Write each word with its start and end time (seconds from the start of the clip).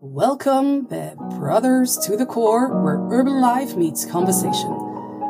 Welkom 0.00 0.86
bij 0.88 1.14
Brothers 1.38 1.94
to 1.94 2.16
the 2.16 2.26
Core, 2.26 2.82
where 2.82 3.18
urban 3.18 3.40
life 3.40 3.78
meets 3.78 4.06
conversation. 4.06 4.76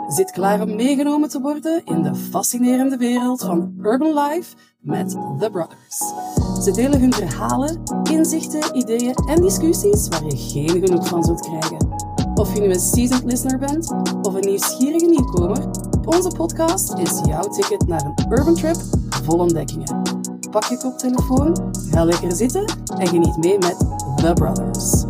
Zit 0.09 0.31
klaar 0.31 0.61
om 0.63 0.77
meegenomen 0.77 1.29
te 1.29 1.41
worden 1.41 1.85
in 1.85 2.03
de 2.03 2.15
fascinerende 2.15 2.97
wereld 2.97 3.41
van 3.41 3.75
urban 3.83 4.15
life 4.15 4.57
met 4.81 5.11
The 5.11 5.49
Brothers. 5.51 5.97
Ze 6.65 6.71
delen 6.75 7.01
hun 7.01 7.13
verhalen, 7.13 7.83
inzichten, 8.11 8.77
ideeën 8.77 9.15
en 9.15 9.43
discussies 9.43 10.09
waar 10.09 10.25
je 10.25 10.37
geen 10.37 10.87
genoeg 10.87 11.09
van 11.09 11.25
zult 11.25 11.41
krijgen. 11.41 11.89
Of 12.35 12.55
je 12.55 12.61
nu 12.61 12.69
een 12.69 12.81
seasoned 12.81 13.25
listener 13.25 13.59
bent 13.59 13.93
of 14.23 14.35
een 14.35 14.49
nieuwsgierige 14.49 15.07
nieuwkomer, 15.07 15.71
onze 16.05 16.31
podcast 16.37 16.99
is 16.99 17.21
jouw 17.25 17.49
ticket 17.49 17.87
naar 17.87 18.05
een 18.05 18.33
urban 18.33 18.55
trip 18.55 18.77
vol 19.25 19.39
ontdekkingen. 19.39 20.03
Pak 20.51 20.65
je 20.65 20.79
koptelefoon, 20.79 21.73
ga 21.91 22.05
lekker 22.05 22.33
zitten 22.33 22.65
en 22.99 23.09
geniet 23.09 23.37
mee 23.37 23.59
met 23.59 23.77
The 24.19 24.33
Brothers. 24.35 25.07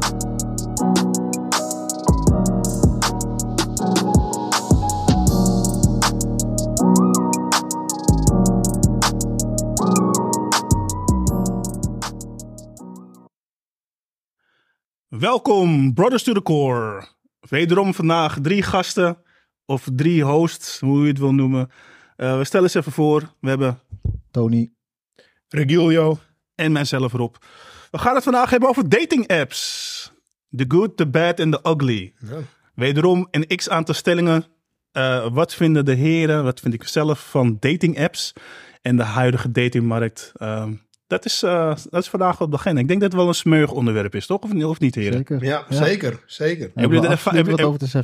Welkom, 15.09 15.95
Brothers 15.95 16.23
to 16.23 16.33
the 16.33 16.43
Core. 16.43 17.09
Wederom 17.41 17.95
vandaag 17.95 18.39
drie 18.43 18.63
gasten, 18.63 19.19
of 19.67 19.89
drie 19.95 20.23
hosts, 20.25 20.81
hoe 20.81 21.03
je 21.03 21.09
het 21.09 21.19
wil 21.19 21.35
noemen. 21.35 21.71
Uh, 22.17 22.39
we 22.39 22.45
stellen 22.45 22.67
eens 22.67 22.75
even 22.75 22.93
voor. 22.93 23.35
We 23.41 23.49
hebben 23.49 23.81
Tony. 24.31 24.73
Regilio. 25.49 26.19
en 26.55 26.73
mijzelf 26.73 27.13
Rob. 27.13 27.35
We 27.91 27.99
gaan 27.99 28.15
het 28.15 28.25
vandaag 28.25 28.51
hebben 28.51 28.69
over 28.69 28.89
dating 28.89 29.29
apps. 29.29 30.13
The 30.57 30.65
good, 30.69 30.97
the 30.97 31.07
bad 31.07 31.41
en 31.41 31.51
the 31.51 31.61
ugly. 31.63 32.15
Wederom 32.75 33.29
een 33.31 33.47
x 33.57 33.69
aantal 33.69 33.95
stellingen. 33.95 34.45
Uh, 34.93 35.27
wat 35.33 35.55
vinden 35.55 35.85
de 35.85 35.95
heren, 35.95 36.45
wat 36.45 36.61
vind 36.61 36.75
ik 36.75 36.85
zelf 36.85 37.31
van 37.31 37.57
dating 37.61 37.99
apps 38.01 38.33
en 38.83 38.97
de 38.97 39.03
huidige 39.03 39.51
datingmarkt? 39.51 40.33
Uh, 40.37 40.67
dat, 41.07 41.25
is, 41.25 41.43
uh, 41.43 41.75
dat 41.91 42.03
is 42.03 42.09
vandaag 42.09 42.41
op 42.41 42.51
de 42.51 42.57
agenda. 42.57 42.81
Ik 42.81 42.89
denk 42.89 43.01
dat 43.01 43.11
het 43.13 43.21
wel 43.21 43.29
een 43.29 43.35
smeuig 43.35 43.71
onderwerp 43.71 44.15
is, 44.15 44.27
toch? 44.27 44.41
Of, 44.41 44.55
of 44.65 44.81
niet, 44.81 44.95
heren? 44.95 45.13
Zeker. 45.13 45.45
Ja, 45.45 45.65
zeker. 45.69 46.23
Zeker. 46.27 46.71
Hebben 46.75 46.93
jullie 46.93 47.05
er, 47.07 47.11
erva- 47.11 47.31
hebben 47.33 47.55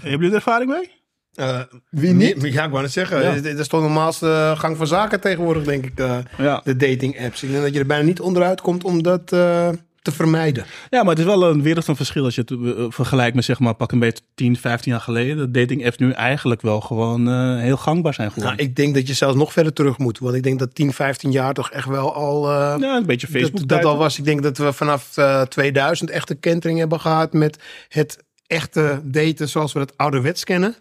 jullie 0.03 0.29
er 0.29 0.35
ervaring 0.35 0.71
mee? 0.71 0.91
Eh, 1.35 1.61
Wie 1.91 2.13
niet? 2.13 2.43
Ja, 2.53 2.65
ik 2.65 2.71
wou 2.71 2.83
het 2.83 2.93
zeggen. 2.93 3.23
Ja. 3.23 3.41
Dit 3.41 3.59
is 3.59 3.69
toch 3.69 3.81
de 3.81 3.87
normaalste 3.87 4.55
gang 4.57 4.77
van 4.77 4.87
zaken 4.87 5.21
tegenwoordig, 5.21 5.65
denk 5.65 5.85
ik. 5.87 5.99
eh, 5.99 6.19
Ja. 6.39 6.61
de 6.65 6.77
dating 6.77 7.21
apps. 7.25 7.43
Ik 7.43 7.51
denk 7.51 7.63
dat 7.63 7.73
je 7.73 7.79
er 7.79 7.87
bijna 7.87 8.05
niet 8.05 8.21
onderuit 8.21 8.61
komt 8.61 8.85
om 8.85 9.03
dat 9.03 9.33
eh, 9.33 9.69
te 10.03 10.13
vermijden. 10.13 10.65
Ja, 10.91 11.01
maar 11.03 11.11
het 11.11 11.19
is 11.19 11.25
wel 11.25 11.43
een 11.51 11.63
wereld 11.63 11.85
van 11.85 11.97
verschil 11.97 12.25
als 12.25 12.35
je 12.35 12.41
het 12.41 12.51
eh, 12.51 12.85
vergelijkt 12.89 13.35
met 13.35 13.45
zeg 13.45 13.59
maar 13.59 13.75
pak 13.75 13.93
een 13.93 13.99
beetje 13.99 14.23
10, 14.35 14.57
15 14.57 14.93
jaar 14.93 15.01
geleden. 15.01 15.37
Dat 15.37 15.55
dating 15.55 15.85
apps 15.87 15.97
nu 15.99 16.11
eigenlijk 16.11 16.63
wel 16.63 16.81
gewoon 16.81 17.29
eh, 17.29 17.59
heel 17.61 17.77
gangbaar 17.77 18.15
zijn 18.15 18.29
geworden. 18.33 18.57
Nou, 18.57 18.69
ik 18.69 18.77
denk 18.77 18.95
dat 18.95 19.07
je 19.07 19.15
zelfs 19.15 19.37
nog 19.37 19.53
verder 19.53 19.73
terug 19.73 19.99
moet. 19.99 20.19
Want 20.19 20.35
ik 20.35 20.43
denk 20.43 20.59
dat 20.59 20.75
10, 20.75 20.93
15 20.93 21.31
jaar 21.33 21.55
toch 21.55 21.71
echt 21.71 21.87
wel 21.89 22.15
al... 22.15 22.51
eh, 22.51 22.75
ja, 22.81 22.97
een 22.97 23.07
beetje 23.07 23.27
Facebook. 23.27 23.59
dat, 23.59 23.69
dat 23.69 23.85
al 23.85 23.97
was. 23.97 24.19
Ik 24.19 24.25
denk 24.25 24.43
dat 24.43 24.59
we 24.59 24.73
vanaf 24.73 25.17
eh, 25.17 25.43
2000 25.43 26.11
echt 26.11 26.31
een 26.31 26.41
kentering 26.41 26.79
hebben 26.79 27.01
gehad 27.01 27.33
met 27.33 27.59
het 27.89 28.19
echte 28.47 29.01
daten 29.05 29.49
zoals 29.49 29.73
we 29.73 29.81
het 29.81 29.93
ouderwets 29.97 30.45
kennen. 30.45 30.75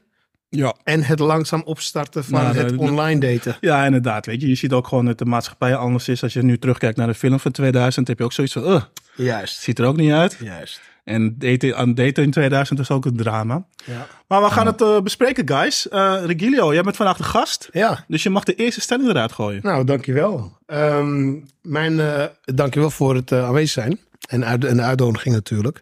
Ja. 0.55 0.75
En 0.83 1.03
het 1.03 1.19
langzaam 1.19 1.61
opstarten 1.65 2.23
van 2.23 2.41
Nou, 2.43 2.55
het 2.57 2.69
de- 2.69 2.75
de- 2.75 2.81
online 2.81 3.19
daten. 3.19 3.57
ja, 3.61 3.85
inderdaad. 3.85 4.25
Weet 4.25 4.41
je, 4.41 4.47
je 4.47 4.55
ziet 4.55 4.71
ook 4.73 4.87
gewoon 4.87 5.05
dat 5.05 5.17
de 5.17 5.25
maatschappij 5.25 5.75
anders 5.75 6.07
is. 6.07 6.23
Als 6.23 6.33
je 6.33 6.43
nu 6.43 6.57
terugkijkt 6.57 6.97
naar 6.97 7.07
de 7.07 7.13
film 7.13 7.39
van 7.39 7.51
2000, 7.51 8.07
heb 8.07 8.17
je 8.17 8.23
ook 8.23 8.33
zoiets 8.33 8.53
van, 8.53 8.63
uh, 8.73 8.81
Juist. 9.15 9.59
ziet 9.61 9.79
er 9.79 9.85
ook 9.85 9.95
niet 9.97 10.11
uit. 10.11 10.37
Juist. 10.39 10.81
En 11.03 11.35
daten, 11.37 11.77
aan 11.77 11.93
daten 11.95 12.23
in 12.23 12.31
2000 12.31 12.79
is 12.79 12.91
ook 12.91 13.05
een 13.05 13.15
drama. 13.15 13.65
Ja. 13.85 14.07
Maar 14.27 14.41
we 14.41 14.49
gaan 14.49 14.65
het 14.65 14.81
eh, 14.81 14.99
bespreken, 15.01 15.47
guys. 15.47 15.89
Eh 15.89 16.15
Regilio, 16.25 16.73
jij 16.73 16.81
bent 16.83 16.95
vandaag 16.95 17.17
de 17.17 17.23
gast. 17.23 17.69
ja. 17.71 18.03
Dus 18.07 18.23
je 18.23 18.29
mag 18.29 18.43
de 18.43 18.55
eerste 18.55 18.81
stelling 18.81 19.09
eruit 19.09 19.31
gooien. 19.31 19.59
Nou, 19.63 19.83
dankjewel. 19.86 20.58
Ehm 20.65 21.33
mijn, 21.61 21.99
eh 21.99 22.23
dankjewel 22.45 22.89
voor 22.89 23.15
het 23.15 23.31
aanwezig 23.31 23.69
zijn. 23.83 23.99
En, 24.30 24.45
uit, 24.45 24.65
en 24.65 24.75
de 24.77 24.81
uitnodiging 24.83 25.36
natuurlijk. 25.36 25.81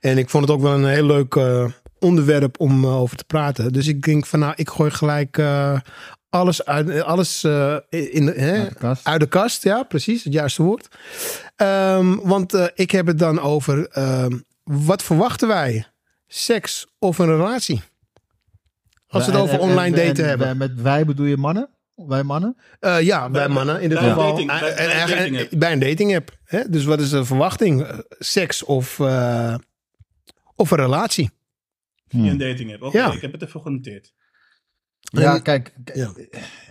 En 0.00 0.18
ik 0.18 0.30
vond 0.30 0.44
het 0.44 0.52
ook 0.56 0.62
wel 0.62 0.74
een 0.74 0.84
heel 0.86 1.06
leuk 1.06 1.36
onderwerp 2.02 2.60
om 2.60 2.84
eh, 2.84 3.00
over 3.00 3.16
te 3.16 3.24
praten. 3.24 3.72
Dus 3.72 3.86
ik 3.86 4.02
denk 4.02 4.26
van 4.26 4.38
nou, 4.38 4.52
ik 4.56 4.68
gooi 4.70 4.90
gelijk 4.90 5.38
eh, 5.38 5.78
alles, 6.30 6.64
uit, 6.64 6.88
eh, 6.88 7.02
alles 7.02 7.44
eh, 7.44 7.76
in 7.88 8.26
de, 8.26 8.32
hè, 8.32 8.52
Uit 8.60 8.68
de 8.68 8.74
kast. 8.74 9.06
uit 9.06 9.20
de 9.20 9.26
kast. 9.28 9.62
Ja, 9.62 9.82
precies, 9.82 10.24
het 10.24 10.32
juiste 10.32 10.62
woord. 10.62 10.88
Ehm, 11.56 12.14
want 12.22 12.54
eh, 12.54 12.64
ik 12.74 12.90
heb 12.90 13.06
het 13.06 13.18
dan 13.18 13.40
over 13.40 13.88
ehm, 13.88 14.38
wat 14.64 15.02
verwachten 15.02 15.48
wij? 15.48 15.86
Seks 16.26 16.86
of 16.98 17.18
een 17.18 17.26
relatie? 17.26 17.82
Als 19.08 19.26
we 19.26 19.32
het 19.32 19.40
over 19.40 19.54
en- 19.54 19.60
online 19.60 19.96
en- 20.00 20.06
daten 20.06 20.22
en 20.24 20.28
hebben. 20.28 20.56
Met 20.56 20.80
wij 20.82 21.04
bedoel 21.04 21.26
je 21.26 21.36
mannen? 21.36 21.68
Wij 21.94 22.22
mannen? 22.22 22.56
Eh, 22.80 23.00
ja, 23.00 23.28
bij 23.30 23.48
mannen 23.48 23.80
in 23.80 23.88
dit 23.88 23.98
bij 23.98 24.08
een 24.08 24.14
geval. 24.14 24.30
dating- 24.30 24.48
bij- 24.48 24.74
bij 24.74 24.92
een 25.02 25.08
dating 25.08 25.40
app. 25.40 25.58
bij 25.58 25.72
een 25.72 25.78
dating 25.78 26.16
app. 26.16 26.30
Hè? 26.44 26.68
Dus 26.68 26.84
wat 26.84 27.00
is 27.00 27.10
de 27.10 27.24
verwachting? 27.24 27.86
Seks 28.18 28.64
of, 28.64 29.00
eh, 29.00 29.54
of 30.56 30.70
een 30.70 30.76
relatie? 30.76 31.30
Via 32.20 32.30
een 32.30 32.38
dating 32.38 32.72
app. 32.72 32.82
Oké, 32.82 32.98
Ja. 32.98 33.12
ik 33.12 33.20
heb 33.20 33.32
het 33.32 33.42
even 33.42 33.60
genoteerd. 33.60 34.12
Ja, 35.00 35.38
kijk. 35.38 35.74
Ja. 35.94 36.12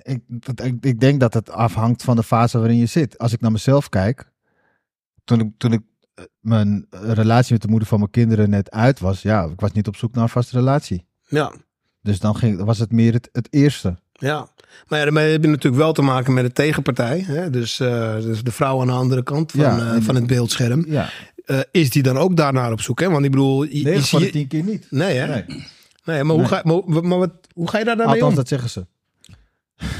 Ik, 0.03 0.21
ik, 0.63 0.75
ik 0.85 0.99
denk 0.99 1.19
dat 1.19 1.33
het 1.33 1.49
afhangt 1.51 2.03
van 2.03 2.15
de 2.15 2.23
fase 2.23 2.57
waarin 2.57 2.77
je 2.77 2.85
zit. 2.85 3.17
Als 3.17 3.33
ik 3.33 3.41
naar 3.41 3.51
mezelf 3.51 3.89
kijk. 3.89 4.31
Toen 5.23 5.39
ik, 5.39 5.47
toen 5.57 5.71
ik 5.73 5.81
eh, 6.13 6.23
mijn 6.39 6.85
relatie 6.89 7.53
met 7.53 7.61
de 7.61 7.67
moeder 7.67 7.87
van 7.87 7.99
mijn 7.99 8.11
kinderen 8.11 8.49
net 8.49 8.71
uit 8.71 8.99
was. 8.99 9.21
Ja, 9.21 9.43
ik 9.43 9.59
was 9.59 9.71
niet 9.71 9.87
op 9.87 9.95
zoek 9.95 10.13
naar 10.13 10.23
een 10.23 10.29
vaste 10.29 10.57
relatie. 10.57 11.05
Ja, 11.27 11.53
Dus 12.01 12.19
dan 12.19 12.35
ging, 12.35 12.63
was 12.63 12.79
het 12.79 12.91
meer 12.91 13.13
het, 13.13 13.29
het 13.31 13.47
eerste. 13.49 13.97
ja. 14.11 14.47
Maar 14.87 14.99
ja, 14.99 15.05
daarmee 15.05 15.31
heb 15.31 15.41
je 15.43 15.47
natuurlijk 15.49 15.81
wel 15.83 15.93
te 15.93 16.01
maken 16.01 16.33
met 16.33 16.43
de 16.45 16.51
tegenpartij. 16.51 17.19
Hè? 17.19 17.49
Dus, 17.49 17.79
eh, 17.79 18.15
dus 18.15 18.43
de 18.43 18.51
vrouw 18.51 18.81
aan 18.81 18.87
de 18.87 18.93
andere 18.93 19.23
kant 19.23 19.51
van, 19.51 19.59
Ja, 19.61 19.93
eh, 19.93 20.01
van 20.01 20.15
het 20.15 20.27
beeldscherm. 20.27 20.85
Ja, 20.87 21.09
Eh, 21.51 21.59
is 21.71 21.89
die 21.89 22.03
dan 22.03 22.17
ook 22.17 22.35
daarnaar 22.35 22.71
op 22.71 22.81
zoek? 22.81 22.99
Hè? 22.99 23.09
Want 23.09 23.25
ik 23.25 23.31
bedoel... 23.31 23.63
Je, 23.63 23.77
je 23.77 23.83
9 23.83 24.03
van 24.03 24.19
de 24.19 24.25
zie- 24.25 24.33
10 24.33 24.47
keer 24.47 24.63
niet. 24.63 24.87
Nee, 24.89 25.17
hè? 25.17 25.27
Nee. 25.27 25.45
Nee. 26.05 26.23
maar, 26.23 26.35
hoe, 26.35 26.37
Nee. 26.37 26.47
Ga, 26.47 26.61
maar, 26.63 27.03
maar 27.03 27.17
wat, 27.17 27.31
hoe 27.53 27.69
ga 27.69 27.77
je 27.77 27.85
daar 27.85 27.97
dan 27.97 28.09
mee 28.09 28.25
om? 28.25 28.35
dat 28.35 28.47
zeggen 28.47 28.69
ze. 28.69 28.85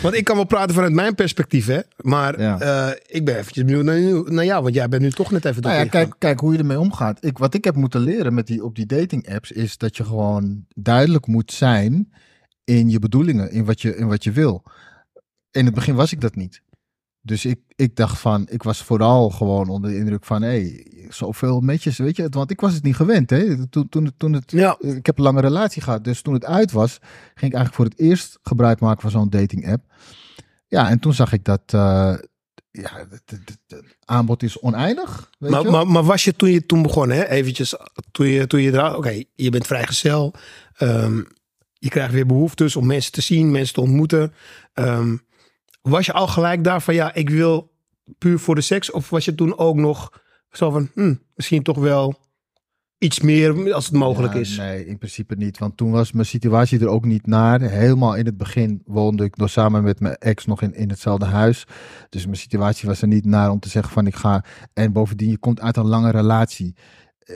Want 0.01 0.15
ik 0.15 0.23
kan 0.23 0.35
wel 0.35 0.45
praten 0.45 0.75
vanuit 0.75 0.93
mijn 0.93 1.15
perspectief, 1.15 1.65
hè? 1.65 1.79
Maar 1.97 2.41
Ja. 2.41 2.59
eh, 2.59 2.95
ik 3.07 3.25
ben 3.25 3.37
eventjes 3.37 3.65
benieuwd 3.65 3.83
naar, 3.83 4.31
naar 4.33 4.45
jou. 4.45 4.63
Want 4.63 4.75
jij 4.75 4.89
bent 4.89 5.01
nu 5.01 5.11
toch 5.11 5.31
net 5.31 5.45
even 5.45 5.61
Nou 5.61 5.75
ja, 5.75 5.85
kijk, 5.85 6.13
kijk 6.17 6.39
hoe 6.39 6.53
je 6.53 6.57
ermee 6.59 6.79
omgaat. 6.79 7.25
Ik, 7.25 7.37
wat 7.37 7.53
ik 7.53 7.63
heb 7.63 7.75
moeten 7.75 8.01
leren 8.01 8.33
met 8.33 8.47
die, 8.47 8.63
op 8.63 8.75
die 8.75 8.85
dating 8.85 9.29
apps 9.33 9.51
is 9.51 9.77
dat 9.77 9.97
je 9.97 10.03
gewoon 10.03 10.65
duidelijk 10.75 11.27
moet 11.27 11.51
zijn 11.51 12.11
in 12.63 12.89
je 12.89 12.99
bedoelingen, 12.99 13.51
in 13.51 13.65
wat 13.65 13.81
je, 13.81 13.95
in 13.95 14.07
wat 14.07 14.23
je 14.23 14.31
wil. 14.31 14.63
In 15.51 15.65
het 15.65 15.73
begin 15.73 15.95
was 15.95 16.11
ik 16.11 16.21
dat 16.21 16.35
niet. 16.35 16.61
Dus 17.21 17.45
ik, 17.45 17.59
ik 17.75 17.95
dacht 17.95 18.19
van, 18.19 18.47
ik 18.49 18.63
was 18.63 18.83
vooral 18.83 19.29
gewoon 19.29 19.69
onder 19.69 19.89
de 19.91 19.97
indruk 19.97 20.25
van, 20.25 20.41
hé, 20.41 20.49
hey, 20.49 20.85
zoveel 21.09 21.59
metjes, 21.59 21.97
weet 21.97 22.15
je, 22.15 22.27
want 22.29 22.51
ik 22.51 22.59
was 22.61 22.73
het 22.73 22.83
niet 22.83 22.95
gewend, 22.95 23.29
hè. 23.29 23.67
Toen, 23.67 23.89
toen, 23.89 24.05
het- 24.05 24.19
toen 24.19 24.33
het, 24.33 24.51
Ja, 24.51 24.77
ik 24.79 25.05
heb 25.05 25.17
een 25.17 25.23
lange 25.23 25.41
relatie 25.41 25.81
gehad, 25.81 26.03
dus 26.03 26.21
toen 26.21 26.33
het 26.33 26.45
uit 26.45 26.71
was, 26.71 26.91
ging 27.01 27.51
ik 27.51 27.57
eigenlijk 27.57 27.73
voor 27.73 27.85
het 27.85 27.99
eerst 27.99 28.39
gebruik 28.43 28.79
maken 28.79 29.01
van 29.01 29.11
zo'n 29.11 29.29
dating 29.29 29.71
app. 29.71 29.83
Ja, 30.67 30.89
en 30.89 30.99
toen 30.99 31.13
zag 31.13 31.33
ik 31.33 31.43
dat, 31.43 31.61
eh, 31.65 32.13
ja, 32.71 32.91
het, 32.97 33.09
het- 33.25 33.29
het- 33.45 33.57
het 33.67 33.95
aanbod 34.05 34.43
is 34.43 34.59
oneindig. 34.59 35.29
Weet 35.39 35.51
Maar, 35.51 35.61
je 35.61 35.69
maar, 35.69 35.87
maar 35.87 36.03
was 36.03 36.23
je 36.23 36.35
toen 36.35 36.49
je 36.51 36.65
toen 36.65 36.81
begon, 36.81 37.09
hè? 37.09 37.27
Eventjes, 37.27 37.75
toen 38.11 38.27
je, 38.27 38.47
toen 38.47 38.61
je. 38.61 38.95
Oké, 38.97 39.23
je 39.35 39.49
bent 39.49 39.67
vrijgezel. 39.67 40.33
Ehm 40.77 41.21
je 41.73 41.89
krijgt 41.89 42.13
weer 42.13 42.25
behoeftes 42.25 42.75
om 42.75 42.85
mensen 42.85 43.11
te 43.11 43.21
zien, 43.21 43.51
mensen 43.51 43.73
te 43.73 43.81
ontmoeten. 43.81 44.33
Ehm, 44.73 45.15
was 45.81 46.05
je 46.05 46.13
al 46.13 46.27
gelijk 46.27 46.63
daar 46.63 46.81
van, 46.81 46.93
ja, 46.93 47.13
ik 47.13 47.29
wil 47.29 47.71
puur 48.17 48.39
voor 48.39 48.55
de 48.55 48.61
seks? 48.61 48.91
Of 48.91 49.09
was 49.09 49.25
je 49.25 49.35
toen 49.35 49.57
ook 49.57 49.75
nog 49.75 50.21
zo 50.49 50.71
van, 50.71 50.89
hm, 50.93 51.15
misschien 51.35 51.63
toch 51.63 51.77
wel 51.77 52.19
iets 52.97 53.19
meer 53.19 53.73
als 53.73 53.85
het 53.85 53.93
mogelijk 53.93 54.33
Ja, 54.33 54.39
is? 54.39 54.57
Nee, 54.57 54.85
in 54.85 54.97
principe 54.97 55.35
niet. 55.35 55.57
Want 55.57 55.77
toen 55.77 55.91
was 55.91 56.11
mijn 56.11 56.25
situatie 56.25 56.79
er 56.79 56.87
ook 56.87 57.05
niet 57.05 57.27
naar. 57.27 57.61
Helemaal 57.61 58.15
in 58.15 58.25
het 58.25 58.37
begin 58.37 58.81
woonde 58.85 59.23
ik 59.23 59.37
nog 59.37 59.49
samen 59.49 59.83
met 59.83 59.99
mijn 59.99 60.15
ex 60.15 60.45
nog 60.45 60.61
in, 60.61 60.73
in 60.73 60.89
hetzelfde 60.89 61.25
huis. 61.25 61.67
Dus 62.09 62.25
mijn 62.25 62.37
situatie 62.37 62.87
was 62.87 63.01
er 63.01 63.07
niet 63.07 63.25
naar 63.25 63.51
om 63.51 63.59
te 63.59 63.69
zeggen 63.69 63.93
van 63.93 64.07
ik 64.07 64.15
ga. 64.15 64.43
En 64.73 64.91
bovendien, 64.91 65.29
je 65.29 65.37
komt 65.37 65.61
uit 65.61 65.77
een 65.77 65.87
lange 65.87 66.11
relatie. 66.11 66.75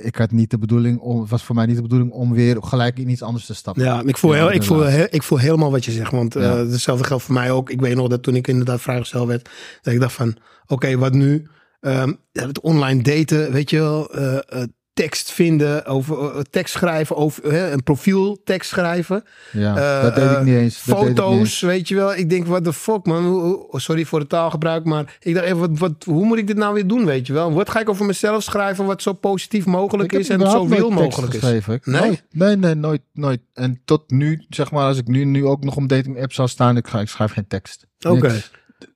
Ik 0.01 0.15
had 0.15 0.31
niet 0.31 0.49
de 0.49 0.57
bedoeling 0.57 0.99
om, 0.99 1.21
het 1.21 1.29
was 1.29 1.43
voor 1.43 1.55
mij 1.55 1.65
niet 1.65 1.75
de 1.75 1.81
bedoeling 1.81 2.11
om 2.11 2.33
weer 2.33 2.57
gelijk 2.63 2.99
in 2.99 3.09
iets 3.09 3.21
anders 3.21 3.45
te 3.45 3.53
stappen. 3.55 3.83
Ja, 3.83 4.01
ik 4.05 4.17
voel, 4.17 4.31
heel, 4.31 4.51
ik, 4.51 4.63
voel, 4.63 4.83
heel- 4.83 5.07
ik 5.09 5.23
voel 5.23 5.37
helemaal 5.37 5.71
wat 5.71 5.85
je 5.85 5.91
zegt. 5.91 6.11
Want 6.11 6.35
eh, 6.35 6.43
Ja. 6.43 6.55
hetzelfde 6.65 7.03
geldt 7.05 7.23
voor 7.23 7.33
mij 7.33 7.51
ook. 7.51 7.69
Ik 7.69 7.81
weet 7.81 7.95
nog 7.95 8.07
dat 8.07 8.23
toen 8.23 8.35
ik 8.35 8.47
inderdaad 8.47 8.81
vrijgezel 8.81 9.27
werd, 9.27 9.49
dat 9.81 9.93
ik 9.93 9.99
dacht 9.99 10.13
van, 10.13 10.35
oké, 10.67 10.97
wat 10.97 11.13
nu? 11.13 11.47
Ja, 11.81 12.15
het 12.31 12.59
online 12.59 13.01
daten, 13.03 13.51
weet 13.51 13.69
je 13.69 13.77
wel, 13.77 14.13
eh, 14.13 14.35
eh, 14.35 14.67
tekst 14.95 15.31
vinden, 15.31 15.85
over 15.85 16.35
eh, 16.35 16.39
tekst 16.49 16.73
schrijven, 16.73 17.15
over 17.15 17.51
hè, 17.51 17.71
een 17.71 17.83
profieltekst 17.83 18.69
schrijven. 18.69 19.23
Ja, 19.51 19.75
Eh, 19.97 20.01
dat 20.03 20.15
deed 20.15 20.23
ik 20.23 20.29
eh, 20.37 20.41
niet 20.43 20.55
eens. 20.55 20.83
Dat 20.85 21.01
ik 21.01 21.07
niet 21.07 21.17
Foto's, 21.19 21.37
eens. 21.39 21.61
weet 21.61 21.87
je 21.87 21.95
wel. 21.95 22.15
Ik 22.15 22.29
denk, 22.29 22.45
wat 22.47 22.63
de 22.63 22.73
fuck 22.73 23.05
man. 23.05 23.25
Hoe- 23.25 23.41
hoe- 23.41 23.79
Sorry 23.81 24.05
voor 24.05 24.19
het 24.19 24.29
taalgebruik, 24.29 24.83
maar 24.85 25.17
ik 25.19 25.33
dacht 25.33 25.45
even, 25.45 25.59
wat, 25.59 25.77
wat, 25.79 26.03
hoe 26.03 26.25
moet 26.25 26.37
ik 26.37 26.47
dit 26.47 26.57
nou 26.57 26.73
weer 26.73 26.87
doen, 26.87 27.05
weet 27.05 27.27
je 27.27 27.33
wel? 27.33 27.51
Wat 27.53 27.69
ga 27.69 27.79
ik 27.79 27.89
over 27.89 28.05
mezelf 28.05 28.43
schrijven 28.43 28.85
wat 28.85 29.01
zo 29.01 29.13
positief 29.13 29.65
mogelijk 29.65 30.11
Ik 30.11 30.19
is 30.19 30.29
en 30.29 30.39
zo 30.39 30.67
wil 30.67 30.77
tekst 30.89 30.89
mogelijk 31.01 31.33
is? 31.33 31.39
geschreven. 31.39 31.79
Nee? 31.83 32.01
Nooit. 32.01 32.23
Nee, 32.31 32.55
nee, 32.55 32.75
nooit, 32.75 33.01
nooit. 33.13 33.41
En 33.53 33.81
tot 33.85 34.09
nu, 34.11 34.45
zeg 34.49 34.71
maar, 34.71 34.83
als 34.87 34.97
ik 34.97 35.07
nu, 35.07 35.23
nu 35.25 35.45
ook 35.45 35.63
nog 35.63 35.75
om 35.75 35.87
dating 35.87 36.21
apps 36.21 36.35
zou 36.35 36.47
staan, 36.47 36.77
ik, 36.77 36.87
ga, 36.87 36.99
ik 36.99 37.07
schrijf 37.09 37.31
geen 37.31 37.47
tekst. 37.47 37.87
Oké. 38.07 38.41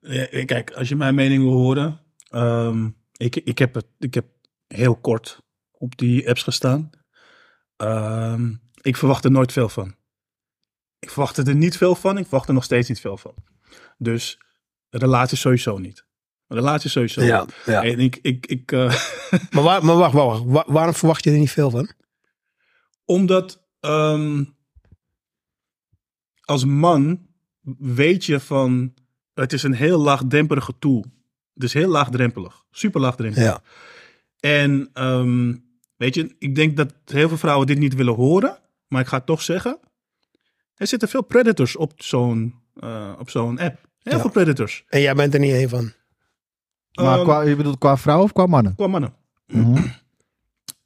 Ja, 0.01 0.45
kijk, 0.45 0.71
als 0.71 0.89
je 0.89 0.95
mijn 0.95 1.15
mening 1.15 1.43
wil 1.43 1.51
horen. 1.51 1.99
ehm, 2.29 2.87
ik, 3.17 3.35
ik, 3.35 3.57
heb 3.57 3.73
het, 3.73 3.85
ik 3.99 4.13
heb 4.13 4.25
heel 4.67 4.95
kort 4.95 5.39
op 5.79 5.97
die 5.97 6.27
apps 6.29 6.43
gestaan. 6.43 6.89
Ehm, 7.75 8.53
ik 8.81 8.95
verwacht 8.97 9.25
er 9.25 9.31
nooit 9.31 9.51
veel 9.51 9.69
van. 9.69 9.95
Ik 10.99 11.09
verwachtte 11.09 11.43
er 11.43 11.55
niet 11.55 11.77
veel 11.77 11.95
van. 11.95 12.17
Ik 12.17 12.23
verwacht 12.27 12.47
er 12.47 12.53
nog 12.53 12.63
steeds 12.63 12.87
niet 12.89 12.99
veel 12.99 13.17
van. 13.17 13.33
Dus 13.97 14.39
relatie 14.89 15.37
sowieso 15.37 15.77
niet. 15.77 16.05
Relatie 16.47 16.89
sowieso 16.89 17.21
Ja, 17.21 17.41
niet. 17.41 17.55
ja. 17.65 17.83
En 17.83 17.99
ik, 17.99 18.19
ik, 18.21 18.45
ik, 18.45 18.71
eh, 18.71 18.87
Maar, 19.51 19.63
waar, 19.63 19.85
maar 19.85 19.95
wacht, 19.95 20.13
wacht, 20.13 20.27
wacht. 20.39 20.43
Wa- 20.45 20.73
waarom 20.73 20.93
verwacht 20.93 21.23
je 21.23 21.31
er 21.31 21.37
niet 21.37 21.51
veel 21.51 21.69
van? 21.69 21.91
Omdat 23.05 23.67
ehm, 23.79 24.43
als 26.41 26.65
man 26.65 27.27
weet 27.79 28.25
je 28.25 28.39
van 28.39 28.93
het 29.33 29.53
is 29.53 29.63
een 29.63 29.73
heel 29.73 29.99
laagdrempelige 29.99 30.73
tool. 30.79 31.05
Het 31.53 31.63
is 31.63 31.73
heel 31.73 31.89
laagdrempelig. 31.89 32.65
Super 32.71 33.01
laagdrempelig. 33.01 33.45
Ja. 33.47 33.61
En 34.39 34.89
ehm, 34.93 35.55
weet 35.99 36.15
je, 36.15 36.35
ik 36.39 36.55
denk 36.55 36.77
dat 36.77 36.93
heel 37.05 37.27
veel 37.27 37.37
vrouwen 37.37 37.67
dit 37.67 37.77
niet 37.77 37.95
willen 37.95 38.13
horen. 38.15 38.57
Maar 38.87 39.01
ik 39.01 39.07
ga 39.07 39.17
het 39.17 39.25
toch 39.25 39.41
zeggen. 39.41 39.79
Er 40.75 40.87
zitten 40.87 41.07
veel 41.09 41.21
predators 41.23 41.75
op 41.75 41.91
zo'n 41.95 42.53
eh, 42.75 43.11
op 43.19 43.29
zo'n 43.29 43.59
app. 43.59 43.87
Heel 43.99 44.13
Ja. 44.13 44.19
veel 44.19 44.29
predators. 44.29 44.83
En 44.87 45.01
jij 45.01 45.13
bent 45.15 45.33
er 45.33 45.39
niet 45.39 45.53
één 45.53 45.69
van. 45.69 45.91
Maar 46.93 47.15
Ehm, 47.17 47.23
qua, 47.23 47.41
je 47.41 47.55
bedoelt 47.55 47.77
qua 47.77 47.97
vrouw 47.97 48.21
of 48.21 48.33
qua 48.33 48.45
mannen? 48.45 48.75
qua 48.75 48.87
mannen. 48.87 49.13
Mhm. 49.47 49.81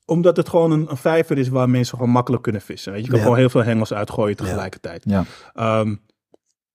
Omdat 0.05 0.37
het 0.37 0.49
gewoon 0.49 0.71
een, 0.71 0.89
een 0.89 0.97
vijver 0.97 1.37
is 1.37 1.47
waar 1.49 1.69
mensen 1.69 1.97
gewoon 1.97 2.11
makkelijk 2.11 2.43
kunnen 2.43 2.61
vissen. 2.61 2.91
Weet 2.91 2.99
je, 3.01 3.05
je 3.05 3.11
kan 3.11 3.19
Ja. 3.19 3.25
gewoon 3.25 3.39
heel 3.39 3.49
veel 3.49 3.63
hengels 3.63 3.93
uitgooien 3.93 4.35
tegelijkertijd. 4.35 5.03
Ja. 5.07 5.25
Ehm, 5.53 5.95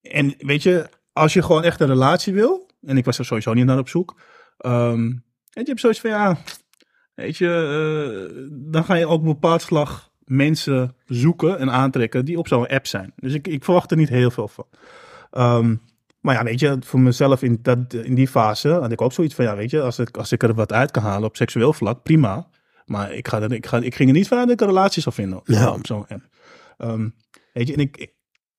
en 0.01 0.35
weet 0.39 0.63
je, 0.63 0.89
als 1.13 1.33
je 1.33 1.43
gewoon 1.43 1.63
echt 1.65 1.81
een 1.81 1.87
relatie 1.87 2.33
wil, 2.33 2.71
en 2.83 2.97
ik 2.97 3.05
was 3.05 3.19
er 3.19 3.25
sowieso 3.25 3.53
niet 3.53 3.65
naar 3.65 3.79
op 3.79 3.89
zoek, 3.89 4.21
ehm, 4.59 5.03
je, 5.05 5.21
je 5.61 5.63
hebt 5.65 5.81
zoiets 5.81 6.01
van 6.01 6.11
ja, 6.11 6.39
weet 7.23 7.37
je, 7.37 7.49
eh, 7.49 8.47
dan 8.73 8.85
ga 8.85 8.95
je 8.95 9.07
ook 9.07 9.13
op 9.13 9.21
een 9.21 9.27
bepaald 9.33 9.63
slag 9.63 10.11
mensen 10.25 10.95
zoeken 11.07 11.59
en 11.59 11.71
aantrekken 11.71 12.25
die 12.25 12.39
op 12.39 12.49
zo'n 12.49 12.67
app 12.67 12.87
zijn. 12.87 13.13
Dus 13.17 13.33
ik, 13.35 13.49
ik 13.49 13.65
verwacht 13.65 13.91
er 13.91 13.97
niet 13.97 14.09
heel 14.09 14.31
veel 14.31 14.49
van. 14.49 14.67
Ehm, 15.31 15.77
maar 16.21 16.35
ja, 16.35 16.45
weet 16.45 16.61
je, 16.61 16.77
voor 16.81 17.01
mezelf 17.01 17.43
in, 17.43 17.59
dat, 17.63 17.93
in 17.95 18.15
die 18.15 18.29
fase 18.29 18.69
had 18.69 18.93
ik 18.93 19.01
ook 19.03 19.13
zoiets 19.13 19.35
van 19.35 19.45
ja, 19.45 19.57
weet 19.57 19.71
je, 19.71 19.81
als 19.81 19.99
ik, 19.99 20.17
als 20.17 20.33
ik 20.33 20.43
er 20.43 20.55
wat 20.55 20.73
uit 20.73 20.91
kan 20.91 21.03
halen 21.03 21.29
op 21.29 21.37
seksueel 21.37 21.73
vlak, 21.73 22.03
prima. 22.03 22.49
Maar 22.85 23.13
ik, 23.13 23.29
ga 23.29 23.41
er, 23.43 23.53
ik, 23.53 23.67
ga, 23.67 23.77
ik 23.79 23.95
ging 23.95 24.09
er 24.09 24.15
niet 24.15 24.29
vanuit 24.29 24.47
dat 24.49 24.61
ik 24.61 24.67
een 24.67 24.75
relatie 24.75 25.03
zou 25.03 25.15
vinden 25.15 25.41
Ja. 25.45 25.73
op 25.73 25.87
zo'n 25.87 26.07
app. 26.09 26.29
Ehm, 26.77 27.09
weet 27.53 27.67
je, 27.69 27.75
en 27.75 27.81
ik, 27.81 28.13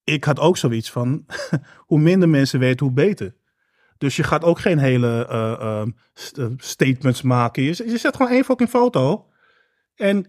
ik 0.03 0.23
had 0.23 0.39
ook 0.39 0.57
zoiets 0.57 0.91
van, 0.91 1.25
hoe 1.87 1.99
minder 1.99 2.29
mensen 2.29 2.59
weten, 2.59 2.85
hoe 2.85 2.95
beter. 2.95 3.35
Dus 3.99 4.15
je 4.15 4.23
gaat 4.23 4.43
ook 4.43 4.59
geen 4.59 4.77
hele 4.77 5.27
eh, 5.29 5.51
ehm, 5.51 5.89
eh, 6.35 6.45
statements 6.57 7.21
maken. 7.21 7.63
Je, 7.63 7.83
je 7.85 7.97
zet 7.97 8.15
gewoon 8.15 8.31
één 8.31 8.43
fucking 8.43 8.69
foto. 8.69 9.25
En 9.95 10.25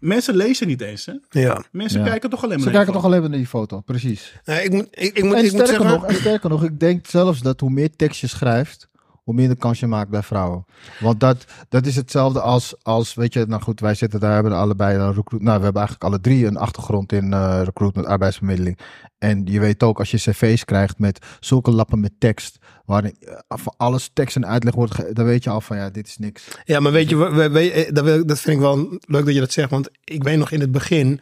mensen 0.00 0.34
lezen 0.34 0.66
niet 0.66 0.80
eens. 0.80 1.06
Hè? 1.06 1.40
Ja. 1.40 1.64
Mensen 1.72 2.00
Ja. 2.00 2.06
kijken 2.06 2.30
toch 2.30 2.42
alleen 2.44 2.56
maar 2.56 2.66
Ze 2.66 2.72
naar 2.72 2.74
kijken 2.74 2.92
die 2.92 3.02
toch 3.02 3.10
alleen 3.10 3.20
maar 3.20 3.30
naar 3.30 3.38
die 3.38 3.48
foto, 3.48 3.80
precies. 3.80 4.40
Nee, 4.44 4.64
ik 4.64 4.72
moet, 4.72 4.88
ik, 4.90 5.16
ik 5.16 5.24
moet, 5.24 5.34
En 5.34 5.44
ik 5.44 5.52
moet 5.52 5.60
sterker, 5.60 5.66
zeggen... 5.66 6.00
nog, 6.00 6.04
en 6.04 6.14
sterker 6.14 6.50
nog, 6.50 6.64
ik 6.64 6.80
denk 6.80 7.06
zelfs 7.06 7.40
dat 7.40 7.60
hoe 7.60 7.70
meer 7.70 7.96
tekst 7.96 8.20
je 8.20 8.26
schrijft, 8.26 8.88
hoe 9.24 9.34
minder 9.34 9.56
kans 9.56 9.80
je 9.80 9.86
maakt 9.86 10.10
bij 10.10 10.22
vrouwen. 10.22 10.64
Want 11.00 11.20
dat, 11.20 11.44
dat 11.68 11.86
is 11.86 11.96
hetzelfde 11.96 12.40
als, 12.40 12.74
als, 12.82 13.14
weet 13.14 13.32
je, 13.32 13.44
nou 13.46 13.62
goed, 13.62 13.80
wij 13.80 13.94
zitten 13.94 14.20
daar, 14.20 14.34
hebben 14.34 14.52
allebei 14.52 14.96
een 14.98 15.14
recruit, 15.14 15.42
nou 15.42 15.58
we 15.58 15.64
hebben 15.64 15.82
eigenlijk 15.82 16.04
alle 16.04 16.20
drie 16.20 16.46
een 16.46 16.56
achtergrond 16.56 17.12
in 17.12 17.32
eh 17.32 17.60
recruitment, 17.64 18.06
arbeidsbemiddeling. 18.06 18.78
En 19.18 19.46
je 19.46 19.60
weet 19.60 19.82
ook, 19.82 19.98
als 19.98 20.10
je 20.10 20.16
cv's 20.16 20.64
krijgt 20.64 20.98
met 20.98 21.26
zulke 21.40 21.70
lappen 21.70 22.00
met 22.00 22.12
tekst, 22.18 22.57
waarin 22.88 23.16
eh, 23.20 23.34
van 23.48 23.74
alles 23.76 24.10
tekst 24.12 24.36
en 24.36 24.46
uitleg 24.46 24.74
wordt, 24.74 24.94
ge- 24.94 25.12
dan 25.12 25.24
weet 25.24 25.44
je 25.44 25.50
al 25.50 25.60
van 25.60 25.76
ja, 25.76 25.90
dit 25.90 26.06
is 26.06 26.18
niks. 26.18 26.44
Ja, 26.64 26.80
maar 26.80 26.92
weet 26.92 27.08
je, 27.08 27.16
we, 27.16 27.28
we- 27.30 27.48
we- 27.50 27.70
eh, 27.72 28.24
dat, 28.26 28.40
vind 28.40 28.56
ik 28.56 28.62
wel 28.62 28.98
leuk 29.00 29.24
dat 29.24 29.34
je 29.34 29.40
dat 29.40 29.52
zegt. 29.52 29.70
Want 29.70 29.88
ik 30.04 30.22
weet 30.22 30.38
nog 30.38 30.50
in 30.50 30.60
het 30.60 30.72
begin. 30.72 31.20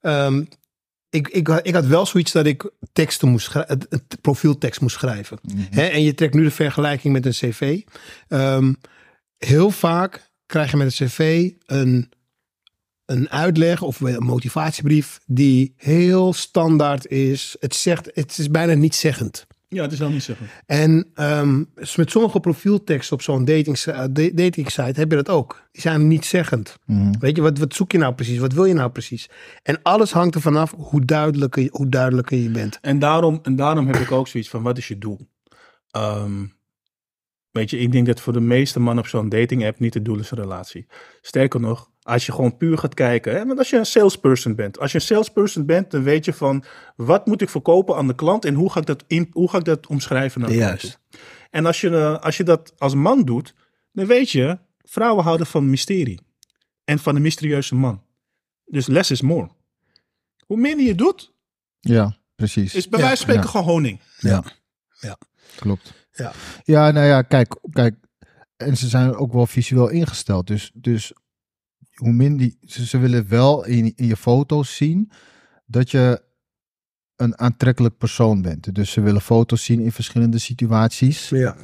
ehm, 0.00 0.44
ik, 1.10 1.28
ik, 1.28 1.46
had- 1.46 1.66
ik 1.66 1.74
had 1.74 1.86
wel 1.86 2.06
zoiets 2.06 2.32
dat 2.32 2.46
ik 2.46 2.70
teksten 2.92 3.28
moest 3.28 3.44
schrijven, 3.46 3.86
een 3.88 4.02
profieltekst 4.20 4.80
moest 4.80 4.96
schrijven. 4.96 5.38
Hè, 5.70 5.82
en 5.86 6.02
je 6.02 6.14
trekt 6.14 6.34
nu 6.34 6.42
de 6.44 6.50
vergelijking 6.50 7.12
met 7.12 7.26
een 7.26 7.32
cv. 7.32 7.80
Ehm, 8.28 8.72
heel 9.38 9.70
vaak 9.70 10.30
krijg 10.46 10.70
je 10.70 10.76
met 10.76 11.00
een 11.00 11.06
cv 11.06 11.50
een, 11.66 12.12
een 13.04 13.30
uitleg 13.30 13.82
of 13.82 14.00
een 14.00 14.22
motivatiebrief 14.22 15.18
die 15.26 15.74
heel 15.76 16.32
standaard 16.32 17.06
is. 17.06 17.56
Het, 17.60 17.74
zegt, 17.74 18.10
het 18.14 18.38
is 18.38 18.50
bijna 18.50 18.74
niet 18.74 18.94
zeggend. 18.94 19.46
Ja, 19.68 19.82
het 19.82 19.92
is 19.92 19.98
wel 19.98 20.10
niet 20.10 20.22
zeggen. 20.22 20.46
En 20.66 21.10
ehm, 21.14 21.62
dus 21.74 21.96
met 21.96 22.10
sommige 22.10 22.40
profielteksten 22.40 23.16
op 23.16 23.22
zo'n 23.22 23.44
dating, 23.44 23.78
dating 24.34 24.70
site 24.70 25.00
heb 25.00 25.10
je 25.10 25.16
dat 25.16 25.28
ook. 25.28 25.62
Die 25.72 25.80
zijn 25.82 26.06
niet 26.08 26.24
zeggend. 26.24 26.76
Mhm. 26.86 27.12
Weet 27.18 27.36
je, 27.36 27.42
wat, 27.42 27.58
wat 27.58 27.74
zoek 27.74 27.92
je 27.92 27.98
nou 27.98 28.14
precies? 28.14 28.38
Wat 28.38 28.52
wil 28.52 28.64
je 28.64 28.74
nou 28.74 28.90
precies? 28.90 29.28
En 29.62 29.82
alles 29.82 30.12
hangt 30.12 30.34
er 30.34 30.40
vanaf 30.40 30.74
hoe 30.76 31.04
duidelijker, 31.04 31.62
je- 31.62 31.68
hoe 31.72 31.88
duidelijker 31.88 32.38
je 32.38 32.50
bent. 32.50 32.78
En 32.80 32.98
daarom, 32.98 33.38
en 33.42 33.56
daarom 33.56 33.86
heb 33.86 33.96
ik 33.96 34.10
ook 34.12 34.28
zoiets 34.28 34.48
van, 34.50 34.62
wat 34.62 34.78
is 34.78 34.88
je 34.88 34.98
doel? 34.98 35.28
Ehm, 35.90 36.44
weet 37.50 37.70
je, 37.70 37.78
ik 37.78 37.92
denk 37.92 38.06
dat 38.06 38.20
voor 38.20 38.32
de 38.32 38.40
meeste 38.40 38.80
mannen 38.80 39.04
op 39.04 39.10
zo'n 39.10 39.28
dating 39.28 39.66
app 39.66 39.78
niet 39.78 39.94
het 39.94 40.04
doel 40.04 40.18
is 40.18 40.30
een 40.30 40.38
relatie. 40.38 40.86
Sterker 41.20 41.60
nog, 41.60 41.90
als 42.06 42.26
je 42.26 42.32
gewoon 42.32 42.56
puur 42.56 42.78
gaat 42.78 42.94
kijken, 42.94 43.32
hè, 43.34 43.46
want 43.46 43.58
als 43.58 43.70
je 43.70 43.76
een 43.76 43.86
salesperson 43.86 44.54
bent. 44.54 44.78
Als 44.78 44.92
je 44.92 44.98
een 44.98 45.04
salesperson 45.04 45.66
bent, 45.66 45.90
dan 45.90 46.02
weet 46.02 46.24
je 46.24 46.32
van, 46.32 46.64
wat 46.96 47.26
moet 47.26 47.42
ik 47.42 47.48
verkopen 47.48 47.96
aan 47.96 48.06
de 48.06 48.14
klant 48.14 48.44
en 48.44 48.54
hoe 48.54 48.72
ga 48.72 48.80
ik 48.80 48.86
dat, 48.86 49.04
in, 49.06 49.28
hoe 49.32 49.50
ga 49.50 49.58
ik 49.58 49.64
dat 49.64 49.86
omschrijven 49.86 50.40
naar 50.40 50.50
de 50.50 50.56
klant 50.56 50.80
Juist. 50.80 50.98
toe? 51.10 51.20
En 51.50 51.66
als 51.66 51.80
je, 51.80 51.90
eh, 51.90 52.18
als 52.18 52.36
je 52.36 52.44
dat 52.44 52.72
als 52.78 52.94
man 52.94 53.22
doet, 53.24 53.54
dan 53.92 54.06
weet 54.06 54.30
je, 54.30 54.58
vrouwen 54.82 55.24
houden 55.24 55.46
van 55.46 55.70
mysterie. 55.70 56.20
En 56.84 56.98
van 56.98 57.16
een 57.16 57.22
mysterieuze 57.22 57.74
man. 57.74 58.02
Dus 58.64 58.86
less 58.86 59.10
is 59.10 59.20
more. 59.20 59.48
Hoe 60.46 60.56
minder 60.56 60.86
je 60.86 60.94
doet, 60.94 61.32
Ja, 61.80 62.16
precies. 62.34 62.74
is 62.74 62.88
bij 62.88 62.98
Ja, 63.00 63.06
wijze 63.06 63.24
van 63.24 63.32
spreken 63.34 63.52
ja. 63.52 63.58
gewoon 63.58 63.74
honing. 63.74 64.00
Ja. 64.18 64.44
Ja. 65.00 65.18
Klopt. 65.56 65.92
Ja. 66.12 66.32
Ja, 66.64 66.90
nou 66.90 67.06
ja, 67.06 67.22
kijk, 67.22 67.56
kijk. 67.70 67.94
En 68.56 68.76
ze 68.76 68.88
zijn 68.88 69.14
ook 69.14 69.32
wel 69.32 69.46
visueel 69.46 69.88
ingesteld. 69.88 70.46
Dus, 70.46 70.70
dus 70.74 71.12
hoe 72.00 72.12
minder. 72.12 72.54
Ze, 72.60 72.86
ze 72.86 72.98
willen 72.98 73.28
wel 73.28 73.64
in, 73.64 73.92
in 73.96 74.06
je 74.06 74.16
foto's 74.16 74.76
zien 74.76 75.10
dat 75.66 75.90
je 75.90 76.24
een 77.16 77.38
aantrekkelijk 77.38 77.96
persoon 77.96 78.42
bent. 78.42 78.74
Dus 78.74 78.90
ze 78.90 79.00
willen 79.00 79.20
foto's 79.20 79.64
zien 79.64 79.80
in 79.80 79.92
verschillende 79.92 80.38
situaties. 80.38 81.28
Ja. 81.28 81.56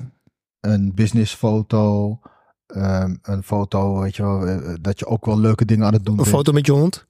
Een 0.61 0.95
businessfoto. 0.95 2.19
ehm, 2.67 3.17
een 3.23 3.43
foto, 3.43 4.01
weet 4.01 4.17
je 4.17 4.23
wel, 4.23 4.47
eh, 4.47 4.75
dat 4.81 4.99
je 4.99 5.07
ook 5.07 5.25
wel 5.25 5.39
leuke 5.41 5.65
dingen 5.65 5.87
aan 5.87 5.93
het 5.93 6.05
doen 6.05 6.15
Een 6.17 6.23
bent. 6.23 6.35
foto 6.37 6.53
met 6.53 6.67
je 6.67 6.73
hond? 6.73 7.07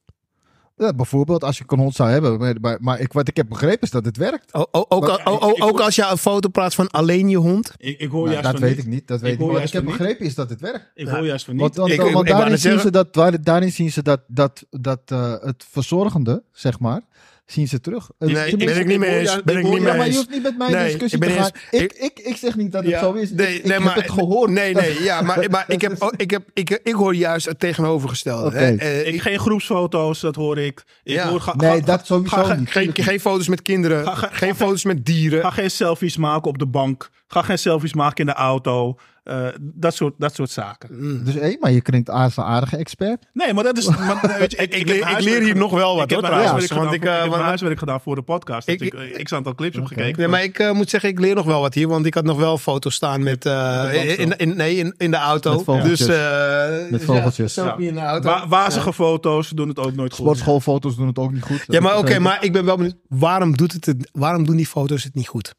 Ja, 0.77 0.93
bijvoorbeeld 0.95 1.45
als 1.45 1.59
je 1.59 1.65
een 1.67 1.79
hond 1.79 1.95
zou 1.95 2.11
hebben. 2.11 2.39
Maar, 2.39 2.55
maar, 2.61 2.79
maar 2.81 3.01
ik, 3.01 3.13
wat 3.13 3.29
ik 3.29 3.37
heb 3.37 3.49
begrepen 3.49 3.81
is 3.81 3.91
dat 3.91 4.05
het 4.05 4.17
werkt. 4.17 4.55
O- 4.55 4.67
o- 4.71 4.85
ook, 4.89 5.07
Maar- 5.07 5.23
al- 5.23 5.43
o- 5.43 5.47
o- 5.47 5.51
ik- 5.51 5.65
ook 5.65 5.81
als 5.81 5.95
je 5.95 6.07
een 6.11 6.19
foto 6.19 6.49
plaatst 6.49 6.75
van 6.77 6.89
alleen 6.91 7.29
je 7.29 7.37
hond? 7.37 7.73
Ik, 7.77 7.99
ik 7.99 8.11
hoor 8.11 8.21
Nou, 8.21 8.31
juist 8.31 8.43
dat 8.43 8.53
van 8.53 8.61
weet 8.69 8.77
niet. 8.77 8.85
ik 8.87 8.91
niet. 8.93 9.07
Dat 9.09 9.17
Ik 9.17 9.23
weet 9.23 9.33
ik 9.33 9.39
niet. 9.39 9.49
Wat 9.53 9.63
ik 9.63 9.73
heb 9.73 9.85
begrepen 9.85 10.27
is 10.27 10.35
dat 10.35 10.51
het 10.51 10.61
werkt. 10.61 10.91
Ik 10.95 11.09
hoor 11.09 11.27
juist 11.27 11.45
van 11.45 11.55
niet. 11.55 11.63
Want, 11.63 11.77
want, 11.77 11.91
Ik- 11.91 11.97
want 11.99 12.09
ik 12.11 12.15
wou 12.15 12.27
daarin, 12.27 12.59
zien 12.59 12.79
ze 12.79 12.91
dat, 12.91 13.15
waar- 13.15 13.43
daarin 13.43 13.73
zien 13.73 13.93
ze 13.93 14.03
dat, 14.03 14.21
dat, 14.27 14.65
dat 14.71 15.01
eh, 15.07 15.33
het 15.41 15.65
verzorgende, 15.71 16.43
zeg 16.53 16.79
maar, 16.79 17.01
zien 17.47 17.69
ze 17.69 17.81
terug. 17.81 18.11
Nee, 18.19 18.57
ben 18.57 18.79
ik 18.81 18.87
niet 18.87 18.99
mee 18.99 19.19
eens. 19.19 19.43
Ben 19.45 19.57
ik 19.59 19.65
niet 19.65 19.73
Ja, 19.73 19.79
mee 19.81 19.87
maar 19.93 19.97
je 19.97 20.05
eens. 20.05 20.17
hoeft 20.17 20.31
niet 20.31 20.43
met 20.43 20.59
mij 20.59 20.67
in 20.69 20.75
Nee, 20.75 20.85
discussie 20.85 21.19
ik 21.19 21.25
te 21.25 21.31
gaan. 21.31 21.51
eens- 21.71 21.83
Ik, 21.83 21.93
ik, 21.93 22.19
ik 22.19 22.37
zeg 22.37 22.57
niet 22.57 22.73
dat 22.73 22.83
het 22.83 22.91
Ja, 22.91 23.01
zo 23.01 23.13
is. 23.13 23.31
nee, 23.31 23.55
ik 23.55 23.65
nee, 23.65 23.77
ik 23.79 23.85
maar- 23.85 23.95
heb 23.95 24.03
het 24.05 24.13
gehoord. 24.13 24.51
Nee, 24.51 24.75
nee, 24.75 25.03
ja, 25.11 25.23
maar, 25.23 25.51
maar 25.51 25.65
ik, 25.69 25.81
heb, 25.81 26.15
ik, 26.17 26.31
heb, 26.31 26.43
ik, 26.55 26.81
ik 26.83 26.93
hoor 26.95 27.15
juist 27.15 27.47
het 27.47 27.59
tegenovergestelde. 27.59 28.57
Eh, 28.59 29.07
Ik, 29.15 29.21
geen 29.23 29.39
groepsfoto's, 29.39 30.21
dat 30.21 30.35
hoor 30.35 30.59
ik. 30.59 30.85
ik 31.03 31.15
Ja. 31.15 31.29
hoor, 31.29 31.41
ga, 31.41 31.55
Nee, 31.57 31.79
ga- 31.81 31.87
dat 31.87 32.07
sowieso 32.07 32.37
ga- 32.45 32.55
niet. 32.55 32.71
geen, 32.71 32.91
geen 32.95 33.21
foto's 33.21 33.49
met 33.49 33.63
kinderen, 33.63 34.05
Ga- 34.05 34.15
ga- 34.15 34.29
geen 34.33 34.49
ga- 34.57 34.65
foto's 34.65 34.85
met 34.85 35.05
dieren. 35.05 35.41
Ga 35.43 35.51
geen 35.51 35.71
selfies 35.71 36.17
maken 36.17 36.49
op 36.51 36.59
de 36.59 36.67
bank. 36.67 37.11
Ga 37.27 37.43
geen 37.43 37.59
selfies 37.59 37.95
maken 37.95 38.17
in 38.19 38.27
de 38.27 38.33
auto. 38.39 38.97
Eh, 39.23 39.47
dat, 39.61 39.95
soort, 39.95 40.15
dat 40.19 40.35
soort 40.35 40.51
zaken. 40.51 40.89
Mm. 40.93 41.25
Dus 41.25 41.35
hé, 41.35 41.57
maar 41.61 41.71
je 41.73 41.81
klinkt 41.81 42.11
als 42.11 42.37
een 42.37 42.45
aardige 42.45 42.77
expert. 42.77 43.27
Nee, 43.33 43.55
maar 43.55 43.65
dat 43.65 43.79
is. 43.79 43.87
Maar, 43.99 44.37
weet 44.39 44.51
je, 44.51 44.57
Ik- 44.57 44.63
ik 44.73 44.79
heb 44.79 44.87
leer- 44.87 44.97
ik 44.97 45.03
huiswerk 45.03 45.39
leer 45.39 45.45
hier 45.45 45.57
nog 45.57 45.71
wel 45.71 45.95
wat, 45.95 46.05
Ik 46.05 46.11
heb 46.11 46.21
hoor, 46.21 46.31
mijn 46.31 46.47
huiswerk 46.49 46.73
want 46.81 46.91
gedaan 46.91 46.95
ik, 46.95 47.05
eh, 47.05 47.11
heb 47.11 47.19
mijn 47.21 47.31
want- 47.31 47.43
huiswerk 47.43 47.79
gedaan 47.79 48.01
voor 48.01 48.15
de 48.15 48.23
podcast. 48.23 48.69
Ik- 48.69 48.81
Ik, 48.81 48.95
ik, 48.95 49.17
ik 49.17 49.33
aantal 49.33 49.55
clips 49.55 49.77
Oké. 49.77 49.85
opgekeken. 49.85 50.19
Nee, 50.19 50.29
maar 50.29 50.43
ik 50.43 50.59
eh, 50.59 50.73
moet 50.73 50.91
zeggen, 50.91 51.11
ik 51.11 51.19
leer 51.21 51.35
nog 51.35 51.45
wel 51.45 51.61
wat 51.61 51.75
hier. 51.75 51.89
Want 51.89 52.07
ik 52.07 52.15
had 52.15 52.25
nog 52.25 52.39
wel 52.39 52.59
foto's 52.59 52.95
staan 52.95 53.23
met, 53.23 53.47
eh, 53.47 53.83
Met 53.85 53.95
in, 53.95 54.37
in, 54.37 54.57
nee, 54.57 54.77
in, 54.77 54.95
in 54.97 55.11
de 55.11 55.17
auto. 55.17 55.55
Met 55.55 55.65
vogeltjes. 55.65 55.99
Dus, 55.99 56.09
eh, 56.09 56.91
ja, 56.91 56.99
vogeltjes. 56.99 57.53
selfie 57.53 57.89
in 57.89 57.95
de 57.95 58.01
auto. 58.01 58.29
Wa- 58.29 58.49
wazige 58.49 58.93
foto's 58.93 59.49
doen 59.49 59.69
het 59.69 59.79
ook 59.79 59.95
nooit 59.95 60.13
goed. 60.13 60.21
Sportschoolfoto's 60.25 60.97
doen 60.97 61.07
het 61.07 61.19
ook 61.19 61.33
niet 61.33 61.43
goed. 61.43 61.65
Ja, 61.67 61.81
maar 61.81 61.99
oké, 61.99 62.19
maar 62.19 62.45
ik 62.45 62.53
ben 62.53 62.65
wel 62.65 62.77
benieuwd. 62.77 62.97
Waarom, 63.09 63.57
doet 63.57 63.73
het 63.73 63.87
het, 63.87 64.09
waarom 64.13 64.45
doen 64.47 64.57
die 64.57 64.67
foto's 64.67 65.05
het 65.05 65.15
niet 65.15 65.29
goed? 65.29 65.55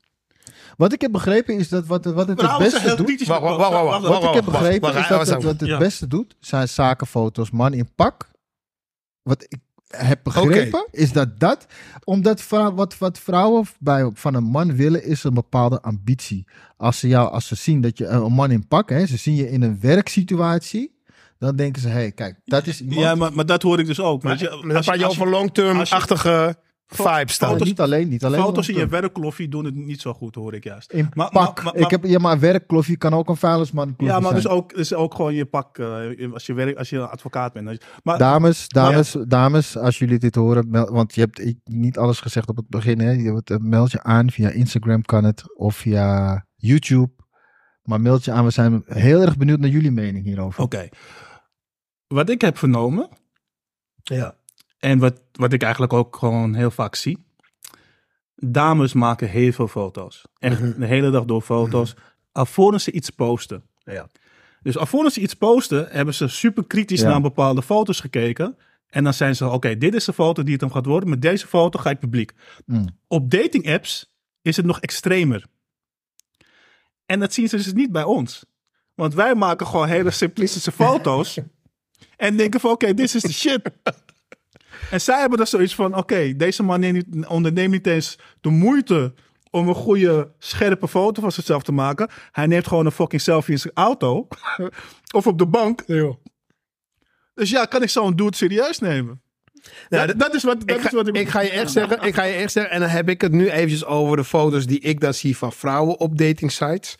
Wat 0.77 0.93
ik 0.93 1.01
heb 1.01 1.11
begrepen 1.11 1.55
is 1.55 1.69
dat 1.69 1.85
wat, 1.85 2.05
wat 2.05 2.27
het 2.27 2.41
het 2.41 2.57
beste 2.57 2.95
doet... 2.95 3.27
Wacht, 3.27 3.41
wacht, 3.41 3.57
wacht, 3.71 4.01
Wat 4.07 4.23
ik 4.23 4.33
heb 4.33 4.45
begrepen 4.45 4.95
is 4.95 5.07
dat 5.07 5.27
het, 5.27 5.43
wat 5.43 5.59
het 5.59 5.69
Ja. 5.69 5.77
beste 5.77 6.07
doet, 6.07 6.35
zijn 6.39 6.69
zakenfoto's, 6.69 7.51
man 7.51 7.73
in 7.73 7.89
pak. 7.95 8.31
Wat 9.21 9.43
ik 9.43 9.57
heb 9.87 10.19
begrepen 10.23 10.87
is 10.91 11.11
dat 11.11 11.39
dat, 11.39 11.65
omdat 12.03 12.41
vrou- 12.41 12.73
wat, 12.73 12.97
wat 12.97 13.19
vrouwen 13.19 13.65
bij, 13.79 14.09
van 14.13 14.33
een 14.33 14.43
man 14.43 14.75
willen, 14.75 15.03
is 15.03 15.23
een 15.23 15.33
bepaalde 15.33 15.81
ambitie. 15.81 16.47
Als 16.77 16.99
ze 16.99 17.07
jou, 17.07 17.31
als 17.31 17.47
ze 17.47 17.55
zien 17.55 17.81
dat 17.81 17.97
je 17.97 18.05
een 18.05 18.31
man 18.33 18.51
in 18.51 18.67
pak, 18.67 18.89
hè, 18.89 19.05
ze 19.05 19.17
zien 19.17 19.35
je 19.35 19.49
in 19.51 19.61
een 19.61 19.79
werksituatie, 19.81 21.01
dan 21.37 21.55
denken 21.55 21.81
ze, 21.81 21.87
hé, 21.87 21.93
hey, 21.93 22.11
kijk, 22.11 22.39
dat 22.45 22.67
is 22.67 22.81
iemand. 22.81 22.99
Ja, 22.99 23.15
maar, 23.15 23.33
maar 23.33 23.45
dat 23.45 23.61
hoor 23.61 23.79
ik 23.79 23.85
dus 23.85 23.99
ook. 23.99 24.23
Weet 24.23 24.39
je, 24.39 24.59
Maar 24.63 24.73
dan 24.73 24.83
praat 24.83 24.99
je 24.99 25.07
over 25.07 25.29
long-term-achtige 25.29 26.55
Oh, 26.97 27.59
niet 27.59 27.79
alleen, 27.79 28.07
niet 28.09 28.23
alleen. 28.25 28.39
foto's 28.41 28.67
in 28.67 28.73
je 28.73 28.79
long-term. 28.79 29.01
werkkloffie 29.01 29.47
doen 29.47 29.65
het 29.65 29.75
niet 29.75 30.01
zo 30.01 30.13
goed, 30.13 30.35
hoor 30.35 30.53
ik 30.53 30.63
juist. 30.63 30.91
in 30.91 31.09
Maar- 31.13 31.29
pak. 31.29 31.63
maar- 31.63 31.73
maar- 31.73 31.75
ik 31.83 31.89
heb, 31.89 32.03
ja, 32.03 32.19
maar 32.19 32.31
een 32.33 32.39
werkkloffie 32.39 32.97
kan 32.97 33.13
ook 33.13 33.29
een 33.29 33.35
vuilnisman 33.37 33.93
Ja, 33.97 34.13
maar 34.13 34.21
zijn. 34.21 34.33
dus 34.33 34.47
ook, 34.47 34.75
dus 34.75 34.93
ook 34.93 35.15
gewoon 35.15 35.33
je 35.33 35.45
pak 35.45 35.77
eh, 35.77 36.33
als 36.33 36.45
je 36.45 36.53
werk, 36.53 36.77
als 36.77 36.89
je 36.89 37.07
advocaat 37.07 37.53
bent. 37.53 37.85
Maar 38.03 38.17
Dames, 38.17 38.67
dames, 38.67 39.15
dames, 39.27 39.77
als 39.77 39.97
jullie 39.97 40.19
dit 40.19 40.35
horen, 40.35 40.69
want 40.91 41.15
je 41.15 41.21
hebt 41.21 41.39
ik- 41.45 41.59
niet 41.63 41.97
alles 41.97 42.19
gezegd 42.19 42.49
op 42.49 42.55
het 42.57 42.67
begin. 42.69 42.99
Hè? 42.99 43.11
Je 43.11 43.41
eh, 43.43 43.57
meld 43.57 43.91
je 43.91 44.03
aan 44.03 44.31
via 44.31 44.49
Instagram 44.49 45.01
kan 45.01 45.23
het 45.23 45.57
of 45.57 45.75
via 45.75 46.45
YouTube. 46.55 47.11
Maar 47.83 48.01
meld 48.01 48.25
je 48.25 48.31
aan, 48.31 48.43
we 48.45 48.51
zijn 48.51 48.83
heel 48.85 49.21
erg 49.21 49.37
benieuwd 49.37 49.59
naar 49.59 49.69
jullie 49.69 49.91
mening 49.91 50.25
hierover. 50.25 50.63
oké. 50.63 50.89
Wat 52.07 52.29
ik 52.29 52.41
heb 52.41 52.57
vernomen, 52.57 53.09
Ja. 54.03 54.35
En 54.83 54.99
wat, 54.99 55.21
wat 55.31 55.53
ik 55.53 55.61
eigenlijk 55.61 55.93
ook 55.93 56.15
gewoon 56.15 56.53
heel 56.53 56.71
vaak 56.71 56.95
zie. 56.95 57.17
Dames 58.35 58.93
maken 58.93 59.29
heel 59.29 59.51
veel 59.51 59.67
foto's. 59.67 60.21
Echt 60.39 60.59
Mhm. 60.61 60.79
de 60.79 60.85
hele 60.85 61.09
dag 61.11 61.25
door 61.25 61.41
foto's. 61.41 61.95
Alvorens 62.31 62.83
ze 62.83 62.91
iets 62.91 63.09
posten. 63.09 63.63
Ja. 63.83 64.07
Dus 64.61 64.77
alvorens 64.77 65.13
ze 65.13 65.19
iets 65.21 65.33
posten, 65.33 65.87
hebben 65.89 66.13
ze 66.13 66.27
super 66.27 66.65
kritisch 66.67 67.01
Ja. 67.01 67.07
naar 67.09 67.21
bepaalde 67.21 67.61
foto's 67.61 67.99
gekeken. 67.99 68.57
En 68.87 69.03
dan 69.03 69.13
zijn 69.13 69.35
ze, 69.35 69.47
oké, 69.49 69.77
dit 69.77 69.93
is 69.93 70.05
de 70.05 70.13
foto 70.13 70.43
die 70.43 70.51
het 70.53 70.61
hem 70.61 70.71
gaat 70.71 70.85
worden. 70.85 71.09
Met 71.09 71.21
deze 71.21 71.47
foto 71.47 71.79
ga 71.79 71.89
ik 71.89 71.99
publiek. 71.99 72.31
Mm. 72.65 72.85
Op 73.07 73.31
dating 73.31 73.69
apps 73.71 74.13
is 74.41 74.57
het 74.57 74.65
nog 74.65 74.79
extremer. 74.79 75.45
En 77.05 77.19
dat 77.19 77.33
zien 77.33 77.49
ze 77.49 77.55
dus 77.55 77.73
niet 77.73 77.91
bij 77.91 78.03
ons. 78.03 78.45
Want 78.95 79.13
wij 79.13 79.35
maken 79.35 79.67
gewoon 79.67 79.87
hele 79.87 80.11
simplistische 80.11 80.71
foto's. 80.81 81.37
en 82.17 82.37
denken 82.37 82.59
van, 82.59 82.71
oké, 82.71 82.93
dit 82.93 83.13
is 83.15 83.21
de 83.21 83.33
shit. 83.33 83.61
En 84.91 85.01
zij 85.01 85.19
hebben 85.19 85.39
er 85.39 85.47
zoiets 85.47 85.75
van, 85.75 85.97
oké, 85.97 86.35
deze 86.35 86.63
man 86.63 86.79
neemt 86.79 87.13
niet, 87.15 87.25
onderneemt 87.25 87.71
niet 87.71 87.87
eens 87.87 88.17
de 88.41 88.49
moeite 88.49 89.13
om 89.49 89.67
een 89.67 89.75
goede, 89.75 90.31
scherpe 90.39 90.87
foto 90.87 91.21
van 91.21 91.31
zichzelf 91.31 91.63
te 91.63 91.71
maken. 91.71 92.09
Hij 92.31 92.47
neemt 92.47 92.67
gewoon 92.67 92.85
een 92.85 92.91
fucking 92.91 93.21
selfie 93.21 93.53
in 93.53 93.59
zijn 93.59 93.73
auto. 93.73 94.27
of 95.15 95.27
op 95.27 95.37
de 95.37 95.47
bank. 95.47 95.83
Dus 97.33 97.49
ja, 97.49 97.65
kan 97.65 97.81
ik 97.81 97.89
zo'n 97.89 98.15
dude 98.15 98.35
serieus 98.35 98.79
nemen? 98.79 99.21
Nou, 99.89 100.07
dat, 100.07 100.19
dat 100.19 100.33
is 100.35 100.43
wat, 100.43 100.59
dat 100.59 100.69
Ik 100.77 100.83
is 100.83 100.89
ga, 100.89 100.95
wat 100.95 101.07
ik, 101.07 101.15
ik 101.17 101.29
ga 101.29 101.41
je 101.41 101.49
echt 101.49 101.71
zeggen, 101.71 102.01
ik 102.01 102.13
ga 102.15 102.23
je 102.23 102.33
echt 102.33 102.51
zeggen, 102.51 102.73
en 102.73 102.79
dan 102.79 102.89
heb 102.89 103.09
ik 103.09 103.21
het 103.21 103.31
nu 103.31 103.49
eventjes 103.49 103.85
over 103.85 104.17
de 104.17 104.23
foto's 104.23 104.65
die 104.65 104.79
ik 104.79 104.99
dan 104.99 105.13
zie 105.13 105.37
van 105.37 105.53
vrouwen 105.53 105.99
op 105.99 106.17
dating 106.17 106.51
sites. 106.51 106.95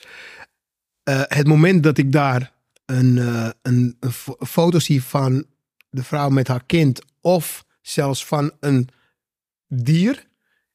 Eh, 1.03 1.21
het 1.23 1.47
moment 1.47 1.83
dat 1.83 1.97
ik 1.97 2.11
daar 2.11 2.51
een, 2.85 3.17
eh, 3.17 3.49
een, 3.61 3.97
een 3.99 4.11
fo- 4.11 4.35
foto 4.39 4.79
zie 4.79 5.03
van 5.03 5.45
de 5.89 6.03
vrouw 6.03 6.29
met 6.29 6.47
haar 6.47 6.63
kind, 6.65 7.01
of 7.21 7.63
zelfs 7.83 8.25
van 8.25 8.51
een 8.59 8.89
dier 9.67 10.27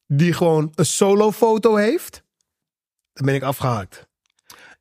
die 0.07 0.33
gewoon 0.33 0.73
een 0.75 0.87
solo 0.87 1.33
foto 1.33 1.77
heeft, 1.77 2.23
dan 3.13 3.27
ben 3.27 3.35
ik 3.35 3.43
afgehaakt. 3.43 4.07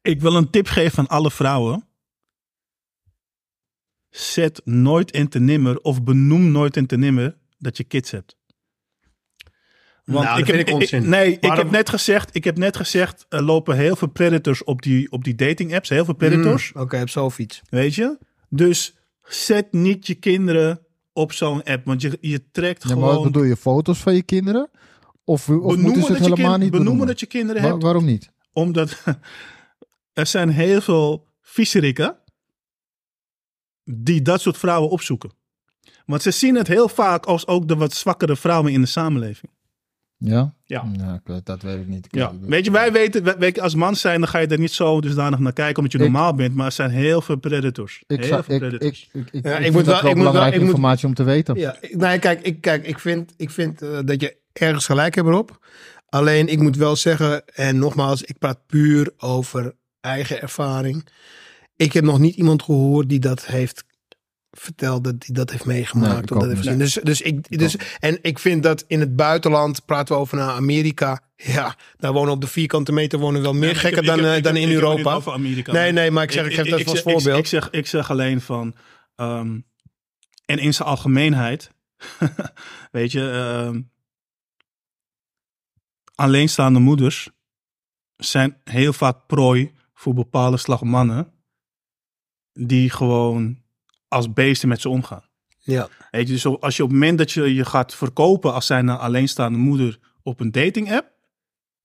Ik 0.02 0.22
wil 0.22 0.36
een 0.36 0.50
tip 0.50 0.68
geven 0.68 1.00
aan 1.00 1.08
alle 1.08 1.32
vrouwen. 1.32 1.88
Zet 4.10 4.62
nooit 4.66 5.12
in 5.12 5.28
te 5.30 5.40
nimmer 5.40 5.80
of 5.82 6.04
benoem 6.04 6.52
nooit 6.52 6.78
in 6.78 6.86
te 6.88 6.98
nimmer 6.98 7.38
dat 7.58 7.78
je 7.78 7.84
kids 7.84 8.12
hebt. 8.12 8.36
Nou, 10.06 10.38
dat 10.38 10.46
vind 10.50 10.68
ik 10.68 10.74
onzin. 10.76 11.10
nee, 11.10 11.40
ik 11.40 11.52
heb 11.52 11.72
net 11.72 11.90
gezegd, 11.90 12.36
ik 12.36 12.44
heb 12.44 12.58
net 12.58 12.78
gezegd, 12.78 13.26
er 13.30 13.42
lopen 13.44 13.76
heel 13.76 13.96
veel 13.96 14.08
predators 14.08 14.64
op 14.64 14.82
die, 14.82 15.12
op 15.12 15.24
die 15.24 15.36
dating 15.36 15.76
apps. 15.76 15.90
Heel 15.90 16.06
veel 16.06 16.14
predators, 16.14 16.74
Mm, 16.74 16.82
Oké, 16.82 17.02
op 17.02 17.10
zo'n 17.10 17.32
fiets. 17.32 17.62
weet 17.70 17.96
je. 17.96 18.18
Dus 18.50 18.96
zet 19.24 19.72
niet 19.74 20.08
je 20.08 20.16
kinderen 20.16 20.87
op 21.18 21.32
zo'n 21.34 21.64
app, 21.64 21.86
want 21.86 22.02
je, 22.02 22.18
je 22.22 22.52
trekt 22.52 22.84
Ja, 22.84 22.90
maar 22.90 22.98
wat 23.00 23.10
gewoon... 23.10 23.26
bedoel 23.32 23.44
je, 23.44 23.56
foto's 23.58 23.98
van 24.00 24.14
je 24.16 24.24
kinderen? 24.24 24.70
Of, 25.24 25.50
of 25.50 25.78
moeten 25.78 26.04
ze 26.04 26.12
het 26.12 26.20
helemaal 26.22 26.36
kind- 26.36 26.36
niet 26.38 26.46
benoemen 26.58 26.70
benoemen? 26.72 27.08
dat 27.08 27.20
je 27.20 27.26
kinderen 27.26 27.62
Wa- 27.62 27.68
hebt. 27.70 27.84
waarom 27.84 28.06
niet? 28.06 28.32
Omdat 28.54 29.04
er 30.14 30.26
zijn 30.28 30.50
heel 30.50 30.82
veel 30.82 31.28
viezerikken 31.42 32.18
die 33.84 34.22
dat 34.22 34.42
soort 34.42 34.58
vrouwen 34.58 34.90
opzoeken. 34.90 35.32
Want 36.06 36.22
ze 36.22 36.32
zien 36.32 36.56
het 36.56 36.68
heel 36.68 36.90
vaak 36.90 37.26
als 37.26 37.48
ook 37.48 37.68
de 37.68 37.76
wat 37.76 37.94
zwakkere 37.94 38.36
vrouwen 38.36 38.72
in 38.72 38.82
de 38.82 38.88
samenleving. 38.88 39.52
Ja? 40.20 40.54
Ja. 40.66 40.84
dat 41.44 41.62
weet 41.62 41.80
ik 41.80 41.88
niet. 41.88 42.06
Ik- 42.06 42.16
Ja. 42.16 42.32
Weet 42.42 42.66
je, 42.66 42.72
wij 42.72 42.92
weten, 42.92 43.24
wij- 43.24 43.38
weet 43.38 43.56
je, 43.56 43.62
als 43.62 43.76
man 43.76 43.96
zijn, 43.96 44.20
dan 44.20 44.30
ga 44.30 44.40
je 44.40 44.48
er 44.48 44.60
niet 44.60 44.72
zo 44.72 45.02
dusdanig 45.02 45.40
naar 45.40 45.54
kijken 45.54 45.76
omdat 45.78 45.92
je 45.92 45.98
Ik- 45.98 46.04
normaal 46.04 46.34
bent. 46.36 46.56
Maar 46.56 46.66
er 46.66 46.72
zijn 46.72 46.90
heel 46.90 47.22
veel 47.22 47.36
predators. 47.38 48.04
Ik, 48.08 48.24
heel 48.24 48.44
veel 48.44 48.56
ik, 48.56 48.60
predators. 48.62 49.10
ik, 49.14 49.22
ik, 49.24 49.28
ik, 49.32 49.44
Ja, 49.44 49.50
ik 49.52 49.56
ik 49.58 49.62
vind 49.62 49.74
moet 49.74 49.86
dat 49.86 49.94
wel- 49.94 50.02
wel 50.02 50.12
ik 50.12 50.18
belangrijke 50.18 50.54
ik 50.56 50.60
moet- 50.62 50.70
informatie 50.70 51.08
om 51.08 51.14
te 51.14 51.24
weten. 51.24 51.56
Ja, 51.56 51.78
ik- 51.82 51.96
nee, 51.98 52.20
kijk, 52.20 52.42
ik, 52.42 52.62
kijk, 52.62 52.88
ik 52.88 53.00
vind, 53.00 53.34
ik 53.38 53.50
vind 53.50 53.82
eh, 53.82 54.00
dat 54.06 54.22
je 54.22 54.38
ergens 54.54 54.86
gelijk 54.86 55.16
hebt 55.16 55.28
erop. 55.28 55.66
Alleen 56.10 56.48
ik 56.48 56.60
moet 56.60 56.76
wel 56.76 56.96
zeggen, 56.96 57.46
en 57.48 57.78
nogmaals, 57.80 58.24
ik 58.24 58.38
praat 58.38 58.60
puur 58.68 59.12
over 59.18 59.76
eigen 60.02 60.42
ervaring. 60.42 61.08
Ik 61.76 61.94
heb 61.94 62.04
nog 62.04 62.20
niet 62.20 62.36
iemand 62.36 62.64
gehoord 62.64 63.10
die 63.10 63.20
dat 63.20 63.46
heeft 63.46 63.84
verteld, 64.52 65.04
dat 65.04 65.20
die 65.22 65.34
dat 65.34 65.52
heeft 65.52 65.66
meegemaakt. 65.66 66.32
of 66.32 66.40
dat 66.40 66.48
heeft 66.50 66.62
gezien. 66.62 66.78
Dus, 66.78 66.94
dus 66.94 67.22
ik, 67.22 67.58
dus, 67.60 67.76
en 68.00 68.20
ik 68.22 68.40
vind 68.40 68.64
dat 68.64 68.84
in 68.88 69.00
het 69.00 69.16
buitenland, 69.16 69.86
praten 69.86 70.16
we 70.16 70.22
over 70.22 70.38
naar 70.38 70.50
Amerika. 70.50 71.20
Ja, 71.36 71.76
daar 71.98 72.14
wonen 72.14 72.34
op 72.34 72.42
de 72.42 72.48
vierkante 72.48 72.92
meter 72.92 73.20
wonen 73.20 73.42
wel 73.42 73.54
meer 73.54 73.70
ik 73.70 73.78
gekken 73.78 74.04
dan, 74.06 74.20
heb- 74.24 74.38
eh, 74.38 74.44
dan 74.44 74.56
heb- 74.56 74.64
in 74.64 74.72
Europa. 74.72 74.98
niet 74.98 75.06
over 75.08 75.32
Amerika. 75.34 75.72
Nee, 75.72 75.92
nee, 75.92 76.12
maar 76.12 76.24
ik 76.24 76.32
zeg, 76.32 76.46
ik, 76.46 76.54
geef 76.54 76.70
dat 76.70 76.88
als 76.88 76.98
ik- 76.98 77.04
voorbeeld. 77.12 77.38
Ik, 77.40 77.48
zeg, 77.48 77.70
ik 77.70 77.88
zeg 77.88 78.10
alleen 78.12 78.42
van, 78.42 78.76
ehm, 79.16 79.60
en 80.46 80.58
in 80.60 80.74
zijn 80.74 80.88
algemeenheid, 80.88 81.72
weet 82.92 83.12
je, 83.12 83.30
ehm, 83.32 83.82
alleenstaande 86.16 86.80
moeders 86.80 87.30
zijn 88.16 88.58
heel 88.64 88.94
vaak 88.94 89.28
prooi 89.28 89.72
voor 89.94 90.14
bepaalde 90.14 90.58
slag 90.58 90.82
mannen 90.82 91.32
die 92.54 92.90
gewoon 92.90 93.62
als 94.08 94.34
beesten 94.34 94.70
met 94.70 94.82
ze 94.82 94.90
omgaan. 94.90 95.24
ja. 95.60 95.88
Weet 96.12 96.28
je, 96.28 96.34
dus 96.34 96.46
als 96.46 96.78
je 96.78 96.84
op 96.84 96.90
het 96.90 97.00
moment 97.00 97.18
dat 97.18 97.32
je 97.32 97.54
je 97.56 97.66
gaat 97.66 97.96
verkopen 97.96 98.54
als 98.54 98.66
zijn 98.66 98.90
alleenstaande 98.90 99.58
moeder 99.58 100.00
op 100.24 100.40
een 100.40 100.52
dating 100.52 100.92
app, 100.92 101.16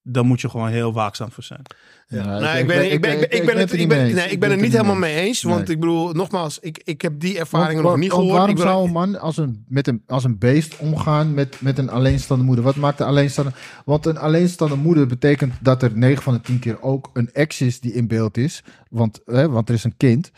dan 0.02 0.26
moet 0.26 0.41
je 0.41 0.49
gewoon 0.49 0.69
heel 0.69 0.93
waakzaam 0.93 1.31
voor 1.33 1.43
zijn. 1.43 1.62
Ja. 2.07 2.25
Nou, 2.25 2.45
ik- 2.57 2.61
ik, 2.61 2.67
ben, 2.67 2.67
ik- 2.67 2.67
ben, 2.67 2.85
ik, 2.87 2.93
ik- 2.93 3.00
ben, 3.00 3.12
ik, 3.23 3.23
ik 3.23 3.31
ben 3.31 3.47
ben 3.47 3.59
het, 3.59 3.69
er 3.69 3.75
ik 3.75 3.79
niet 3.81 3.88
ben, 3.88 3.97
mee 3.99 4.07
eens. 4.07 4.14
nee, 4.14 4.29
Ik 4.31 4.41
ben 4.41 4.50
het 4.50 4.61
niet 4.61 4.67
er 4.73 4.79
niet 4.79 4.87
helemaal 4.87 5.09
mee 5.11 5.14
eens. 5.26 5.43
Want 5.43 5.57
Nee. 5.67 5.75
ik 5.75 5.81
bedoel, 5.81 6.12
nogmaals, 6.12 6.59
ik, 6.59 6.81
ik 6.85 7.02
heb 7.02 7.21
die 7.21 7.38
ervaringen 7.38 7.83
nog 7.83 7.97
niet 7.97 8.11
want 8.11 8.23
gehoord. 8.23 8.38
Waarom 8.38 8.57
zou 8.59 8.87
een 8.87 8.93
man 8.93 9.21
als 9.21 9.37
een, 9.37 9.64
met 9.69 9.87
een, 9.87 10.02
als 10.07 10.25
een 10.25 10.38
beest 10.38 10.76
omgaan 10.79 11.35
met, 11.35 11.61
met 11.61 11.79
een 11.79 11.91
alleenstaande 11.91 12.45
moeder? 12.45 12.64
Wat 12.64 12.76
maakt 12.76 12.99
de 12.99 13.05
alleenstaande... 13.05 13.52
Want 13.85 14.07
een 14.07 14.19
alleenstaande 14.19 14.76
moeder 14.76 15.07
betekent 15.07 15.55
dat 15.61 15.83
er 15.83 15.97
9 15.97 16.23
van 16.23 16.33
de 16.35 16.41
10 16.41 16.59
keer 16.59 16.83
ook 16.83 17.11
een 17.12 17.33
ex 17.33 17.61
is 17.61 17.81
die 17.81 17.93
in 17.93 18.07
beeld 18.09 18.37
is. 18.37 18.62
Want, 18.91 19.21
hè, 19.25 19.49
want 19.49 19.69
er 19.69 19.75
is 19.75 19.85
een 19.85 19.97
kind 19.97 20.31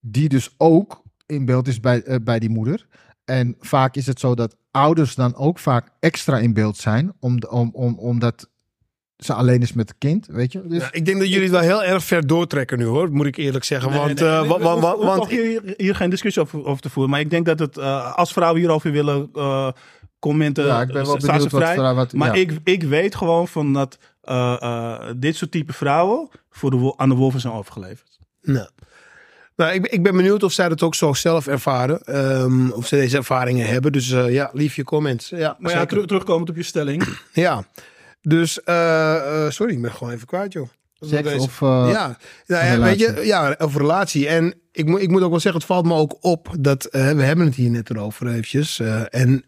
die 0.00 0.28
dus 0.28 0.54
ook 0.56 1.02
in 1.26 1.44
beeld 1.44 1.68
is 1.68 1.80
bij, 1.80 2.02
eh, 2.02 2.16
bij 2.22 2.38
die 2.38 2.50
moeder. 2.50 2.86
En 3.24 3.56
vaak 3.60 3.96
is 3.96 4.06
het 4.06 4.20
zo 4.20 4.34
dat 4.34 4.56
ouders 4.70 5.14
dan 5.14 5.36
ook 5.36 5.58
vaak 5.58 5.88
extra 6.00 6.38
in 6.38 6.52
beeld 6.52 6.76
zijn. 6.76 7.12
Om, 7.20 7.38
om, 7.48 7.70
om, 7.72 7.98
omdat 7.98 8.48
ze 9.16 9.32
alleen 9.32 9.62
is 9.62 9.72
met 9.72 9.88
het 9.88 9.98
kind, 9.98 10.26
weet 10.26 10.52
je. 10.52 10.66
Dus, 10.66 10.82
Ja, 10.82 10.92
ik 10.92 11.04
denk 11.04 11.18
dat 11.18 11.28
jullie 11.28 11.42
het 11.42 11.50
wel 11.50 11.60
heel 11.60 11.84
erg 11.84 12.04
ver 12.04 12.26
doortrekken 12.26 12.78
nu 12.78 12.84
hoor, 12.84 13.12
moet 13.12 13.26
ik 13.26 13.36
eerlijk 13.36 13.64
zeggen. 13.64 13.90
Nee, 13.90 13.98
want 13.98 14.20
nee, 14.20 14.28
eh, 14.28 14.40
nee, 14.40 15.06
want 15.06 15.28
hier, 15.28 15.74
hier 15.76 15.94
geen 15.94 16.10
discussie 16.10 16.42
over, 16.42 16.64
over 16.64 16.82
te 16.82 16.90
voeren. 16.90 17.10
Maar 17.10 17.20
ik 17.20 17.30
denk 17.30 17.46
dat 17.46 17.58
het, 17.58 17.78
eh, 17.78 18.14
als 18.14 18.32
vrouwen 18.32 18.60
hierover 18.60 18.92
willen 18.92 19.28
eh, 19.34 19.68
commenten, 20.18 20.66
ja, 20.66 20.80
ik 20.80 20.92
ben 20.92 21.06
wel 21.06 21.20
staan 21.20 21.40
ze 21.40 21.48
wat... 21.48 21.62
vrij. 21.62 21.94
wat 21.94 22.12
Maar 22.12 22.36
ja. 22.36 22.42
ik, 22.42 22.60
ik 22.64 22.82
weet 22.82 23.14
gewoon 23.14 23.48
van 23.48 23.72
dat 23.72 23.98
eh, 24.26 24.56
eh, 24.62 25.14
dit 25.16 25.36
soort 25.36 25.50
type 25.50 25.72
vrouwen 25.72 26.28
voor 26.50 26.70
de, 26.70 26.92
aan 26.96 27.08
de 27.08 27.14
wolven 27.14 27.40
zijn 27.40 27.52
overgeleverd. 27.52 28.18
Nou, 28.42 28.68
nou 29.56 29.72
ik, 29.72 29.82
ben- 29.82 29.92
ik 29.92 30.02
ben 30.02 30.16
benieuwd 30.16 30.42
of 30.42 30.52
zij 30.52 30.68
dat 30.68 30.82
ook 30.82 30.94
zo 30.94 31.12
zelf 31.12 31.46
ervaren. 31.46 32.00
ehm, 32.04 32.70
of 32.70 32.86
ze 32.86 32.96
deze 32.96 33.16
ervaringen 33.16 33.66
hebben. 33.66 33.92
Dus 33.92 34.10
eh, 34.10 34.32
ja, 34.32 34.50
lief 34.52 34.76
je 34.76 34.84
comments. 34.84 35.28
Ja, 35.28 35.56
Maar 35.58 35.72
ja, 35.72 35.86
terug, 35.86 36.06
terugkomend 36.06 36.48
op 36.50 36.56
je 36.56 36.62
stelling. 36.62 37.04
Ja, 37.32 37.64
dus 38.20 38.62
eh, 38.62 39.44
eh, 39.44 39.50
sorry, 39.50 39.72
ik 39.72 39.82
ben 39.82 39.92
gewoon 39.92 40.12
even 40.12 40.26
kwijt, 40.26 40.52
joh. 40.52 40.68
Seks 41.00 41.34
of... 41.34 41.60
ja, 41.60 42.18
nou 42.46 42.64
ja, 42.64 42.78
weet 42.80 42.96
relatie. 42.98 43.20
je, 43.20 43.26
ja, 43.26 43.54
over 43.58 43.80
relatie. 43.80 44.28
En 44.28 44.54
ik, 44.72 44.86
moet 44.86 45.00
ik 45.00 45.08
moet 45.10 45.22
ook 45.22 45.30
wel 45.30 45.40
zeggen, 45.40 45.60
het 45.60 45.70
valt 45.70 45.86
me 45.86 45.94
ook 45.94 46.16
op 46.20 46.54
dat 46.60 46.88
we 46.90 46.98
hebben 46.98 47.46
het 47.46 47.54
hier 47.54 47.70
net 47.70 47.90
erover 47.90 48.26
eventjes. 48.28 48.78
eh, 48.78 49.02
en 49.10 49.44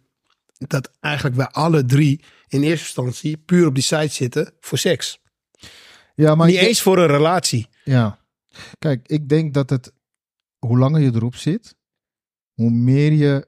dat 0.58 0.92
eigenlijk 1.00 1.36
wij 1.36 1.46
alle 1.46 1.84
drie 1.84 2.24
in 2.48 2.62
eerste 2.62 2.84
instantie 2.84 3.36
puur 3.36 3.66
op 3.66 3.74
die 3.74 3.82
site 3.82 4.14
zitten 4.14 4.52
voor 4.60 4.78
seks. 4.78 5.18
Ja, 6.14 6.34
maar 6.34 6.46
Niet 6.46 6.56
ik 6.56 6.62
eens 6.62 6.82
voor 6.82 6.98
een 6.98 7.06
relatie. 7.06 7.68
Ja. 7.84 8.18
Kijk, 8.78 9.00
ik 9.08 9.28
denk 9.28 9.54
dat 9.54 9.70
het, 9.70 9.92
hoe 10.58 10.78
langer 10.78 11.00
je 11.00 11.14
erop 11.14 11.34
zit, 11.34 11.76
hoe 12.54 12.70
meer 12.70 13.12
je 13.12 13.46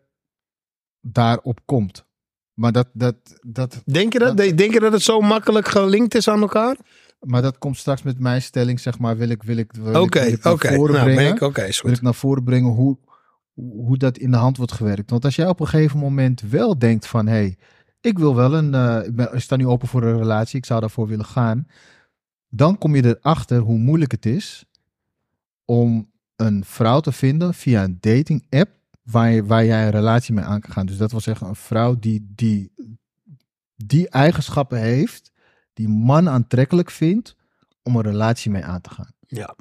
daarop 1.00 1.60
komt. 1.64 2.06
Maar 2.54 2.72
dat, 2.72 2.88
dat, 2.92 3.16
dat, 3.40 3.82
Denk 3.84 4.12
je 4.12 4.18
dat? 4.18 4.36
Denk 4.36 4.72
je 4.72 4.80
dat 4.80 4.92
het 4.92 5.02
zo 5.02 5.20
makkelijk 5.20 5.68
gelinkt 5.68 6.14
is 6.14 6.28
aan 6.28 6.40
elkaar? 6.40 6.76
maar 7.20 7.42
dat 7.42 7.58
komt 7.58 7.76
straks 7.76 8.02
met 8.02 8.18
mijn 8.18 8.42
stelling, 8.42 8.80
zeg 8.80 8.98
maar, 8.98 9.16
wil 9.16 9.28
ik, 9.28 9.42
wil 9.42 9.56
ik, 9.56 9.72
wil 9.72 9.92
ik- 10.04 10.14
wil 10.42 10.52
naar 10.52 10.58
voren 10.74 10.94
Nou, 10.94 11.04
brengen. 11.04 11.32
ik, 11.34 11.38
wil 11.82 11.92
ik 11.92 12.02
naar 12.02 12.14
voren 12.14 12.44
brengen 12.44 12.70
hoe, 12.70 12.98
hoe 13.54 13.96
dat 13.96 14.18
in 14.18 14.30
de 14.30 14.36
hand 14.36 14.56
wordt 14.56 14.72
gewerkt. 14.72 15.10
Want 15.10 15.24
als 15.24 15.36
jij 15.36 15.48
op 15.48 15.60
een 15.60 15.66
gegeven 15.68 15.98
moment 15.98 16.40
wel 16.40 16.78
denkt 16.78 17.06
van, 17.06 17.26
hé, 17.26 17.32
hey, 17.32 17.58
ik 18.00 18.18
wil 18.18 18.34
wel 18.34 18.54
een, 18.54 18.74
eh, 18.74 19.06
ik, 19.06 19.16
ben, 19.16 19.34
ik 19.34 19.40
sta 19.40 19.56
nu 19.56 19.66
open 19.66 19.88
voor 19.88 20.02
een 20.02 20.18
relatie, 20.18 20.58
ik 20.58 20.64
zou 20.64 20.80
daarvoor 20.80 21.06
willen 21.06 21.24
gaan. 21.24 21.66
Dan 22.48 22.78
kom 22.78 22.94
je 22.96 23.16
erachter 23.20 23.58
hoe 23.58 23.78
moeilijk 23.78 24.12
het 24.12 24.26
is 24.26 24.64
om 25.64 26.10
een 26.40 26.64
vrouw 26.64 27.00
te 27.00 27.12
vinden 27.12 27.54
via 27.54 27.84
een 27.84 27.98
dating 28.00 28.46
app 28.50 28.70
waar, 29.02 29.46
waar 29.46 29.64
jij 29.64 29.84
een 29.84 29.90
relatie 29.90 30.34
mee 30.34 30.44
aan 30.44 30.60
kan 30.60 30.72
gaan. 30.72 30.86
Dus 30.86 30.96
dat 30.96 31.10
wil 31.10 31.20
zeggen 31.20 31.46
een 31.46 31.56
vrouw 31.56 31.98
die 31.98 32.32
die, 32.34 32.72
die 33.76 34.08
eigenschappen 34.08 34.78
heeft, 34.78 35.32
die 35.72 35.88
man 35.88 36.28
aantrekkelijk 36.28 36.90
vindt 36.90 37.36
om 37.82 37.96
een 37.96 38.02
relatie 38.02 38.50
mee 38.50 38.64
aan 38.64 38.80
te 38.80 38.90
gaan. 38.90 39.12
Ja. 39.26 39.56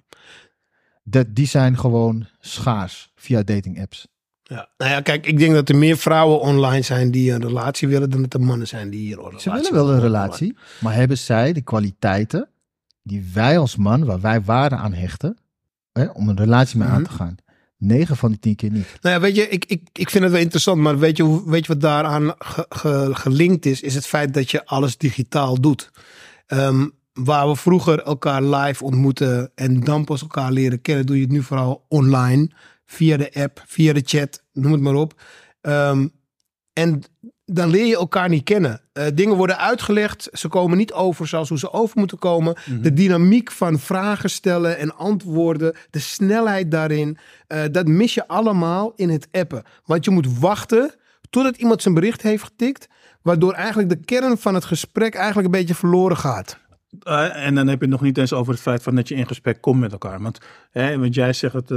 Dat, 1.03 1.27
die 1.29 1.47
zijn 1.47 1.77
gewoon 1.77 2.27
schaars 2.39 3.11
via 3.15 3.43
dating 3.43 3.81
apps. 3.81 4.07
Ja. 4.43 4.69
Nou 4.77 4.91
ja, 4.91 5.01
kijk, 5.01 5.25
ik 5.25 5.37
denk 5.37 5.53
dat 5.53 5.69
er 5.69 5.75
meer 5.75 5.97
vrouwen 5.97 6.39
online 6.39 6.81
zijn 6.81 7.11
die 7.11 7.31
een 7.31 7.41
relatie 7.41 7.87
willen 7.87 8.09
dan 8.09 8.21
dat 8.21 8.33
er 8.33 8.41
mannen 8.41 8.67
zijn 8.67 8.89
die 8.89 8.99
hier 8.99 9.17
een 9.17 9.25
relatie 9.25 9.51
Ze 9.51 9.71
willen 9.71 9.73
wel 9.73 9.93
een 9.93 10.01
relatie, 10.01 10.57
maar 10.79 10.93
hebben 10.93 11.17
zij 11.17 11.53
de 11.53 11.61
kwaliteiten 11.61 12.49
die 13.03 13.29
wij 13.33 13.57
als 13.57 13.75
man, 13.75 14.05
waar 14.05 14.19
wij 14.19 14.41
waarde 14.41 14.75
aan 14.75 14.93
hechten, 14.93 15.37
hè, 15.93 16.05
om 16.05 16.29
een 16.29 16.37
relatie 16.37 16.77
mee 16.79 16.87
aan 16.87 17.01
Mhm. 17.01 17.09
te 17.09 17.15
gaan? 17.15 17.35
9 17.77 18.17
van 18.17 18.31
de 18.31 18.39
10 18.39 18.55
keer 18.55 18.71
niet. 18.71 18.87
Nou 19.01 19.15
ja, 19.15 19.21
weet 19.21 19.35
je, 19.35 19.49
ik, 19.49 19.65
ik, 19.65 19.89
ik 19.93 20.09
vind 20.09 20.23
het 20.23 20.33
wel 20.33 20.41
interessant, 20.41 20.81
maar 20.81 20.99
weet 20.99 21.17
je, 21.17 21.43
weet 21.49 21.65
je 21.65 21.73
wat 21.73 21.81
daaraan 21.81 22.33
ge- 22.37 22.65
ge- 22.69 23.09
gelinkt 23.13 23.65
is? 23.65 23.81
Is 23.81 23.95
het 23.95 24.05
feit 24.07 24.33
dat 24.33 24.51
je 24.51 24.65
alles 24.65 24.97
digitaal 24.97 25.61
doet. 25.61 25.91
Ehm, 26.47 26.87
waar 27.13 27.47
we 27.47 27.55
vroeger 27.55 28.01
elkaar 28.03 28.43
live 28.43 28.83
ontmoeten 28.83 29.51
en 29.55 29.79
dan 29.79 30.05
pas 30.05 30.21
elkaar 30.21 30.51
leren 30.51 30.81
kennen, 30.81 31.05
doe 31.05 31.15
je 31.15 31.21
het 31.21 31.31
nu 31.31 31.43
vooral 31.43 31.85
online, 31.87 32.49
via 32.85 33.17
de 33.17 33.33
app, 33.33 33.63
via 33.67 33.93
de 33.93 34.01
chat, 34.05 34.43
noem 34.53 34.71
het 34.71 34.81
maar 34.81 34.93
op. 34.95 35.21
Ehm, 35.61 36.07
en 36.73 37.01
dan 37.51 37.69
leer 37.69 37.85
je 37.85 37.95
elkaar 37.95 38.29
niet 38.29 38.43
kennen. 38.43 38.81
Eh, 38.93 39.05
dingen 39.13 39.35
worden 39.35 39.57
uitgelegd, 39.57 40.29
ze 40.31 40.47
komen 40.47 40.77
niet 40.77 40.93
over 40.93 41.27
zoals 41.27 41.49
hoe 41.49 41.57
ze 41.57 41.71
over 41.71 41.99
moeten 41.99 42.17
komen. 42.17 42.55
De 42.81 42.93
dynamiek 42.93 43.51
van 43.51 43.79
vragen 43.79 44.29
stellen 44.29 44.77
en 44.77 44.95
antwoorden, 44.95 45.75
de 45.89 45.99
snelheid 45.99 46.71
daarin, 46.71 47.17
eh, 47.47 47.63
dat 47.71 47.87
mis 47.87 48.13
je 48.13 48.27
allemaal 48.27 48.93
in 48.95 49.09
het 49.09 49.27
appen. 49.31 49.63
Want 49.85 50.05
je 50.05 50.11
moet 50.11 50.39
wachten 50.39 50.93
totdat 51.29 51.57
iemand 51.57 51.81
zijn 51.81 51.93
bericht 51.93 52.21
heeft 52.21 52.43
getikt, 52.43 52.87
waardoor 53.21 53.53
eigenlijk 53.53 53.89
de 53.89 54.05
kern 54.05 54.37
van 54.37 54.53
het 54.53 54.65
gesprek 54.65 55.15
eigenlijk 55.15 55.45
een 55.45 55.59
beetje 55.59 55.75
verloren 55.75 56.17
gaat. 56.17 56.59
Eh, 56.99 57.45
en 57.45 57.55
dan 57.55 57.67
heb 57.67 57.77
je 57.77 57.85
het 57.85 57.93
nog 57.93 58.01
niet 58.01 58.17
eens 58.17 58.33
over 58.33 58.53
het 58.53 58.61
feit 58.61 58.83
van 58.83 58.95
dat 58.95 59.07
je 59.07 59.15
in 59.15 59.27
gesprek 59.27 59.61
komt 59.61 59.79
met 59.79 59.91
elkaar. 59.91 60.21
Want, 60.21 60.39
hè, 60.71 60.99
want 60.99 61.15
jij 61.15 61.33
zegt 61.33 61.53
het, 61.53 61.69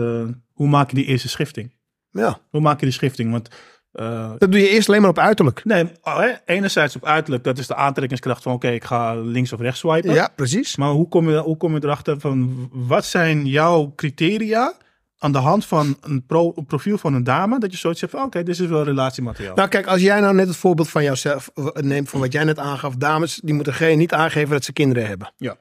hoe 0.52 0.68
maak 0.68 0.90
je 0.90 0.96
die 0.96 1.04
eerste 1.04 1.28
schifting? 1.28 1.72
Ja, 2.12 2.38
Hoe 2.50 2.60
maak 2.60 2.80
je 2.80 2.86
die 2.86 2.94
schifting? 2.94 3.30
Want 3.30 3.48
eh, 3.92 4.32
dat 4.38 4.52
doe 4.52 4.60
je 4.60 4.68
eerst 4.68 4.88
alleen 4.88 5.00
maar 5.00 5.10
op 5.10 5.18
uiterlijk. 5.18 5.64
nee, 5.64 5.84
oh, 6.02 6.18
hè, 6.18 6.30
enerzijds 6.44 6.96
op 6.96 7.04
uiterlijk, 7.04 7.44
dat 7.44 7.58
is 7.58 7.66
de 7.66 7.74
aantrekkingskracht 7.74 8.42
van 8.42 8.52
oké, 8.52 8.68
ik 8.68 8.84
ga 8.84 9.14
links 9.14 9.52
of 9.52 9.60
rechts 9.60 9.78
swipen. 9.80 10.14
Ja, 10.14 10.32
precies. 10.36 10.76
Maar 10.76 10.90
hoe 10.90 11.08
kom, 11.08 11.30
je, 11.30 11.38
hoe 11.38 11.56
kom 11.56 11.74
je 11.74 11.84
erachter 11.84 12.20
van 12.20 12.68
wat 12.72 13.04
zijn 13.04 13.46
jouw 13.46 13.92
criteria 13.96 14.74
aan 15.18 15.32
de 15.32 15.38
hand 15.38 15.66
van 15.66 15.96
een, 16.00 16.26
pro, 16.26 16.52
een 16.56 16.66
profiel 16.66 16.98
van 16.98 17.14
een 17.14 17.24
dame, 17.24 17.58
dat 17.58 17.72
je 17.72 17.78
zoiets 17.78 18.00
zegt 18.00 18.12
van 18.12 18.22
oké, 18.22 18.42
dit 18.42 18.60
is 18.60 18.66
wel 18.66 18.84
relatiemateriaal. 18.84 19.54
Nou 19.54 19.68
kijk, 19.68 19.86
als 19.86 20.00
jij 20.00 20.20
nou 20.20 20.34
net 20.34 20.46
het 20.46 20.56
voorbeeld 20.56 20.88
van 20.88 21.02
jouzelf 21.02 21.50
eh, 21.54 21.66
neemt, 21.66 22.08
van 22.08 22.20
wat 22.20 22.32
jij 22.32 22.44
net 22.44 22.58
aangaf, 22.58 22.94
dames, 22.94 23.40
die 23.44 23.54
moeten 23.54 23.74
geen, 23.74 23.98
niet 23.98 24.12
aangeven 24.12 24.50
dat 24.50 24.64
ze 24.64 24.72
kinderen 24.72 25.06
hebben. 25.08 25.32
Ja. 25.36 25.56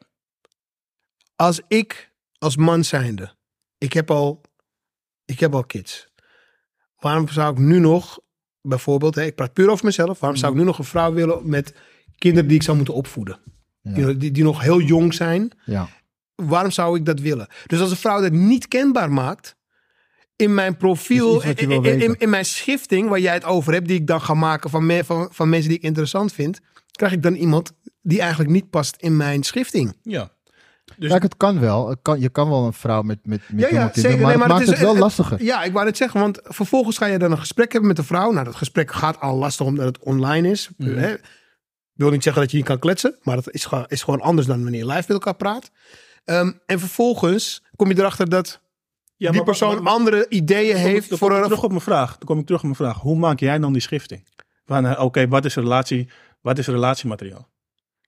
Als 1.35 1.61
ik, 1.67 2.11
als 2.37 2.57
man 2.57 2.83
zijnde, 2.83 3.33
ik 3.77 3.93
heb 3.93 4.11
al, 4.11 4.41
ik 5.25 5.39
heb 5.39 5.55
al 5.55 5.63
kids. 5.63 6.10
Waarom 7.01 7.27
zou 7.27 7.51
ik 7.51 7.57
nu 7.57 7.79
nog, 7.79 8.19
bijvoorbeeld, 8.61 9.15
hè, 9.15 9.23
ik 9.23 9.35
praat 9.35 9.53
puur 9.53 9.69
over 9.69 9.85
mezelf, 9.85 10.19
waarom 10.19 10.39
zou 10.39 10.51
ik 10.51 10.57
nu 10.57 10.63
nog 10.63 10.77
een 10.77 10.83
vrouw 10.83 11.13
willen 11.13 11.49
met 11.49 11.73
kinderen 12.17 12.47
die 12.47 12.57
ik 12.57 12.63
zou 12.63 12.77
moeten 12.77 12.93
opvoeden? 12.93 13.39
Ja. 13.81 14.13
Die, 14.13 14.31
die, 14.31 14.43
nog 14.43 14.61
heel 14.61 14.81
jong 14.81 15.13
zijn. 15.13 15.51
Ja. 15.65 15.89
Waarom 16.35 16.71
zou 16.71 16.97
ik 16.97 17.05
dat 17.05 17.19
willen? 17.19 17.47
Dus 17.65 17.79
als 17.79 17.91
een 17.91 17.97
vrouw 17.97 18.21
dat 18.21 18.31
niet 18.31 18.67
kenbaar 18.67 19.11
maakt 19.11 19.55
in 20.35 20.53
mijn 20.53 20.77
profiel, 20.77 21.41
in, 21.43 22.19
in, 22.19 22.29
mijn 22.29 22.45
schifting, 22.45 23.09
waar 23.09 23.19
jij 23.19 23.33
het 23.33 23.43
over 23.45 23.73
hebt, 23.73 23.87
die 23.87 23.99
ik 23.99 24.07
dan 24.07 24.21
ga 24.21 24.33
maken 24.33 24.69
van, 24.69 24.85
me- 24.85 25.03
van, 25.03 25.27
van 25.31 25.49
mensen 25.49 25.69
die 25.69 25.77
ik 25.77 25.83
interessant 25.83 26.33
vind, 26.33 26.59
krijg 26.91 27.11
ik 27.11 27.23
dan 27.23 27.33
iemand 27.33 27.71
die 28.01 28.19
eigenlijk 28.19 28.49
niet 28.49 28.69
past 28.69 28.95
in 28.99 29.17
mijn 29.17 29.43
schifting. 29.43 29.97
ja. 30.03 30.31
Dus 30.97 31.09
Kijk, 31.09 31.23
het 31.23 31.37
kan 31.37 31.59
wel. 31.59 31.89
Het 31.89 31.99
kan, 32.01 32.19
je 32.19 32.29
kan 32.29 32.49
wel 32.49 32.65
een 32.65 32.73
vrouw 32.73 33.01
met, 33.01 33.19
met, 33.25 33.41
met 33.49 33.59
Ja, 33.59 33.67
ja, 33.79 33.89
zeker. 33.93 34.09
maar 34.09 34.19
Nee, 34.19 34.27
het 34.29 34.37
maar 34.37 34.47
maakt 34.47 34.59
het 34.59 34.67
het, 34.69 34.77
is- 34.77 34.83
wel 34.83 34.91
het- 34.93 34.99
lastiger. 35.01 35.43
Ja, 35.43 35.63
ik 35.63 35.73
wou 35.73 35.85
het 35.85 35.97
zeggen, 35.97 36.19
want 36.19 36.39
vervolgens 36.43 36.97
ga 36.97 37.05
je 37.05 37.17
dan 37.19 37.31
een 37.31 37.37
gesprek 37.39 37.71
hebben 37.71 37.87
met 37.89 37.97
de 37.97 38.03
vrouw. 38.03 38.31
Nou, 38.31 38.45
dat 38.45 38.55
gesprek 38.55 38.91
gaat 38.91 39.19
al 39.19 39.35
lastig 39.37 39.65
omdat 39.65 39.85
het 39.85 39.99
online 39.99 40.49
is. 40.49 40.69
Mhm. 40.77 40.97
Hè? 40.97 41.13
Ik 41.13 41.21
wil 41.93 42.09
niet 42.09 42.23
zeggen 42.23 42.41
dat 42.41 42.51
je 42.51 42.57
niet 42.57 42.65
kan 42.65 42.79
kletsen, 42.79 43.15
maar 43.21 43.35
dat 43.35 43.51
is, 43.51 43.65
gewoon- 43.65 43.85
is 43.87 44.03
gewoon 44.03 44.21
anders 44.21 44.47
dan 44.47 44.61
wanneer 44.61 44.79
je 44.79 44.85
live 44.85 44.97
met 44.99 45.09
elkaar 45.09 45.35
praat. 45.35 45.71
Ehm, 46.25 46.51
en 46.65 46.79
vervolgens 46.79 47.63
kom 47.75 47.89
je 47.89 47.97
erachter 47.99 48.29
dat 48.29 48.59
ja, 49.15 49.27
die 49.27 49.35
maar- 49.35 49.43
persoon 49.45 49.73
maar- 49.73 49.83
maar- 49.83 49.93
andere 49.93 50.25
ideeën 50.29 50.75
heeft 50.75 51.09
dan 51.09 51.17
voor 51.17 51.27
kom 51.27 51.37
ik 51.37 51.43
een... 51.43 51.49
terug 51.49 51.63
op 51.63 51.69
mijn 51.69 51.81
vraag. 51.81 52.09
Dan 52.17 52.27
kom 52.27 52.39
ik 52.39 52.45
terug 52.45 52.59
op 52.61 52.65
mijn 52.65 52.77
vraag. 52.77 52.97
Hoe 52.99 53.17
maak 53.17 53.39
jij 53.39 53.59
dan 53.59 53.73
die 53.73 53.81
schifting? 53.81 54.27
Van, 54.65 54.85
eh, 54.85 55.03
Oké, 55.03 55.27
wat 55.27 55.45
is 55.45 55.55
relatie? 55.55 56.09
Wat 56.41 56.57
is 56.57 56.67
relatiemateriaal? 56.67 57.49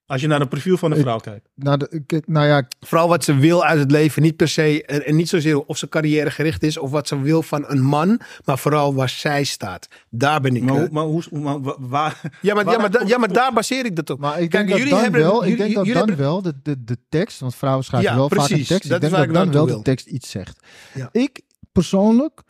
Als 0.06 0.20
je 0.20 0.26
naar 0.26 0.40
een 0.40 0.48
profiel 0.48 0.76
van 0.76 0.90
een 0.90 0.96
Ik- 0.96 1.02
vrouw 1.02 1.18
kijkt. 1.18 1.48
Nou, 1.54 1.76
de, 1.76 2.02
kijk, 2.06 2.28
nou 2.28 2.46
ja, 2.46 2.68
Vooral 2.80 3.08
wat 3.08 3.24
ze 3.24 3.34
wil 3.36 3.64
uit 3.64 3.78
het 3.78 3.90
leven. 3.90 4.22
Niet 4.22 4.36
per 4.36 4.48
se, 4.48 4.84
en, 4.84 5.16
niet 5.16 5.28
zozeer 5.28 5.60
of 5.64 5.78
ze 5.78 5.88
carrièregericht 5.88 6.62
is 6.62 6.78
of 6.78 6.90
wat 6.90 7.08
ze 7.08 7.20
wil 7.20 7.42
van 7.42 7.64
een 7.68 7.82
man. 7.82 8.20
Maar 8.44 8.58
vooral 8.58 8.94
waar 8.94 9.08
zij 9.08 9.44
staat. 9.44 9.88
Daar 10.10 10.40
ben 10.40 10.56
ik... 10.56 10.62
Maar, 10.62 10.74
eh, 10.74 10.80
hoe- 10.80 10.88
maar, 10.92 11.04
hoe, 11.04 11.22
maar 11.30 11.60
wa- 11.60 11.76
waar... 11.78 12.20
ja, 12.42 12.54
maar, 12.54 12.70
ja, 12.70 12.78
maar, 12.78 12.90
da- 12.90 13.02
ja, 13.06 13.18
maar 13.18 13.32
daar 13.32 13.52
baseer 13.52 13.84
ik 13.84 13.96
dat 13.96 14.10
op. 14.10 14.18
maar 14.18 14.40
ik 14.40 14.50
Kijk, 14.50 14.50
denk 14.50 14.68
dat 14.68 14.76
jullie 14.78 14.92
dan 14.92 15.02
hebben- 15.02 15.20
wel, 15.20 15.42
ik 15.44 15.48
jullie- 15.48 15.56
denk 15.64 15.74
dat 15.74 15.84
dan 15.86 15.96
hebben- 15.96 16.16
wel 16.16 16.42
de, 16.42 16.54
de, 16.62 16.84
de 16.84 16.98
tekst, 17.08 17.40
want 17.40 17.54
vrouwen 17.54 17.84
schrijven 17.84 18.10
Ja, 18.10 18.16
wel 18.16 18.28
vaak 18.28 18.48
een 18.50 18.64
tekst. 18.64 18.68
Dat 18.68 18.80
ik 18.80 18.82
is 18.82 18.88
denk 18.88 19.12
waar 19.12 19.26
dat 19.26 19.46
ik 19.46 19.52
dan 19.52 19.66
wel 19.66 19.76
de 19.76 19.82
tekst 19.82 20.06
iets 20.06 20.30
zegt. 20.30 20.66
Ja. 20.94 21.08
Ik 21.12 21.40
persoonlijk 21.72 22.42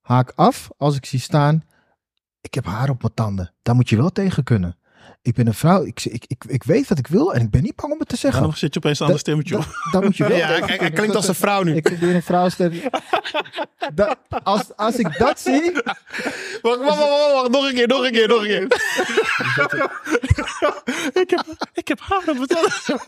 haak 0.00 0.32
af 0.34 0.68
als 0.76 0.96
ik 0.96 1.06
zie 1.06 1.20
staan, 1.20 1.64
ik 2.40 2.54
heb 2.54 2.64
haar 2.64 2.88
op 2.90 3.02
mijn 3.02 3.14
tanden. 3.14 3.52
Daar 3.62 3.74
moet 3.74 3.88
je 3.88 3.96
wel 3.96 4.10
tegen 4.10 4.44
kunnen. 4.44 4.76
Ik 5.24 5.34
ben 5.34 5.46
een 5.46 5.54
vrouw, 5.54 5.84
ik, 5.84 6.04
ik, 6.04 6.24
ik, 6.26 6.44
ik 6.46 6.62
weet 6.64 6.88
wat 6.88 6.98
ik 6.98 7.06
wil 7.06 7.34
en 7.34 7.40
ik 7.42 7.50
ben 7.50 7.62
niet 7.62 7.76
bang 7.76 7.92
om 7.92 7.98
het 7.98 8.08
te 8.08 8.16
zeggen. 8.16 8.42
Dan 8.42 8.56
zit 8.56 8.74
je 8.74 8.80
opeens 8.80 8.98
een 8.98 9.04
ander 9.04 9.20
stemmetje 9.20 9.56
op. 9.56 9.66
Daar 9.92 10.02
moet 10.02 10.16
je 10.16 10.28
wel 10.28 10.36
Ja, 10.36 10.60
klinkt 10.88 11.14
als 11.16 11.28
een 11.28 11.34
vrouw 11.34 11.62
nu. 11.62 11.74
Ik 11.76 11.82
probeer 11.82 12.14
een 12.14 12.22
vrouwstem. 12.22 12.72
Da- 13.94 14.16
als, 14.42 14.76
als 14.76 14.96
ik 14.96 15.18
dat 15.18 15.40
zie, 15.40 15.72
Wacht, 15.72 15.84
wacht, 16.62 16.78
wacht, 16.78 16.98
wacht, 16.98 17.32
wacht, 17.32 17.50
nog 17.50 17.68
een 17.68 17.74
keer, 17.74 17.86
nog 17.88 18.04
een 18.04 18.12
keer, 18.12 18.28
nog 18.28 18.40
een 18.40 18.46
keer. 18.46 18.62
ik, 21.22 21.30
heb, 21.30 21.44
ik 21.74 21.88
heb 21.88 22.00
haar 22.00 22.22
op 22.28 22.38
het 22.40 22.56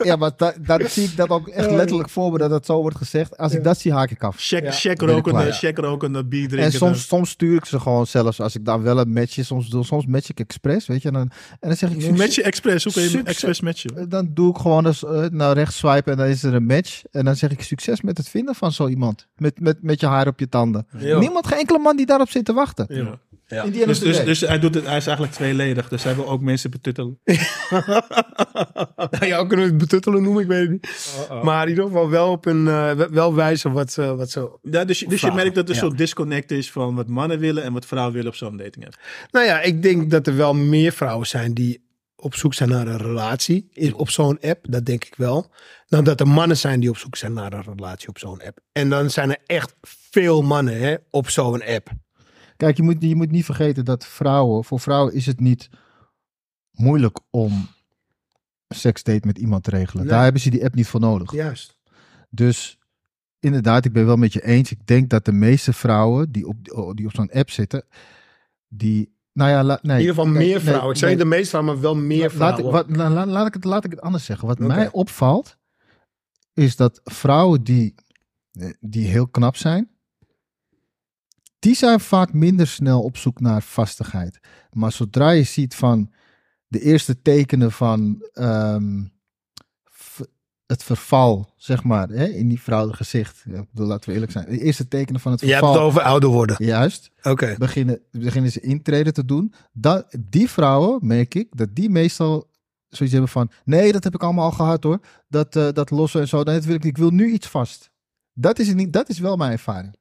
ja, 0.06 0.16
maar 0.16 0.30
da- 0.36 0.54
dan 0.60 0.80
zie 0.88 1.04
ik 1.04 1.16
dat 1.16 1.28
ook 1.28 1.48
echt 1.48 1.70
letterlijk 1.70 2.08
voor 2.10 2.32
me 2.32 2.38
dat 2.38 2.50
dat 2.50 2.66
zo 2.66 2.80
wordt 2.80 2.96
gezegd. 2.96 3.36
Als 3.38 3.52
ik 3.52 3.64
dat 3.64 3.78
zie, 3.78 3.92
haak 3.92 4.10
ik 4.10 4.22
af. 4.22 4.36
Check, 4.38 4.74
check 4.74 4.98
Ben 4.98 5.08
ik 5.08 5.14
rokende, 5.14 5.52
check 5.52 5.78
rokende, 5.78 6.24
bier 6.24 6.42
En 6.42 6.48
drinken. 6.48 6.72
soms, 6.72 7.06
soms 7.06 7.30
stuur 7.30 7.56
ik 7.56 7.64
ze 7.64 7.80
gewoon 7.80 8.06
zelfs, 8.06 8.40
als 8.40 8.54
ik 8.54 8.64
dan 8.64 8.82
wel 8.82 8.98
een 8.98 9.12
matchje, 9.12 9.42
soms, 9.42 9.76
soms 9.80 10.06
match 10.06 10.28
ik 10.30 10.40
expres, 10.40 10.86
weet 10.86 11.02
je. 11.02 11.08
En 11.08 11.14
dan, 11.14 11.30
en 11.60 11.68
dan 11.68 11.76
zeg 11.76 11.90
ik, 11.90 12.00
Succes- 12.04 12.18
matchje 12.26 12.42
expres. 12.42 12.84
Hoe 12.84 12.92
kun 12.92 13.02
je 13.02 13.22
expres 13.24 13.60
matchen? 13.60 14.08
dan 14.08 14.30
doe 14.34 14.50
ik 14.50 14.56
gewoon 14.56 14.84
dus, 14.84 15.04
eh, 15.04 15.24
naar 15.30 15.54
rechts 15.54 15.76
swipen 15.76 16.12
en 16.12 16.18
dan 16.18 16.26
is 16.26 16.42
er 16.42 16.54
een 16.54 16.66
match. 16.66 17.02
En 17.10 17.24
dan 17.24 17.36
zeg 17.36 17.50
ik 17.50 17.62
succes 17.62 18.00
met 18.00 18.16
het 18.18 18.28
vinden 18.28 18.54
van 18.54 18.72
zo 18.72 18.88
iemand. 18.88 19.26
Met, 19.36 19.60
met, 19.60 19.82
met 19.82 20.00
je 20.00 20.06
haar 20.06 20.26
op 20.26 20.38
je 20.38 20.48
tanden. 20.48 20.86
Ja. 20.98 21.18
Niemand, 21.18 21.46
geen 21.46 21.58
enkele 21.58 21.78
man 21.78 21.96
die 21.96 22.06
daarop 22.06 22.30
zit 22.30 22.44
te 22.44 22.52
wachten. 22.52 22.86
Ja. 22.88 23.18
Ja. 23.46 23.64
Dus, 23.86 23.98
dus, 23.98 24.24
dus 24.24 24.40
hij, 24.40 24.58
doet 24.58 24.74
het, 24.74 24.86
hij 24.86 24.96
is 24.96 25.06
eigenlijk 25.06 25.36
tweeledig. 25.36 25.88
Dus 25.88 26.02
hij 26.04 26.14
wil 26.14 26.28
ook 26.28 26.40
mensen 26.40 26.70
betuttelen. 26.70 27.18
Nou, 28.96 29.26
jou 29.26 29.46
kunnen 29.46 29.64
we 29.66 29.70
het 29.72 29.80
betuttelen 29.80 30.22
noemen, 30.22 30.42
ik 30.42 30.48
weet 30.48 30.60
het 30.60 30.70
niet. 30.70 30.88
Maar 31.42 31.62
in 31.62 31.68
ieder 31.68 31.84
geval 31.84 32.10
wel 32.10 32.30
op 32.30 32.46
een 32.46 32.68
eh, 32.68 32.90
wel 32.92 33.34
wijzen 33.34 33.72
wat, 33.72 33.94
wat 33.94 34.30
zo. 34.30 34.58
Ja, 34.62 34.84
dus 34.84 34.98
je- 35.00 35.08
dus 35.08 35.20
je 35.20 35.32
merkt 35.32 35.54
dat 35.54 35.68
er 35.68 35.74
ja. 35.74 35.80
zo'n 35.80 35.96
disconnect 35.96 36.50
is 36.50 36.70
van 36.70 36.94
wat 36.94 37.08
mannen 37.08 37.38
willen 37.38 37.62
en 37.62 37.72
wat 37.72 37.86
vrouwen 37.86 38.14
willen 38.14 38.28
op 38.30 38.34
zo'n 38.36 38.56
dating 38.56 38.84
app. 38.86 38.98
Nou 39.30 39.46
ja, 39.46 39.60
ik 39.60 39.82
denk 39.82 40.10
dat 40.10 40.26
er 40.26 40.36
wel 40.36 40.54
meer 40.54 40.92
vrouwen 40.92 41.26
zijn 41.26 41.54
die 41.54 41.83
op 42.24 42.34
zoek 42.34 42.54
zijn 42.54 42.68
naar 42.68 42.86
een 42.86 42.96
relatie 42.96 43.94
op 43.96 44.10
zo'n 44.10 44.40
app. 44.40 44.66
Dat 44.68 44.86
denk 44.86 45.04
ik 45.04 45.14
wel. 45.14 45.50
Dan 45.86 46.04
dat 46.04 46.20
er 46.20 46.28
mannen 46.28 46.56
zijn 46.56 46.80
die 46.80 46.90
op 46.90 46.96
zoek 46.96 47.16
zijn 47.16 47.32
naar 47.32 47.52
een 47.52 47.62
relatie 47.62 48.08
op 48.08 48.18
zo'n 48.18 48.42
app. 48.42 48.60
En 48.72 48.88
dan 48.88 49.10
zijn 49.10 49.30
er 49.30 49.40
echt 49.46 49.74
veel 49.82 50.42
mannen 50.42 50.78
hè, 50.78 50.96
op 51.10 51.28
zo'n 51.28 51.62
app. 51.62 51.90
Kijk, 52.56 52.76
je 52.76 52.82
moet, 52.82 52.96
je 52.98 53.14
moet 53.14 53.30
niet 53.30 53.44
vergeten 53.44 53.84
dat 53.84 54.06
vrouwen, 54.06 54.64
voor 54.64 54.80
vrouwen 54.80 55.14
is 55.14 55.26
het 55.26 55.40
niet 55.40 55.68
moeilijk 56.70 57.18
om 57.30 57.52
een 58.66 58.76
seksdate 58.76 59.26
met 59.26 59.38
iemand 59.38 59.64
te 59.64 59.70
regelen. 59.70 60.04
Nee. 60.04 60.12
Daar 60.12 60.22
hebben 60.22 60.40
ze 60.40 60.50
die 60.50 60.64
app 60.64 60.74
niet 60.74 60.86
voor 60.86 61.00
nodig. 61.00 61.32
Juist. 61.32 61.78
Dus 62.30 62.78
inderdaad, 63.40 63.84
ik 63.84 63.92
ben 63.92 64.06
wel 64.06 64.16
met 64.16 64.32
je 64.32 64.44
eens. 64.44 64.70
Ik 64.70 64.86
denk 64.86 65.10
dat 65.10 65.24
de 65.24 65.32
meeste 65.32 65.72
vrouwen 65.72 66.32
die 66.32 66.46
op, 66.46 66.56
die 66.96 67.06
op 67.06 67.14
zo'n 67.14 67.32
app 67.32 67.50
zitten, 67.50 67.84
die, 68.68 69.13
nou 69.34 69.50
ja, 69.50 69.64
la- 69.64 69.78
nee. 69.82 69.94
In 69.94 70.00
ieder 70.00 70.14
geval 70.14 70.30
nee, 70.30 70.46
meer 70.46 70.54
nee, 70.56 70.64
vrouwen. 70.64 70.94
ik 70.94 71.00
nee. 71.00 71.10
niet 71.10 71.18
de 71.18 71.24
meeste 71.24 71.48
vrouwen, 71.48 71.72
maar 71.72 71.82
wel 71.82 71.94
meer 71.96 72.20
Laat 72.20 72.32
vrouwen. 72.32 72.64
ik, 72.64 72.70
wat, 72.70 72.96
la- 72.96 73.10
la- 73.10 73.26
laat, 73.26 73.46
ik 73.46 73.54
het, 73.54 73.64
laat 73.64 73.84
ik 73.84 73.90
het 73.90 74.00
anders 74.00 74.24
zeggen. 74.24 74.48
Wat 74.48 74.58
mij 74.58 74.90
opvalt, 74.90 75.56
is 76.54 76.76
dat 76.76 77.00
vrouwen 77.04 77.62
die, 77.64 77.94
die 78.80 79.06
heel 79.06 79.28
knap 79.28 79.56
zijn, 79.56 79.90
die 81.58 81.74
zijn 81.74 82.00
vaak 82.00 82.32
minder 82.32 82.66
snel 82.66 83.02
op 83.02 83.16
zoek 83.16 83.40
naar 83.40 83.62
vastigheid. 83.62 84.40
Maar 84.70 84.92
zodra 84.92 85.30
je 85.30 85.42
ziet 85.42 85.74
van 85.74 86.12
de 86.68 86.80
eerste 86.80 87.22
tekenen 87.22 87.72
van 87.72 88.28
ehm, 88.32 89.02
het 90.66 90.82
verval, 90.82 91.52
zeg 91.56 91.84
maar, 91.84 92.08
hè, 92.08 92.24
in 92.24 92.48
die 92.48 92.60
vrouwelijke 92.62 93.02
gezicht. 93.04 93.44
Ik 93.46 93.70
bedoel, 93.70 93.86
laten 93.86 94.08
we 94.08 94.14
eerlijk 94.14 94.32
zijn. 94.32 94.46
De 94.48 94.60
eerste 94.60 94.88
tekenen 94.88 95.20
van 95.20 95.32
het 95.32 95.40
Je 95.40 95.46
hebt 95.46 95.58
verval. 95.58 95.74
het 95.76 95.84
over 95.84 96.02
ouder 96.02 96.28
worden. 96.28 96.56
Juist 96.58 97.10
Oké. 97.22 97.54
beginnen, 97.58 98.00
beginnen 98.10 98.50
ze 98.52 98.60
intreden 98.60 99.12
te 99.12 99.24
doen. 99.24 99.54
Dat, 99.72 100.16
die 100.18 100.50
vrouwen, 100.50 100.98
merk 101.02 101.34
ik, 101.34 101.48
dat 101.50 101.74
die 101.74 101.90
meestal 101.90 102.50
zoiets 102.88 103.14
hebben 103.14 103.32
van... 103.32 103.50
Nee, 103.64 103.92
dat 103.92 104.04
heb 104.04 104.14
ik 104.14 104.22
allemaal 104.22 104.44
al 104.44 104.50
gehad 104.50 104.82
hoor. 104.82 104.98
Dat, 105.28 105.56
eh, 105.56 105.68
dat 105.72 105.90
lossen 105.90 106.20
en 106.20 106.28
zo. 106.28 106.44
Dat 106.44 106.64
wil 106.64 106.74
ik, 106.74 106.84
ik 106.84 106.96
wil 106.96 107.10
nu 107.10 107.30
iets 107.30 107.46
vast. 107.46 107.90
Dat 108.32 108.58
is, 108.58 108.74
niet, 108.74 108.92
dat 108.92 109.08
is 109.08 109.18
wel 109.18 109.36
mijn 109.36 109.52
ervaring. 109.52 109.96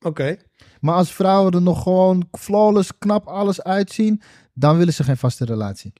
Oké. 0.00 0.36
Maar 0.80 0.94
als 0.94 1.12
vrouwen 1.12 1.52
er 1.52 1.62
nog 1.62 1.82
gewoon 1.82 2.28
flawless, 2.38 2.98
knap 2.98 3.26
alles 3.26 3.62
uitzien... 3.62 4.22
dan 4.52 4.78
willen 4.78 4.92
ze 4.92 5.04
geen 5.04 5.16
vaste 5.16 5.44
relatie. 5.44 5.92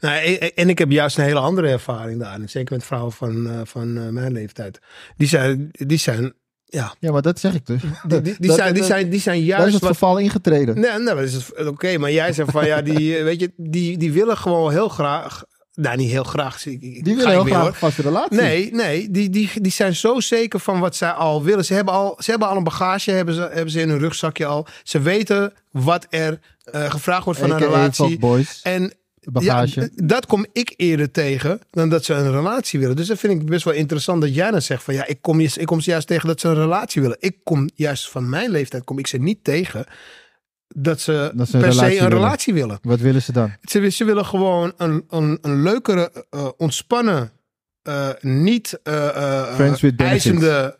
Nou, 0.00 0.36
en- 0.54 0.68
ik 0.68 0.78
heb 0.78 0.90
juist 0.90 1.18
een 1.18 1.24
hele 1.24 1.38
andere 1.38 1.68
ervaring 1.68 2.20
daarin. 2.20 2.48
Zeker 2.48 2.74
met 2.76 2.84
vrouwen 2.84 3.12
van, 3.12 3.46
eh, 3.50 3.60
van 3.64 3.96
eh, 3.98 4.08
mijn 4.08 4.32
leeftijd. 4.32 4.78
Die 5.16 5.28
zijn, 5.28 5.68
die 5.70 5.98
zijn, 5.98 6.32
ja, 6.64 6.94
Ja, 6.98 7.12
maar 7.12 7.22
dat 7.22 7.38
zeg 7.40 7.54
ik 7.54 7.66
dus. 7.66 7.80
die, 8.06 8.20
die, 8.20 8.36
die 8.38 8.46
Dat- 8.48 8.56
zijn, 8.56 8.74
die, 8.74 8.84
zijn, 8.84 9.08
die 9.10 9.20
zijn 9.20 9.36
Daar 9.36 9.44
is 9.44 9.48
juist 9.56 9.72
het 9.72 9.82
wat... 9.82 9.90
verval 9.96 10.18
ingetreden. 10.18 10.80
Nee, 10.80 10.90
nee, 10.98 11.04
dat 11.14 11.18
is 11.18 11.34
het- 11.34 11.66
oké. 11.66 11.98
maar 11.98 12.12
jij 12.12 12.32
zegt 12.32 12.50
van, 12.50 12.66
ja, 12.66 12.82
die, 12.82 13.16
eh, 13.18 13.24
weet 13.24 13.40
je, 13.40 13.52
die, 13.56 13.98
die 13.98 14.12
willen 14.12 14.36
gewoon 14.36 14.70
heel 14.72 14.88
graag... 14.88 15.42
Nou, 15.74 15.96
niet 15.96 16.10
heel 16.10 16.24
graag. 16.24 16.66
ik- 16.66 16.82
ik- 16.82 17.04
Die 17.04 17.16
willen 17.16 17.30
heel 17.30 17.44
graag 17.44 17.66
een 17.66 17.74
vaste 17.74 18.02
relatie. 18.02 18.36
Nee, 18.40 18.72
nee, 18.74 19.10
die, 19.10 19.30
die, 19.30 19.50
die 19.60 19.72
zijn 19.72 19.94
zo 19.96 20.20
zeker 20.20 20.60
van 20.60 20.80
wat 20.80 20.96
zij 20.96 21.10
al 21.10 21.42
willen. 21.42 21.64
Ze 21.64 21.74
hebben 21.74 21.94
al, 21.94 22.16
ze 22.18 22.30
hebben 22.30 22.48
al 22.48 22.56
een 22.56 22.64
bagage, 22.64 23.10
hebben 23.10 23.34
ze, 23.34 23.40
hebben 23.40 23.70
ze 23.70 23.80
in 23.80 23.88
hun 23.88 23.98
rugzakje 23.98 24.46
al. 24.46 24.66
Ze 24.82 25.00
weten 25.00 25.52
wat 25.70 26.06
er 26.10 26.40
eh, 26.64 26.90
gevraagd 26.90 27.24
wordt 27.24 27.40
van 27.40 27.50
een 27.50 27.58
relatie. 27.58 28.18
boys. 28.18 28.60
En 28.62 28.92
Bagage. 29.30 29.80
ja, 29.80 29.88
dat 30.06 30.26
kom 30.26 30.46
ik 30.52 30.74
eerder 30.76 31.10
tegen 31.10 31.60
dan 31.70 31.88
dat 31.88 32.04
ze 32.04 32.14
een 32.14 32.30
relatie 32.30 32.78
willen. 32.80 32.96
Dus 32.96 33.06
dat 33.06 33.18
vind 33.18 33.40
ik 33.40 33.46
best 33.46 33.64
wel 33.64 33.74
interessant 33.74 34.20
dat 34.20 34.34
jij 34.34 34.50
dan 34.50 34.62
zegt 34.62 34.82
van 34.82 34.94
ja, 34.94 35.06
ik 35.06 35.18
kom, 35.20 35.40
ik 35.40 35.62
kom 35.66 35.80
ze 35.80 35.90
juist 35.90 36.06
tegen 36.06 36.28
dat 36.28 36.40
ze 36.40 36.48
een 36.48 36.54
relatie 36.54 37.02
willen. 37.02 37.16
Ik 37.20 37.36
kom 37.44 37.68
juist 37.74 38.08
van 38.10 38.28
mijn 38.28 38.50
leeftijd 38.50 38.84
kom 38.84 38.98
ik 38.98 39.06
ze 39.06 39.18
niet 39.18 39.44
tegen 39.44 39.84
dat 40.74 41.00
ze, 41.00 41.32
Dat 41.34 41.48
ze 41.48 41.56
een 41.56 41.62
per 41.62 41.72
se 41.72 41.84
een 41.84 41.90
willen. 41.90 42.08
relatie 42.08 42.54
willen. 42.54 42.78
Wat 42.82 43.00
willen 43.00 43.22
ze 43.22 43.32
dan? 43.32 43.52
Ze, 43.62 43.88
ze 43.88 44.04
willen 44.04 44.26
gewoon 44.26 44.72
een, 44.76 45.04
een, 45.08 45.38
een 45.42 45.62
leukere, 45.62 46.26
eh, 46.30 46.48
ontspannen, 46.56 47.30
eh, 47.82 48.08
niet 48.20 48.80
eh, 48.82 49.96
eisende, 49.96 50.78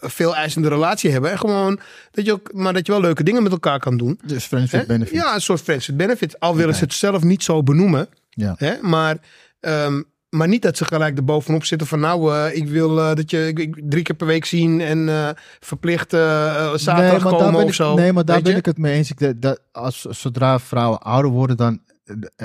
veel 0.00 0.34
eisende 0.36 0.68
relatie 0.68 1.10
hebben. 1.10 1.30
En 1.30 1.38
gewoon 1.38 1.80
dat 2.10 2.24
je 2.24 2.32
ook, 2.32 2.52
maar 2.52 2.72
dat 2.72 2.86
je 2.86 2.92
wel 2.92 3.00
leuke 3.00 3.22
dingen 3.22 3.42
met 3.42 3.52
elkaar 3.52 3.78
kan 3.78 3.96
doen. 3.96 4.20
Dus 4.24 4.44
friends 4.44 4.72
with 4.72 4.86
benefits. 4.86 5.20
Ja, 5.22 5.34
een 5.34 5.40
soort 5.40 5.60
friends 5.60 5.86
with 5.86 5.96
benefits. 5.96 6.38
Al 6.38 6.56
willen 6.56 6.74
ze 6.74 6.84
het 6.84 6.94
zelf 6.94 7.22
niet 7.22 7.42
zo 7.42 7.62
benoemen. 7.62 8.08
Ja. 8.30 8.54
Hè? 8.58 8.74
Maar, 8.80 9.16
ehm, 9.60 10.02
maar 10.36 10.48
niet 10.48 10.62
dat 10.62 10.76
ze 10.76 10.84
gelijk 10.84 11.16
er 11.16 11.24
bovenop 11.24 11.64
zitten 11.64 11.86
van 11.86 12.00
nou, 12.00 12.34
eh, 12.34 12.56
ik 12.56 12.68
wil 12.68 12.98
eh, 13.00 13.14
dat 13.14 13.30
je 13.30 13.46
ik, 13.48 13.58
ik 13.58 13.80
drie 13.84 14.02
keer 14.02 14.14
per 14.16 14.26
week 14.26 14.44
zien 14.44 14.80
en 14.80 15.08
eh, 15.08 15.28
verplicht 15.60 16.10
zaterdag 16.10 16.86
nee, 16.96 17.10
maar 17.10 17.20
daar 17.20 17.30
komen 17.32 17.52
ben 17.52 17.62
of 17.62 17.68
ik, 17.68 17.74
zo. 17.74 17.94
Nee, 17.94 18.12
maar 18.12 18.24
daar 18.24 18.42
ben 18.42 18.52
je? 18.52 18.58
ik 18.58 18.64
het 18.66 18.78
mee 18.78 18.94
eens. 18.94 19.10
Ik, 19.10 19.42
dat, 19.42 19.60
als, 19.72 20.00
zodra 20.00 20.58
vrouwen 20.58 21.00
ouder 21.00 21.30
worden 21.30 21.56
dan, 21.56 21.80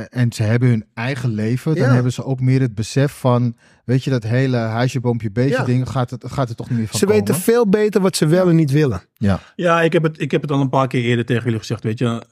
en 0.10 0.32
ze 0.32 0.44
hebben 0.44 0.70
hun 0.70 0.86
eigen 0.94 1.30
leven, 1.30 1.76
dan 1.76 1.88
Ja. 1.88 1.94
hebben 1.94 2.14
ze 2.14 2.24
ook 2.26 2.40
meer 2.40 2.62
het 2.62 2.76
besef 2.76 3.12
van, 3.12 3.56
weet 3.86 4.04
je, 4.04 4.10
dat 4.10 4.24
hele 4.24 4.58
huisje, 4.58 5.00
boompje, 5.00 5.32
beetje 5.32 5.50
Ja. 5.58 5.64
ding, 5.64 5.90
gaat 5.90 6.10
het, 6.10 6.24
gaat 6.28 6.50
er 6.50 6.56
toch 6.56 6.70
niet 6.70 6.78
meer 6.78 6.88
van 6.88 7.00
Ze 7.00 7.06
komen. 7.06 7.20
weten 7.20 7.36
veel 7.42 7.68
beter 7.70 8.02
wat 8.02 8.16
ze 8.16 8.26
wel 8.28 8.50
en 8.50 8.56
niet 8.56 8.72
willen. 8.72 9.02
Ja, 9.14 9.40
Ja, 9.56 9.82
ik 9.82 9.94
heb, 9.94 10.04
het, 10.04 10.20
ik 10.22 10.32
heb 10.32 10.42
het 10.42 10.52
al 10.52 10.62
een 10.62 10.70
paar 10.70 10.88
keer 10.88 11.04
eerder 11.04 11.26
tegen 11.26 11.44
jullie 11.44 11.60
gezegd. 11.60 11.84
Weet 11.84 12.00
je, 12.00 12.24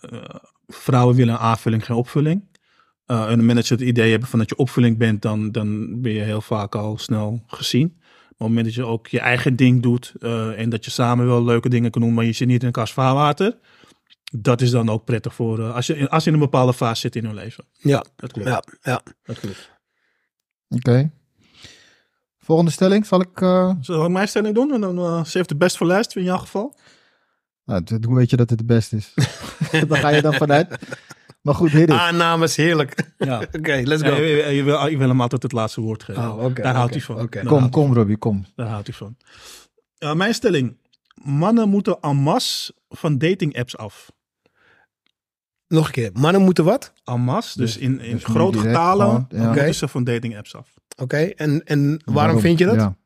vrouwen 0.67 1.15
willen 1.15 1.33
een 1.33 1.39
aanvulling, 1.39 1.85
geen 1.85 1.95
opvulling. 1.97 2.43
Eh 3.05 3.31
en 3.31 3.49
op 3.49 3.55
het 3.69 3.81
idee 3.81 4.11
hebben 4.11 4.29
van 4.29 4.39
dat 4.39 4.49
je 4.49 4.55
opvulling 4.55 4.97
bent, 4.97 5.21
dan, 5.21 5.51
dan 5.51 6.01
ben 6.01 6.11
je 6.11 6.21
heel 6.21 6.41
vaak 6.41 6.75
al 6.75 6.97
snel 6.97 7.43
gezien. 7.47 7.93
Maar 7.97 8.03
op 8.29 8.39
het 8.39 8.47
moment 8.47 8.65
dat 8.65 8.73
je 8.75 8.85
ook 8.85 9.07
je 9.07 9.19
eigen 9.19 9.55
ding 9.55 9.81
doet 9.81 10.13
eh, 10.19 10.59
en 10.59 10.69
dat 10.69 10.85
je 10.85 10.91
samen 10.91 11.25
wel 11.25 11.43
leuke 11.43 11.69
dingen 11.69 11.91
kan 11.91 12.01
doen, 12.01 12.13
maar 12.13 12.25
je 12.25 12.31
zit 12.31 12.47
niet 12.47 12.61
in 12.61 12.67
een 12.67 12.73
kast 12.73 12.93
vaarwater. 12.93 13.57
Dat 14.39 14.61
is 14.61 14.69
dan 14.71 14.89
ook 14.89 15.05
prettig 15.05 15.33
voor 15.33 15.59
eh, 15.59 15.75
als, 15.75 15.87
je, 15.87 15.97
in- 15.97 16.09
als 16.09 16.23
je 16.23 16.29
in 16.29 16.35
een 16.35 16.41
bepaalde 16.41 16.73
fase 16.73 16.99
zit 17.01 17.15
in 17.15 17.25
hun 17.25 17.33
leven. 17.33 17.65
Ja, 17.77 18.05
Dat 18.15 18.31
klopt. 18.31 18.47
ja, 18.49 18.63
ja. 18.81 19.01
Dat 19.23 19.39
klopt. 19.39 19.71
oké. 20.69 21.11
Volgende 22.37 22.71
stelling, 22.71 23.05
zal 23.05 23.21
ik... 23.21 23.41
eh, 23.41 23.71
Zal 23.81 24.05
ik 24.05 24.11
mijn 24.11 24.27
stelling 24.27 24.55
doen? 24.55 24.73
En 24.73 24.81
dan 24.81 24.97
uh, 24.99 25.23
save 25.23 25.45
the 25.45 25.55
best 25.55 25.77
for 25.77 25.87
last 25.87 26.15
in 26.15 26.23
jouw 26.23 26.37
geval. 26.37 26.75
nou, 27.65 27.83
hoe 28.07 28.15
weet 28.15 28.29
je 28.29 28.35
dat 28.35 28.49
het 28.49 28.59
de 28.59 28.65
beste 28.65 28.95
is? 28.95 29.13
Daar 29.87 29.97
ga 29.99 30.09
je 30.09 30.21
dan 30.21 30.33
vanuit. 30.33 30.77
Maar 31.45 31.55
goed, 31.55 31.71
hit 31.71 31.81
it. 31.89 31.89
Aannames, 31.89 32.55
heerlijk. 32.55 33.11
Ja. 33.17 33.39
Oké, 33.57 33.81
let's 33.83 34.01
go. 34.03 34.15
je, 34.15 34.21
je- 34.25 34.49
je 34.51 34.63
wil, 34.63 34.87
je 34.87 34.97
wil 34.97 35.07
hem 35.07 35.21
altijd 35.21 35.43
het 35.43 35.51
laatste 35.51 35.81
woord 35.81 36.03
geven. 36.03 36.23
Oh, 36.31 36.43
oké, 36.43 36.61
Daar 36.61 36.75
houdt 36.75 36.93
hij 36.93 37.01
van. 37.03 37.29
Kom, 37.45 37.69
kom 37.69 37.93
Robbie, 37.93 38.17
kom. 38.17 38.45
Daar 38.55 38.67
houdt 38.67 38.87
hij 38.87 38.95
van. 38.95 39.17
Uh, 39.99 40.13
mijn 40.13 40.33
stelling. 40.33 40.77
Mannen 41.23 41.69
moeten 41.69 41.97
en 42.01 42.15
masse 42.15 42.73
van 42.89 43.17
dating 43.17 43.57
apps 43.57 43.77
af. 43.77 44.11
Nog 45.67 45.85
een 45.85 45.91
keer. 45.91 46.09
Mannen 46.13 46.41
moeten 46.41 46.63
wat? 46.63 46.93
En 47.03 47.19
masse, 47.21 47.57
dus, 47.57 47.73
Dus- 47.73 47.81
in, 47.81 47.99
in 47.99 48.11
dus 48.13 48.23
grote 48.23 48.57
direct 48.57 48.75
getalen, 48.75 49.05
gewoon, 49.05 49.25
ja. 49.29 49.37
moeten 49.45 49.61
Oké. 49.63 49.71
ze 49.71 49.87
van 49.87 50.03
dating 50.03 50.37
apps 50.37 50.55
af. 50.55 50.73
Oké, 50.97 51.17
en, 51.17 51.63
en 51.63 52.01
waarom, 52.05 52.39
vind 52.39 52.59
je 52.59 52.65
dat? 52.65 52.75
Ja. 52.75 52.97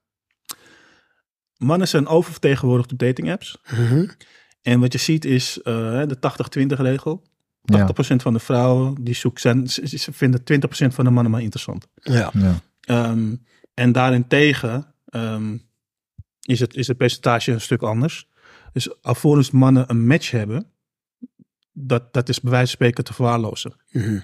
Mannen 1.57 1.87
zijn 1.87 2.07
oververtegenwoordigd 2.07 2.91
op 2.91 2.97
dating 2.99 3.31
apps. 3.31 3.57
Mhm. 3.71 4.07
En 4.61 4.79
wat 4.79 4.93
je 4.93 4.99
ziet 4.99 5.25
is 5.25 5.57
uh, 5.57 5.63
de 6.07 6.17
80-20 6.75 6.79
regel. 6.81 7.27
80% 7.71 8.07
Ja. 8.07 8.19
van 8.19 8.33
de 8.33 8.39
vrouwen 8.39 9.03
die 9.03 9.13
zoeken, 9.15 9.41
zijn, 9.41 9.67
ze, 9.67 10.13
vinden 10.13 10.43
20% 10.43 10.93
van 10.93 11.05
de 11.05 11.11
mannen 11.11 11.31
maar 11.31 11.41
interessant. 11.41 11.87
Ja. 11.95 12.31
Ja. 12.33 12.59
Ehm, 12.81 13.35
en 13.73 13.91
daarentegen 13.91 14.93
ehm, 15.05 15.57
is, 16.41 16.59
het, 16.59 16.75
is 16.75 16.87
het 16.87 16.97
percentage 16.97 17.51
een 17.51 17.61
stuk 17.61 17.81
anders. 17.81 18.27
Dus 18.73 19.01
alvorens 19.01 19.51
mannen 19.51 19.89
een 19.89 20.07
match 20.07 20.31
hebben, 20.31 20.71
dat, 21.71 22.13
dat 22.13 22.29
is 22.29 22.41
bij 22.41 22.51
wijze 22.51 22.65
van 22.65 22.75
spreken 22.75 23.03
te 23.03 23.13
verwaarlozen. 23.13 23.73
Mhm. 23.91 24.19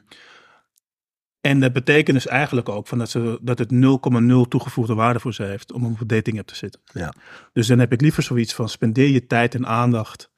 En 1.41 1.59
dat 1.59 1.73
betekent 1.73 2.15
dus 2.15 2.27
eigenlijk 2.27 2.69
ook 2.69 2.87
van 2.87 2.97
dat, 2.97 3.09
ze, 3.09 3.39
dat 3.41 3.59
het 3.59 3.71
0,0 3.71 4.47
toegevoegde 4.47 4.93
waarde 4.93 5.19
voor 5.19 5.33
ze 5.33 5.43
heeft 5.43 5.71
om 5.71 5.85
op 5.85 6.01
een 6.01 6.07
dating 6.07 6.39
app 6.39 6.47
te 6.47 6.55
zitten. 6.55 6.81
Ja. 6.93 7.13
Dus 7.53 7.67
dan 7.67 7.79
heb 7.79 7.91
ik 7.91 8.01
liever 8.01 8.23
zoiets 8.23 8.53
van 8.53 8.69
spendeer 8.69 9.09
je 9.09 9.27
tijd 9.27 9.55
en 9.55 9.67
aandacht 9.67 10.31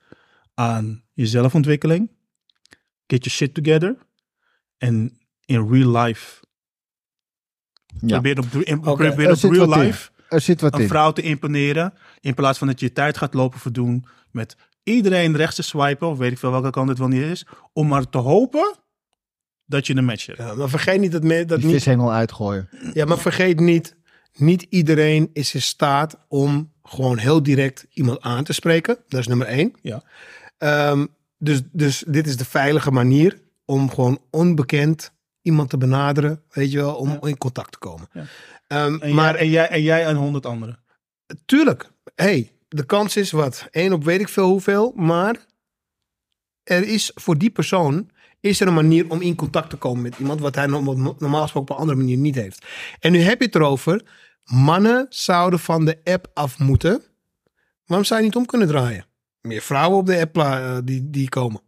aan 0.53 1.03
je 1.13 1.25
zelfontwikkeling. 1.25 2.11
Get 3.07 3.23
your 3.23 3.29
shit 3.37 3.53
together. 3.53 3.95
En 4.77 5.17
in 5.45 5.67
real 5.69 5.97
life. 6.03 6.43
Ja. 7.99 8.07
Probeer 8.19 8.39
op, 8.39 8.45
in, 8.53 8.77
Oké, 8.77 9.07
probeer 9.07 9.29
er 9.29 9.45
op 9.45 9.51
real 9.51 9.79
life 9.79 10.09
Er 10.29 10.41
zit 10.41 10.61
wat 10.61 10.73
een 10.73 10.81
in. 10.81 10.87
vrouw 10.87 11.11
te 11.11 11.21
imponeren. 11.21 11.93
In 12.19 12.33
plaats 12.33 12.57
van 12.57 12.67
dat 12.67 12.79
je 12.79 12.85
je 12.85 12.91
tijd 12.91 13.17
gaat 13.17 13.33
lopen 13.33 13.59
verdoen 13.59 14.05
met 14.31 14.55
iedereen 14.83 15.35
rechts 15.35 15.55
te 15.55 15.61
swipen. 15.63 16.07
Of 16.07 16.17
weet 16.17 16.31
ik 16.31 16.37
veel 16.37 16.51
welke 16.51 16.69
kant 16.69 16.89
het 16.89 16.97
wel 16.97 17.07
niet 17.07 17.21
is. 17.21 17.45
Om 17.73 17.87
maar 17.87 18.09
te 18.09 18.17
hopen 18.17 18.75
dat 19.65 19.87
je 19.87 19.95
een 19.95 20.05
match 20.05 20.25
hebt. 20.25 20.37
Ja, 20.37 20.53
maar 20.53 20.69
vergeet 20.69 20.99
niet 20.99 21.11
dat, 21.11 21.23
me, 21.23 21.45
dat 21.45 21.57
Die 21.57 21.67
niet 21.67 21.75
vishengel 21.75 22.11
uitgooien. 22.13 22.69
Ja, 22.93 23.05
maar 23.05 23.17
vergeet 23.17 23.59
niet, 23.59 23.95
niet 24.33 24.61
iedereen 24.69 25.29
is 25.33 25.53
in 25.53 25.61
staat 25.61 26.17
om 26.27 26.71
gewoon 26.83 27.17
heel 27.17 27.43
direct 27.43 27.85
iemand 27.89 28.21
aan 28.21 28.43
te 28.43 28.53
spreken. 28.53 28.97
Dat 29.07 29.19
is 29.19 29.27
nummer 29.27 29.47
één. 29.47 29.73
Ja. 29.81 30.03
Ehm, 30.57 31.05
Dus, 31.37 31.61
dus 31.71 32.03
dit 32.07 32.27
is 32.27 32.37
de 32.37 32.45
veilige 32.45 32.91
manier 32.91 33.41
om 33.65 33.89
gewoon 33.89 34.19
onbekend 34.29 35.11
iemand 35.41 35.69
te 35.69 35.77
benaderen, 35.77 36.41
weet 36.49 36.71
je 36.71 36.77
wel, 36.77 36.95
om 36.95 37.17
in 37.21 37.37
contact 37.37 37.71
te 37.71 37.77
komen. 37.77 38.09
Ja. 38.13 38.23
Ehm, 38.67 38.97
En, 39.01 39.13
maar 39.15 39.33
jij, 39.33 39.41
en, 39.43 39.49
jij, 39.49 39.67
en 39.69 39.81
jij 39.81 40.05
en 40.05 40.15
honderd 40.15 40.45
anderen. 40.45 40.79
tuurlijk, 41.45 41.91
hey, 42.15 42.51
de 42.67 42.85
kans 42.85 43.15
is 43.15 43.31
wat? 43.31 43.67
één 43.71 43.93
op 43.93 44.03
weet 44.03 44.19
ik 44.21 44.29
veel 44.29 44.47
hoeveel, 44.49 44.93
maar 44.95 45.45
er 46.63 46.83
is 46.87 47.11
voor 47.15 47.37
die 47.37 47.49
persoon 47.49 48.09
is 48.39 48.59
er 48.61 48.67
een 48.67 48.73
manier 48.73 49.09
om 49.09 49.21
in 49.21 49.35
contact 49.35 49.69
te 49.69 49.75
komen 49.77 50.01
met 50.01 50.17
iemand 50.19 50.39
wat 50.39 50.55
hij 50.55 50.65
norm- 50.67 51.15
normaal 51.19 51.41
gesproken 51.41 51.61
op 51.61 51.69
een 51.69 51.81
andere 51.81 51.97
manier 51.97 52.17
niet 52.17 52.35
heeft. 52.35 52.65
En 52.99 53.11
nu 53.11 53.19
heb 53.19 53.39
je 53.39 53.45
het 53.45 53.55
erover, 53.55 54.01
mannen 54.43 55.05
zouden 55.09 55.59
van 55.59 55.85
de 55.85 55.99
app 56.03 56.27
af 56.33 56.59
moeten. 56.59 57.03
Waarom 57.85 58.05
zou 58.05 58.19
je 58.19 58.25
niet 58.25 58.35
om 58.35 58.45
kunnen 58.45 58.67
draaien? 58.67 59.05
Meer 59.41 59.61
vrouwen 59.61 59.97
op 59.99 60.05
de 60.05 60.19
app 60.19 60.37
eh, 60.37 60.77
die, 60.83 61.09
die 61.09 61.29
komen. 61.29 61.61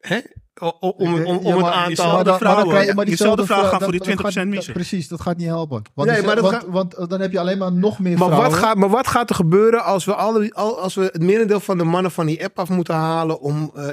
Hè? 0.00 0.18
O- 0.62 0.68
Om, 0.80 1.14
om, 1.14 1.24
om, 1.24 1.44
Ja, 1.46 1.50
het 1.52 1.60
maar- 1.60 1.72
aantal... 1.72 2.12
maar 2.12 2.24
je- 2.26 2.38
vrouwen, 2.38 2.94
maar 2.96 3.04
diezelfde 3.04 3.46
vraag 3.46 3.68
gaat 3.68 3.82
voor 3.82 3.92
die 3.92 4.00
dat- 4.00 4.08
20% 4.08 4.22
dat 4.22 4.32
gaat- 4.32 4.46
missen. 4.46 4.72
Precies, 4.72 5.08
dat 5.08 5.20
gaat 5.20 5.36
niet 5.36 5.46
helpen. 5.46 5.82
Want, 5.94 6.10
Nee, 6.10 6.22
maar 6.22 6.40
want, 6.40 6.54
gaat- 6.54 6.64
want, 6.68 6.94
eh, 6.94 7.06
dan 7.08 7.20
heb 7.20 7.32
je 7.32 7.38
alleen 7.38 7.58
maar 7.58 7.72
nog 7.72 7.98
meer 7.98 8.18
Maar 8.18 8.26
vrouwen. 8.28 8.50
wat, 8.50 8.58
gaat, 8.58 8.76
maar 8.76 8.88
wat 8.88 9.06
gaat 9.08 9.28
er 9.30 9.34
gebeuren 9.36 9.84
als 9.84 10.04
we, 10.04 10.14
alle, 10.14 10.54
al- 10.54 10.80
als 10.80 10.94
we 10.94 11.02
het 11.02 11.22
merendeel 11.22 11.60
van 11.60 11.78
de 11.78 11.84
mannen 11.84 12.10
van 12.10 12.26
die 12.26 12.44
app 12.44 12.58
af 12.58 12.68
moeten 12.68 12.94
halen? 12.94 13.40
Om, 13.40 13.70
eh, 13.74 13.86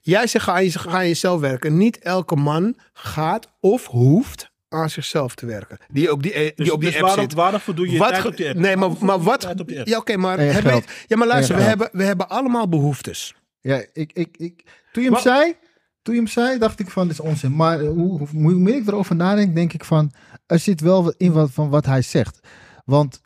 jij 0.00 0.26
zegt 0.26 0.44
ga 0.44 0.58
je, 0.58 0.70
ga 0.78 0.90
aan 0.90 1.06
jezelf 1.08 1.40
werken. 1.40 1.76
Niet 1.76 1.98
elke 1.98 2.36
man 2.36 2.76
gaat 2.92 3.48
of 3.60 3.86
hoeft 3.86 4.50
aan 4.74 4.90
zichzelf 4.90 5.34
te 5.34 5.46
werken. 5.46 5.78
Die 5.88 6.12
op 6.12 6.22
die, 6.22 6.32
eh, 6.32 6.40
die, 6.40 6.52
Dus, 6.54 6.70
op 6.70 6.80
die 6.80 6.90
dus 6.90 6.98
app 6.98 7.06
waarom, 7.06 7.24
zit. 7.24 7.34
waarom 7.34 7.60
je 7.66 7.90
je 7.90 7.98
Wat 7.98 8.08
tijd 8.08 8.26
op 8.26 8.36
die 8.36 8.48
app? 8.48 8.58
Nee, 8.58 8.76
maar, 8.76 8.90
maar 9.00 9.20
wat... 9.22 9.54
Ja, 9.84 9.98
oké, 9.98 10.16
maar, 10.16 10.38
hebben- 10.38 10.72
geld. 10.72 10.84
ja, 11.06 11.16
maar 11.16 11.26
luister, 11.26 11.56
we 11.56 11.62
hebben, 11.62 11.88
we 11.92 12.04
hebben 12.04 12.28
allemaal 12.28 12.68
behoeftes. 12.68 13.34
Ja, 13.60 13.84
ik, 13.92 14.12
ik, 14.12 14.36
ik, 14.36 14.64
toen 14.92 15.02
je 15.02 15.10
hem 15.10 15.20
zei, 15.20 15.54
toen 16.02 16.14
je 16.14 16.20
hem 16.20 16.30
zei, 16.30 16.58
dacht 16.58 16.80
ik 16.80 16.90
van, 16.90 17.08
dit 17.08 17.18
is 17.18 17.24
onzin. 17.24 17.56
Maar 17.56 17.80
eh, 17.80 17.88
hoe, 17.88 18.18
hoe, 18.18 18.28
hoe 18.32 18.54
meer 18.54 18.76
ik 18.76 18.86
erover 18.86 19.16
nadenk, 19.16 19.54
denk 19.54 19.72
ik 19.72 19.84
van, 19.84 20.12
er 20.46 20.58
zit 20.58 20.80
wel 20.80 21.04
wat 21.04 21.14
in 21.16 21.32
wat, 21.32 21.50
van 21.50 21.68
wat 21.70 21.86
hij 21.86 22.02
zegt. 22.02 22.38
Want 22.84 23.20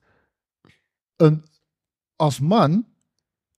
een, 1.17 1.45
als 2.17 2.41
man, 2.41 2.87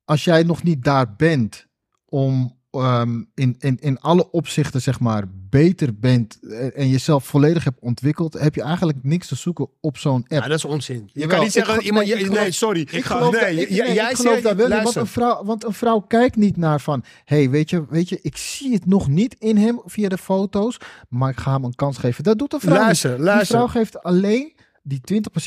als 0.04 0.24
jij 0.24 0.42
nog 0.42 0.62
niet 0.62 0.84
daar 0.84 1.14
bent 1.16 1.66
om 2.04 2.58
ehm, 2.70 3.22
in, 3.34 3.56
in, 3.58 3.78
in 3.80 4.00
alle 4.00 4.30
opzichten, 4.30 4.82
zeg 4.82 5.00
maar, 5.00 5.24
beter 5.50 5.98
bent 5.98 6.38
eh, 6.42 6.78
en 6.78 6.88
jezelf 6.88 7.24
volledig 7.24 7.64
hebt 7.64 7.80
ontwikkeld, 7.80 8.32
heb 8.32 8.54
je 8.54 8.62
eigenlijk 8.62 8.98
niks 9.02 9.26
te 9.28 9.34
zoeken 9.34 9.68
op 9.80 9.98
zo'n 9.98 10.14
app. 10.22 10.30
Ja, 10.30 10.40
dat 10.40 10.56
is 10.56 10.64
onzin. 10.64 11.02
Je 11.12 11.20
Jawel, 11.20 11.34
kan 11.36 11.44
niet 11.44 11.52
zeggen, 11.52 11.82
iemand, 11.82 12.06
nee, 12.06 12.14
je- 12.16 12.20
ik 12.24 12.28
nee, 12.30 12.38
geloof- 12.38 12.54
sorry. 12.54 12.80
Ik 12.80 13.04
geloof, 13.04 13.40
nee, 13.40 13.54
nee, 13.54 13.66
jij 13.94 14.10
ik 14.10 14.16
geloof 14.16 14.40
daar 14.40 14.56
wel 14.56 14.72
in, 14.72 14.82
want 14.82 14.94
een, 14.96 15.06
vrouw, 15.06 15.44
want 15.44 15.64
een 15.64 15.72
vrouw 15.72 16.00
kijkt 16.00 16.36
niet 16.36 16.56
naar 16.56 16.80
van... 16.80 17.04
hey, 17.24 17.50
weet 17.50 17.70
je, 17.70 17.84
weet 17.88 18.08
je, 18.08 18.18
ik 18.22 18.36
zie 18.36 18.72
het 18.72 18.86
nog 18.86 19.08
niet 19.08 19.36
in 19.38 19.56
hem 19.56 19.80
via 19.86 20.08
de 20.08 20.18
foto's... 20.18 20.76
maar 21.08 21.30
ik 21.30 21.38
ga 21.38 21.52
hem 21.52 21.64
een 21.64 21.74
kans 21.74 21.98
geven. 21.98 22.24
Dat 22.24 22.38
doet 22.38 22.52
een 22.52 22.60
vrouw 22.60 22.74
Luister, 22.76 23.08
niet. 23.10 23.18
Die 23.18 23.26
luister. 23.26 23.56
vrouw 23.56 23.66
geeft 23.66 24.02
alleen 24.02 24.52
die 24.82 25.00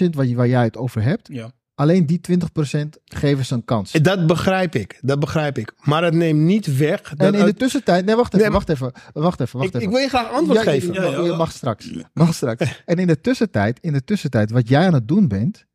20% 0.05 0.09
waar, 0.15 0.25
je, 0.25 0.35
waar 0.35 0.47
jij 0.47 0.63
het 0.63 0.77
over 0.77 1.01
hebt... 1.01 1.27
Ja. 1.31 1.51
Alleen 1.75 2.05
die 2.05 2.19
20% 2.31 2.35
geven 3.05 3.45
ze 3.45 3.53
een 3.53 3.65
kans. 3.65 3.91
Dat 3.91 4.27
begrijp 4.27 4.75
ik, 4.75 4.99
dat 5.01 5.19
begrijp 5.19 5.57
ik. 5.57 5.73
Maar 5.83 6.03
het 6.03 6.13
neemt 6.13 6.39
niet 6.39 6.77
weg... 6.77 7.01
Dat 7.01 7.33
en 7.33 7.39
in 7.39 7.45
de 7.45 7.53
tussentijd... 7.53 8.05
Nee, 8.05 8.15
wacht 8.15 8.33
even, 8.33 8.45
Nee, 8.45 8.53
wacht 8.55 8.69
even, 8.69 8.91
wacht 9.13 9.39
even, 9.39 9.59
wacht 9.59 9.69
ik, 9.69 9.75
even. 9.75 9.87
ik 9.87 9.93
wil 9.93 10.03
je 10.03 10.07
graag 10.09 10.31
antwoord 10.31 10.57
Ja, 10.63 10.71
geven. 10.71 10.93
je- 10.93 11.01
Ja, 11.01 11.07
ja. 11.09 11.21
je 11.23 11.31
mag 11.33 11.51
straks. 11.51 11.91
Mag 12.13 12.33
straks. 12.33 12.81
En 12.85 12.97
in 12.97 13.07
de 13.07 13.21
tussentijd, 13.21 13.79
in 13.81 13.93
de 13.93 14.03
tussentijd, 14.03 14.51
wat 14.51 14.67
jij 14.67 14.85
aan 14.85 14.93
het 14.93 15.07
doen 15.07 15.27
bent, 15.27 15.65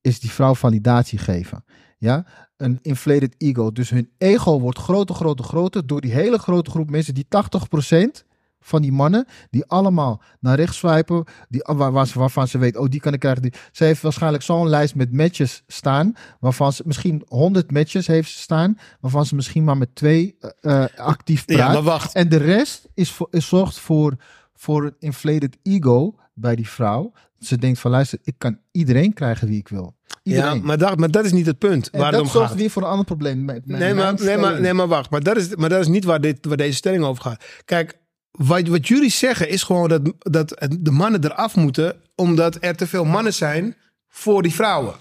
is 0.00 0.20
die 0.20 0.30
vrouw 0.30 0.54
validatie 0.54 1.18
geven. 1.18 1.64
Ja, 1.98 2.26
een 2.56 2.78
inflated 2.82 3.34
ego. 3.38 3.72
Dus 3.72 3.90
hun 3.90 4.10
ego 4.18 4.60
wordt 4.60 4.78
groter, 4.78 5.14
groter, 5.14 5.44
groter 5.44 5.86
door 5.86 6.00
die 6.00 6.12
hele 6.12 6.38
grote 6.38 6.70
groep 6.70 6.90
mensen, 6.90 7.14
die 7.14 7.26
80% 7.28 8.24
van 8.68 8.82
die 8.82 8.92
mannen, 8.92 9.26
die 9.50 9.64
allemaal 9.66 10.22
naar 10.40 10.56
rechts 10.56 10.76
swipen, 10.76 11.24
die, 11.48 11.62
waar, 11.64 11.92
waar 11.92 12.06
ze, 12.06 12.18
waarvan 12.18 12.48
ze 12.48 12.58
weet, 12.58 12.76
oh, 12.76 12.88
die 12.88 13.00
kan 13.00 13.12
ik 13.12 13.20
krijgen. 13.20 13.42
Die, 13.42 13.52
ze 13.72 13.84
heeft 13.84 14.02
waarschijnlijk 14.02 14.42
zo'n 14.42 14.68
lijst 14.68 14.94
met 14.94 15.12
matches 15.12 15.62
staan, 15.66 16.14
waarvan 16.40 16.72
ze 16.72 16.82
misschien 16.86 17.22
100 17.26 17.70
matches 17.70 18.06
heeft 18.06 18.30
ze 18.30 18.38
staan, 18.38 18.78
waarvan 19.00 19.26
ze 19.26 19.34
misschien 19.34 19.64
maar 19.64 19.76
met 19.76 19.94
twee 19.94 20.36
eh, 20.40 20.82
eh, 20.82 20.88
actief 20.96 21.44
praat. 21.44 21.58
Ja, 21.58 21.72
maar 21.72 21.82
wacht. 21.82 22.14
En 22.14 22.28
de 22.28 22.36
rest 22.36 22.88
is, 22.94 23.12
voor, 23.12 23.28
is 23.30 23.48
zorgt 23.48 23.78
voor, 23.78 24.16
voor 24.54 24.84
een 24.84 24.96
inflated 24.98 25.56
ego 25.62 26.14
bij 26.34 26.56
die 26.56 26.68
vrouw. 26.68 27.12
Ze 27.38 27.58
denkt 27.58 27.78
van 27.78 27.90
luister, 27.90 28.18
ik 28.22 28.34
kan 28.38 28.58
iedereen 28.70 29.12
krijgen 29.12 29.48
wie 29.48 29.58
ik 29.58 29.68
wil. 29.68 29.96
Iedereen. 30.22 30.54
Ja, 30.54 30.62
maar 30.62 30.78
dat, 30.78 30.98
maar 30.98 31.10
dat 31.10 31.24
is 31.24 31.32
niet 31.32 31.46
het 31.46 31.58
punt 31.58 31.90
en 31.90 31.98
waar 31.98 32.08
het 32.08 32.16
dat 32.16 32.26
om 32.26 32.32
zorgt 32.32 32.48
gaat. 32.48 32.58
weer 32.58 32.70
voor 32.70 32.82
een 32.82 32.88
ander 32.88 33.04
probleem. 33.04 33.44
Met, 33.44 33.66
met 33.66 33.78
Nee 33.78 33.94
maar, 33.94 34.14
nee, 34.14 34.36
maar, 34.36 34.60
nee, 34.60 34.72
maar 34.72 34.88
wacht. 34.88 35.10
Maar 35.10 35.22
dat 35.22 35.36
is, 35.36 35.56
maar 35.56 35.68
dat 35.68 35.80
is 35.80 35.88
niet 35.88 36.04
waar, 36.04 36.20
dit, 36.20 36.46
waar 36.46 36.56
deze 36.56 36.76
stelling 36.76 37.04
over 37.04 37.22
gaat. 37.22 37.44
Kijk, 37.64 37.98
wat, 38.30 38.66
wat 38.68 38.88
jullie 38.88 39.10
zeggen 39.10 39.48
is 39.48 39.62
gewoon 39.62 39.88
dat, 39.88 40.00
dat 40.18 40.66
de 40.80 40.90
mannen 40.90 41.24
eraf 41.24 41.56
moeten... 41.56 42.00
omdat 42.14 42.56
er 42.60 42.76
te 42.76 42.86
veel 42.86 43.04
mannen 43.04 43.34
zijn 43.34 43.76
voor 44.08 44.42
die 44.42 44.54
vrouwen. 44.54 44.94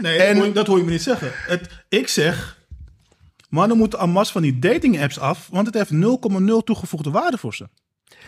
Nee, 0.00 0.18
En- 0.18 0.26
dat, 0.26 0.36
hoor 0.36 0.46
je, 0.46 0.52
dat 0.52 0.66
hoor 0.66 0.78
je 0.78 0.84
me 0.84 0.90
niet 0.90 1.02
zeggen. 1.02 1.30
Het, 1.34 1.68
ik 1.88 2.08
zeg, 2.08 2.58
mannen 3.48 3.76
moeten 3.76 4.10
mas 4.10 4.32
van 4.32 4.42
die 4.42 4.58
dating 4.58 5.02
apps 5.02 5.18
af, 5.18 5.48
want 5.50 5.66
het 5.66 5.74
heeft 5.74 5.90
0,0 6.40 6.64
toegevoegde 6.64 7.10
waarde 7.10 7.38
voor 7.38 7.54
ze. 7.54 7.68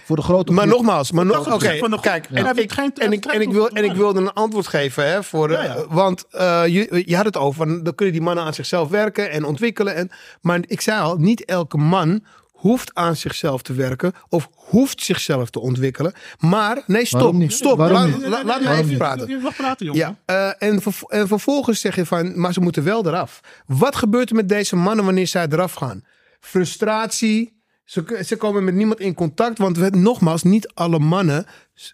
Voor 0.05 0.17
de 0.17 0.23
grote 0.23 0.53
Maar 0.53 0.67
groep. 0.67 0.77
nogmaals, 0.77 1.13
maar 1.13 1.27
nog, 1.27 1.47
80% 1.49 1.51
oké, 1.51 2.01
kijk, 2.01 2.27
Ja. 2.31 2.37
en, 2.47 2.57
ik, 2.57 2.73
en, 2.73 3.13
ik, 3.13 3.25
en, 3.25 3.41
ik 3.41 3.53
wil, 3.53 3.69
en 3.69 3.85
ik 3.85 3.93
wilde 3.93 4.21
een 4.21 4.33
antwoord 4.33 4.67
geven, 4.67 5.07
hè, 5.11 5.23
voor, 5.23 5.51
Ja, 5.51 5.63
ja. 5.63 5.87
want 5.89 6.25
eh, 6.31 6.63
je, 6.67 7.03
je 7.07 7.17
had 7.17 7.25
het 7.25 7.37
over, 7.37 7.85
dan 7.85 7.95
kunnen 7.95 8.15
die 8.15 8.23
mannen 8.25 8.45
aan 8.45 8.55
zichzelf 8.55 8.89
werken 8.89 9.31
en 9.31 9.45
ontwikkelen. 9.45 9.95
En, 9.95 10.11
maar 10.41 10.61
ik 10.67 10.81
zei 10.81 11.01
al, 11.01 11.17
niet 11.17 11.45
elke 11.45 11.77
man 11.77 12.25
hoeft 12.65 12.95
aan 12.95 13.17
zichzelf 13.17 13.63
te 13.63 13.73
werken 13.73 14.13
of 14.29 14.49
hoeft 14.55 15.03
zichzelf 15.03 15.51
te 15.51 15.61
ontwikkelen. 15.61 16.13
Maar, 16.39 16.83
nee, 16.87 17.05
stop, 17.07 17.43
stop, 17.47 17.77
Waarom 17.79 17.97
laat, 17.97 18.07
niet? 18.07 18.21
la- 18.21 18.29
laat 18.29 18.45
me 18.45 18.49
Waarom 18.53 18.73
even 18.73 18.89
niet? 18.89 18.99
praten. 18.99 19.29
Je 19.29 19.37
mag 19.37 19.57
praten, 19.57 19.87
jongen. 19.87 20.01
Ja, 20.01 20.17
eh, 20.59 20.69
en, 20.69 20.83
en 21.09 21.29
vervolgens 21.29 21.81
zeg 21.81 21.97
je 21.97 22.07
van, 22.07 22.41
maar 22.41 22.53
ze 22.53 22.61
moeten 22.61 22.85
wel 22.85 23.07
eraf. 23.07 23.41
Wat 23.67 23.97
gebeurt 23.97 24.31
er 24.31 24.37
met 24.37 24.49
deze 24.49 24.77
mannen 24.77 25.05
wanneer 25.05 25.27
zij 25.27 25.47
eraf 25.51 25.73
gaan? 25.75 26.05
Frustratie. 26.41 27.63
Ze, 27.85 28.23
ze 28.27 28.37
komen 28.37 28.65
met 28.65 28.75
niemand 28.75 29.01
in 29.01 29.15
contact. 29.15 29.59
Want 29.59 29.77
we, 29.79 29.91
nogmaals, 29.91 30.43
niet 30.43 30.69
alle 30.75 30.99
mannen 30.99 31.47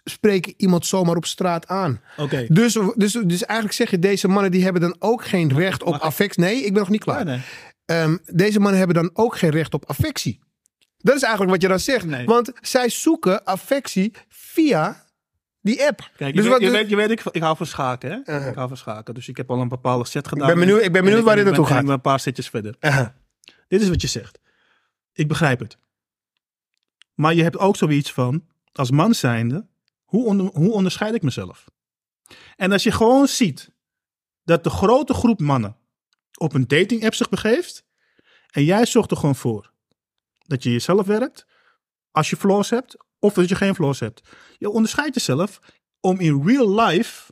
spreken 0.03 0.53
iemand 0.57 0.85
zomaar 0.85 1.15
op 1.15 1.25
straat 1.25 1.67
aan. 1.67 2.01
Oké. 2.17 2.45
Dus, 2.47 2.77
dus, 2.95 3.11
dus 3.11 3.45
eigenlijk 3.45 3.73
zeg 3.73 3.89
je, 3.89 3.99
deze 3.99 4.27
mannen 4.27 4.51
die 4.51 4.63
hebben 4.63 4.81
dan 4.81 4.95
ook 4.99 5.25
geen 5.25 5.53
recht 5.53 5.83
op 5.83 5.95
affectie. 5.95 6.43
Nee, 6.43 6.55
ik 6.57 6.71
ben 6.73 6.81
nog 6.81 6.89
niet 6.89 7.03
klaar. 7.03 7.45
Ehm, 7.85 8.17
deze 8.25 8.59
mannen 8.59 8.77
hebben 8.77 8.95
dan 8.95 9.09
ook 9.13 9.37
geen 9.37 9.49
recht 9.49 9.73
op 9.73 9.85
affectie. 9.85 10.39
Dat 11.01 11.15
is 11.15 11.21
eigenlijk 11.21 11.51
wat 11.51 11.61
je 11.61 11.67
dan 11.67 11.79
zegt. 11.79 12.05
Nee. 12.05 12.25
Want 12.25 12.51
zij 12.61 12.89
zoeken 12.89 13.43
affectie 13.43 14.13
via 14.27 15.05
die 15.61 15.85
app. 15.87 16.09
Kijk, 16.15 16.35
dus 16.35 16.43
je, 16.43 16.49
wat 16.49 16.59
weet, 16.59 16.67
je, 16.67 16.73
de- 16.73 16.79
weet, 16.81 16.89
je 16.89 16.95
weet, 16.95 17.11
ik, 17.11 17.23
ik 17.31 17.41
hou 17.41 17.57
van 17.57 17.65
schaken, 17.65 18.11
hè? 18.11 18.17
Uh-huh. 18.35 18.47
Ik 18.49 18.55
hou 18.55 18.67
van 18.67 18.77
schaken. 18.77 19.13
Dus 19.13 19.27
ik 19.27 19.37
heb 19.37 19.49
al 19.49 19.61
een 19.61 19.67
bepaalde 19.67 20.05
set 20.05 20.27
gedaan. 20.27 20.47
ben 20.47 20.59
benieuwd- 20.59 20.81
ik 20.81 20.91
ben 20.91 21.01
benieuwd 21.01 21.19
En 21.19 21.25
waar 21.25 21.35
dit 21.35 21.45
naartoe 21.45 21.65
gaat. 21.65 21.79
Ik 21.79 21.85
ben 21.85 21.93
een 21.93 22.01
paar 22.01 22.19
setjes 22.19 22.49
verder. 22.49 22.75
Aha. 22.79 23.15
Dit 23.67 23.81
is 23.81 23.89
wat 23.89 24.01
je 24.01 24.07
zegt. 24.07 24.39
Ik 25.13 25.27
begrijp 25.27 25.59
het. 25.59 25.77
Maar 27.13 27.33
je 27.33 27.43
hebt 27.43 27.57
ook 27.57 27.75
zoiets 27.75 28.11
van, 28.13 28.45
als 28.73 28.91
man 28.91 29.13
zijnde, 29.15 29.67
hoe, 30.03 30.25
onder, 30.25 30.45
hoe 30.45 30.71
onderscheid 30.71 31.13
ik 31.15 31.21
mezelf? 31.21 31.65
En 32.55 32.71
als 32.71 32.83
je 32.83 32.91
gewoon 32.91 33.27
ziet 33.27 33.71
dat 34.43 34.63
de 34.63 34.69
grote 34.69 35.13
groep 35.13 35.39
mannen 35.39 35.75
op 36.37 36.53
een 36.53 36.67
dating 36.67 37.03
app 37.05 37.13
zich 37.13 37.29
begeeft, 37.29 37.85
en 38.51 38.63
jij 38.63 38.85
zorgt 38.85 39.11
er 39.11 39.17
gewoon 39.17 39.35
voor 39.35 39.70
dat 40.51 40.63
je 40.63 40.71
jezelf 40.71 41.05
werkt, 41.05 41.45
als 42.11 42.29
je 42.29 42.35
flaws 42.37 42.69
hebt, 42.69 42.95
of 43.19 43.33
dat 43.33 43.49
je 43.49 43.55
geen 43.55 43.75
flaws 43.75 43.99
hebt. 43.99 44.21
Je 44.57 44.69
onderscheidt 44.69 45.15
jezelf 45.15 45.59
om 45.99 46.19
in 46.19 46.41
real 46.45 46.79
life 46.79 47.31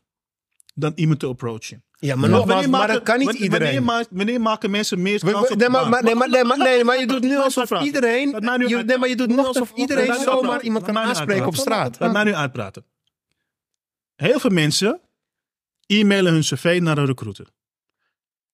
dan 0.76 0.92
iemand 0.96 1.20
te 1.20 1.26
approachen. 1.28 1.84
Ja, 2.00 2.16
maar 2.16 2.30
Wanneer 2.30 2.56
maar 2.56 2.70
maken- 2.70 2.94
dat 2.94 3.04
kan 3.04 3.18
niet 3.18 3.26
wanneer- 3.26 3.44
iedereen. 3.44 3.86
Wanneer, 3.86 4.06
ma- 4.10 4.18
wanneer 4.18 4.42
maken 4.42 4.72
mensen 4.72 5.02
meer 5.02 5.20
kans 5.20 5.50
op 5.50 5.58
nee, 5.58 5.70
maar, 5.70 5.90
maar, 5.90 6.04
nee, 6.04 6.16
maar, 6.16 6.30
nee, 6.30 6.44
maar, 6.44 6.58
nee, 6.58 6.84
maar 6.84 7.00
je 7.00 7.08
doet 7.08 7.22
nu 7.22 7.38
alsof 7.38 7.72
iedereen. 7.82 8.30
Je, 8.30 8.78
nee, 8.84 8.98
maar 8.98 9.08
je 9.10 9.16
doet 9.16 9.28
nu 9.28 9.38
alsof 9.38 9.72
iedereen 9.76 10.14
zomaar 10.14 10.62
iemand 10.62 10.86
kan 10.86 10.98
aanspreken 10.98 11.46
op 11.46 11.56
straat. 11.56 12.00
Laat 12.00 12.12
mij 12.12 12.24
nu 12.24 12.34
uitpraten. 12.34 12.86
Heel 14.16 14.40
veel 14.40 14.50
mensen 14.50 15.00
e-mailen 15.86 16.34
hun 16.34 16.42
cv 16.42 16.80
naar 16.82 16.96
de 16.96 17.06
recruiter. 17.06 17.48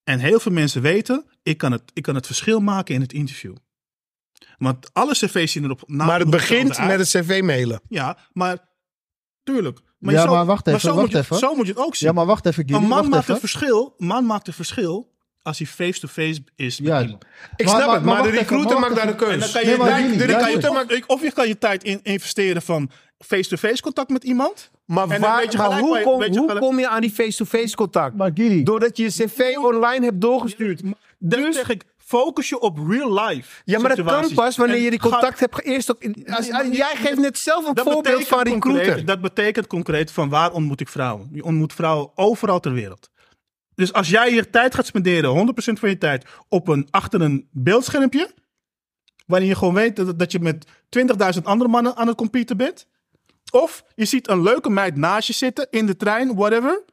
En 0.04 0.20
heel 0.20 0.40
veel 0.40 0.52
mensen 0.52 0.82
weten, 0.82 1.26
ik 1.44 1.58
kan 1.58 1.72
het, 1.72 1.84
ik 1.94 2.04
kan 2.04 2.16
het 2.16 2.26
verschil 2.26 2.60
maken 2.60 2.96
in 2.96 3.02
het 3.02 3.14
interview. 3.14 3.56
Want 4.58 4.90
alle 4.94 5.12
cv's 5.14 5.52
zien 5.52 5.64
erop 5.64 5.84
na- 5.86 6.06
Maar 6.06 6.20
het 6.20 6.30
begint 6.30 6.78
met 6.88 7.00
het 7.00 7.08
cv 7.08 7.42
mailen. 7.44 7.82
Ja, 7.90 8.18
maar 8.34 8.58
tuurlijk. 9.44 9.80
Ja, 10.00 10.22
zo- 10.22 10.32
maar 10.32 10.46
wacht 10.46 10.68
even, 10.68 10.80
zo 10.80 10.88
wacht 10.88 11.00
moet 11.02 11.12
je, 11.12 11.18
even. 11.18 11.38
Zo 11.38 11.56
moet 11.56 11.66
je 11.68 11.72
het 11.72 11.82
ook 11.82 11.96
zien. 11.96 12.10
Ja, 12.10 12.16
maar 12.16 12.26
wacht 12.26 12.46
even, 12.46 12.64
Gilly, 12.66 12.78
een 12.82 12.88
man 12.88 12.98
wacht 12.98 13.10
maakt, 13.10 13.22
even. 13.22 13.34
een 13.34 13.40
verschil, 13.40 13.94
een 13.98 14.08
man 14.08 14.26
maakt 14.26 14.48
een 14.48 14.54
verschil 14.54 15.14
als 15.42 15.58
hij 15.58 15.68
face-to-face 15.68 16.44
is 16.56 16.80
met 16.80 16.90
Ja. 16.90 17.02
iemand. 17.02 17.24
Ik 17.56 17.66
Maar- 17.66 17.76
snap 17.76 17.86
maar- 17.86 17.96
het, 17.96 18.04
maar 18.06 18.14
maar 18.14 18.24
de 18.24 18.28
even, 18.30 18.40
recruiter 18.40 18.72
maar 18.72 18.80
maakt 18.80 18.96
daar 18.96 19.06
de 19.06 19.14
even. 19.14 19.26
En 19.26 19.40
dan 19.40 19.50
keus. 19.50 19.52
kan 19.52 19.62
je, 19.62 19.68
Nee, 19.68 19.78
maar 19.78 20.18
de 20.18 20.26
recruiter 20.26 20.72
luister. 20.72 20.98
mag- 21.00 21.08
of 21.08 21.22
je 21.22 21.32
kan 21.32 21.48
je 21.48 21.58
tijd 21.58 21.84
in, 21.84 22.00
investeren 22.04 22.62
van 22.62 22.90
face-to-face 23.26 23.82
contact 23.82 24.10
met 24.10 24.24
iemand. 24.24 24.72
Maar, 24.86 25.08
waar, 25.08 25.20
je 25.20 25.20
maar 25.20 25.42
gelijk 25.50 25.80
hoe, 25.82 25.98
je- 25.98 26.04
kom, 26.04 26.24
je 26.24 26.30
hoe 26.30 26.48
gelijk- 26.48 26.60
kom 26.66 26.80
je 26.80 26.88
aan 26.88 27.02
die 27.02 27.12
face-to-face 27.12 27.76
contact? 27.76 28.16
Maar 28.16 28.32
Gilly, 28.34 28.64
Doordat 28.64 28.98
je 28.98 29.04
je 29.04 29.10
cv 29.10 29.58
online 29.58 30.06
hebt 30.06 30.22
doorgestuurd. 30.22 30.82
Dan 31.20 31.42
Dus- 31.42 31.56
zeg 31.56 31.70
ik 31.70 31.84
Focus 32.06 32.50
je 32.50 32.60
op 32.60 32.78
real 32.88 33.14
life. 33.26 33.62
Ja, 33.64 33.80
maar 33.80 33.96
dat 33.96 34.06
kan 34.06 34.34
pas 34.34 34.58
wanneer 34.58 34.76
En 34.76 34.82
je 34.84 34.90
die 34.90 35.02
ga- 35.02 35.10
contact 35.10 35.40
hebt. 35.40 35.62
Eerst 35.64 35.88
als, 35.90 36.52
als- 36.52 36.68
jij 36.78 36.96
geeft 36.96 37.18
net 37.18 37.38
zelf 37.38 37.68
een 37.68 37.74
dat 37.74 37.92
voorbeeld 37.92 38.28
van 38.28 38.42
recruiter. 38.42 38.60
concreet- 38.86 39.08
Dat 39.08 39.22
betekent 39.22 39.68
concreet 39.68 40.12
van 40.12 40.30
waar 40.30 40.52
ontmoet 40.52 40.82
ik 40.82 40.90
vrouwen. 40.90 41.30
Je 41.32 41.44
ontmoet 41.44 41.74
vrouwen 41.74 42.12
overal 42.16 42.60
ter 42.60 42.74
wereld. 42.74 43.10
Dus 43.76 43.94
als 43.94 44.10
jij 44.10 44.34
je 44.34 44.50
tijd 44.50 44.76
gaat 44.76 44.86
spenderen, 44.86 45.30
100% 45.30 45.80
van 45.80 45.90
je 45.90 45.98
tijd, 45.98 46.26
op 46.50 46.68
een, 46.68 46.88
achter 46.92 47.22
een 47.22 47.48
beeldschermpje, 47.52 48.30
waarin 49.26 49.48
je 49.48 49.56
gewoon 49.56 49.74
weet 49.74 49.96
dat, 49.96 50.20
dat 50.20 50.32
je 50.32 50.40
met 50.40 50.66
20.000 50.90 51.42
andere 51.46 51.70
mannen 51.70 51.96
aan 51.96 52.08
het 52.08 52.16
competen 52.18 52.58
bent. 52.58 52.88
Of 53.52 53.84
je 53.96 54.06
ziet 54.06 54.28
een 54.30 54.42
leuke 54.42 54.70
meid 54.70 54.96
naast 54.96 55.28
je 55.28 55.34
zitten 55.34 55.68
in 55.70 55.86
de 55.86 55.96
trein, 55.96 56.36
whatever, 56.36 56.84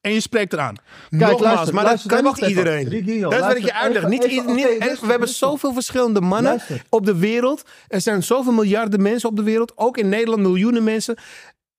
en 0.00 0.12
je 0.12 0.20
spreekt 0.20 0.52
eraan. 0.52 0.74
Nogmaals, 1.10 1.40
luister, 1.40 1.74
maar 1.74 1.84
luister, 1.84 2.10
dat 2.10 2.22
kan 2.22 2.32
niet 2.34 2.48
iedereen. 2.48 2.84
Dat 3.22 3.32
is 3.32 3.38
wat 3.40 3.56
ik 3.56 3.64
je 3.64 3.74
uitleg. 3.74 3.96
even- 4.02 4.10
Niet, 4.10 4.24
even- 4.24 4.54
niet- 4.54 5.00
we 5.00 5.06
hebben 5.06 5.28
zoveel 5.28 5.72
verschillende 5.72 6.20
mannen 6.20 6.42
Luister. 6.52 6.82
op 6.88 7.06
de 7.06 7.16
wereld. 7.16 7.62
Er 7.88 8.00
zijn 8.00 8.22
zoveel 8.22 8.52
miljarden 8.52 9.02
mensen 9.02 9.28
op 9.28 9.36
de 9.36 9.42
wereld. 9.42 9.72
Ook 9.76 9.96
in 9.96 10.08
Nederland 10.08 10.42
miljoenen 10.42 10.84
mensen. 10.84 11.16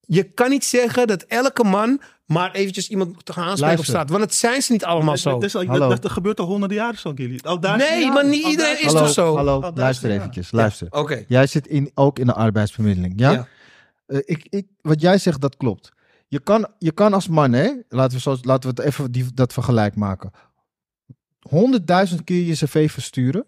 Je 0.06 0.24
kan 0.24 0.50
niet 0.50 0.66
zeggen 0.66 1.08
dat 1.08 1.22
elke 1.24 1.64
man 1.64 2.02
maar 2.26 2.52
eventjes 2.52 2.90
iemand 2.90 3.26
te 3.26 3.34
gaan 3.34 3.48
aanspreken 3.48 3.78
op 3.80 3.86
straat. 3.86 4.10
Want 4.10 4.22
het 4.22 4.36
zijn 4.36 4.62
ze 4.62 4.72
niet 4.72 4.86
allemaal 4.86 5.18
zo. 5.18 5.32
Dat, 5.32 5.44
is 5.44 5.56
al- 5.56 5.66
Hallo. 5.66 5.80
dat, 5.80 5.90
dat, 5.90 6.02
dat 6.02 6.12
gebeurt 6.12 6.40
al 6.40 6.46
honderden 6.46 6.78
jaren 6.78 7.00
zo, 7.00 7.12
jullie. 7.16 7.42
Nee, 7.44 7.78
jaren. 7.78 8.14
maar 8.14 8.26
niet 8.26 8.48
iedereen 8.48 8.82
is 8.82 8.92
toch 8.92 9.10
zo? 9.10 9.36
Hallo, 9.36 9.62
Al 9.62 9.72
luister 9.76 10.12
eventjes. 10.12 10.52
Luister. 10.52 10.88
Oké. 10.90 11.24
Jij 11.28 11.48
zit 11.48 11.68
in, 11.68 11.92
ook 11.94 12.20
in 12.20 12.26
de 12.26 12.34
arbeidsbemiddeling, 12.34 13.14
ja? 13.16 13.32
Ja. 13.32 13.48
Eh, 14.08 14.18
ik, 14.26 14.46
ik, 14.50 14.68
wat 14.82 15.02
jij 15.02 15.18
zegt, 15.18 15.42
dat 15.42 15.58
klopt. 15.58 15.92
Je 16.32 16.40
kan, 16.40 16.68
je 16.78 16.92
kan 16.92 17.14
als 17.14 17.28
man, 17.28 17.54
hè, 17.54 17.72
laten 17.90 18.18
we, 18.18 18.38
laten 18.42 18.76
we 18.76 18.82
het 18.82 18.92
even 18.92 19.12
die, 19.12 19.34
dat 19.34 19.54
vergelijk 19.54 19.96
maken. 19.96 20.32
Honderdduizend 21.40 22.24
keer 22.24 22.44
je 22.44 22.54
cv 22.54 22.92
versturen 22.92 23.46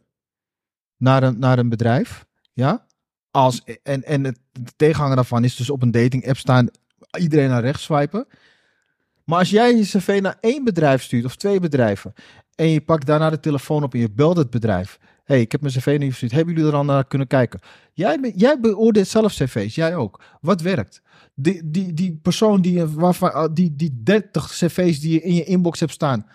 naar 0.97 1.23
een, 1.23 1.39
naar 1.39 1.59
een 1.59 1.69
bedrijf, 1.69 2.25
ja? 2.53 2.85
Als, 3.31 3.63
en, 3.83 4.03
en 4.03 4.23
het 4.23 4.39
de 4.51 4.71
tegenhanger 4.75 5.15
daarvan 5.15 5.43
is 5.43 5.55
dus 5.55 5.69
op 5.69 5.81
een 5.81 5.91
dating 5.91 6.27
app 6.27 6.37
staan, 6.37 6.67
iedereen 7.19 7.49
naar 7.49 7.61
rechts 7.61 7.83
swipen. 7.83 8.27
Maar 9.23 9.39
als 9.39 9.49
jij 9.49 9.75
je 9.75 9.83
cv 9.83 10.19
naar 10.21 10.37
één 10.39 10.63
bedrijf 10.63 11.03
stuurt 11.03 11.25
of 11.25 11.35
twee 11.35 11.59
bedrijven 11.59 12.13
en 12.55 12.69
je 12.69 12.81
pakt 12.81 13.05
daarna 13.05 13.29
de 13.29 13.39
telefoon 13.39 13.83
op 13.83 13.93
en 13.93 13.99
je 13.99 14.11
belt 14.11 14.37
het 14.37 14.49
bedrijf. 14.49 14.99
Hey, 15.23 15.41
ik 15.41 15.51
heb 15.51 15.61
mijn 15.61 15.73
cv 15.73 15.95
niet 15.99 16.07
verstuurd. 16.07 16.31
Hebben 16.31 16.53
jullie 16.53 16.69
er 16.69 16.77
al 16.77 16.83
naar 16.85 17.05
kunnen 17.07 17.27
kijken? 17.27 17.59
Jij, 17.93 18.19
be- 18.19 18.31
jij 18.35 18.59
beoordeelt 18.59 19.07
zelf 19.07 19.33
cv's, 19.33 19.75
jij 19.75 19.95
ook. 19.95 20.23
Wat 20.41 20.61
werkt? 20.61 21.01
Die, 21.35 21.61
die, 21.65 21.93
die 21.93 22.19
persoon 22.21 22.61
die, 22.61 22.85
waarvan, 22.85 23.33
ah, 23.33 23.53
die, 23.53 23.75
die 23.75 23.99
30 24.03 24.47
cv's 24.47 24.99
die 24.99 25.11
je 25.11 25.21
in 25.21 25.33
je 25.35 25.43
inbox 25.43 25.79
hebt 25.79 25.91
staan, 25.91 26.27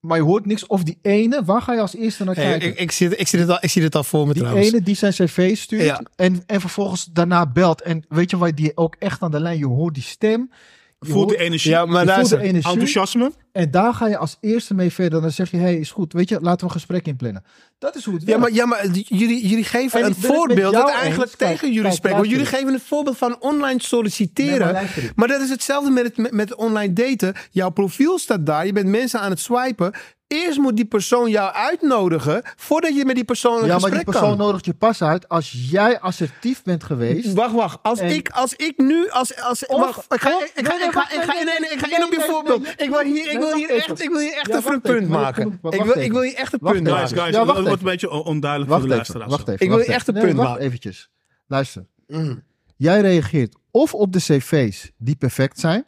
maar 0.00 0.16
je 0.18 0.22
hoort 0.24 0.46
niks. 0.46 0.66
Of 0.66 0.82
die 0.82 0.98
ene, 1.02 1.44
waar 1.44 1.62
ga 1.62 1.72
je 1.72 1.80
als 1.80 1.94
eerste 1.96 2.24
naar 2.24 2.34
Hey, 2.34 2.44
kijken? 2.44 2.68
ik, 2.68 2.78
ik, 2.78 2.90
zie, 2.92 3.16
ik, 3.16 3.28
zie 3.28 3.38
het 3.38 3.48
al, 3.48 3.58
ik 3.60 3.70
zie 3.70 3.82
het 3.82 3.94
al 3.94 4.04
voor 4.04 4.26
me 4.26 4.32
die 4.32 4.42
trouwens. 4.42 4.68
ene 4.72 4.82
die 4.82 4.94
zijn 4.94 5.12
cv 5.12 5.56
stuurt 5.56 5.82
Ja. 5.82 6.00
en, 6.16 6.42
en 6.46 6.60
vervolgens 6.60 7.04
daarna 7.04 7.46
belt. 7.46 7.82
En 7.82 8.04
weet 8.08 8.30
je 8.30 8.36
wat, 8.36 8.56
die 8.56 8.76
ook 8.76 8.96
echt 8.98 9.22
aan 9.22 9.30
de 9.30 9.40
lijn, 9.40 9.58
je 9.58 9.66
hoort 9.66 9.94
die 9.94 10.02
stem. 10.02 10.50
Je 10.98 11.12
Voelt 11.12 11.28
de 11.28 11.36
energie, 11.38 11.70
Ja, 11.70 11.84
maar 11.86 12.04
je 12.04 12.10
voelt 12.12 12.22
is 12.24 12.28
de 12.28 12.40
energie. 12.40 12.70
enthousiasme. 12.70 13.32
En 13.52 13.70
daar 13.70 13.94
ga 13.94 14.06
je 14.06 14.16
als 14.16 14.36
eerste 14.40 14.74
mee 14.74 14.92
verder. 14.92 15.20
Dan 15.20 15.30
zeg 15.30 15.50
je, 15.50 15.56
hey, 15.56 15.76
is 15.76 15.90
goed. 15.90 16.12
Weet 16.12 16.28
je, 16.28 16.38
laten 16.40 16.58
we 16.58 16.64
een 16.64 16.70
gesprek 16.70 17.06
inplannen. 17.06 17.44
Dat 17.78 17.96
is 17.96 18.04
hoe 18.04 18.14
het 18.14 18.22
Ja, 18.22 18.28
werkt. 18.28 18.42
maar, 18.42 18.52
ja, 18.52 18.66
maar 18.66 18.86
jullie, 18.92 19.46
jullie 19.48 19.64
geven 19.64 20.00
En 20.00 20.06
een 20.06 20.14
voorbeeld 20.14 20.72
dat 20.72 20.90
eigenlijk 20.90 21.20
eens. 21.30 21.36
Kijk, 21.36 21.50
tegen 21.58 21.72
jullie 21.72 21.90
spreekt. 21.92 22.16
Want 22.16 22.28
jullie 22.30 22.46
geven 22.46 22.72
een 22.72 22.80
voorbeeld 22.80 23.16
van 23.18 23.36
online 23.40 23.82
solliciteren. 23.82 24.72
Nee, 24.74 25.10
maar 25.14 25.28
dat 25.28 25.40
is 25.40 25.50
hetzelfde 25.50 25.90
met, 25.90 26.04
het, 26.04 26.16
met, 26.16 26.32
met 26.32 26.54
online 26.54 26.92
daten. 26.92 27.34
Jouw 27.50 27.70
profiel 27.70 28.18
staat 28.18 28.46
daar. 28.46 28.66
Je 28.66 28.72
bent 28.72 28.88
mensen 28.88 29.20
aan 29.20 29.30
het 29.30 29.40
swipen. 29.40 29.92
Eerst 30.28 30.58
moet 30.58 30.76
die 30.76 30.84
persoon 30.84 31.30
jou 31.30 31.52
uitnodigen 31.54 32.42
voordat 32.56 32.96
je 32.96 33.04
met 33.04 33.14
die 33.14 33.24
persoon 33.24 33.52
een 33.60 33.66
ja, 33.66 33.78
maar 33.78 33.78
die 33.78 33.82
gesprek 33.88 34.04
persoon 34.04 34.28
kan. 34.36 34.38
nodigt 34.46 34.64
je 34.64 34.74
pas 34.74 35.02
uit 35.02 35.28
als 35.28 35.52
jij 35.70 36.00
assertief 36.00 36.62
bent 36.62 36.84
geweest. 36.84 37.32
Wacht, 37.32 37.54
wacht. 37.54 37.78
Als, 37.82 37.98
En- 37.98 38.08
ik, 38.14 38.28
als 38.28 38.54
ik 38.54 38.78
nu... 38.78 39.08
Als, 39.10 39.40
als, 39.42 39.66
Of- 39.66 39.80
wacht, 39.80 40.12
ik 40.14 40.20
ga, 40.20 40.36
of- 40.36 40.52
ik 40.54 40.66
ga, 40.66 40.74
nee, 40.76 40.86
ik 40.86 40.92
ga, 40.92 40.98
wacht, 41.00 41.12
ik 41.14 41.20
ga, 41.22 41.32
nee, 41.32 41.44
nee, 41.44 41.60
nee, 41.60 41.70
ik 41.70 41.78
ga 41.78 41.86
nee, 41.86 41.96
in 41.96 42.04
op 42.04 42.10
je 42.12 42.18
nee, 42.18 42.26
voorbeeld. 42.26 42.62
nee, 42.62 42.72
Ik 42.76 42.90
wil 42.90 43.00
hier, 43.00 43.30
ik 43.30 43.38
wil 43.38 43.40
wacht 43.48 43.54
hier 43.54 43.70
echt, 43.70 44.02
ik 44.02 44.08
wil 44.10 44.18
hier 44.18 44.32
echt 44.34 44.46
Ja, 44.46 44.56
even 44.56 44.72
een 44.72 44.80
wacht 44.80 44.84
even, 44.86 44.98
punt 44.98 45.08
maken. 45.08 45.58
wacht 45.62 45.74
Ik 45.74 45.82
wil, 45.84 45.96
ik 46.02 46.12
wil 46.12 46.22
hier 46.22 46.34
echt 46.34 46.52
een 46.52 46.58
Wacht 46.62 46.74
punt 46.74 46.86
even. 46.86 46.98
Guys, 46.98 47.10
maken. 47.10 47.22
guys, 47.24 47.34
Ja, 47.34 47.44
dat 47.44 47.54
wacht 47.54 47.66
wordt 47.66 47.82
een 47.82 47.88
beetje 47.88 48.10
on- 48.10 48.22
onduidelijk 48.24 48.70
Wacht 48.70 48.82
voor 48.82 48.90
de 48.92 49.00
even, 49.00 49.14
luisteraars. 49.14 49.30
wacht 49.30 49.48
even. 49.48 49.60
Ik 49.60 49.68
wil 49.68 49.76
wacht 49.76 49.86
je 49.88 49.94
echt 49.94 50.08
een 50.08 50.14
punt 50.14 50.36
wacht 50.36 50.48
maken. 50.48 50.64
eventjes. 50.64 51.10
Luister. 51.46 51.86
Mm. 52.06 52.42
Jij 52.76 53.00
reageert 53.00 53.56
of 53.70 53.94
op 53.94 54.12
de 54.12 54.18
cv's 54.18 54.90
die 54.98 55.16
perfect 55.16 55.60
zijn. 55.60 55.84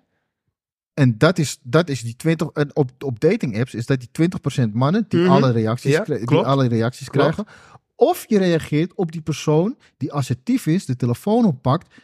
En 0.98 1.18
dat 1.18 1.38
is, 1.38 1.58
dat 1.62 1.88
is 1.88 2.02
die 2.02 2.16
20. 2.16 2.48
En 2.48 2.76
op, 2.76 2.90
op 2.98 3.20
dating 3.20 3.58
apps 3.58 3.74
is 3.74 3.86
dat 3.86 3.98
die 4.00 4.08
20% 4.12 4.72
mannen 4.72 5.04
die 5.08 5.20
Mhm. 5.20 5.30
alle 5.30 5.50
reacties, 5.50 5.92
Ja, 5.92 6.04
die 6.04 6.36
alle 6.36 6.68
reacties 6.68 7.08
Klopt. 7.08 7.32
krijgen. 7.32 7.52
Of 7.96 8.24
je 8.28 8.38
reageert 8.38 8.94
op 8.94 9.12
die 9.12 9.20
persoon 9.20 9.76
die 9.96 10.12
assertief 10.12 10.66
is, 10.66 10.86
de 10.86 10.96
telefoon 10.96 11.44
oppakt 11.44 11.94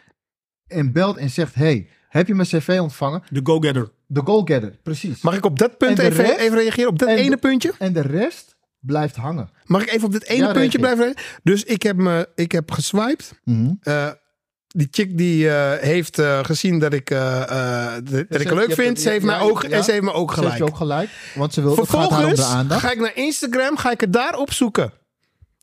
en 0.66 0.92
belt 0.92 1.16
en 1.16 1.30
zegt: 1.30 1.54
Hey, 1.54 1.88
heb 2.08 2.26
je 2.26 2.34
mijn 2.34 2.48
cv 2.48 2.78
ontvangen? 2.82 3.22
De 3.30 3.40
go-getter. 3.42 3.90
De 4.06 4.20
goal-getter, 4.24 4.78
precies. 4.82 5.20
Mag 5.22 5.36
ik 5.36 5.44
op 5.44 5.58
dat 5.58 5.78
punt 5.78 5.98
even, 5.98 6.24
rest? 6.24 6.38
even 6.38 6.58
reageren? 6.58 6.88
Op 6.90 6.98
dat 6.98 7.08
de- 7.08 7.14
ene 7.14 7.36
puntje? 7.36 7.72
En 7.78 7.92
de 7.92 8.00
rest 8.00 8.56
blijft 8.80 9.16
hangen. 9.16 9.50
Mag 9.64 9.82
ik 9.82 9.88
even 9.90 10.04
op 10.06 10.12
dit 10.12 10.24
ene 10.24 10.46
Ja, 10.46 10.52
puntje 10.52 10.78
reageer. 10.78 10.80
blijven? 10.80 11.04
reageren? 11.04 11.40
Dus 11.42 11.64
ik 11.64 11.82
heb, 11.82 11.96
me, 11.96 12.28
ik 12.34 12.52
heb 12.52 12.70
geswiped. 12.70 13.40
Mhm. 13.44 13.72
Eh, 13.80 14.10
die 14.76 14.88
chick 14.90 15.18
die 15.18 15.48
eh, 15.50 15.72
heeft 15.80 16.18
eh, 16.18 16.38
gezien 16.42 16.78
dat 16.78 16.92
ik, 16.92 17.10
eh, 17.10 17.42
eh, 17.42 17.92
dat, 18.04 18.40
ik 18.40 18.48
het 18.48 18.50
leuk 18.54 18.72
vind. 18.74 19.00
Ze 19.00 19.08
heeft, 19.08 19.24
mij 19.24 19.40
ook, 19.40 19.62
ja. 19.62 19.68
en 19.68 19.84
ze 19.84 19.90
heeft 19.90 20.02
me 20.02 20.12
ook 20.12 20.34
Zet 20.34 20.42
je 20.44 20.50
gelijk. 20.50 20.62
ook 20.70 20.76
gelijk, 20.76 21.08
want 21.34 21.52
ze 21.54 21.60
wil, 21.62 21.76
het 21.76 21.88
gaat 21.88 22.10
haar 22.10 22.24
om 22.24 22.34
Vervolgens 22.36 22.80
ga 22.82 22.90
ik 22.92 22.98
naar 23.00 23.12
Instagram, 23.16 23.76
ga 23.76 23.90
ik 23.90 24.00
het 24.00 24.12
daar 24.12 24.36
opzoeken. 24.36 24.92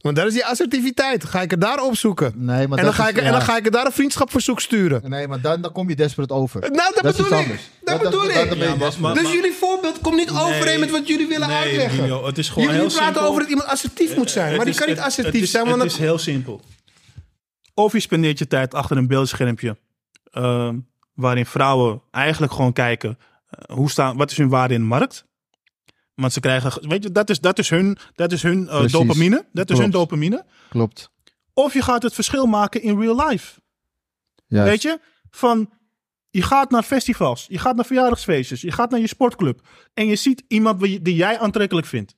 Want 0.02 0.16
dat 0.16 0.26
is 0.28 0.34
die 0.34 0.46
assertiviteit. 0.46 1.26
Ga 1.26 1.42
ik 1.42 1.52
het 1.52 1.62
daar 1.62 1.84
opzoeken. 1.84 2.34
Nee, 2.36 2.68
maar 2.68 2.78
En 2.78 2.84
dan, 2.84 2.86
dat 2.86 2.94
ga 2.94 3.04
is- 3.04 3.10
ik, 3.10 3.18
en 3.18 3.32
dan 3.32 3.42
ga 3.42 3.58
ik 3.58 3.64
het 3.64 3.74
daar 3.74 3.86
een 3.86 3.92
vriendschapverzoek 3.92 4.60
sturen. 4.62 5.02
Nee, 5.10 5.28
maar 5.28 5.42
dan, 5.42 5.62
dan 5.62 5.72
kom 5.72 5.90
je 5.90 5.96
desperate 5.96 6.34
over. 6.34 6.60
Nou, 6.62 6.74
dat, 6.74 7.00
Dat 7.04 7.06
is 7.14 7.22
bedoel 7.22 7.38
ik. 7.40 7.44
anders. 7.46 7.62
Dat, 7.84 8.02
Dat- 8.02 8.04
bedoel 8.12 8.22
dat- 8.22 8.30
ik. 8.30 8.36
dat 8.36 8.50
ben 8.50 8.58
je 8.58 8.64
Ja, 8.64 8.70
maar- 8.70 8.78
desperate. 8.80 9.14
maar- 9.16 9.24
dus 9.24 9.34
jullie 9.34 9.54
voorbeeld 9.60 10.00
komt 10.02 10.16
niet 10.16 10.30
overeen 10.32 10.80
met 10.80 10.92
wat 10.92 11.08
jullie 11.08 11.28
willen 11.28 11.48
nee, 11.48 11.58
uitleggen. 11.58 11.98
Guido, 11.98 12.26
het 12.26 12.38
is 12.38 12.50
gewoon 12.50 12.64
jullie 12.68 12.80
heel 12.82 12.90
praten 12.90 13.06
simpel. 13.14 13.30
over 13.30 13.42
dat 13.42 13.50
iemand 13.50 13.70
assertief 13.70 14.16
moet 14.16 14.32
zijn. 14.32 14.56
Maar 14.56 14.66
die 14.66 14.74
is- 14.74 14.80
kan 14.80 14.88
niet 14.90 15.00
assertief 15.00 15.34
het 15.34 15.42
is, 15.44 15.52
zijn. 15.52 15.66
Want 15.68 15.82
Het 15.82 15.92
is 15.92 15.98
heel 15.98 16.18
simpel. 16.18 16.62
Of 17.84 17.94
je 17.94 18.00
spendeert 18.00 18.40
je 18.40 18.48
tijd 18.48 18.74
achter 18.74 18.98
een 18.98 19.08
beeldschermpje. 19.08 19.78
ehm, 20.32 20.80
waarin 21.14 21.46
vrouwen 21.46 22.02
eigenlijk 22.12 22.54
gewoon 22.54 22.74
kijken. 22.74 23.18
eh, 23.50 23.76
hoe 23.76 23.90
staan, 23.90 24.18
wat 24.18 24.32
is 24.32 24.38
hun 24.38 24.50
waarde 24.50 24.74
in 24.74 24.80
de 24.80 24.86
markt? 24.88 25.26
Want 26.16 26.34
ze 26.34 26.40
krijgen, 26.40 26.88
weet 26.90 27.04
je, 27.04 27.12
dat 27.12 27.30
is, 27.30 27.40
dat 27.40 27.60
is 27.60 27.70
hun, 27.70 27.98
dat 28.16 28.32
is 28.32 28.44
hun 28.44 28.68
eh, 28.70 28.88
dopamine. 28.88 29.46
Dat 29.54 29.70
is 29.70 29.78
hun 29.78 29.92
dopamine. 29.92 30.46
Klopt. 30.70 31.12
Of 31.54 31.74
je 31.74 31.82
gaat 31.82 32.04
het 32.04 32.14
verschil 32.14 32.46
maken 32.46 32.82
in 32.82 33.00
real 33.00 33.28
life. 33.28 33.60
Juist. 34.48 34.70
Weet 34.70 34.82
je? 34.82 35.00
Van, 35.30 35.70
je 36.30 36.42
gaat 36.42 36.70
naar 36.72 36.84
festivals, 36.84 37.46
je 37.50 37.58
gaat 37.60 37.76
naar 37.76 37.86
verjaardagsfeestjes, 37.86 38.62
je 38.62 38.72
gaat 38.72 38.90
naar 38.90 39.00
je 39.00 39.08
sportclub. 39.08 39.62
En 39.94 40.08
je 40.08 40.16
ziet 40.16 40.44
iemand 40.48 40.80
die 40.80 41.16
jij 41.16 41.40
aantrekkelijk 41.40 41.88
vindt. 41.88 42.16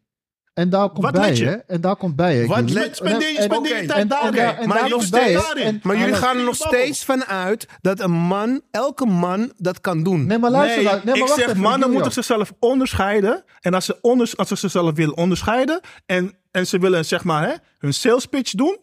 En 0.53 0.69
daar 0.69 0.89
komt 0.89 1.03
Wat 1.03 1.13
bij, 1.13 1.35
je? 1.35 1.45
hè? 1.45 1.51
En 1.55 1.81
daar 1.81 1.95
komt 1.95 2.15
bij, 2.15 2.35
hè? 2.37 2.45
Wat 2.45 2.57
Jullie- 2.57 2.73
let- 2.73 2.95
Spendeer 2.95 3.31
je 3.31 3.37
en- 3.37 3.43
spendeer 3.43 3.81
je 3.81 3.87
tijd 3.87 4.09
daarin. 4.09 4.67
Maar 4.67 4.89
bij, 5.09 5.97
jullie 5.97 6.13
gaan 6.13 6.37
er 6.37 6.43
nog 6.43 6.55
steeds 6.55 7.05
van 7.05 7.25
uit 7.25 7.65
dat 7.81 7.99
een 7.99 8.11
man, 8.11 8.61
elke 8.71 9.05
man, 9.05 9.51
dat 9.57 9.81
kan 9.81 10.03
doen. 10.03 10.25
Nee, 10.25 10.37
maar 10.37 10.51
luister. 10.51 10.75
nee, 10.83 10.91
nou- 10.91 11.05
nee, 11.05 11.19
maar 11.19 11.29
ik 11.29 11.33
zeg 11.35 11.47
even, 11.49 11.59
mannen 11.61 11.91
moeten 11.91 12.11
zichzelf 12.11 12.53
onderscheiden. 12.59 13.43
En 13.61 13.73
als 13.73 13.85
ze, 13.85 13.97
onders, 14.01 14.37
als 14.37 14.47
ze 14.47 14.55
zichzelf 14.55 14.95
willen 14.95 15.17
onderscheiden 15.17 15.79
en, 16.05 16.33
en 16.51 16.67
ze 16.67 16.79
willen 16.79 17.05
zeg 17.05 17.23
maar 17.23 17.47
hè, 17.47 17.53
hun 17.77 17.93
sales 17.93 18.25
pitch 18.25 18.51
doen, 18.51 18.77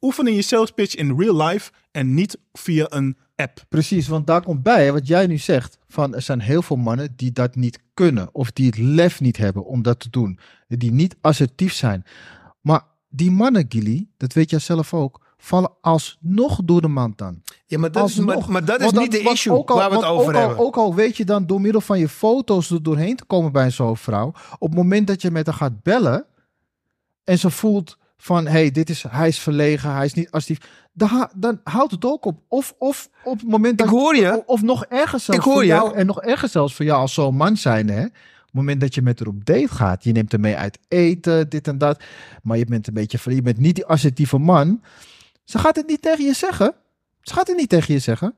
oefenen 0.00 0.34
je 0.34 0.42
sales 0.42 0.70
pitch 0.70 0.94
in 0.94 1.18
real 1.20 1.46
life 1.46 1.70
en 1.90 2.14
niet 2.14 2.38
via 2.52 2.86
een 2.88 3.16
app. 3.36 3.58
Precies, 3.68 4.08
want 4.08 4.26
daar 4.26 4.42
komt 4.42 4.62
bij, 4.62 4.84
hè, 4.84 4.92
wat 4.92 5.06
jij 5.06 5.26
nu 5.26 5.38
zegt. 5.38 5.78
Van 5.88 6.14
er 6.14 6.22
zijn 6.22 6.40
heel 6.40 6.62
veel 6.62 6.76
mannen 6.76 7.12
die 7.16 7.32
dat 7.32 7.54
niet 7.54 7.78
kunnen. 7.94 8.28
Of 8.32 8.52
die 8.52 8.66
het 8.66 8.78
lef 8.78 9.20
niet 9.20 9.36
hebben 9.36 9.64
om 9.64 9.82
dat 9.82 10.00
te 10.00 10.10
doen. 10.10 10.38
Die 10.68 10.92
niet 10.92 11.16
assertief 11.20 11.72
zijn. 11.72 12.04
Maar 12.60 12.82
die 13.08 13.30
mannen, 13.30 13.64
Gilly, 13.68 14.08
dat 14.16 14.32
weet 14.32 14.50
jij 14.50 14.58
zelf 14.58 14.94
ook, 14.94 15.22
vallen 15.36 15.72
alsnog 15.80 16.60
door 16.64 16.80
de 16.80 16.88
mand 16.88 17.18
dan. 17.18 17.42
Ja, 17.66 17.78
maar 17.78 17.92
dat 17.92 18.08
is, 18.08 18.16
maar, 18.18 18.50
maar 18.50 18.64
dat 18.64 18.80
is 18.80 18.90
dan- 18.92 19.02
niet 19.02 19.12
de 19.12 19.20
issue 19.30 19.52
ook 19.52 19.70
al- 19.70 19.76
waar 19.76 19.90
we 19.90 19.96
het 19.96 20.04
over 20.04 20.28
ook 20.28 20.34
al- 20.34 20.40
hebben. 20.40 20.58
Ook 20.58 20.76
al 20.76 20.94
weet 20.94 21.16
je 21.16 21.24
dan 21.24 21.46
door 21.46 21.60
middel 21.60 21.80
van 21.80 21.98
je 21.98 22.08
foto's 22.08 22.70
er 22.70 22.82
doorheen 22.82 23.16
te 23.16 23.24
komen 23.24 23.52
bij 23.52 23.70
zo'n 23.70 23.96
vrouw. 23.96 24.32
Op 24.58 24.68
het 24.68 24.78
moment 24.78 25.06
dat 25.06 25.22
je 25.22 25.30
met 25.30 25.46
haar 25.46 25.54
gaat 25.54 25.82
bellen. 25.82 26.26
En 27.24 27.38
ze 27.38 27.50
voelt 27.50 27.98
van, 28.16 28.46
hey, 28.46 28.70
dit 28.70 28.90
is, 28.90 29.04
hij 29.08 29.28
is 29.28 29.38
verlegen, 29.38 29.92
hij 29.94 30.04
is 30.04 30.14
niet 30.14 30.30
assertief. 30.30 30.83
Dan, 30.96 31.08
ha- 31.08 31.30
dan 31.36 31.60
houdt 31.64 31.90
het 31.92 32.04
ook 32.04 32.24
op. 32.24 32.40
Of, 32.48 32.74
of 32.78 33.08
op 33.24 33.38
het 33.40 33.48
moment 33.48 33.78
dat 33.78 33.86
Ik 33.86 33.92
hoor 33.92 34.16
je. 34.16 34.42
Of 34.46 34.62
nog 34.62 34.84
erger 34.84 35.20
zelfs 35.20 35.38
Ik 35.40 35.44
hoor 35.44 35.52
voor 35.52 35.62
je. 35.62 35.68
jou. 35.68 35.94
En 35.94 36.06
nog 36.06 36.20
erger 36.22 36.48
zelfs 36.48 36.74
voor 36.74 36.84
jou 36.84 37.00
als 37.00 37.14
zo'n 37.14 37.36
man 37.36 37.56
zijn, 37.56 37.88
hè. 37.88 38.04
Op 38.04 38.60
het 38.60 38.68
moment 38.68 38.80
dat 38.80 38.94
je 38.94 39.02
met 39.02 39.18
haar 39.18 39.28
op 39.28 39.44
date 39.44 39.68
gaat. 39.68 40.04
Je 40.04 40.12
neemt 40.12 40.32
haar 40.32 40.40
mee 40.40 40.56
uit 40.56 40.78
eten, 40.88 41.48
dit 41.48 41.68
en 41.68 41.78
dat. 41.78 42.02
Maar 42.42 42.58
je 42.58 42.64
bent 42.64 42.86
een 42.86 42.94
beetje. 42.94 43.34
Je 43.34 43.42
bent 43.42 43.58
niet 43.58 43.74
die 43.74 43.86
assertieve 43.86 44.38
man. 44.38 44.82
Ze 45.44 45.58
gaat 45.58 45.76
het 45.76 45.86
niet 45.86 46.02
tegen 46.02 46.24
je 46.24 46.32
zeggen. 46.34 46.74
Ze 47.20 47.34
gaat 47.34 47.46
het 47.46 47.56
niet 47.56 47.68
tegen 47.68 47.94
je 47.94 48.00
zeggen. 48.00 48.34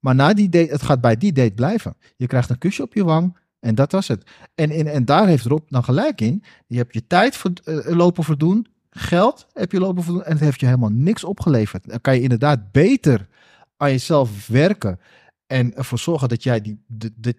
Maar 0.00 0.14
na 0.14 0.32
die 0.34 0.48
date, 0.48 0.72
het 0.72 0.82
gaat 0.82 1.00
bij 1.00 1.16
die 1.16 1.32
date 1.32 1.52
blijven. 1.54 1.96
Je 2.16 2.26
krijgt 2.26 2.50
een 2.50 2.58
kusje 2.58 2.82
op 2.82 2.94
je 2.94 3.04
wang. 3.04 3.36
En 3.60 3.74
dat 3.74 3.92
was 3.92 4.08
het. 4.08 4.30
En, 4.54 4.70
en, 4.70 4.86
en 4.86 5.04
daar 5.04 5.26
heeft 5.26 5.44
Rob 5.44 5.62
dan 5.68 5.84
gelijk 5.84 6.20
in. 6.20 6.42
Je 6.66 6.76
hebt 6.76 6.94
je 6.94 7.06
tijd 7.06 7.36
ver- 7.36 7.52
eh, 7.64 7.96
lopen 7.96 8.24
verdoen. 8.24 8.66
Geld 8.98 9.46
heb 9.52 9.72
je 9.72 9.80
lopen 9.80 10.02
verdoen. 10.02 10.24
En 10.24 10.32
het 10.32 10.40
heeft 10.40 10.60
je 10.60 10.66
helemaal 10.66 10.92
niks 10.92 11.24
opgeleverd. 11.24 11.88
Dan 11.88 12.00
kan 12.00 12.14
je 12.14 12.20
inderdaad 12.20 12.72
beter 12.72 13.28
aan 13.76 13.90
jezelf 13.90 14.46
werken. 14.46 15.00
En 15.46 15.76
ervoor 15.76 15.98
zorgen 15.98 16.28
dat 16.28 16.42
jij 16.42 16.60
die, 16.60 16.84
de, 16.86 17.12
de 17.16 17.34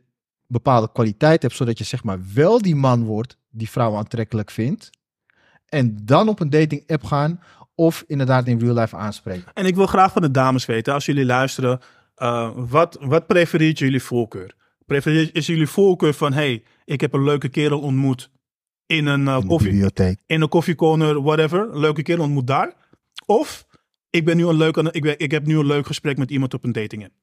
bepaalde 0.47 0.91
kwaliteit 0.91 1.41
hebt. 1.41 1.55
Zodat 1.55 1.77
je 1.77 1.83
zeg 1.83 2.03
maar 2.03 2.19
wel 2.33 2.61
die 2.61 2.75
man 2.75 3.03
wordt 3.03 3.37
die 3.49 3.69
vrouw 3.69 3.95
aantrekkelijk 3.95 4.51
vindt. 4.51 4.89
En 5.65 5.97
dan 6.03 6.29
op 6.29 6.39
een 6.39 6.49
dating 6.49 6.83
app 6.87 7.03
gaan. 7.03 7.39
Of 7.75 8.03
inderdaad 8.07 8.47
in 8.47 8.59
real 8.59 8.75
life 8.75 8.95
aanspreken. 8.95 9.51
En 9.53 9.65
ik 9.65 9.75
wil 9.75 9.85
graag 9.85 10.11
van 10.11 10.21
de 10.21 10.31
dames 10.31 10.65
weten, 10.65 10.93
als 10.93 11.05
jullie 11.05 11.25
luisteren, 11.25 11.79
eh, 12.15 12.51
wat, 12.55 12.97
wat 13.01 13.27
prefereert 13.27 13.79
jullie 13.79 14.03
voorkeur? 14.03 14.55
Prefereert, 14.85 15.35
is 15.35 15.45
jullie 15.45 15.67
voorkeur 15.67 16.13
van, 16.13 16.33
hey, 16.33 16.63
ik 16.85 17.01
heb 17.01 17.13
een 17.13 17.23
leuke 17.23 17.49
kerel 17.49 17.79
ontmoet 17.79 18.29
in 18.89 19.05
een, 19.05 19.27
In 19.27 19.39
de 19.39 19.45
koffie, 19.47 19.69
bibliotheek. 19.69 20.19
in 20.25 20.41
een 20.41 20.49
koffiecorner, 20.49 21.21
whatever, 21.21 21.59
een 21.59 21.79
leuke 21.79 22.01
kerel 22.01 22.23
ontmoet 22.23 22.47
daar? 22.47 22.73
Of, 23.25 23.65
ik, 24.09 24.25
ben 24.25 24.37
nu 24.37 24.45
een 24.47 24.55
leuk, 24.57 24.77
ik, 24.77 25.01
ben, 25.01 25.19
ik 25.19 25.31
heb 25.31 25.45
nu 25.45 25.57
een 25.57 25.65
leuk 25.65 25.85
gesprek 25.85 26.17
met 26.17 26.29
iemand 26.31 26.53
op 26.53 26.63
een 26.63 26.71
dating 26.71 27.03
app. 27.03 27.13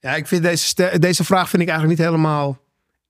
Ja, 0.00 0.14
ik 0.14 0.26
vind 0.26 0.42
deze, 0.42 0.98
deze 0.98 1.24
vraag 1.24 1.48
vind 1.48 1.62
ik 1.62 1.68
eigenlijk 1.68 1.98
niet 1.98 2.08
helemaal 2.08 2.58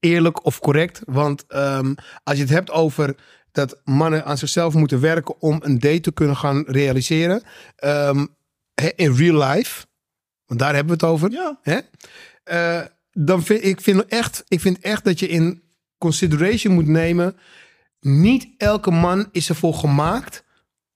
eerlijk 0.01 0.45
of 0.45 0.59
correct. 0.61 1.01
Want 1.07 1.45
ehm, 1.47 1.95
als 2.23 2.37
je 2.37 2.43
het 2.43 2.53
hebt 2.53 2.71
over 2.71 3.17
dat 3.53 3.81
mannen 3.85 4.25
aan 4.25 4.39
zichzelf 4.39 4.75
moeten 4.75 5.01
werken 5.01 5.41
om 5.41 5.61
een 5.63 5.79
date 5.79 6.01
te 6.01 6.13
kunnen 6.13 6.37
gaan 6.37 6.65
realiseren. 6.67 7.43
ehm, 7.77 8.27
hè, 8.75 8.89
in 8.97 9.15
real 9.15 9.49
life, 9.49 9.87
want 10.47 10.61
daar 10.61 10.75
hebben 10.75 10.99
we 10.99 11.07
het 11.07 11.13
over. 11.15 11.31
Ja. 11.31 11.59
Hè? 11.63 11.79
Eh, 12.45 12.87
dan 13.13 13.43
vind 13.43 13.65
ik 13.65 13.81
vind 13.81 14.07
echt, 14.07 14.45
ik 14.49 14.61
vind 14.61 14.79
echt 14.79 15.05
dat 15.05 15.19
je 15.21 15.29
in 15.29 15.63
consideration 15.99 16.75
moet 16.75 16.87
nemen. 16.87 17.37
Niet 18.09 18.49
elke 18.59 18.91
man 18.91 19.29
is 19.33 19.49
ervoor 19.49 19.75
gemaakt 19.75 20.45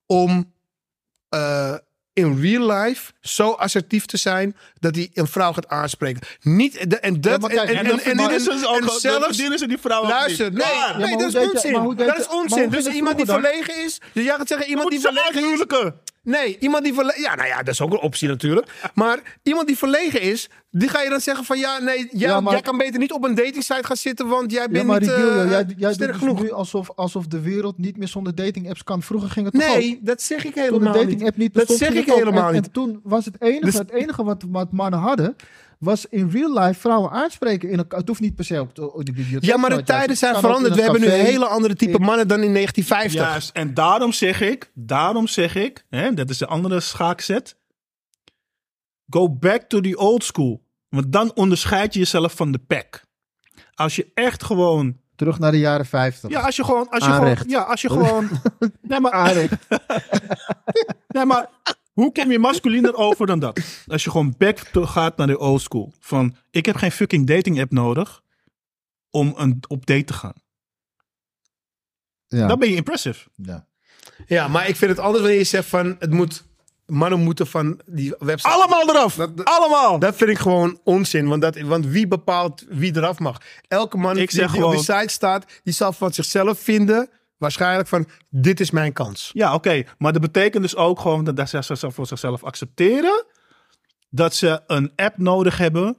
om 0.07 0.53
eh, 1.29 1.75
in 2.13 2.41
real 2.41 2.67
life 2.73 3.13
zo 3.21 3.51
assertief 3.53 4.07
te 4.07 4.17
zijn 4.17 4.57
dat 4.79 4.95
hij 4.95 5.11
een 5.15 5.27
vrouw 5.27 5.53
gaat 5.53 5.69
aanspreken. 5.69 6.23
Niet 6.41 6.91
de, 6.91 6.99
en 6.99 7.21
dat 7.21 7.43
Ja, 7.43 7.49
kijk, 7.49 7.69
en, 7.69 7.77
en 7.77 7.85
en, 7.87 8.19
en, 8.19 8.29
dus 8.29 8.47
en 8.49 8.59
zelfs 9.01 9.27
verdienen 9.27 9.59
ze 9.59 9.67
die 9.69 9.79
vrouw 9.79 10.07
luister, 10.07 10.53
nee, 10.53 10.67
nee, 10.97 11.17
dat 11.17 11.27
is 11.27 11.33
je- 11.33 11.51
onzin. 11.53 11.73
maar 11.73 11.81
hoe 11.81 11.95
deed 11.95 12.07
dat 12.07 12.17
je- 12.17 12.23
is 12.23 12.29
onzin. 12.29 12.69
Dus 12.69 12.85
je 12.85 12.93
iemand 12.93 13.17
die 13.17 13.27
verlegen 13.27 13.85
is, 13.85 14.01
dus 14.13 14.25
jij 14.25 14.37
gaat 14.37 14.49
zeggen 14.49 14.69
iemand 14.69 14.91
die 14.91 14.99
Moet 15.01 15.09
verlegen 15.13 15.53
is. 15.53 15.93
Nee, 16.23 16.57
iemand 16.59 16.85
die 16.85 16.95
verlegen... 16.95 17.21
Ja, 17.23 17.35
nou 17.35 17.49
ja, 17.49 17.57
dat 17.59 17.69
is 17.75 17.81
ook 17.81 17.93
een 17.93 17.99
optie 18.01 18.29
natuurlijk. 18.29 18.91
Maar 18.95 19.39
iemand 19.43 19.67
die 19.67 19.77
verlegen 19.79 20.21
is, 20.21 20.49
die 20.71 20.89
ga 20.89 21.03
je 21.03 21.11
dan 21.11 21.21
zeggen 21.21 21.45
van... 21.45 21.59
Ja, 21.59 21.79
nee, 21.79 21.97
jij, 21.99 22.29
Ja, 22.29 22.41
maar- 22.41 22.53
jij 22.53 22.63
kan 22.63 22.79
beter 22.79 22.99
niet 22.99 23.13
op 23.13 23.25
een 23.25 23.35
datingsite 23.35 23.85
gaan 23.87 23.97
zitten, 23.97 24.29
want 24.29 24.51
jij 24.53 24.63
Ja, 24.63 24.69
bent 24.69 24.87
maar 24.87 25.01
niet 25.01 25.09
Rigilio, 25.09 25.43
eh, 25.43 25.51
jij, 25.51 25.65
jij 25.77 25.93
sterk 25.93 26.11
dus 26.13 26.21
genoeg. 26.21 26.43
nu 26.43 26.51
alsof, 26.51 26.91
alsof 26.95 27.27
de 27.27 27.41
wereld 27.41 27.79
niet 27.79 27.97
meer 27.97 28.09
zonder 28.09 28.35
dating 28.35 28.69
apps 28.69 28.83
kan. 28.85 29.03
Vroeger 29.03 29.31
ging 29.31 29.47
het 29.47 29.55
toch 29.55 29.71
ook? 29.71 29.77
Nee, 29.77 29.99
dat 30.03 30.23
zeg 30.23 30.45
ik 30.45 30.53
Toen 30.55 30.63
helemaal 30.63 30.93
de 30.93 30.99
dating 30.99 31.19
niet. 31.19 31.29
app 31.29 31.37
niet 31.37 31.55
Dat 31.55 31.67
bestond, 31.67 31.79
zeg 31.79 31.89
ging 32.05 32.07
ik 32.09 32.15
helemaal 32.15 32.49
en, 32.49 32.55
niet. 32.55 32.65
En 32.67 32.73
toen 32.73 33.01
was 33.03 33.25
het 33.25 33.37
enige, 33.39 33.65
Dus- 33.65 33.75
het 33.79 33.91
enige 33.91 34.25
wat, 34.25 34.45
wat 34.49 34.73
mannen 34.73 35.01
hadden, 35.01 35.37
was 35.81 36.07
in 36.07 36.31
real 36.31 36.59
life 36.59 36.81
vrouwen 36.81 37.11
aanspreken. 37.11 37.71
In 37.71 37.79
een, 37.79 37.85
het 37.89 38.09
hoeft 38.09 38.21
niet 38.21 38.35
per 38.35 38.45
se 38.45 38.61
op 38.61 38.75
de, 38.75 38.93
op 38.93 39.05
de 39.05 39.13
bibliotheek. 39.13 39.51
Ja, 39.51 39.57
maar 39.57 39.71
de 39.71 39.83
tijden 39.83 40.17
zijn 40.17 40.37
veranderd. 40.37 40.75
We 40.75 40.83
hebben 40.83 41.01
nu 41.01 41.09
hele 41.09 41.47
andere 41.47 41.75
type 41.75 41.99
in- 41.99 42.05
mannen 42.05 42.29
dan 42.29 42.43
in 42.43 42.53
1950. 42.55 43.21
Juist, 43.31 43.51
en 43.53 43.75
daarom 43.75 44.13
zeg 44.13 44.41
ik, 44.41 44.71
daarom 44.75 45.27
zeg 45.27 45.55
ik, 45.55 45.87
hè, 45.89 46.15
dat 46.15 46.31
is 46.31 46.39
de 46.39 46.47
andere 46.47 46.81
schaakzet. 46.81 47.57
Go 49.09 49.31
back 49.31 49.63
to 49.63 49.81
the 49.81 49.97
old 49.99 50.25
school. 50.25 50.63
Want 50.89 51.13
dan 51.13 51.35
onderscheid 51.35 51.93
je 51.93 51.99
jezelf 51.99 52.35
van 52.35 52.53
de 52.53 52.59
pack. 52.59 53.03
Als 53.75 53.97
je 53.97 54.11
echt 54.15 54.45
gewoon, 54.45 54.99
Terug 55.17 55.39
naar 55.39 55.51
de 55.51 55.59
jaren 55.59 55.87
50. 55.87 56.31
ja, 56.31 56.41
als 56.41 56.57
je 56.57 56.65
gewoon, 56.65 56.89
als 56.91 57.05
je 57.05 57.11
gewoon, 57.13 57.37
ja, 57.47 57.61
als 57.63 57.81
je 57.81 57.89
gewoon, 57.91 58.29
nee 58.83 59.01
maar, 59.01 59.35
nee 61.09 61.25
maar, 61.25 61.49
hoe 62.03 62.13
kom 62.13 62.31
je 62.31 62.39
masculiner 62.39 62.95
over 63.07 63.27
dan 63.27 63.39
dat? 63.39 63.61
Als 63.87 64.05
je 64.05 64.11
gewoon 64.11 64.35
back 64.39 64.59
to, 64.59 64.87
gaat 64.87 65.17
naar 65.17 65.27
de 65.27 65.39
old 65.39 65.61
school. 65.63 65.93
Van, 66.01 66.37
ik 66.51 66.67
heb 66.67 66.77
geen 66.77 66.93
fucking 66.93 67.27
dating 67.27 67.61
app 67.61 67.71
nodig 67.73 68.23
om 69.11 69.35
een, 69.37 69.63
op 69.69 69.87
date 69.87 70.05
te 70.05 70.13
gaan. 70.13 70.35
Ja. 72.27 72.47
Dan 72.47 72.59
ben 72.59 72.69
je 72.71 72.77
impressive. 72.77 73.29
ja. 73.35 73.69
Ja, 74.27 74.49
maar 74.49 74.69
ik 74.69 74.77
vind 74.77 74.91
het 74.91 75.01
anders 75.01 75.21
wanneer 75.21 75.39
je 75.39 75.45
zegt 75.45 75.69
van... 75.69 75.97
Het 75.99 76.11
moet, 76.11 76.45
mannen 76.87 77.21
moeten 77.21 77.47
van 77.47 77.81
die 77.87 78.15
website... 78.19 78.55
Allemaal 78.55 78.89
eraf. 78.89 79.15
Dat- 79.15 79.37
dat- 79.37 79.47
Allemaal. 79.47 79.99
Dat 79.99 80.17
vind 80.17 80.31
ik 80.31 80.39
gewoon 80.39 80.81
onzin. 80.85 81.29
Want, 81.29 81.43
dat, 81.43 81.61
want 81.61 81.87
wie 81.87 82.07
bepaalt 82.09 82.65
wie 82.69 82.97
eraf 82.97 83.19
mag? 83.19 83.41
Elke 83.69 83.97
man 83.97 84.11
Ik 84.19 84.31
die, 84.31 84.39
zeg 84.41 84.53
die 84.53 84.65
op 84.65 84.71
die 84.73 84.81
site 84.83 85.09
staat, 85.09 85.45
die 85.65 85.75
zal 85.75 85.93
van 85.93 86.13
zichzelf 86.13 86.59
vinden. 86.59 87.09
Waarschijnlijk 87.41 87.89
van, 87.89 88.07
dit 88.31 88.61
is 88.61 88.71
mijn 88.71 88.93
kans. 88.93 89.31
Ja, 89.33 89.55
oké. 89.55 89.83
Maar 89.99 90.13
dat 90.13 90.21
betekent 90.21 90.63
dus 90.63 90.77
ook 90.77 91.01
gewoon 91.01 91.25
dat 91.25 91.49
ze 91.49 91.63
zichzelf 91.63 91.95
voor 91.95 92.07
zichzelf 92.07 92.45
accepteren. 92.45 93.25
Dat 94.11 94.35
ze 94.35 94.61
een 94.67 94.93
app 94.97 95.19
nodig 95.19 95.59
hebben 95.59 95.97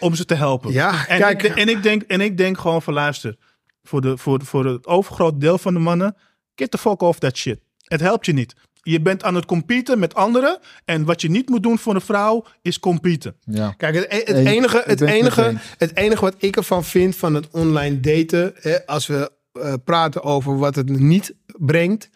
om 0.00 0.14
ze 0.14 0.24
te 0.24 0.34
helpen. 0.34 0.72
Ja, 0.72 1.06
en, 1.06 1.18
kijk. 1.18 1.42
ik, 1.42 1.56
en, 1.56 1.68
ik 1.68 1.82
denk, 1.82 2.02
en 2.02 2.20
ik 2.20 2.36
denk 2.36 2.58
gewoon 2.58 2.82
van 2.82 2.94
luister. 2.94 3.36
Voor, 3.82 4.00
de, 4.00 4.18
voor, 4.18 4.44
voor 4.44 4.66
het 4.66 4.86
overgrote 4.86 5.38
deel 5.38 5.58
van 5.58 5.74
de 5.74 5.80
mannen. 5.80 6.16
Get 6.54 6.70
the 6.70 6.78
fuck 6.78 7.00
off 7.00 7.18
that 7.18 7.36
shit. 7.36 7.60
Het 7.82 8.00
helpt 8.00 8.26
je 8.26 8.32
niet. 8.32 8.54
Je 8.82 9.00
bent 9.00 9.22
aan 9.22 9.34
het 9.34 9.44
competen 9.44 9.98
met 9.98 10.14
anderen. 10.14 10.58
En 10.84 11.04
wat 11.04 11.20
je 11.20 11.30
niet 11.30 11.48
moet 11.48 11.62
doen 11.62 11.78
voor 11.78 11.94
een 11.94 12.00
vrouw 12.00 12.44
is 12.62 12.78
competen. 12.78 13.36
ja. 13.44 13.74
Kijk, 13.76 13.94
het, 13.94 14.26
het, 14.26 14.46
enige, 14.46 14.82
het, 14.84 15.00
enige, 15.00 15.54
het 15.78 15.96
enige 15.96 16.20
wat 16.20 16.34
ik 16.38 16.56
ervan 16.56 16.84
vind 16.84 17.16
van 17.16 17.34
het 17.34 17.48
online 17.50 18.00
daten, 18.00 18.52
hè, 18.54 18.86
als 18.86 19.06
we 19.06 19.40
eh, 19.52 19.74
praten 19.84 20.22
over 20.22 20.58
wat 20.58 20.74
het 20.74 20.88
niet 20.88 21.34
brengt, 21.58 22.08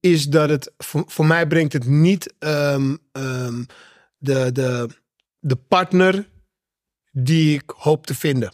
is 0.00 0.24
dat 0.28 0.48
het, 0.48 0.72
voor, 0.78 1.02
voor 1.06 1.26
mij 1.26 1.46
brengt 1.46 1.72
het 1.72 1.86
niet 1.86 2.34
ehm, 2.38 2.96
ehm, 3.12 3.62
de, 4.18 4.52
de, 4.52 4.88
de 5.38 5.56
partner 5.56 6.28
die 7.12 7.54
ik 7.54 7.70
hoop 7.76 8.06
te 8.06 8.14
vinden. 8.14 8.52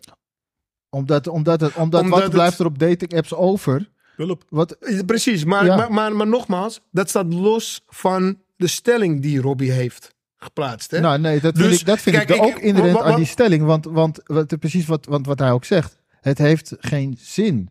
Omdat, 0.90 1.26
omdat, 1.26 1.60
het, 1.60 1.74
omdat, 1.74 2.00
Omdat 2.00 2.14
wat 2.18 2.22
het- 2.22 2.32
blijft 2.32 2.58
er 2.58 2.66
op 2.66 2.78
dating 2.78 3.14
apps 3.14 3.34
over? 3.34 3.90
Hulp. 4.16 4.44
Wat, 4.48 4.76
Precies, 5.06 5.44
maar, 5.44 5.64
Ja. 5.64 5.76
maar, 5.76 5.92
maar, 5.92 6.16
maar 6.16 6.26
nogmaals, 6.26 6.80
dat 6.90 7.08
staat 7.08 7.32
los 7.32 7.82
van 7.86 8.38
de 8.56 8.66
stelling 8.66 9.22
die 9.22 9.40
Robbie 9.40 9.70
heeft 9.72 10.14
geplaatst. 10.36 10.90
Hè? 10.90 11.00
nou 11.00 11.18
nee, 11.18 11.40
dat 11.40 11.56
vind 11.56 11.70
Dus, 11.70 11.80
ik, 11.80 11.86
dat 11.86 11.98
vind 12.00 12.16
kijk, 12.16 12.28
ik 12.28 12.34
ik- 12.36 12.42
ook 12.42 12.58
inherent 12.58 12.92
wat- 12.94 13.02
aan 13.02 13.16
die 13.16 13.26
stelling. 13.26 13.62
Want, 13.64 13.84
want 13.84 14.20
wat, 14.24 14.58
precies 14.58 14.86
wat, 14.86 15.06
want 15.06 15.26
wat 15.26 15.38
hij 15.38 15.50
ook 15.50 15.64
zegt. 15.64 15.98
Het 16.20 16.38
heeft 16.38 16.72
geen 16.78 17.16
zin. 17.20 17.68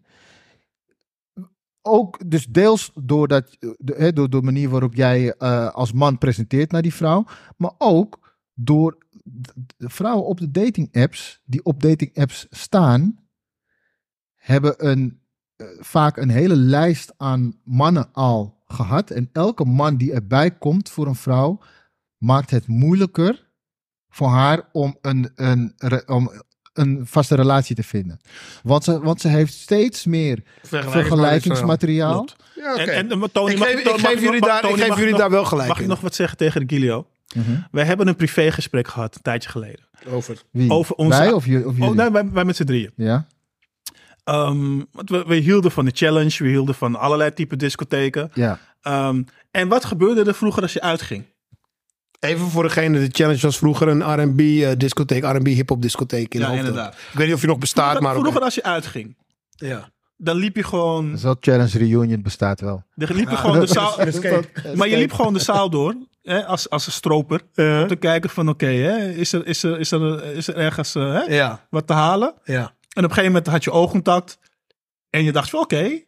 Ook 1.86 2.30
dus 2.30 2.46
deels 2.46 2.92
door, 2.96 3.28
dat, 3.28 3.58
de, 3.60 3.94
hè, 3.98 4.14
door 4.14 4.30
de 4.30 4.42
manier 4.42 4.70
waarop 4.70 4.94
jij 4.94 5.34
eh, 5.34 5.70
als 5.74 5.92
man 5.92 6.18
presenteert 6.18 6.72
naar 6.72 6.82
die 6.82 6.94
vrouw. 6.94 7.26
Maar 7.58 7.72
ook 7.78 8.38
door 8.54 8.98
de 9.78 9.90
vrouwen 9.90 10.26
op 10.26 10.40
de 10.40 10.52
dating 10.52 10.96
apps, 10.96 11.42
die 11.46 11.64
op 11.64 11.82
dating 11.82 12.18
apps 12.18 12.48
staan, 12.50 13.20
hebben 14.36 14.88
een, 14.90 15.22
eh, 15.56 15.68
vaak 15.80 16.18
een 16.18 16.30
hele 16.30 16.56
lijst 16.56 17.14
aan 17.18 17.60
mannen 17.64 18.14
al 18.14 18.62
gehad. 18.66 19.10
En 19.10 19.30
elke 19.32 19.66
man 19.66 19.98
die 19.98 20.14
erbij 20.14 20.52
komt 20.52 20.90
voor 20.90 21.08
een 21.08 21.16
vrouw, 21.16 21.60
maakt 22.18 22.50
het 22.50 22.68
moeilijker 22.68 23.52
voor 24.10 24.28
haar 24.28 24.70
om 24.72 24.98
een, 25.02 25.32
een, 25.36 25.74
om 26.06 26.32
een 26.74 27.02
vaste 27.04 27.36
relatie 27.36 27.76
te 27.76 27.84
vinden. 27.84 28.20
Want 28.64 28.84
ze, 28.84 29.00
want 29.00 29.22
ze 29.22 29.28
heeft 29.28 29.54
steeds 29.54 30.06
meer 30.06 30.40
vergelijkingsmateriaal. 30.62 32.14
Klopt. 32.14 32.36
Ja, 32.56 32.74
oké. 32.74 32.82
En, 32.92 33.08
Tony, 33.32 33.52
Ik 33.52 33.58
mag- 33.60 33.68
geef- 33.68 33.80
ik 33.80 33.86
mag- 33.86 33.94
geef 33.94 34.02
mag- 34.02 34.20
jullie 34.22 34.40
mag- 34.40 34.50
daar- 34.62 34.70
ik 34.72 34.78
geef 34.78 34.96
jullie 34.96 35.12
nog- 35.12 35.20
daar 35.20 35.30
wel 35.30 35.46
gelijk 35.46 35.68
Mag 35.68 35.80
ik 35.80 35.88
nog 35.88 36.00
wat 36.02 36.16
zeggen 36.16 36.38
tegen 36.38 36.64
Gilio? 36.70 37.08
Mhm. 37.36 37.52
Wij 37.72 37.86
hebben 37.86 38.08
een 38.08 38.16
privégesprek 38.16 38.88
gehad 38.88 39.16
een 39.16 39.22
tijdje 39.22 39.50
geleden. 39.50 39.80
Over. 40.10 40.38
Wie? 40.52 40.72
Over 40.72 40.96
onze- 40.96 41.18
Wij 41.20 41.32
of, 41.32 41.46
jullie- 41.46 41.66
of 41.68 41.74
jullie? 41.76 41.90
Oh, 41.90 41.96
nee, 41.96 42.10
wij, 42.12 42.30
wij 42.32 42.46
met 42.46 42.56
z'n 42.56 42.64
drieën. 42.64 42.92
Ja? 42.96 43.26
Ehm, 44.24 44.82
want 44.92 45.10
we, 45.10 45.24
we 45.28 45.36
hielden 45.36 45.72
van 45.72 45.86
de 45.86 45.92
challenge, 45.94 46.44
we 46.44 46.48
hielden 46.50 46.76
van 46.76 46.96
allerlei 46.96 47.34
type 47.34 47.56
discotheken. 47.56 48.32
Ja. 48.34 48.60
Ehm, 48.82 49.24
en 49.52 49.68
wat 49.68 49.86
gebeurde 49.86 50.24
er 50.24 50.34
vroeger 50.36 50.62
als 50.62 50.74
je 50.74 50.82
uitging? 50.82 51.24
Even 52.24 52.50
voor 52.50 52.64
degene, 52.64 53.00
de 53.00 53.08
challenge 53.12 53.40
was 53.42 53.58
vroeger 53.58 53.88
een 53.88 54.22
R&B 54.22 54.40
eh, 54.40 54.70
discotheek, 54.78 55.24
R&B 55.24 55.48
hip-hop 55.48 55.82
discotheek 55.82 56.34
in 56.34 56.40
Ja, 56.40 56.46
Hoofddorp. 56.46 56.70
inderdaad. 56.70 56.94
Ik 56.94 57.18
weet 57.18 57.26
niet 57.28 57.36
of 57.36 57.42
je 57.42 57.48
nog 57.48 57.58
bestaat, 57.58 57.86
Vroeger, 57.90 58.04
maar... 58.12 58.20
vroeger 58.20 58.42
als 58.42 58.56
je 58.56 58.64
uitging, 58.64 59.16
ja. 59.50 59.90
dan 60.18 60.36
liep 60.36 60.56
je 60.56 60.64
gewoon, 60.64 61.18
Zo 61.18 61.36
Challenge 61.40 61.78
Reunion 61.78 62.22
bestaat 62.22 62.62
wel. 62.62 62.84
dan 62.96 63.16
liep 63.16 63.30
je 63.30 63.36
gewoon 63.38 63.60
de 63.60 63.68
zaal, 63.78 63.96
maar 64.76 64.88
je 64.88 64.98
liep 64.98 65.12
gewoon 65.14 65.34
de 65.34 65.40
zaal 65.40 65.70
door, 65.70 65.96
hè, 66.22 66.46
als, 66.46 66.70
als 66.70 66.86
een 66.86 66.92
stroper, 66.92 67.42
Ja. 67.54 67.82
om 67.82 67.88
te 67.88 67.96
kijken 67.96 68.30
van 68.30 68.50
oké, 68.50 68.66
hè, 68.66 69.10
is, 69.12 69.34
er, 69.34 69.48
is, 69.48 69.64
er, 69.64 69.80
is, 69.80 69.92
er, 69.92 70.24
is 70.24 70.48
er 70.48 70.56
ergens 70.56 70.96
eh, 70.96 71.14
hè, 71.14 71.20
Ja, 71.36 71.66
wat 71.70 71.88
te 71.88 71.94
halen? 71.94 72.34
ja. 72.44 72.62
En 72.62 73.04
op 73.04 73.10
een 73.10 73.16
gegeven 73.16 73.26
moment 73.26 73.48
had 73.48 73.64
je 73.64 73.72
oogcontact. 73.72 74.38
En 75.10 75.24
je 75.24 75.32
dacht 75.32 75.50
van 75.50 75.60
oké, 75.60 76.02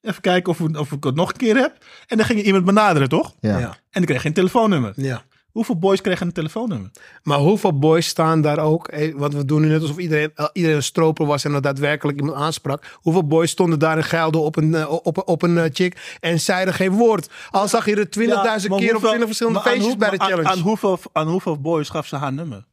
even 0.00 0.20
kijken 0.20 0.52
of, 0.52 0.58
we- 0.58 0.78
of 0.78 0.92
ik 0.92 1.04
het 1.04 1.14
nog 1.14 1.28
een 1.30 1.36
keer 1.36 1.56
heb. 1.56 1.84
En 2.06 2.16
dan 2.16 2.26
ging 2.26 2.38
je 2.38 2.44
iemand 2.44 2.64
benaderen, 2.64 3.08
toch? 3.08 3.34
Ja. 3.40 3.58
Ja. 3.58 3.68
En 3.68 3.76
dan 3.90 4.04
kreeg 4.04 4.22
je 4.22 4.28
een 4.28 4.34
telefoonnummer. 4.34 4.92
ja. 4.96 5.22
Hoeveel 5.52 5.78
boys 5.78 6.00
kregen 6.00 6.26
een 6.26 6.32
telefoonnummer? 6.32 6.90
Maar 7.22 7.38
hoeveel 7.38 7.78
boys 7.78 8.06
staan 8.06 8.40
daar 8.40 8.58
ook? 8.58 8.88
eh, 8.88 9.14
Want 9.14 9.34
we 9.34 9.44
doen 9.44 9.60
nu 9.60 9.68
net 9.68 9.80
alsof 9.80 9.98
iedereen, 9.98 10.30
eh, 10.34 10.46
iedereen 10.52 10.76
een 10.76 10.82
stroper 10.82 11.26
was 11.26 11.44
en 11.44 11.52
dat 11.52 11.62
daadwerkelijk 11.62 12.18
iemand 12.18 12.36
aansprak. 12.36 12.98
Hoeveel 13.02 13.26
boys 13.26 13.50
stonden 13.50 13.78
daar 13.78 13.96
en 13.96 14.04
geilden 14.04 14.40
op 14.40 14.56
een, 14.56 14.74
eh, 14.74 14.90
op, 15.02 15.22
op 15.28 15.42
een 15.42 15.70
chick 15.72 16.16
en 16.20 16.40
zeiden 16.40 16.74
geen 16.74 16.90
woord? 16.92 17.28
Al 17.50 17.68
zag 17.68 17.84
je 17.86 17.96
er 17.96 18.10
20.000 18.10 18.62
Ja, 18.62 18.68
maar 18.68 18.78
keer 18.78 18.96
op 18.96 19.02
hoeveel- 19.02 19.08
20 19.08 19.26
verschillende 19.26 19.60
feestjes 19.60 19.86
hoe- 19.86 19.96
bij 19.96 20.10
de 20.10 20.18
aan- 20.18 20.28
challenge. 20.28 20.48
Aan, 20.48 20.58
hoeveel, 20.58 20.98
aan 21.12 21.28
hoeveel 21.28 21.60
boys 21.60 21.88
gaf 21.88 22.06
ze 22.06 22.16
haar 22.16 22.32
nummer? 22.32 22.66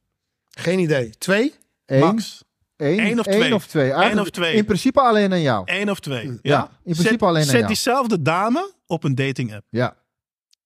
Geen 0.49 0.79
idee. 0.79 1.09
Twee? 1.17 1.53
Eén, 1.85 1.99
Max. 1.99 2.43
één, 2.77 2.99
Eén 2.99 3.19
of 3.19 3.25
één 3.25 3.39
twee. 3.39 3.53
of 3.53 3.65
twee. 3.67 3.91
Eén 3.91 4.19
of 4.19 4.29
twee. 4.29 4.53
In 4.53 4.65
principe 4.65 5.01
alleen 5.01 5.31
aan 5.31 5.41
jou. 5.41 5.61
Eén 5.65 5.89
of 5.91 5.99
twee. 5.99 6.25
Ja, 6.25 6.37
Ja, 6.41 6.61
in 6.63 6.69
principe 6.83 7.07
zet, 7.09 7.21
alleen 7.21 7.41
aan 7.41 7.43
Zet 7.47 7.53
jou. 7.55 7.67
diezelfde 7.67 8.21
dame 8.21 8.71
op 8.87 9.03
een 9.03 9.15
dating 9.15 9.53
app. 9.55 9.65
Ja. 9.69 9.95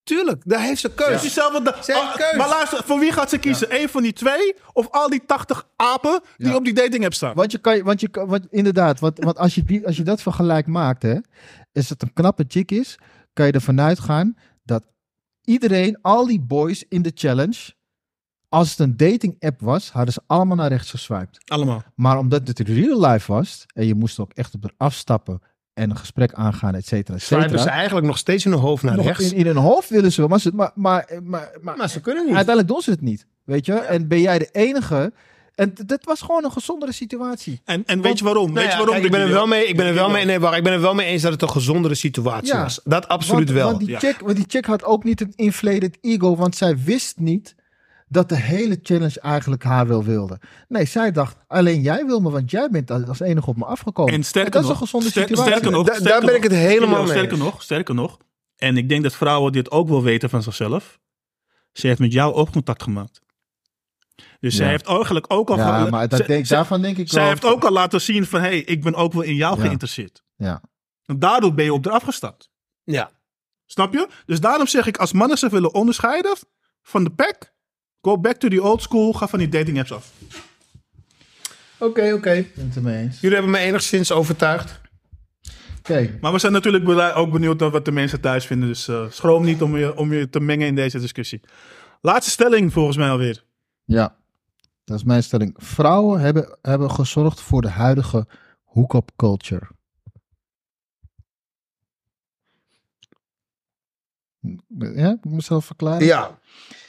Tuurlijk, 0.03 0.41
daar 0.45 0.61
heeft 0.61 0.81
ze 0.81 0.91
da- 0.95 1.83
Ze 1.83 1.91
heeft 1.93 2.05
Ah, 2.05 2.15
keus. 2.15 2.35
maar 2.37 2.47
luister, 2.49 2.83
voor 2.83 2.99
wie 2.99 3.11
gaat 3.11 3.29
ze 3.29 3.37
kiezen? 3.37 3.81
Eén 3.81 3.89
van 3.89 4.03
die 4.03 4.13
twee 4.13 4.55
of 4.73 4.87
al 4.91 5.09
die 5.09 5.25
80 5.25 5.67
apen 5.75 6.21
die 6.37 6.47
Ja. 6.47 6.55
op 6.55 6.63
die 6.63 6.73
dating 6.73 7.03
app 7.03 7.13
staan? 7.13 7.35
Want 7.35 7.51
je 7.51 7.57
kan, 7.57 7.83
want 7.83 7.99
je 8.01 8.07
kan, 8.07 8.27
want 8.27 8.47
inderdaad, 8.49 8.99
want, 8.99 9.17
want 9.23 9.37
als, 9.37 9.55
je 9.55 9.63
die, 9.63 9.85
als 9.85 9.97
je 9.97 10.03
dat 10.03 10.21
vergelijk 10.21 10.67
maakt, 10.67 11.01
hè, 11.01 11.15
is 11.71 11.89
het 11.89 12.01
een 12.01 12.13
knappe 12.13 12.45
chick 12.47 12.71
is, 12.71 12.97
kan 13.33 13.45
je 13.45 13.51
ervan 13.51 13.81
uitgaan 13.81 14.35
dat 14.63 14.83
iedereen, 15.43 15.97
al 16.01 16.25
die 16.27 16.39
boys 16.41 16.85
in 16.89 17.01
de 17.01 17.11
challenge, 17.15 17.73
als 18.49 18.69
het 18.69 18.79
een 18.79 18.97
dating 18.97 19.35
app 19.39 19.61
was, 19.61 19.91
hadden 19.91 20.13
ze 20.13 20.21
allemaal 20.27 20.55
naar 20.57 20.69
rechts 20.69 20.89
geswiped. 20.89 21.37
Allemaal. 21.51 21.83
Maar 21.95 22.17
omdat 22.17 22.47
het 22.47 22.59
real 22.59 23.05
life 23.11 23.31
was, 23.31 23.65
en 23.73 23.85
je 23.85 23.95
moest 23.95 24.19
ook 24.19 24.33
echt 24.33 24.53
op 24.53 24.63
er 24.63 24.73
afstappen 24.77 25.41
en 25.73 25.89
een 25.89 25.97
gesprek 25.97 26.33
aangaan, 26.33 26.75
et 26.75 26.85
cetera, 26.85 27.17
et 27.17 27.21
Swipen 27.23 27.49
ze 27.49 27.57
cetera. 27.57 27.75
eigenlijk 27.75 28.07
nog 28.07 28.17
steeds 28.17 28.45
in 28.45 28.51
hun 28.51 28.59
hoofd 28.59 28.83
naar 28.83 28.95
Nog 28.95 29.05
rechts. 29.05 29.31
in, 29.31 29.37
in 29.37 29.45
hun 29.45 29.55
hoofd 29.55 29.89
willen 29.89 30.11
ze 30.11 30.19
wel, 30.19 30.29
maar, 30.29 30.39
ze, 30.39 30.51
maar, 30.53 30.71
maar, 30.75 31.05
maar, 31.23 31.49
maar 31.61 31.77
Maar 31.77 31.89
ze 31.89 31.99
kunnen 32.01 32.25
niet. 32.25 32.35
uiteindelijk 32.35 32.73
doen 32.73 32.81
ze 32.81 32.89
het 32.91 33.01
niet. 33.01 33.25
Weet 33.43 33.65
je? 33.65 33.73
En 33.73 34.07
ben 34.07 34.21
jij 34.21 34.39
de 34.39 34.49
enige. 34.51 35.13
En 35.55 35.73
dat 35.85 36.03
was 36.05 36.21
gewoon 36.21 36.43
een 36.43 36.51
gezondere 36.51 36.91
situatie. 36.91 37.61
En, 37.65 37.83
en 37.85 38.01
weet 38.01 38.17
je 38.17 38.23
waarom? 38.23 38.43
Nou 38.43 38.55
weet 38.55 38.63
ja, 38.65 38.71
je 38.71 38.75
waarom? 38.77 38.93
kijk, 38.93 39.05
ik 39.05 39.11
ben 39.11 39.21
er 39.21 39.29
wel 39.29 39.47
mee. 39.47 39.65
Ik 39.67 39.77
ben 39.77 39.85
er 39.85 39.93
wel 39.93 40.09
mee. 40.09 40.25
Nee, 40.25 40.39
wacht, 40.39 40.57
ik 40.57 40.63
ben 40.63 40.73
er 40.73 40.81
wel 40.81 40.93
mee 40.93 41.07
eens 41.07 41.21
dat 41.21 41.31
het 41.31 41.41
een 41.41 41.49
gezondere 41.49 41.95
situatie 41.95 42.53
Ja. 42.53 42.61
was. 42.61 42.79
Dat 42.83 43.07
absoluut 43.07 43.47
want, 43.47 43.57
wel. 43.59 43.67
Want 43.67 43.79
die, 43.79 43.89
ja. 43.89 43.99
chick, 43.99 44.19
want 44.19 44.35
die 44.35 44.45
chick 44.47 44.65
had 44.65 44.83
ook 44.83 45.03
niet 45.03 45.21
een 45.21 45.33
inflated 45.35 45.97
ego, 46.01 46.35
want 46.35 46.55
zij 46.55 46.77
wist 46.77 47.19
niet 47.19 47.55
dat 48.11 48.29
de 48.29 48.35
hele 48.35 48.79
challenge 48.83 49.19
eigenlijk 49.19 49.63
haar 49.63 49.87
wel 49.87 50.03
wilde. 50.03 50.39
Nee, 50.67 50.85
zij 50.85 51.11
dacht, 51.11 51.37
alleen 51.47 51.81
jij 51.81 52.05
wil 52.05 52.19
me, 52.19 52.29
want 52.29 52.51
jij 52.51 52.69
bent 52.69 52.91
als 52.91 53.19
enige 53.19 53.49
op 53.49 53.57
me 53.57 53.65
afgekomen. 53.65 54.13
En 54.13 54.23
sterker 54.23 54.51
dat 54.51 54.61
is 54.61 54.67
nog, 54.67 54.75
een 54.79 54.83
gezonde 54.83 55.05
situatie. 55.11 55.35
sterker 55.35 55.71
nog, 55.71 55.85
sterker 55.85 56.03
daar 56.07 56.19
ben 56.19 56.27
nog, 56.27 56.37
ik 56.37 56.43
het 56.43 56.51
helemaal 56.51 57.01
mee 57.03 57.11
Sterker 57.11 57.31
eens. 57.31 57.39
nog, 57.41 57.61
sterker 57.63 57.95
nog. 57.95 58.17
En 58.55 58.77
ik 58.77 58.89
denk 58.89 59.03
dat 59.03 59.15
vrouwen 59.15 59.51
dit 59.51 59.71
ook 59.71 59.87
wel 59.87 60.03
weten 60.03 60.29
van 60.29 60.43
zichzelf. 60.43 60.99
Ze 61.71 61.87
heeft 61.87 61.99
met 61.99 62.13
jou 62.13 62.33
oogcontact 62.33 62.83
gemaakt. 62.83 63.21
Dus 64.39 64.55
zij 64.55 64.67
heeft 64.67 64.85
eigenlijk 64.85 65.25
ook 65.27 65.49
al... 65.49 65.57
ja, 65.57 65.89
maar 65.89 66.07
dat 66.07 66.19
ze- 66.19 66.25
denk, 66.27 66.45
ze- 66.45 66.53
daarvan 66.53 66.81
denk 66.81 66.97
ik 66.97 67.09
Zij 67.09 67.19
wel. 67.21 67.29
heeft 67.29 67.45
ook 67.45 67.63
al 67.63 67.71
laten 67.71 68.01
zien 68.01 68.25
van... 68.25 68.41
hé, 68.41 68.47
hey, 68.47 68.57
ik 68.59 68.83
ben 68.83 68.95
ook 68.95 69.13
wel 69.13 69.21
in 69.21 69.35
jou 69.35 69.55
Ja. 69.57 69.61
geïnteresseerd. 69.65 70.23
Ja. 70.35 70.61
En 71.05 71.19
daardoor 71.19 71.53
ben 71.53 71.65
je 71.65 71.73
op 71.73 71.85
eraf 71.85 72.03
gestapt. 72.03 72.49
Ja. 72.83 73.11
Snap 73.65 73.93
je? 73.93 74.07
Dus 74.25 74.39
daarom 74.39 74.67
zeg 74.67 74.87
ik, 74.87 74.97
als 74.97 75.11
mannen 75.13 75.37
zich 75.37 75.49
willen 75.51 75.73
onderscheiden 75.73 76.35
van 76.81 77.03
de 77.03 77.09
pack... 77.09 77.50
go 78.01 78.17
back 78.19 78.35
to 78.37 78.47
the 78.47 78.61
old 78.63 78.81
school, 78.81 79.13
ga 79.13 79.27
van 79.27 79.39
die 79.39 79.49
dating 79.49 79.79
apps 79.79 79.91
af. 79.93 80.11
Oké, 81.79 82.13
oké. 82.13 82.31
Ik 82.31 82.55
ben 82.55 82.65
het 82.65 82.75
ermee 82.75 82.97
eens. 83.03 83.19
Jullie 83.19 83.35
hebben 83.37 83.53
me 83.55 83.59
enigszins 83.59 84.11
overtuigd. 84.11 84.79
Oké, 85.79 86.17
Maar 86.21 86.31
we 86.31 86.39
zijn 86.39 86.51
natuurlijk 86.51 86.83
bela- 86.83 87.13
ook 87.13 87.31
benieuwd 87.31 87.59
naar 87.59 87.69
wat 87.71 87.85
de 87.85 87.91
mensen 87.91 88.21
thuis 88.21 88.45
vinden. 88.45 88.67
Dus 88.67 88.87
eh, 88.87 89.09
schroom 89.09 89.43
niet 89.45 89.61
om 89.61 89.77
je, 89.77 89.95
om 89.97 90.13
je 90.13 90.29
te 90.29 90.39
mengen 90.39 90.67
in 90.67 90.75
deze 90.75 90.99
discussie. 90.99 91.41
Laatste 92.01 92.31
stelling 92.31 92.73
volgens 92.73 92.97
mij 92.97 93.09
alweer. 93.09 93.43
ja. 93.85 94.19
Dat 94.83 94.97
is 94.99 95.05
mijn 95.05 95.23
stelling. 95.23 95.53
Vrouwen 95.57 96.19
hebben, 96.19 96.57
hebben 96.61 96.91
gezorgd 96.91 97.41
voor 97.41 97.61
de 97.61 97.69
huidige 97.69 98.27
hook-up 98.63 99.09
culture. 99.15 99.67
Ja, 104.77 105.11
ik 105.11 105.23
moet 105.23 105.33
mezelf 105.33 105.65
verklaren. 105.65 106.05
Ja. 106.05 106.39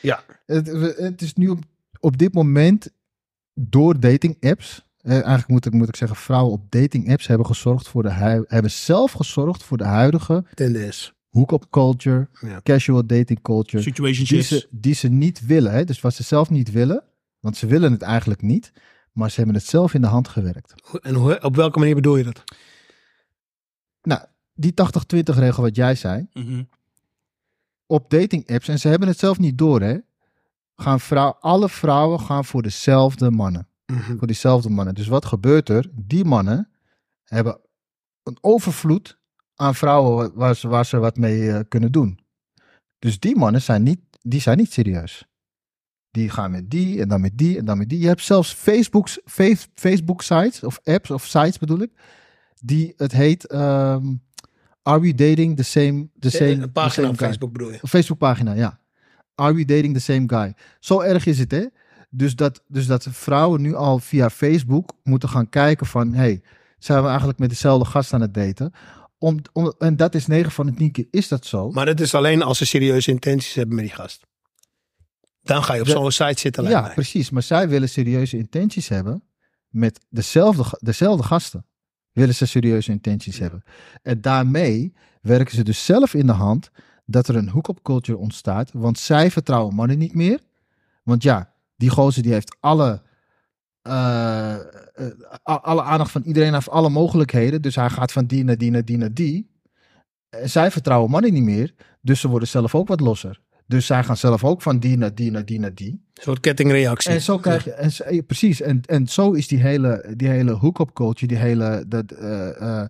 Ja. 0.03 0.24
Het, 0.46 0.66
het 0.96 1.22
is 1.22 1.34
nu 1.34 1.48
op, 1.48 1.59
op 2.00 2.18
dit 2.18 2.34
moment 2.34 2.90
door 3.55 4.00
dating 4.00 4.36
apps. 4.40 4.86
Eh, 5.00 5.12
eigenlijk 5.12 5.48
moet 5.48 5.66
ik, 5.66 5.72
moet 5.72 5.88
ik 5.88 5.96
zeggen, 5.96 6.16
vrouwen 6.16 6.53
op 6.53 6.70
dating 6.70 7.11
apps 7.11 7.26
hebben 7.26 7.46
gezorgd 7.46 7.88
voor 7.88 8.03
de 8.03 8.11
hebben 8.46 8.70
zelf 8.70 9.12
gezorgd 9.12 9.62
voor 9.62 9.76
de 9.76 9.84
huidige 9.84 10.44
Tendens. 10.55 11.12
hook-up 11.30 11.66
culture, 11.70 12.28
Ja. 12.40 12.61
casual 12.62 13.07
dating 13.07 13.42
culture, 13.42 13.82
die 14.24 14.42
ze, 14.42 14.66
die 14.70 14.94
ze 14.94 15.09
niet 15.09 15.46
willen. 15.46 15.72
Hè? 15.72 15.84
Dus 15.84 16.00
wat 16.00 16.14
ze 16.14 16.22
zelf 16.22 16.50
niet 16.50 16.70
willen, 16.70 17.05
want 17.40 17.57
ze 17.57 17.66
willen 17.66 17.92
het 17.92 18.03
eigenlijk 18.03 18.42
niet, 18.42 18.72
maar 19.12 19.30
ze 19.30 19.36
hebben 19.36 19.55
het 19.55 19.64
zelf 19.66 19.94
in 19.94 20.00
de 20.00 20.07
hand 20.07 20.28
gewerkt. 20.28 20.74
En 21.03 21.14
hoe, 21.14 21.42
op 21.42 21.57
welke 21.57 21.78
manier 21.78 21.94
bedoel 21.94 22.16
je 22.16 22.24
dat? 22.24 22.44
Nou, 24.03 24.20
die 24.55 24.72
80-20 24.74 25.38
regel 25.38 25.62
wat 25.62 25.76
jij 25.76 25.94
zei, 25.94 26.26
Mhm. 26.32 26.62
Op 27.93 28.11
dating 28.11 28.51
apps, 28.51 28.68
en 28.68 28.78
ze 28.78 28.88
hebben 28.88 29.09
het 29.09 29.18
zelf 29.18 29.38
niet 29.38 29.59
door, 29.59 29.80
hè, 29.80 29.99
gaan 30.76 31.01
vrouw, 31.01 31.36
alle 31.40 31.68
vrouwen 31.68 32.20
gaan 32.20 32.45
voor 32.45 32.62
dezelfde 32.62 33.30
mannen. 33.30 33.66
Voor 34.18 34.26
diezelfde 34.26 34.68
mannen. 34.70 34.95
Dus 34.95 35.07
wat 35.07 35.24
gebeurt 35.24 35.68
er? 35.68 35.90
Die 35.93 36.24
mannen 36.24 36.68
hebben 37.24 37.61
een 38.22 38.38
overvloed 38.40 39.18
aan 39.55 39.74
vrouwen 39.74 40.16
wa- 40.16 40.30
waar 40.34 40.57
ze, 40.57 40.68
waar 40.68 40.86
ze 40.86 40.99
wat 40.99 41.16
mee 41.16 41.51
eh, 41.53 41.61
kunnen 41.68 41.93
doen. 41.93 42.18
Dus 42.99 43.20
die 43.20 43.36
mannen 43.36 43.62
zijn 43.62 43.82
niet, 43.82 44.01
die 44.20 44.40
zijn 44.40 44.59
niet 44.59 44.72
serieus. 44.72 45.26
Die 46.11 46.30
gaan 46.30 46.51
met 46.51 46.70
die 46.70 47.01
en 47.01 47.09
dan 47.09 47.20
met 47.20 47.38
die 47.38 47.59
en 47.59 47.64
dan 47.64 47.78
met 47.78 47.88
die. 47.88 47.99
Je 47.99 48.07
hebt 48.07 48.22
zelfs 48.22 48.53
Facebook's, 48.53 49.20
face, 49.24 49.66
Facebook 49.74 50.22
sites 50.22 50.62
of 50.64 50.80
apps 50.84 51.11
of 51.11 51.24
sites 51.24 51.59
bedoel 51.59 51.80
ik. 51.80 51.90
Die 52.62 52.93
het 52.97 53.12
heet 53.12 53.47
ehm, 53.47 54.14
Are 54.82 55.00
we 55.00 55.14
dating 55.14 55.56
the 55.56 55.62
same, 55.62 56.08
the 56.18 56.30
same, 56.30 56.50
Een 56.50 56.60
the 56.60 56.68
pagina 56.68 56.92
same 56.92 57.08
op 57.08 57.18
guy? 57.18 57.28
Facebook 57.28 57.52
bedoel 57.52 57.70
je? 57.70 57.78
Een 57.82 57.88
Facebookpagina, 57.88 58.52
ja. 58.52 58.80
Are 59.34 59.54
we 59.54 59.64
dating 59.64 59.94
the 59.94 60.00
same 60.00 60.24
guy? 60.26 60.54
Zo 60.80 61.00
erg 61.00 61.26
is 61.26 61.38
het, 61.38 61.50
hè? 61.50 61.66
Dus 62.10 62.36
dat, 62.36 62.62
dus 62.66 62.86
dat 62.86 63.06
vrouwen 63.10 63.60
nu 63.60 63.74
al 63.74 63.98
via 63.98 64.30
Facebook 64.30 64.92
moeten 65.02 65.28
gaan 65.28 65.48
kijken 65.48 65.86
van... 65.86 66.14
hey, 66.14 66.42
zijn 66.78 67.02
we 67.02 67.08
eigenlijk 67.08 67.38
met 67.38 67.48
dezelfde 67.48 67.84
gast 67.84 68.12
aan 68.12 68.20
het 68.20 68.34
daten? 68.34 68.72
Om, 69.18 69.38
om, 69.52 69.72
en 69.78 69.96
dat 69.96 70.14
is 70.14 70.26
9 70.26 70.50
van 70.50 70.66
de 70.66 70.74
10 70.74 70.92
keer 70.92 71.06
is 71.10 71.28
dat 71.28 71.46
zo. 71.46 71.70
Maar 71.70 71.86
dat 71.86 72.00
is 72.00 72.14
alleen 72.14 72.42
als 72.42 72.58
ze 72.58 72.66
serieuze 72.66 73.10
intenties 73.10 73.54
hebben 73.54 73.74
met 73.74 73.84
die 73.84 73.94
gast. 73.94 74.26
Dan 75.42 75.64
ga 75.64 75.74
je 75.74 75.80
op 75.80 75.86
zo'n 75.86 76.12
site 76.12 76.40
zitten. 76.40 76.64
ja, 76.68 76.80
mij. 76.80 76.94
precies. 76.94 77.30
Maar 77.30 77.42
zij 77.42 77.68
willen 77.68 77.88
serieuze 77.88 78.36
intenties 78.36 78.88
hebben 78.88 79.22
met 79.68 80.00
dezelfde, 80.08 80.78
dezelfde 80.78 81.22
gasten. 81.22 81.66
Willen 82.12 82.34
ze 82.34 82.46
serieuze 82.46 82.90
intenties 82.90 83.38
hebben. 83.38 83.64
En 84.02 84.20
daarmee 84.20 84.94
werken 85.20 85.54
ze 85.54 85.64
dus 85.64 85.84
zelf 85.84 86.14
in 86.14 86.26
de 86.26 86.32
hand 86.32 86.70
dat 87.04 87.28
er 87.28 87.36
een 87.36 87.48
hook-up 87.48 87.78
culture 87.82 88.18
ontstaat. 88.18 88.70
Want 88.72 88.98
zij 88.98 89.30
vertrouwen 89.30 89.74
mannen 89.74 89.98
niet 89.98 90.14
meer. 90.14 90.40
Want 91.02 91.22
ja, 91.22 91.52
die 91.76 91.90
gozer 91.90 92.22
die 92.22 92.32
heeft 92.32 92.56
alle, 92.60 93.02
eh, 93.82 94.54
eh, 94.54 94.60
alle 95.42 95.82
aandacht 95.82 96.10
van 96.10 96.22
iedereen, 96.22 96.54
heeft 96.54 96.68
alle 96.68 96.90
mogelijkheden. 96.90 97.62
Dus 97.62 97.74
hij 97.74 97.90
gaat 97.90 98.12
van 98.12 98.26
die 98.26 98.44
naar 98.44 98.58
die 98.58 98.70
naar 98.70 98.84
die 98.84 98.96
naar 98.96 99.14
die. 99.14 99.50
En 100.28 100.50
zij 100.50 100.70
vertrouwen 100.70 101.10
mannen 101.10 101.32
niet 101.32 101.42
meer. 101.42 101.74
Dus 102.00 102.20
ze 102.20 102.28
worden 102.28 102.48
zelf 102.48 102.74
ook 102.74 102.88
wat 102.88 103.00
losser. 103.00 103.40
Dus 103.66 103.86
zij 103.86 104.04
gaan 104.04 104.16
zelf 104.16 104.44
ook 104.44 104.62
van 104.62 104.78
die 104.78 104.96
naar 104.96 105.14
die 105.14 105.30
naar 105.30 105.44
die 105.44 105.60
naar 105.60 105.74
die. 105.74 105.90
Een 105.90 106.22
soort 106.22 106.40
kettingreactie. 106.40 107.10
En 107.10 107.20
zo 107.20 107.38
krijg 107.38 107.64
je, 107.64 107.72
en, 107.72 108.26
precies, 108.26 108.60
en, 108.60 108.80
en 108.86 109.06
zo 109.06 109.32
is 109.32 109.48
die 109.48 109.60
hele, 109.60 110.14
die 110.16 110.28
hele 110.28 110.52
hook-up 110.52 110.92
culture, 110.92 111.26
die 111.26 111.36
hele 111.36 111.84
dat, 111.88 112.10
eh, 112.10 112.80
eh, 112.80 112.88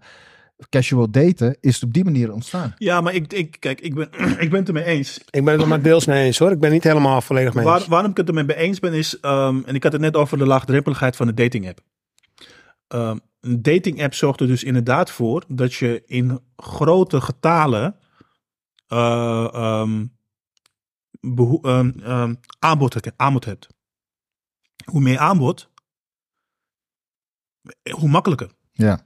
casual 0.68 1.10
daten, 1.10 1.56
is 1.60 1.82
op 1.82 1.92
die 1.92 2.04
manier 2.04 2.32
ontstaan. 2.32 2.74
Ja, 2.78 3.00
maar 3.00 3.14
ik, 3.14 3.32
ik, 3.32 3.56
kijk, 3.58 3.80
ik 3.80 3.94
ben, 3.94 4.08
ik 4.44 4.50
ben 4.50 4.58
het 4.58 4.68
ermee 4.68 4.84
eens. 4.84 5.18
Ik 5.30 5.44
ben 5.44 5.52
het 5.52 5.62
er 5.62 5.68
maar 5.68 5.82
deels 5.82 6.06
mee 6.06 6.24
eens 6.24 6.38
hoor. 6.38 6.50
Ik 6.50 6.60
ben 6.60 6.70
niet 6.70 6.84
helemaal 6.84 7.20
volledig 7.20 7.54
mee 7.54 7.64
eens. 7.64 7.78
Waar, 7.78 7.88
waarom 7.88 8.10
ik 8.10 8.16
het 8.16 8.28
ermee 8.28 8.56
eens 8.56 8.80
ben 8.80 8.92
is, 8.92 9.20
ehm, 9.20 9.60
en 9.66 9.74
ik 9.74 9.82
had 9.82 9.92
het 9.92 10.00
net 10.00 10.16
over 10.16 10.38
de 10.38 10.46
laagdrempeligheid 10.46 11.16
van 11.16 11.26
de 11.26 11.34
dating 11.34 11.68
app. 11.68 11.80
Ehm, 12.88 13.16
een 13.40 13.62
dating 13.62 14.02
app 14.02 14.14
zorgt 14.14 14.40
er 14.40 14.46
dus 14.46 14.64
inderdaad 14.64 15.10
voor 15.10 15.44
dat 15.48 15.74
je 15.74 16.02
in 16.06 16.40
grote 16.56 17.20
getalen 17.20 17.96
eh, 18.86 19.48
ehm, 19.52 20.04
beho- 21.26 21.60
ehm, 21.62 21.90
ehm, 22.02 22.34
aanbod, 22.58 23.16
aanbod 23.16 23.44
hebt. 23.44 23.66
Hoe 24.84 25.00
meer 25.00 25.18
aanbod, 25.18 25.70
hoe 27.90 28.08
makkelijker. 28.08 28.50
Ja. 28.72 29.00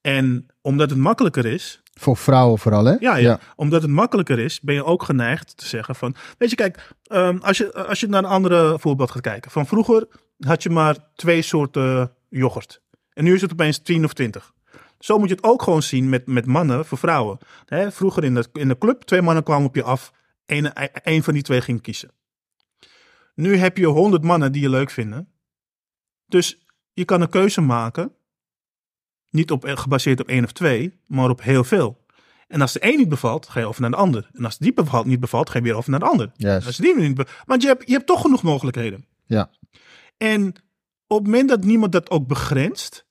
En 0.00 0.46
omdat 0.60 0.90
het 0.90 0.98
makkelijker 0.98 1.46
is, 1.46 1.82
Voor 1.92 2.16
vrouwen 2.16 2.58
vooral, 2.58 2.84
hè? 2.84 2.96
ja, 2.98 3.16
ja. 3.16 3.40
Omdat 3.56 3.82
het 3.82 3.90
makkelijker 3.90 4.38
is, 4.38 4.60
ben 4.60 4.74
je 4.74 4.84
ook 4.84 5.02
geneigd 5.02 5.56
te 5.56 5.66
zeggen 5.66 5.94
van... 5.94 6.14
Weet 6.38 6.50
je, 6.50 6.56
kijk, 6.56 6.90
ehm, 7.02 7.38
als, 7.38 7.58
je, 7.58 7.74
als 7.86 8.00
je 8.00 8.06
naar 8.08 8.24
een 8.24 8.30
andere 8.30 8.78
voorbeeld 8.78 9.10
gaat 9.10 9.22
kijken. 9.22 9.50
Van 9.50 9.66
vroeger 9.66 10.08
had 10.38 10.62
je 10.62 10.70
maar 10.70 10.96
twee 11.14 11.42
soorten 11.42 12.12
yoghurt. 12.28 12.82
En 13.12 13.24
nu 13.24 13.34
is 13.34 13.40
het 13.40 13.52
opeens 13.52 13.78
10 13.78 14.04
of 14.04 14.12
20. 14.12 14.52
Zo 14.98 15.18
moet 15.18 15.28
je 15.28 15.34
het 15.34 15.44
ook 15.44 15.62
gewoon 15.62 15.82
zien 15.82 16.08
met, 16.08 16.26
met 16.26 16.46
mannen 16.46 16.84
voor 16.84 16.98
vrouwen. 16.98 17.38
Hè, 17.66 17.92
vroeger 17.92 18.24
in 18.24 18.34
de, 18.34 18.48
in 18.52 18.68
de 18.68 18.78
club, 18.78 19.02
twee 19.02 19.22
mannen 19.22 19.44
kwamen 19.44 19.66
op 19.66 19.74
je 19.74 19.82
af. 19.82 20.12
Eén 20.48 20.70
een 21.02 21.22
van 21.22 21.34
die 21.34 21.42
twee 21.42 21.60
ging 21.60 21.82
kiezen. 21.82 22.10
Nu 23.34 23.56
heb 23.56 23.76
je 23.76 23.86
honderd 23.86 24.22
mannen 24.22 24.52
die 24.52 24.62
je 24.62 24.70
leuk 24.70 24.90
vinden. 24.90 25.32
Dus 26.26 26.58
je 26.92 27.04
kan 27.04 27.20
een 27.20 27.28
keuze 27.28 27.60
maken. 27.60 28.12
Niet 29.30 29.50
op, 29.50 29.64
gebaseerd 29.64 30.20
op 30.20 30.28
één 30.28 30.44
of 30.44 30.52
twee, 30.52 31.00
maar 31.06 31.30
op 31.30 31.42
heel 31.42 31.64
veel. 31.64 32.06
En 32.48 32.60
als 32.60 32.72
de 32.72 32.84
een 32.84 32.96
niet 32.96 33.08
bevalt, 33.08 33.48
ga 33.48 33.60
je 33.60 33.66
over 33.66 33.80
naar 33.80 33.90
de 33.90 33.96
ander. 33.96 34.30
En 34.32 34.44
als 34.44 34.58
die 34.58 34.72
bevalt, 34.72 35.06
niet 35.06 35.20
bevalt, 35.20 35.50
ga 35.50 35.58
je 35.58 35.64
weer 35.64 35.74
over 35.74 35.90
naar 35.90 36.00
de 36.00 36.06
ander. 36.06 36.32
Als 36.66 36.76
die 36.76 36.96
niet 36.96 37.14
be- 37.14 37.26
Want 37.44 37.62
je 37.62 37.68
hebt, 37.68 37.86
je 37.86 37.92
hebt 37.92 38.06
toch 38.06 38.20
genoeg 38.20 38.42
mogelijkheden. 38.42 39.06
Ja. 39.26 39.50
En 40.16 40.46
op 41.06 41.18
het 41.18 41.26
moment 41.26 41.48
dat 41.48 41.64
niemand 41.64 41.92
dat 41.92 42.10
ook 42.10 42.26
begrenst, 42.26 43.06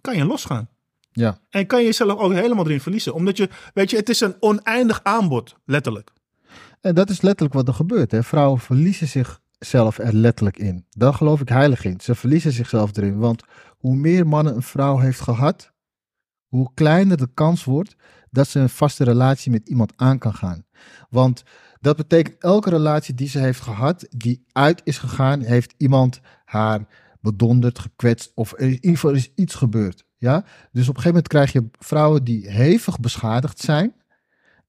kan 0.00 0.16
je 0.16 0.24
losgaan. 0.24 0.68
Ja. 1.12 1.38
En 1.50 1.66
kan 1.66 1.80
je 1.80 1.86
jezelf 1.86 2.18
ook 2.18 2.32
helemaal 2.32 2.64
erin 2.64 2.80
verliezen. 2.80 3.14
Omdat 3.14 3.36
je, 3.36 3.48
weet 3.74 3.90
je, 3.90 3.96
het 3.96 4.08
is 4.08 4.20
een 4.20 4.36
oneindig 4.40 5.00
aanbod, 5.02 5.56
letterlijk. 5.64 6.12
En 6.80 6.94
dat 6.94 7.10
is 7.10 7.20
letterlijk 7.20 7.54
wat 7.54 7.68
er 7.68 7.74
gebeurt. 7.74 8.10
Hè. 8.10 8.22
Vrouwen 8.22 8.60
verliezen 8.60 9.08
zichzelf 9.08 9.98
er 9.98 10.14
letterlijk 10.14 10.58
in. 10.58 10.86
Daar 10.90 11.14
geloof 11.14 11.40
ik 11.40 11.48
heilig 11.48 11.84
in. 11.84 12.00
Ze 12.00 12.14
verliezen 12.14 12.52
zichzelf 12.52 12.96
erin. 12.96 13.18
Want 13.18 13.42
hoe 13.78 13.96
meer 13.96 14.26
mannen 14.26 14.54
een 14.54 14.62
vrouw 14.62 14.98
heeft 14.98 15.20
gehad, 15.20 15.72
hoe 16.46 16.70
kleiner 16.74 17.16
de 17.16 17.28
kans 17.34 17.64
wordt 17.64 17.96
dat 18.30 18.48
ze 18.48 18.60
een 18.60 18.68
vaste 18.68 19.04
relatie 19.04 19.50
met 19.50 19.68
iemand 19.68 19.92
aan 19.96 20.18
kan 20.18 20.34
gaan. 20.34 20.64
Want 21.10 21.42
dat 21.80 21.96
betekent 21.96 22.38
elke 22.38 22.70
relatie 22.70 23.14
die 23.14 23.28
ze 23.28 23.38
heeft 23.38 23.60
gehad, 23.60 24.06
die 24.10 24.44
uit 24.52 24.80
is 24.84 24.98
gegaan, 24.98 25.40
heeft 25.40 25.74
iemand 25.76 26.20
haar 26.44 26.86
bedonderd, 27.20 27.78
gekwetst 27.78 28.32
of 28.34 28.54
in 28.54 28.70
ieder 28.70 28.90
geval 28.90 29.12
is 29.12 29.32
iets 29.34 29.54
gebeurd. 29.54 30.04
Ja? 30.20 30.44
Dus 30.72 30.88
op 30.88 30.96
een 30.96 31.02
gegeven 31.02 31.08
moment 31.08 31.28
krijg 31.28 31.52
je 31.52 31.68
vrouwen 31.78 32.24
die 32.24 32.50
hevig 32.50 33.00
beschadigd 33.00 33.58
zijn. 33.58 33.94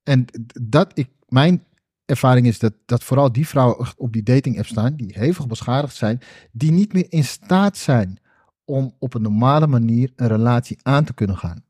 En 0.04 0.26
dat 0.62 0.91
ik, 0.93 1.10
mijn 1.28 1.64
ervaring 2.06 2.47
is 2.47 2.60
dat, 2.60 2.74
dat 2.86 3.04
vooral 3.04 3.32
die 3.32 3.47
vrouwen 3.47 3.88
op 3.97 4.14
die 4.14 4.24
dating 4.24 4.58
app 4.58 4.68
staan, 4.68 4.95
die 4.95 5.20
hevig 5.20 5.47
beschadigd 5.47 5.95
zijn, 5.95 6.22
die 6.52 6.72
niet 6.72 6.93
meer 6.93 7.06
in 7.10 7.24
staat 7.24 7.78
zijn 7.78 8.20
om 8.66 8.95
op 8.99 9.14
een 9.14 9.22
normale 9.22 9.68
manier 9.68 10.12
een 10.16 10.28
relatie 10.28 10.78
aan 10.82 11.04
te 11.04 11.14
kunnen 11.14 11.38
gaan. 11.38 11.64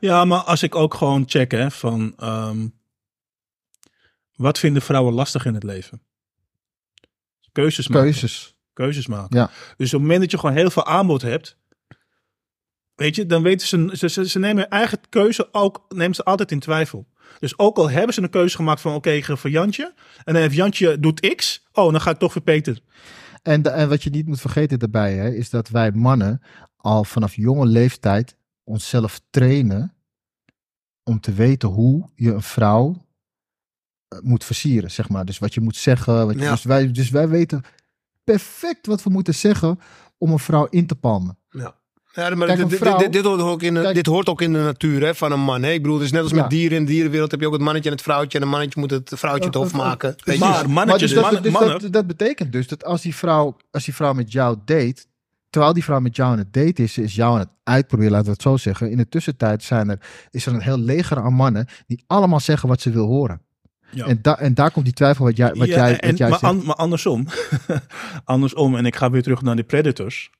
Ja, 0.00 0.24
maar 0.24 0.40
als 0.40 0.62
ik 0.62 0.74
ook 0.74 0.94
gewoon 0.94 1.24
check 1.26 1.50
hè, 1.50 1.70
van 1.70 2.12
ehm, 2.16 2.68
wat 4.36 4.58
vinden 4.58 4.82
vrouwen 4.82 5.14
lastig 5.14 5.44
in 5.44 5.54
het 5.54 5.62
leven? 5.62 6.02
Keuzes 7.52 7.88
maken. 7.88 8.10
Keuzes. 8.10 8.56
Keuzes 8.72 9.06
maken. 9.06 9.38
Ja. 9.38 9.50
Dus 9.76 9.86
op 9.86 9.92
het 9.92 10.00
moment 10.00 10.20
dat 10.20 10.30
je 10.30 10.38
gewoon 10.38 10.56
heel 10.56 10.70
veel 10.70 10.86
aanbod 10.86 11.22
hebt, 11.22 11.56
weet 12.98 13.14
je, 13.14 13.26
dan 13.26 13.42
weten 13.42 13.66
ze, 13.66 13.90
ze, 13.92 14.08
ze, 14.08 14.28
ze 14.28 14.38
nemen 14.38 14.56
hun 14.62 14.68
eigen 14.70 14.98
keuze 15.08 15.48
ook, 15.52 15.84
nemen 15.88 16.14
ze 16.14 16.24
altijd 16.24 16.52
in 16.52 16.58
twijfel. 16.60 17.06
Dus 17.38 17.58
ook 17.58 17.76
al 17.76 17.90
hebben 17.90 18.14
ze 18.14 18.22
een 18.22 18.30
keuze 18.30 18.56
gemaakt 18.56 18.80
van 18.80 18.94
oké, 18.94 19.22
ga 19.22 19.36
voor 19.36 19.50
Jantje. 19.50 19.94
En 20.24 20.32
dan 20.32 20.42
heeft 20.42 20.54
Jantje 20.54 21.00
doet 21.00 21.34
X. 21.34 21.66
Oh, 21.72 21.90
dan 21.92 22.00
ga 22.00 22.10
ik 22.10 22.18
toch 22.18 22.32
voor 22.32 22.42
Peter. 22.42 22.80
En, 23.42 23.62
de- 23.62 23.70
en 23.70 23.88
wat 23.88 24.02
je 24.02 24.10
niet 24.10 24.26
moet 24.26 24.40
vergeten 24.40 24.78
daarbij, 24.78 25.14
hè, 25.14 25.30
is 25.34 25.50
dat 25.50 25.68
wij 25.68 25.90
mannen 25.92 26.42
al 26.76 27.04
vanaf 27.04 27.34
jonge 27.34 27.66
leeftijd 27.66 28.36
onszelf 28.64 29.20
trainen 29.30 29.94
om 31.02 31.20
te 31.20 31.32
weten 31.32 31.68
hoe 31.68 32.10
je 32.14 32.32
een 32.32 32.42
vrouw 32.42 33.06
eh, 34.08 34.18
moet 34.22 34.44
versieren, 34.44 34.90
zeg 34.90 35.08
maar. 35.08 35.24
Dus 35.24 35.38
wat 35.38 35.54
je 35.54 35.60
moet 35.60 35.76
zeggen. 35.76 36.26
Wat 36.26 36.34
je, 36.34 36.40
Ja. 36.40 36.50
dus, 36.50 36.62
wij, 36.62 36.92
dus 36.92 37.10
wij 37.10 37.28
weten 37.28 37.62
perfect 38.24 38.86
wat 38.86 39.02
we 39.02 39.10
moeten 39.10 39.34
zeggen 39.34 39.78
om 40.18 40.30
een 40.32 40.38
vrouw 40.38 40.66
in 40.66 40.86
te 40.86 40.94
palmen. 40.94 41.38
Ja. 41.50 41.76
Ja, 42.18 42.34
maar 42.34 42.46
Kijk, 42.46 42.58
dit, 42.58 42.68
dit- 42.70 42.78
vrouw- 42.78 42.98
dit, 42.98 43.12
dit 43.12 43.24
hoort 43.24 43.40
ook 43.40 43.62
in 43.62 43.74
de, 43.74 43.80
Kijk- 43.80 43.94
dit 43.94 44.06
hoort 44.06 44.28
ook 44.28 44.40
in 44.42 44.52
de 44.52 44.58
natuur 44.58 45.02
hè, 45.04 45.14
van 45.14 45.32
een 45.32 45.40
man. 45.40 45.62
Hè? 45.62 45.70
Ik 45.70 45.82
bedoel, 45.82 45.96
het 45.96 46.06
is 46.06 46.12
net 46.12 46.22
als 46.22 46.30
Ja. 46.30 46.40
met 46.40 46.50
dieren. 46.50 46.76
In 46.78 46.84
de 46.84 46.90
dierenwereld 46.90 47.30
heb 47.30 47.40
je 47.40 47.46
ook 47.46 47.52
het 47.52 47.62
mannetje 47.62 47.88
en 47.90 47.94
het 47.96 48.04
vrouwtje. 48.04 48.38
En 48.38 48.44
een 48.44 48.50
mannetje 48.50 48.80
moet 48.80 48.90
het 48.90 49.12
vrouwtje 49.14 49.44
het 49.44 49.54
hof 49.54 49.66
Eh, 49.72 49.78
eh, 49.78 49.86
maken. 49.86 50.14
je? 50.16 50.38
Maar 50.38 50.48
Maar 50.48 50.70
mannetjes, 50.70 51.00
dus 51.00 51.12
dat, 51.12 51.22
mannen, 51.22 51.42
dus 51.42 51.52
mannen 51.52 51.80
dat, 51.80 51.92
dat 51.92 52.06
betekent 52.06 52.52
dus 52.52 52.68
dat 52.68 52.84
als 52.84 53.02
die, 53.02 53.14
vrouw, 53.14 53.56
als 53.70 53.84
die 53.84 53.94
vrouw 53.94 54.12
met 54.12 54.32
jou 54.32 54.56
date, 54.64 55.04
terwijl 55.50 55.72
die 55.72 55.84
vrouw 55.84 56.00
met 56.00 56.16
jou 56.16 56.30
aan 56.32 56.38
het 56.38 56.52
date 56.52 56.82
is, 56.82 56.98
is 56.98 57.14
jou 57.14 57.32
aan 57.32 57.38
het 57.38 57.48
uitproberen, 57.62 58.12
laten 58.12 58.26
we 58.26 58.32
het 58.32 58.42
zo 58.42 58.56
zeggen. 58.56 58.90
In 58.90 58.96
de 58.96 59.08
tussentijd 59.08 59.62
zijn 59.62 59.88
er, 59.90 59.98
is 60.30 60.46
er 60.46 60.52
een 60.54 60.60
heel 60.62 60.78
leger 60.78 61.16
aan 61.20 61.34
mannen 61.34 61.66
die 61.86 62.04
allemaal 62.06 62.40
zeggen 62.40 62.68
wat 62.68 62.80
ze 62.80 62.90
wil 62.90 63.06
horen. 63.06 63.40
Ja. 63.90 64.06
En, 64.06 64.18
da, 64.22 64.38
en 64.38 64.54
daar 64.54 64.70
komt 64.70 64.84
die 64.84 64.94
twijfel 64.94 65.24
wat 65.24 65.36
jij, 65.36 65.54
wat 65.54 65.68
Ja, 65.68 65.74
jij, 65.74 65.98
en, 66.00 66.08
wat 66.08 66.18
jij 66.18 66.28
maar, 66.28 66.38
zegt. 66.38 66.52
an- 66.52 66.64
maar 66.64 66.74
andersom. 66.76 67.26
andersom. 68.24 68.76
En 68.76 68.86
ik 68.86 68.96
ga 68.96 69.10
weer 69.10 69.22
terug 69.22 69.42
naar 69.42 69.56
de 69.56 69.62
predators. 69.62 70.30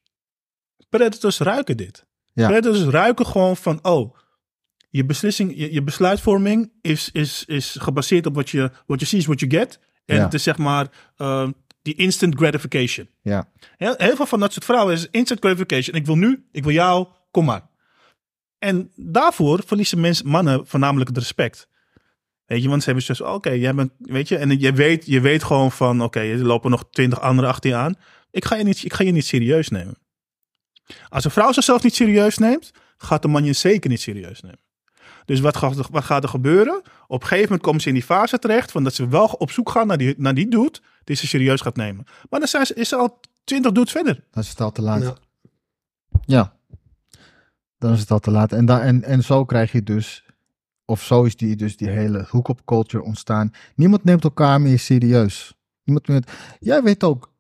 Predators 0.89 1.39
ruiken 1.39 1.77
dit. 1.77 2.07
Ja. 2.33 2.49
Predators 2.49 2.83
ruiken 2.85 3.27
gewoon 3.27 3.57
van, 3.57 3.79
oh, 3.83 4.17
je 4.91 5.05
beslissing, 5.05 5.53
je, 5.57 5.73
je 5.73 5.83
besluitvorming 5.83 6.73
is, 6.81 7.11
is, 7.13 7.45
is 7.47 7.77
gebaseerd 7.81 8.27
op 8.27 8.35
wat 8.35 8.51
je, 8.51 8.71
wat 8.87 9.01
je 9.01 9.07
ziet, 9.07 9.25
what 9.27 9.41
you 9.41 9.51
get. 9.53 9.79
En 10.05 10.17
Ja. 10.17 10.23
het 10.25 10.35
is 10.35 10.43
zeg 10.43 10.57
maar 10.59 10.87
eh, 11.17 11.49
die 11.83 11.95
instant 11.95 12.35
gratification. 12.35 13.09
Ja. 13.23 13.49
Heel, 13.77 13.95
heel 13.97 14.17
veel 14.17 14.27
van 14.27 14.41
dat 14.41 14.53
soort 14.53 14.65
vrouwen 14.65 14.95
is 14.95 15.09
instant 15.11 15.41
gratification. 15.41 15.97
Ik 15.97 16.07
wil 16.07 16.17
nu, 16.17 16.47
ik 16.53 16.65
wil 16.65 16.73
jou, 16.73 17.07
kom 17.31 17.45
maar. 17.45 17.67
En 18.59 18.91
daarvoor 18.97 19.63
verliezen 19.67 20.01
mensen, 20.01 20.27
mannen 20.29 20.67
voornamelijk 20.67 21.09
het 21.09 21.19
respect. 21.19 21.69
Weet 22.47 22.63
je, 22.63 22.69
want 22.69 22.81
ze 22.83 22.87
hebben 22.87 23.05
zoiets 23.05 23.25
van, 23.25 23.35
oké, 23.35 23.51
jij 23.51 23.75
bent, 23.75 23.93
weet 23.99 24.29
je, 24.29 24.37
en 24.37 24.61
je 24.61 24.73
weet, 24.73 25.07
je 25.07 25.21
weet 25.21 25.45
gewoon 25.45 25.73
van, 25.73 26.03
oké, 26.03 26.21
er 26.21 26.39
lopen 26.39 26.71
nog 26.71 26.85
twintig 26.91 27.21
anderen 27.21 27.51
achter 27.51 27.71
je 27.71 27.77
aan. 27.77 27.95
Ik 28.31 28.45
ga 28.45 28.57
je 28.57 28.65
niet, 28.65 28.85
ik 28.85 28.93
ga 28.93 29.05
je 29.05 29.13
niet 29.13 29.25
serieus 29.25 29.69
nemen. 29.69 29.99
Als 31.09 31.25
een 31.25 31.31
vrouw 31.31 31.53
zichzelf 31.53 31.83
niet 31.83 31.95
serieus 31.95 32.39
neemt, 32.39 32.71
gaat 32.97 33.23
de 33.23 33.29
man 33.29 33.45
je 33.45 33.53
zeker 33.53 33.91
niet 33.91 34.01
serieus 34.01 34.41
nemen. 34.41 34.59
Dus 35.25 35.41
wat 35.41 35.57
gaat, 35.57 35.77
er- 35.79 35.87
wat 35.91 36.05
gaat 36.05 36.23
er 36.23 36.29
gebeuren? 36.29 36.83
Op 37.07 37.21
een 37.21 37.27
gegeven 37.27 37.43
moment 37.45 37.63
komen 37.63 37.81
ze 37.81 37.89
in 37.89 37.95
die 37.95 38.03
fase 38.03 38.39
terecht 38.39 38.71
van 38.71 38.85
dat 38.85 38.95
ze 38.95 39.09
wel 39.09 39.25
op 39.27 39.51
zoek 39.51 39.71
gaan 39.71 39.87
naar 39.87 39.99
die, 39.99 40.15
naar 40.17 40.35
die 40.35 40.49
dude 40.49 40.79
die 41.05 41.17
ze 41.17 41.27
serieus 41.27 41.61
gaat 41.61 41.77
nemen. 41.77 42.05
Maar 42.31 42.41
dan 42.41 42.49
zijn 42.49 42.67
ze, 42.67 42.75
is 42.75 42.89
ze 42.89 42.97
al 42.97 43.21
twintig 43.45 43.73
dudes 43.73 43.93
verder. 43.93 44.25
Dan 44.31 44.43
is 44.43 44.49
het 44.49 44.61
al 44.61 44.73
te 44.73 44.83
laat. 44.83 45.03
Ja. 45.03 45.15
Ja. 46.27 46.57
Dan 47.79 47.93
is 47.93 48.01
het 48.01 48.11
al 48.11 48.19
te 48.19 48.31
laat. 48.31 48.53
En, 48.53 48.67
da, 48.67 48.81
en, 48.81 49.03
en 49.05 49.23
zo 49.25 49.45
krijg 49.45 49.73
je 49.73 49.83
dus, 49.83 50.25
of 50.85 51.03
zo 51.03 51.23
is 51.25 51.37
die, 51.37 51.57
dus 51.57 51.77
die 51.77 51.89
hele 51.89 52.27
hook-up 52.31 52.61
culture 52.65 53.03
ontstaan. 53.05 53.51
Niemand 53.75 54.05
neemt 54.05 54.25
elkaar 54.25 54.61
meer 54.61 54.79
serieus. 54.79 55.55
Niemand 55.85 56.09
meer, 56.09 56.23
jij 56.59 56.83
weet 56.83 57.05
ook, 57.05 57.33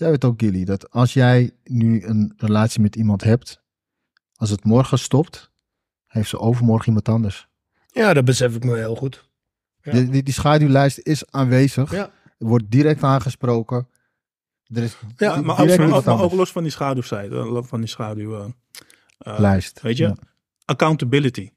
jij 0.00 0.10
weet 0.10 0.24
ook 0.24 0.40
Gilly, 0.42 0.64
dat 0.64 0.90
als 0.90 1.12
jij 1.12 1.50
nu 1.64 2.04
een 2.04 2.32
relatie 2.36 2.80
met 2.80 2.96
iemand 2.96 3.24
hebt, 3.24 3.62
als 4.34 4.50
het 4.50 4.64
morgen 4.64 4.98
stopt, 4.98 5.50
heeft 6.06 6.28
ze 6.28 6.38
overmorgen 6.38 6.86
iemand 6.86 7.08
anders. 7.08 7.48
Ja, 7.86 8.14
dat 8.14 8.24
besef 8.24 8.54
ik 8.54 8.64
me 8.64 8.76
heel 8.76 8.96
goed. 8.96 9.28
Ja. 9.82 9.92
Die, 9.92 10.08
die, 10.08 10.22
die 10.22 10.34
schaduwlijst 10.34 10.98
is 10.98 11.30
aanwezig, 11.30 11.90
Ja. 11.92 12.10
wordt 12.38 12.70
direct 12.70 13.02
aangesproken. 13.02 13.88
Er 14.74 14.82
is 14.82 14.96
Ja, 15.16 15.40
maar, 15.40 15.60
ook, 15.60 16.04
maar 16.04 16.20
ook 16.20 16.32
los 16.32 16.52
van 16.52 16.62
die 16.62 16.72
schaduwzijde, 16.72 17.36
eh, 17.36 17.62
van 17.62 17.80
die 17.80 17.88
schaduw. 17.88 18.34
eh, 19.18 19.54
eh. 19.54 19.60
Weet 19.82 19.96
je, 19.96 20.04
Ja. 20.04 20.16
accountability. 20.64 21.50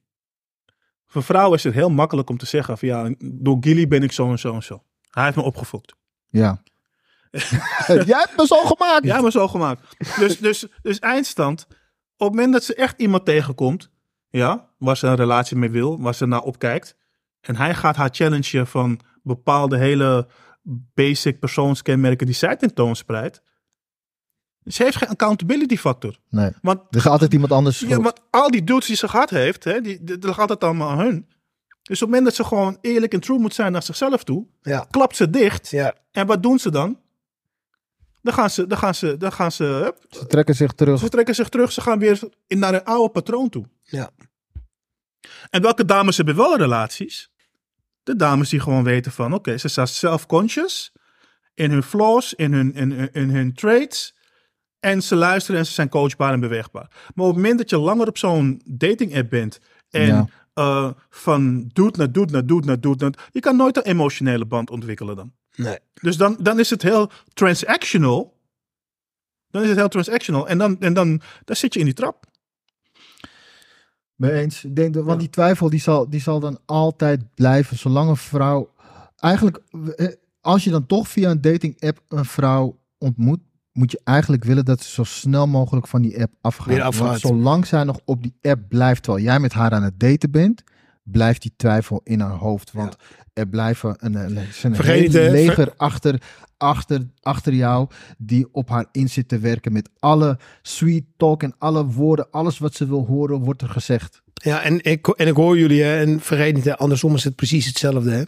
Voor 1.06 1.24
vrouwen 1.24 1.58
is 1.58 1.64
het 1.64 1.74
heel 1.74 1.90
makkelijk 1.90 2.30
om 2.30 2.38
te 2.38 2.46
zeggen 2.46 2.78
van 2.78 2.88
ja, 2.88 3.14
door 3.20 3.58
Gilly 3.60 3.88
ben 3.88 4.04
ik 4.04 4.12
zo 4.12 4.32
en 4.32 4.40
zo 4.40 4.54
en 4.54 4.64
zo. 4.64 4.84
Hij 5.10 5.24
heeft 5.24 5.36
me 5.36 5.42
opgefokt. 5.44 5.96
Ja. 6.30 6.62
Jij 7.88 8.20
hebt 8.20 8.38
me 8.38 8.46
zo 8.48 8.56
gemaakt. 8.64 9.06
Ja, 9.06 9.22
maar 9.22 9.32
zo 9.32 9.48
gemaakt. 9.48 9.96
Dus, 10.20 10.38
dus, 10.38 10.68
dus 10.82 11.00
eindstand, 11.00 11.66
op 12.18 12.28
het 12.28 12.30
moment 12.30 12.54
dat 12.54 12.64
ze 12.64 12.76
echt 12.76 13.00
iemand 13.00 13.26
tegenkomt, 13.26 13.90
ja, 14.30 14.70
waar 14.78 14.98
ze 14.98 15.08
een 15.08 15.16
relatie 15.16 15.58
mee 15.58 15.70
wil, 15.72 16.02
waar 16.02 16.16
ze 16.16 16.26
naar 16.26 16.42
opkijkt, 16.42 16.96
en 17.42 17.56
hij 17.56 17.76
gaat 17.76 17.96
haar 17.96 18.10
challengen 18.12 18.68
van 18.68 19.00
bepaalde 19.24 19.78
hele 19.78 20.28
basic 20.94 21.40
persoonskenmerken 21.40 22.26
die 22.26 22.36
zij 22.36 22.56
tentoonspreidt, 22.56 23.42
ze 24.66 24.84
heeft 24.84 24.98
geen 24.98 25.10
accountability 25.10 25.78
factor. 25.78 26.18
Nee, 26.30 26.52
Want 26.62 26.80
er 26.90 26.98
is 26.98 27.08
altijd 27.08 27.34
iemand 27.34 27.52
anders 27.52 27.80
Ja, 27.80 28.02
want 28.02 28.20
al 28.30 28.52
die 28.52 28.64
dudes 28.64 28.86
die 28.86 28.96
ze 28.96 29.08
gehad 29.08 29.30
heeft, 29.30 29.64
hè, 29.64 29.82
die, 29.82 30.04
die, 30.04 30.18
dat 30.18 30.24
ligt 30.24 30.40
altijd 30.40 30.64
allemaal 30.64 30.90
aan 30.90 31.00
hun. 31.00 31.28
Dus 31.82 32.02
op 32.02 32.08
het 32.08 32.10
moment 32.10 32.26
dat 32.26 32.36
ze 32.36 32.44
gewoon 32.44 32.78
eerlijk 32.82 33.14
en 33.14 33.20
true 33.20 33.40
moet 33.40 33.54
zijn 33.54 33.72
naar 33.72 33.84
zichzelf 33.84 34.24
toe, 34.24 34.46
Ja. 34.62 34.86
klapt 34.92 35.16
ze 35.16 35.30
dicht. 35.30 35.70
Ja. 35.70 35.96
En 36.12 36.28
wat 36.28 36.44
doen 36.44 36.60
ze 36.60 36.72
dan? 36.72 37.00
Dan 38.24 38.34
gaan 38.34 38.50
ze, 38.50 38.68
dan 38.68 38.78
gaan 38.78 38.96
ze, 38.96 39.18
dan 39.18 39.32
gaan 39.32 39.52
ze, 39.52 39.64
hup, 39.64 39.98
Ze 40.10 40.26
trekken 40.28 40.56
zich 40.56 40.72
terug. 40.72 41.00
ze 41.00 41.10
trekken 41.10 41.36
zich 41.36 41.50
terug, 41.50 41.72
ze 41.72 41.82
gaan 41.82 42.00
weer 42.00 42.20
in, 42.48 42.60
naar 42.60 42.74
een 42.74 42.84
oude 42.84 43.12
patroon 43.12 43.50
toe. 43.50 43.66
Ja. 43.82 44.10
En 45.50 45.62
welke 45.62 45.86
dames 45.86 46.18
hebben 46.18 46.36
wel 46.36 46.58
relaties? 46.58 47.32
De 48.04 48.16
dames 48.16 48.50
die 48.50 48.60
gewoon 48.60 48.84
weten 48.84 49.12
van, 49.12 49.34
oké, 49.34 49.58
ze 49.58 49.68
zijn 49.68 49.88
self-conscious 49.88 50.92
in 51.54 51.72
hun 51.72 51.84
flaws, 51.84 52.34
in 52.34 52.54
hun, 52.54 52.74
in, 52.74 52.92
in, 52.92 53.10
in 53.14 53.30
hun 53.30 53.54
traits. 53.54 54.16
En 54.80 55.02
ze 55.04 55.16
luisteren 55.16 55.60
en 55.60 55.66
ze 55.66 55.72
zijn 55.72 55.90
coachbaar 55.90 56.34
en 56.34 56.40
beweegbaar. 56.40 56.88
Maar 56.92 57.26
op 57.26 57.34
het 57.34 57.42
moment 57.42 57.58
dat 57.58 57.70
je 57.70 57.78
langer 57.78 58.08
op 58.08 58.18
zo'n 58.18 58.62
dating 58.66 59.16
app 59.18 59.30
bent 59.30 59.60
en 59.90 60.06
Ja. 60.08 60.28
eh, 60.54 60.90
van 61.10 61.70
doet 61.74 61.98
naar 61.98 62.12
doet 62.12 62.32
naar 62.32 62.46
doet 62.46 62.66
naar 62.66 62.80
doet 62.80 63.00
naar... 63.00 63.14
Je 63.32 63.40
kan 63.40 63.56
nooit 63.56 63.78
een 63.78 63.84
emotionele 63.84 64.46
band 64.46 64.70
ontwikkelen 64.70 65.16
dan. 65.16 65.34
Nee. 65.56 65.78
Dus 65.94 66.18
dan, 66.18 66.38
dan 66.40 66.60
is 66.60 66.70
het 66.70 66.82
heel 66.82 67.12
transactional. 67.34 68.38
Dan 69.50 69.62
is 69.62 69.68
het 69.68 69.78
heel 69.78 69.88
transactional. 69.88 70.48
En 70.48 70.58
dan, 70.58 70.80
en 70.80 70.94
dan, 70.94 71.22
dan 71.46 71.56
zit 71.56 71.74
je 71.74 71.80
in 71.80 71.86
die 71.86 71.94
trap. 71.94 72.26
Mee 74.16 74.32
eens. 74.32 74.64
Ik 74.64 74.76
denk 74.76 74.94
dat, 74.94 75.04
want 75.04 75.20
die 75.20 75.30
twijfel 75.30 75.70
die 75.70 75.80
zal, 75.80 76.10
die 76.10 76.22
zal 76.22 76.40
dan 76.40 76.60
altijd 76.66 77.36
blijven. 77.36 77.78
Zolang 77.78 78.10
een 78.10 78.18
vrouw. 78.18 78.74
Eigenlijk, 79.18 79.60
eh, 79.96 80.08
als 80.42 80.64
je 80.64 80.70
dan 80.70 80.86
toch 80.86 81.08
via 81.08 81.30
een 81.30 81.42
dating 81.42 81.82
app 81.82 82.02
een 82.08 82.26
vrouw 82.26 82.80
ontmoet, 82.98 83.40
moet 83.72 83.92
je 83.92 84.02
eigenlijk 84.04 84.44
willen 84.44 84.66
dat 84.66 84.84
ze 84.84 84.92
zo 84.92 85.04
snel 85.04 85.48
mogelijk 85.48 85.88
van 85.88 86.02
die 86.02 86.22
app 86.22 86.34
afgaat. 86.42 86.68
Weer 86.68 86.82
afgaat. 86.82 87.08
Want 87.08 87.20
zolang 87.20 87.66
zij 87.66 87.84
nog 87.84 88.00
op 88.06 88.24
die 88.24 88.36
app 88.42 88.70
blijft, 88.70 89.04
terwijl 89.04 89.26
jij 89.26 89.40
met 89.40 89.54
haar 89.54 89.72
aan 89.72 89.84
het 89.84 90.00
daten 90.00 90.32
bent, 90.32 90.64
blijft 91.04 91.42
die 91.42 91.54
twijfel 91.56 92.02
in 92.04 92.20
haar 92.20 92.38
hoofd. 92.38 92.72
Want 92.72 92.96
er 93.34 93.48
blijven 93.48 93.96
een, 94.00 94.16
een, 94.16 94.38
een 94.38 94.76
Vergeet 94.76 94.86
hele 94.86 95.02
niet, 95.02 95.14
hè, 95.14 95.22
ver- 95.22 95.32
leger 95.32 95.74
achter, 95.78 96.22
achter, 96.58 97.10
achter 97.22 97.54
jou 97.54 97.88
die 98.18 98.48
op 98.52 98.70
haar 98.70 98.86
in 98.92 99.10
zit 99.10 99.28
te 99.28 99.40
werken 99.40 99.72
met 99.74 99.90
alle 100.00 100.38
sweet 100.62 101.04
talk 101.18 101.44
en 101.44 101.56
alle 101.58 101.86
woorden, 101.86 102.32
alles 102.32 102.58
wat 102.58 102.74
ze 102.74 102.88
wil 102.88 103.06
horen, 103.06 103.40
wordt 103.40 103.62
er 103.62 103.70
gezegd. 103.70 104.22
Ja, 104.34 104.62
en 104.62 104.84
ik, 104.84 105.08
en 105.08 105.28
ik 105.28 105.36
hoor 105.36 105.58
jullie, 105.58 105.84
hè, 105.84 106.00
en 106.02 106.20
vergeet 106.20 106.56
niet, 106.56 106.66
hè, 106.66 106.78
andersom 106.78 107.16
is 107.16 107.24
het 107.24 107.36
precies 107.36 107.66
hetzelfde. 107.66 108.12
Hè? 108.12 108.24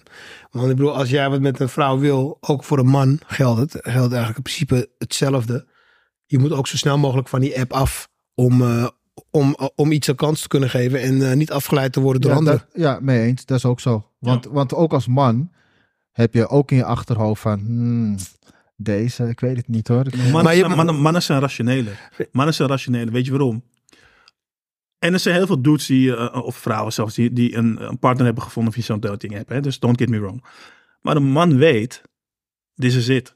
Want 0.51 0.69
ik 0.69 0.76
bedoel, 0.76 0.95
als 0.95 1.09
jij 1.09 1.30
wat 1.30 1.41
met 1.41 1.59
een 1.59 1.69
vrouw 1.69 1.99
wil, 1.99 2.38
ook 2.41 2.63
voor 2.63 2.80
een 2.80 2.88
man 2.88 3.19
geldt 3.28 3.59
het, 3.59 3.71
geldt 3.71 4.13
eigenlijk 4.13 4.38
in 4.38 4.43
principe 4.43 4.89
hetzelfde. 4.97 5.67
Je 6.26 6.39
moet 6.39 6.51
ook 6.51 6.67
zo 6.67 6.78
snel 6.78 6.97
mogelijk 6.97 7.28
van 7.28 7.39
die 7.39 7.59
app 7.59 7.73
af 7.73 8.09
om, 8.34 8.61
eh, 8.61 8.88
om, 9.32 9.55
om 9.76 9.91
iets 9.91 10.07
een 10.07 10.16
kans 10.16 10.41
te 10.41 10.47
kunnen 10.47 10.70
geven 10.70 11.01
en 11.01 11.30
eh, 11.30 11.36
niet 11.36 11.51
afgeleid 11.51 11.93
te 11.93 11.99
worden 11.99 12.22
door 12.22 12.32
ja, 12.32 12.38
anderen. 12.38 12.59
dat- 12.59 12.82
ja, 12.82 12.99
mee 13.01 13.22
eens. 13.22 13.45
Dat 13.45 13.57
is 13.57 13.66
ook 13.66 13.80
zo. 13.80 14.11
Want, 14.20 14.45
want 14.45 14.74
ook 14.74 14.93
als 14.93 15.07
man 15.07 15.51
heb 16.11 16.34
je 16.34 16.47
ook 16.47 16.72
in 16.72 16.78
je 16.78 16.86
achterhoofd 16.86 17.41
van, 17.41 17.59
hmm, 17.59 18.16
deze, 18.76 19.24
ik 19.28 19.39
weet 19.39 19.57
het 19.57 19.68
niet 19.68 19.88
hoor. 19.88 20.03
Mannen, 20.16 20.43
Maar 20.43 20.55
je- 20.55 20.68
mannen, 20.68 20.95
mannen 20.95 21.22
zijn 21.24 21.39
rationeler. 21.39 22.09
Mannen 22.32 22.53
zijn 22.53 22.70
rationeler. 22.70 23.11
Weet 23.13 23.26
je 23.26 23.32
waarom? 23.32 23.63
En 24.99 25.13
er 25.13 25.20
zijn 25.20 25.36
heel 25.36 25.45
veel 25.47 25.61
dudes 25.61 25.86
die, 25.86 26.16
eh, 26.16 26.43
of 26.43 26.55
vrouwen 26.57 26.93
zelfs, 26.93 27.16
die, 27.16 27.34
die 27.34 27.55
een, 27.55 27.88
een 27.88 27.99
partner 27.99 28.26
hebben 28.26 28.43
gevonden 28.43 28.74
via 28.74 28.84
zo'n 28.84 28.99
dating 28.99 29.38
app. 29.39 29.49
Hè? 29.49 29.61
Dus 29.61 29.80
don't 29.80 29.97
get 29.99 30.09
me 30.09 30.20
wrong. 30.20 30.43
Maar 31.01 31.16
een 31.16 31.24
man 31.32 31.57
weet, 31.57 32.01
dit 32.76 32.93
is 32.93 33.07
it. 33.07 33.34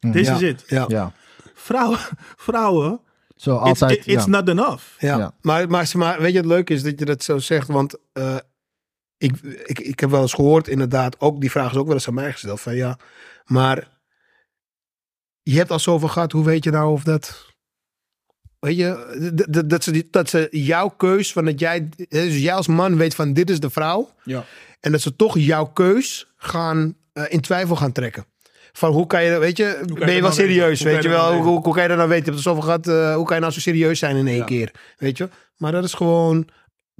Mhm. 0.00 0.12
Dit 0.12 0.26
Ja. 0.26 0.34
is 0.34 0.42
it. 0.42 0.64
Ja. 0.66 0.84
Ja, 0.88 1.12
Vrouwen, 1.54 1.98
vrouwen 2.46 3.00
zo 3.38 3.54
it's, 3.54 3.82
altijd. 3.82 4.06
it's 4.06 4.24
ja. 4.24 4.30
not 4.30 4.48
enough. 4.48 4.82
Ja. 4.98 5.34
Maar, 5.40 5.68
maar, 5.68 5.90
maar 5.96 6.20
weet 6.20 6.32
je, 6.32 6.36
het 6.38 6.46
leuke 6.46 6.74
is 6.74 6.82
dat 6.82 6.98
je 6.98 7.04
dat 7.04 7.22
zo 7.22 7.38
zegt, 7.38 7.68
want 7.68 7.94
eh, 8.12 8.36
ik, 9.16 9.36
ik, 9.64 9.78
ik 9.80 10.00
heb 10.00 10.10
wel 10.10 10.22
eens 10.22 10.32
gehoord, 10.32 10.68
inderdaad, 10.68 11.20
ook 11.20 11.40
die 11.40 11.50
vraag 11.50 11.70
is 11.70 11.76
ook 11.76 11.86
wel 11.86 11.94
eens 11.94 12.08
aan 12.08 12.14
mij 12.14 12.32
gesteld, 12.32 12.60
van 12.60 12.74
ja, 12.74 12.98
maar 13.44 13.96
je 15.42 15.56
hebt 15.56 15.70
al 15.70 15.78
zoveel 15.78 16.08
gehad, 16.08 16.32
hoe 16.32 16.44
weet 16.44 16.64
je 16.64 16.70
nou 16.70 16.92
of 16.92 17.02
dat... 17.02 17.46
Weet 18.58 18.76
je, 18.76 19.62
dat 19.66 19.84
ze, 19.84 19.90
die- 19.90 20.08
dat 20.10 20.28
ze 20.28 20.48
jouw 20.50 20.88
keus, 20.88 21.32
van 21.32 21.44
dat 21.44 21.60
jij, 21.60 21.88
dus 22.08 22.38
jij 22.38 22.54
als 22.54 22.66
man 22.66 22.96
weet 22.96 23.14
van 23.14 23.32
dit 23.32 23.50
is 23.50 23.60
de 23.60 23.70
vrouw. 23.70 24.10
Ja. 24.24 24.44
En 24.80 24.92
dat 24.92 25.00
ze 25.00 25.16
toch 25.16 25.38
jouw 25.38 25.64
keus 25.64 26.32
gaan 26.36 26.96
eh, 27.12 27.24
in 27.28 27.40
twijfel 27.40 27.76
gaan 27.76 27.92
trekken. 27.92 28.26
Van 28.78 28.92
hoe 28.92 29.06
kan 29.06 29.24
je, 29.24 29.38
weet 29.38 29.56
je, 29.56 29.80
ben 29.86 29.98
je 29.98 30.04
wel 30.06 30.20
nou 30.20 30.32
serieus, 30.32 30.82
weten? 30.82 30.84
Weet 30.84 31.02
je 31.02 31.08
kan 31.08 31.10
je 31.10 31.16
dat 31.16 31.20
wel? 31.20 31.30
nou 31.30 31.34
Hoe, 31.42 31.52
hoe, 31.54 31.62
hoe 31.64 31.72
kan 31.72 31.82
je 31.82 31.88
dat 31.88 31.96
nou 31.96 32.08
weten? 32.08 32.24
Je 32.24 32.30
hebt 32.30 32.44
er 32.44 32.50
zoveel 32.50 32.62
gehad, 32.62 32.86
eh, 32.88 33.14
hoe 33.14 33.24
kan 33.24 33.34
je 33.34 33.40
nou 33.40 33.52
zo 33.52 33.60
serieus 33.60 33.98
zijn 33.98 34.16
in 34.16 34.26
één 34.26 34.36
Ja. 34.36 34.44
keer? 34.44 34.72
Weet 34.98 35.16
je? 35.16 35.28
Maar 35.56 35.72
dat 35.72 35.84
is 35.84 35.94
gewoon, 35.94 36.48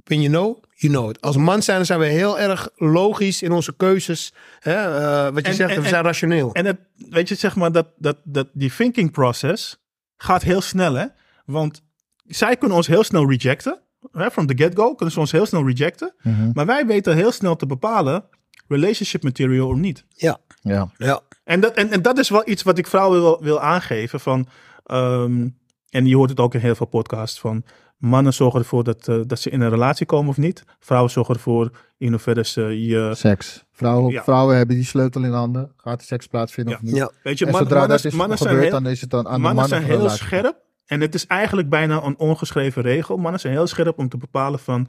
when 0.03 0.21
you 0.21 0.31
know, 0.33 0.63
you 0.75 0.93
know 0.93 1.09
it. 1.09 1.21
Als 1.21 1.37
man 1.37 1.61
zijn, 1.63 1.77
dan 1.77 1.85
zijn 1.85 1.99
we 1.99 2.05
heel 2.05 2.39
erg 2.39 2.69
logisch 2.75 3.41
in 3.41 3.51
onze 3.51 3.75
keuzes. 3.77 4.33
Hè? 4.59 4.73
Eh, 4.73 5.33
wat 5.33 5.43
je 5.43 5.49
En- 5.49 5.55
zegt, 5.55 5.69
en- 5.75 5.81
we 5.81 5.87
zijn 5.87 5.99
en- 6.01 6.05
rationeel. 6.05 6.53
En 6.53 6.65
het, 6.65 6.77
weet 7.09 7.29
je, 7.29 7.35
zeg 7.35 7.55
maar, 7.55 7.71
dat, 7.71 7.87
dat, 7.97 8.17
dat 8.23 8.47
die 8.53 8.71
thinking 8.75 9.11
process 9.11 9.77
gaat 10.17 10.41
heel 10.41 10.61
snel, 10.61 10.93
hè? 10.93 11.05
Want 11.45 11.81
zij 12.25 12.55
kunnen 12.57 12.77
ons 12.77 12.87
heel 12.87 13.03
snel 13.03 13.29
rejecten. 13.29 13.79
Hè? 14.11 14.31
From 14.31 14.45
the 14.45 14.57
get-go 14.57 14.95
kunnen 14.95 15.13
ze 15.13 15.19
ons 15.19 15.31
heel 15.31 15.45
snel 15.45 15.65
rejecten. 15.67 16.13
Mhm. 16.21 16.51
Maar 16.53 16.65
wij 16.65 16.85
weten 16.85 17.15
heel 17.15 17.31
snel 17.31 17.55
te 17.55 17.65
bepalen, 17.65 18.23
relationship 18.67 19.23
material 19.23 19.67
of 19.67 19.75
niet. 19.77 20.05
ja, 20.13 20.37
ja. 20.61 20.91
ja. 20.97 21.19
En 21.49 21.59
dat, 21.59 21.73
en, 21.73 21.91
en 21.91 22.01
dat 22.01 22.17
is 22.17 22.29
wel 22.29 22.41
iets 22.45 22.63
wat 22.63 22.77
ik 22.77 22.87
vrouwen 22.87 23.21
wil, 23.21 23.37
wil 23.41 23.59
aangeven. 23.61 24.19
Van, 24.19 24.47
ehm, 24.85 25.47
en 25.89 26.05
je 26.05 26.15
hoort 26.15 26.29
het 26.29 26.39
ook 26.39 26.53
in 26.53 26.59
heel 26.59 26.75
veel 26.75 26.85
podcasts 26.87 27.39
van... 27.39 27.63
Mannen 27.97 28.33
zorgen 28.33 28.59
ervoor 28.59 28.83
dat, 28.83 29.07
eh, 29.07 29.19
dat 29.27 29.39
ze 29.39 29.49
in 29.49 29.61
een 29.61 29.69
relatie 29.69 30.05
komen 30.05 30.29
of 30.29 30.37
niet. 30.37 30.63
Vrouwen 30.79 31.11
zorgen 31.11 31.33
ervoor 31.35 31.71
in 31.97 32.11
hoeverre 32.11 32.45
ze 32.45 32.85
je... 32.87 33.11
Seks. 33.15 33.65
Vrouwen, 33.71 34.11
Ja. 34.11 34.23
vrouwen 34.23 34.57
hebben 34.57 34.75
die 34.75 34.85
sleutel 34.85 35.23
in 35.23 35.31
handen. 35.31 35.71
Gaat 35.77 35.99
de 35.99 36.05
seks 36.05 36.27
plaatsvinden 36.27 36.73
Ja. 36.73 36.79
of 36.79 36.85
niet? 36.85 36.95
ja. 36.95 37.11
Weet 37.23 37.37
je, 37.37 37.45
En 37.45 37.51
man- 37.51 37.61
zodra 37.61 37.77
mannen, 37.79 37.97
dat 37.97 38.05
is 38.05 38.13
mannen 38.13 38.37
zijn 38.37 38.49
gebeurd, 38.49 38.71
heel, 38.71 38.81
dan 38.81 38.91
is 38.91 39.01
het 39.01 39.09
dan 39.09 39.27
aan 39.27 39.33
de 39.33 39.39
mannen 39.39 39.55
man 39.55 39.67
zijn 39.67 39.83
heel 39.83 39.97
relatie. 39.97 40.25
scherp. 40.25 40.55
En 40.85 41.01
het 41.01 41.13
is 41.13 41.27
eigenlijk 41.27 41.69
bijna 41.69 42.03
een 42.03 42.17
ongeschreven 42.17 42.81
regel. 42.81 43.17
Mannen 43.17 43.39
zijn 43.39 43.53
heel 43.53 43.67
scherp 43.67 43.97
om 43.97 44.09
te 44.09 44.17
bepalen 44.17 44.59
van... 44.59 44.87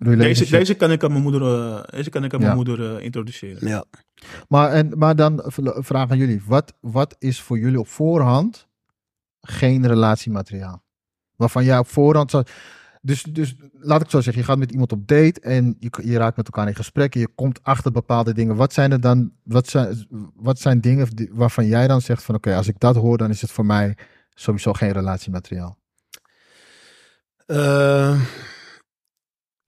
Deze, 0.00 0.50
deze 0.50 0.74
kan 0.74 0.90
ik 0.90 1.04
aan 1.04 1.10
mijn 1.10 1.22
moeder, 1.22 1.42
eh, 1.42 1.82
deze 1.90 2.10
kan 2.10 2.24
ik 2.24 2.32
aan 2.34 2.40
Ja. 2.40 2.44
mijn 2.44 2.56
moeder 2.56 2.96
eh, 2.96 3.04
introduceren. 3.04 3.68
ja. 3.68 3.84
Maar, 4.48 4.70
en, 4.72 4.98
maar 4.98 5.16
dan 5.16 5.42
vraag 5.76 6.10
aan 6.10 6.18
jullie. 6.18 6.42
Wat, 6.46 6.72
wat 6.80 7.16
is 7.18 7.40
voor 7.40 7.58
jullie 7.58 7.78
op 7.80 7.88
voorhand 7.88 8.68
geen 9.40 9.86
relatiemateriaal? 9.86 10.82
Waarvan 11.36 11.64
jij 11.64 11.78
op 11.78 11.88
voorhand 11.88 12.30
zou... 12.30 12.44
Dus, 13.02 13.22
dus 13.22 13.54
laat 13.72 13.96
ik 13.96 14.02
het 14.02 14.10
zo 14.10 14.20
zeggen, 14.20 14.42
je 14.42 14.48
gaat 14.48 14.58
met 14.58 14.72
iemand 14.72 14.92
op 14.92 15.06
date 15.06 15.40
en 15.40 15.76
je, 15.78 15.90
je 16.02 16.16
raakt 16.16 16.36
met 16.36 16.46
elkaar 16.46 16.68
in 16.68 16.74
gesprek 16.74 17.14
en 17.14 17.20
je 17.20 17.28
komt 17.34 17.62
achter 17.62 17.92
bepaalde 17.92 18.34
dingen. 18.34 18.56
Wat 18.56 18.72
zijn 18.72 18.92
er 18.92 19.00
dan, 19.00 19.32
wat 19.42 19.68
zijn, 19.68 20.06
wat 20.34 20.58
zijn 20.58 20.80
dingen 20.80 21.08
waarvan 21.30 21.66
jij 21.66 21.86
dan 21.88 22.00
zegt 22.00 22.22
van 22.22 22.34
oké, 22.34 22.54
als 22.56 22.68
ik 22.68 22.78
dat 22.80 22.96
hoor, 22.96 23.18
dan 23.18 23.30
is 23.30 23.40
het 23.40 23.50
voor 23.50 23.66
mij 23.66 23.96
sowieso 24.34 24.72
geen 24.72 24.92
relatiemateriaal. 24.92 25.78
Eh, 27.46 28.20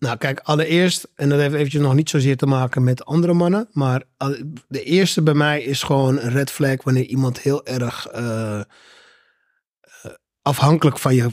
nou, 0.03 0.17
kijk, 0.17 0.41
allereerst, 0.41 1.09
en 1.15 1.29
dat 1.29 1.39
heeft 1.39 1.55
eventjes 1.55 1.83
nog 1.83 1.95
niet 1.95 2.11
zozeer 2.11 2.37
te 2.37 2.47
maken 2.47 2.85
met 2.85 3.05
andere 3.05 3.33
mannen, 3.33 3.69
maar 3.73 4.03
de 4.69 4.83
eerste 4.83 5.23
bij 5.23 5.35
mij 5.35 5.63
is 5.63 5.83
gewoon 5.83 6.19
een 6.19 6.31
red 6.31 6.51
flag 6.51 6.83
wanneer 6.83 7.05
iemand 7.05 7.41
heel 7.41 7.67
erg 7.67 8.07
eh, 8.07 8.61
eh, 8.61 8.65
afhankelijk 10.43 10.99
van 10.99 11.15
je 11.15 11.29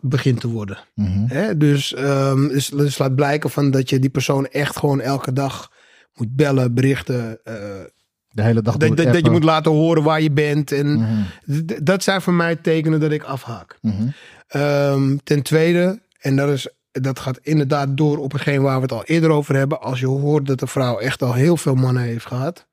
begint 0.00 0.40
te 0.40 0.48
worden. 0.48 0.78
Mhm. 0.94 1.24
Hè? 1.26 1.56
Dus, 1.56 1.94
ehm, 1.94 2.48
dus, 2.48 2.68
dus 2.68 2.98
laat 2.98 3.14
blijken 3.14 3.50
van 3.50 3.70
dat 3.70 3.90
je 3.90 3.98
die 3.98 4.10
persoon 4.10 4.46
echt 4.46 4.76
gewoon 4.78 5.00
elke 5.00 5.32
dag 5.32 5.70
moet 6.14 6.36
bellen, 6.36 6.74
berichten. 6.74 7.38
eh, 7.44 7.54
De 8.28 8.42
hele 8.42 8.62
dag 8.62 8.76
dat, 8.76 8.96
dat, 8.96 9.12
dat 9.12 9.24
je 9.24 9.30
moet 9.30 9.44
laten 9.44 9.72
horen 9.72 10.02
waar 10.02 10.20
je 10.22 10.30
bent. 10.30 10.72
En 10.72 10.86
Mhm. 10.98 11.24
dat 11.82 12.02
zijn 12.02 12.20
voor 12.22 12.32
mij 12.34 12.56
tekenen 12.56 13.00
dat 13.00 13.10
ik 13.12 13.22
afhaak. 13.22 13.78
Mhm. 13.80 14.06
Ehm, 14.46 15.16
ten 15.24 15.42
tweede, 15.42 16.02
en 16.20 16.36
dat, 16.36 16.48
is, 16.50 16.68
dat 17.00 17.18
gaat 17.18 17.38
inderdaad 17.42 17.96
door 17.96 18.18
op 18.18 18.32
hetgeen 18.32 18.62
waar 18.62 18.76
we 18.76 18.82
het 18.82 18.92
al 18.92 19.04
eerder 19.04 19.30
over 19.30 19.56
hebben. 19.56 19.80
Als 19.80 20.00
je 20.00 20.06
hoort 20.06 20.46
dat 20.46 20.58
de 20.58 20.66
vrouw 20.66 20.98
echt 20.98 21.22
al 21.22 21.32
heel 21.32 21.56
veel 21.56 21.74
mannen 21.74 22.02
heeft 22.02 22.26
gehad. 22.26 22.66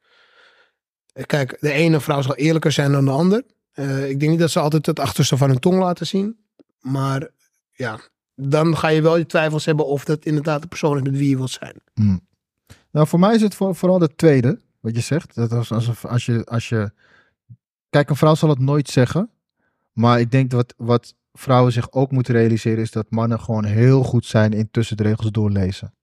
Eh, 1.13 1.23
Kijk, 1.25 1.57
de 1.59 1.71
ene 1.71 1.99
vrouw 1.99 2.21
zal 2.21 2.35
eerlijker 2.35 2.71
zijn 2.71 2.91
dan 2.91 3.05
de 3.05 3.11
ander. 3.11 3.43
Eh, 3.71 4.09
ik 4.09 4.19
denk 4.19 4.31
niet 4.31 4.39
dat 4.39 4.51
ze 4.51 4.59
altijd 4.59 4.85
het 4.85 4.99
achterste 4.99 5.37
van 5.37 5.49
hun 5.49 5.59
tong 5.59 5.79
laten 5.79 6.07
zien. 6.07 6.37
Maar 6.79 7.29
ja, 7.71 7.99
dan 8.35 8.77
ga 8.77 8.87
je 8.87 9.01
wel 9.01 9.17
je 9.17 9.25
twijfels 9.25 9.65
hebben 9.65 9.85
of 9.85 10.05
dat 10.05 10.25
inderdaad 10.25 10.61
de 10.61 10.67
persoon 10.67 10.97
is 10.97 11.03
met 11.03 11.17
wie 11.17 11.29
je 11.29 11.37
wilt 11.37 11.51
zijn. 11.51 11.81
Nou, 12.91 13.07
voor 13.07 13.19
mij 13.19 13.35
is 13.35 13.41
het 13.41 13.55
voor, 13.55 13.75
vooral 13.75 14.01
het 14.01 14.17
tweede, 14.17 14.59
wat 14.79 14.95
je 14.95 15.01
zegt. 15.01 15.35
Dat 15.35 15.51
als, 15.51 15.71
als, 15.71 16.05
als, 16.05 16.25
je, 16.25 16.45
als 16.45 16.69
je. 16.69 16.91
Kijk, 17.89 18.09
een 18.09 18.15
vrouw 18.15 18.35
zal 18.35 18.49
het 18.49 18.59
nooit 18.59 18.89
zeggen. 18.89 19.29
Maar 19.91 20.19
ik 20.19 20.31
denk 20.31 20.49
dat 20.49 20.73
wat 20.77 21.15
vrouwen 21.33 21.71
zich 21.71 21.91
ook 21.91 22.11
moeten 22.11 22.33
realiseren, 22.33 22.79
is 22.83 22.91
dat 22.91 23.05
mannen 23.09 23.39
gewoon 23.39 23.65
heel 23.65 24.03
goed 24.03 24.25
zijn 24.25 24.53
in 24.53 24.67
tussen 24.71 24.97
de 24.97 25.03
regels 25.03 25.31
doorlezen. 25.31 25.93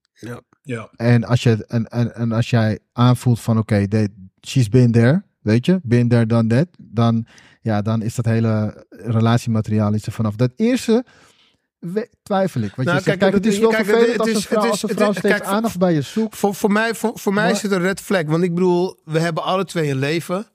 Ja. 0.62 0.91
En 0.97 1.24
als, 1.24 1.43
je, 1.43 1.64
en, 1.66 1.87
en, 1.89 2.14
en 2.14 2.33
als 2.33 2.51
jij 2.51 2.79
aanvoelt 2.93 3.41
van 3.41 3.59
oké, 3.59 3.74
okay, 3.89 4.09
she's 4.47 4.68
been 4.68 4.93
there, 4.93 5.22
weet 5.41 5.66
je, 5.66 5.81
been 5.83 6.09
there, 6.09 6.26
done 6.26 6.47
that, 6.49 6.66
dan, 6.79 7.26
ja, 7.61 7.83
dan 7.83 8.03
is 8.03 8.14
dat 8.14 8.24
hele 8.24 8.85
relatiemateriaal 8.91 9.95
iets 9.95 10.07
er 10.07 10.12
vanaf. 10.12 10.37
Dat 10.37 10.53
eerste 10.57 11.05
we- 11.79 12.11
twijfel 12.22 12.61
ik. 12.61 12.74
Want 12.74 12.89
Nou, 12.89 12.99
je 12.99 13.05
zegt, 13.05 13.18
kijk, 13.18 13.33
kijk, 13.33 13.45
het 13.45 13.53
is 13.55 13.59
wel 13.59 13.70
kijk, 13.70 13.87
het- 13.87 13.91
vervelend 13.91 14.18
het 14.18 14.20
als 14.20 14.29
is- 14.31 14.35
een 14.37 14.43
vrouw, 14.43 14.62
het 14.62 14.70
als 14.70 14.83
een 14.83 14.89
is- 14.89 14.95
vrouw 14.95 15.09
het- 15.09 15.18
steeds 15.18 15.35
kijk, 15.35 15.45
aandacht 15.47 15.79
bij 15.79 15.95
je 15.95 16.03
zoekt. 16.03 16.37
Voor, 16.37 16.55
voor, 16.55 16.72
mij, 16.72 16.95
voor, 16.95 17.12
voor 17.18 17.35
mij 17.35 17.45
Maar- 17.45 17.53
is 17.53 17.62
het 17.62 17.72
een 17.72 17.81
red 17.81 18.01
flag. 18.01 18.22
Want 18.24 18.43
ik 18.43 18.55
bedoel, 18.55 19.01
we 19.05 19.18
hebben 19.18 19.43
alle 19.43 19.64
twee 19.64 19.91
een 19.91 19.99
leven. 19.99 20.47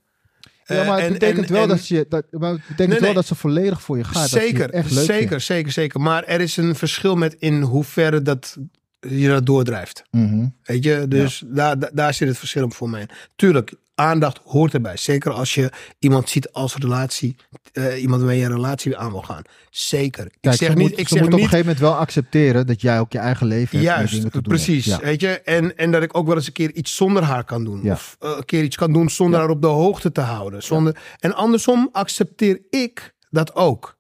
Ja, 0.66 0.76
Eh, 0.82 0.88
maar 0.88 0.98
het 0.98 1.06
en- 1.06 1.14
betekent 1.14 1.46
en- 1.48 1.54
wel 1.54 1.62
en- 1.62 1.68
dat 1.68 1.88
je, 1.88 2.06
dat, 2.10 2.26
maar 2.32 2.50
het 2.52 2.60
betekent 2.60 2.78
Nee, 2.78 2.98
wel 2.98 3.00
nee. 3.08 3.14
dat 3.14 3.26
ze 3.26 3.36
volledig 3.36 3.82
voor 3.82 3.98
je 3.98 4.04
gaat. 4.04 4.30
Zeker, 4.30 4.70
echt 4.70 4.92
leuk 4.92 5.06
zeker, 5.06 5.28
vindt. 5.28 5.44
zeker, 5.44 5.72
zeker. 5.72 6.02
Maar 6.02 6.24
er 6.24 6.42
is 6.42 6.58
een 6.58 6.76
verschil 6.76 7.16
met 7.16 7.36
in 7.40 7.62
hoeverre 7.62 8.22
dat 8.22 8.58
je 9.00 9.28
dat 9.28 9.46
doordrijft. 9.46 10.04
Mhm. 10.12 10.46
Weet 10.64 10.84
je, 10.84 11.06
dus 11.08 11.44
daar, 11.46 11.80
daar, 11.80 11.90
daar 11.94 12.14
zit 12.14 12.28
het 12.28 12.38
verschil 12.38 12.64
op 12.64 12.74
voor 12.74 12.90
mij. 12.90 13.08
Tuurlijk, 13.36 13.74
aandacht 13.96 14.40
hoort 14.46 14.74
erbij. 14.74 14.98
Zeker 14.98 15.32
als 15.32 15.54
je 15.54 15.72
iemand 16.00 16.30
ziet 16.30 16.52
als 16.52 16.76
relatie, 16.76 17.36
eh, 17.74 18.02
iemand 18.02 18.22
waarmee 18.22 18.40
je 18.40 18.46
een 18.46 18.52
relatie 18.52 18.98
aan 18.98 19.12
wil 19.12 19.22
gaan. 19.22 19.42
Zeker. 19.70 20.24
Kijk, 20.24 20.36
ik 20.42 20.52
ze 20.52 20.58
zeg 20.58 20.70
moet, 20.70 20.78
niet, 20.78 21.00
ik 21.00 21.08
ze 21.08 21.14
zeg 21.14 21.18
moet 21.18 21.28
op 21.28 21.34
een 21.34 21.40
niet 21.40 21.50
gegeven 21.50 21.66
moment 21.66 21.80
wel 21.80 21.96
accepteren 21.96 22.68
dat 22.68 22.82
jij 22.82 23.00
ook 23.00 23.12
je 23.12 23.18
eigen 23.18 23.48
leven 23.48 23.80
hebt. 23.80 23.90
en 23.90 23.96
dingen 23.96 24.08
te 24.08 24.20
Juist, 24.20 24.34
doen 24.34 24.42
precies. 24.42 24.86
Ja. 24.86 25.00
Weet 25.00 25.22
je? 25.22 25.28
En, 25.42 25.78
en 25.78 25.92
dat 25.92 26.04
ik 26.04 26.18
ook 26.18 26.28
wel 26.28 26.36
eens 26.36 26.48
een 26.48 26.54
keer 26.54 26.72
iets 26.74 26.96
zonder 26.96 27.24
haar 27.24 27.44
kan 27.44 27.64
doen. 27.64 27.84
Ja. 27.84 27.92
Of 27.94 28.16
eh, 28.20 28.34
een 28.38 28.46
keer 28.46 28.64
iets 28.64 28.76
kan 28.76 28.94
doen 28.94 29.10
zonder 29.10 29.40
haar 29.40 29.50
op 29.50 29.62
de 29.62 29.68
hoogte 29.68 30.12
te 30.12 30.22
houden. 30.22 30.64
Zonder, 30.64 30.98
En 31.20 31.34
andersom 31.36 31.90
accepteer 31.92 32.62
ik 32.70 33.14
dat 33.30 33.56
ook. 33.56 33.98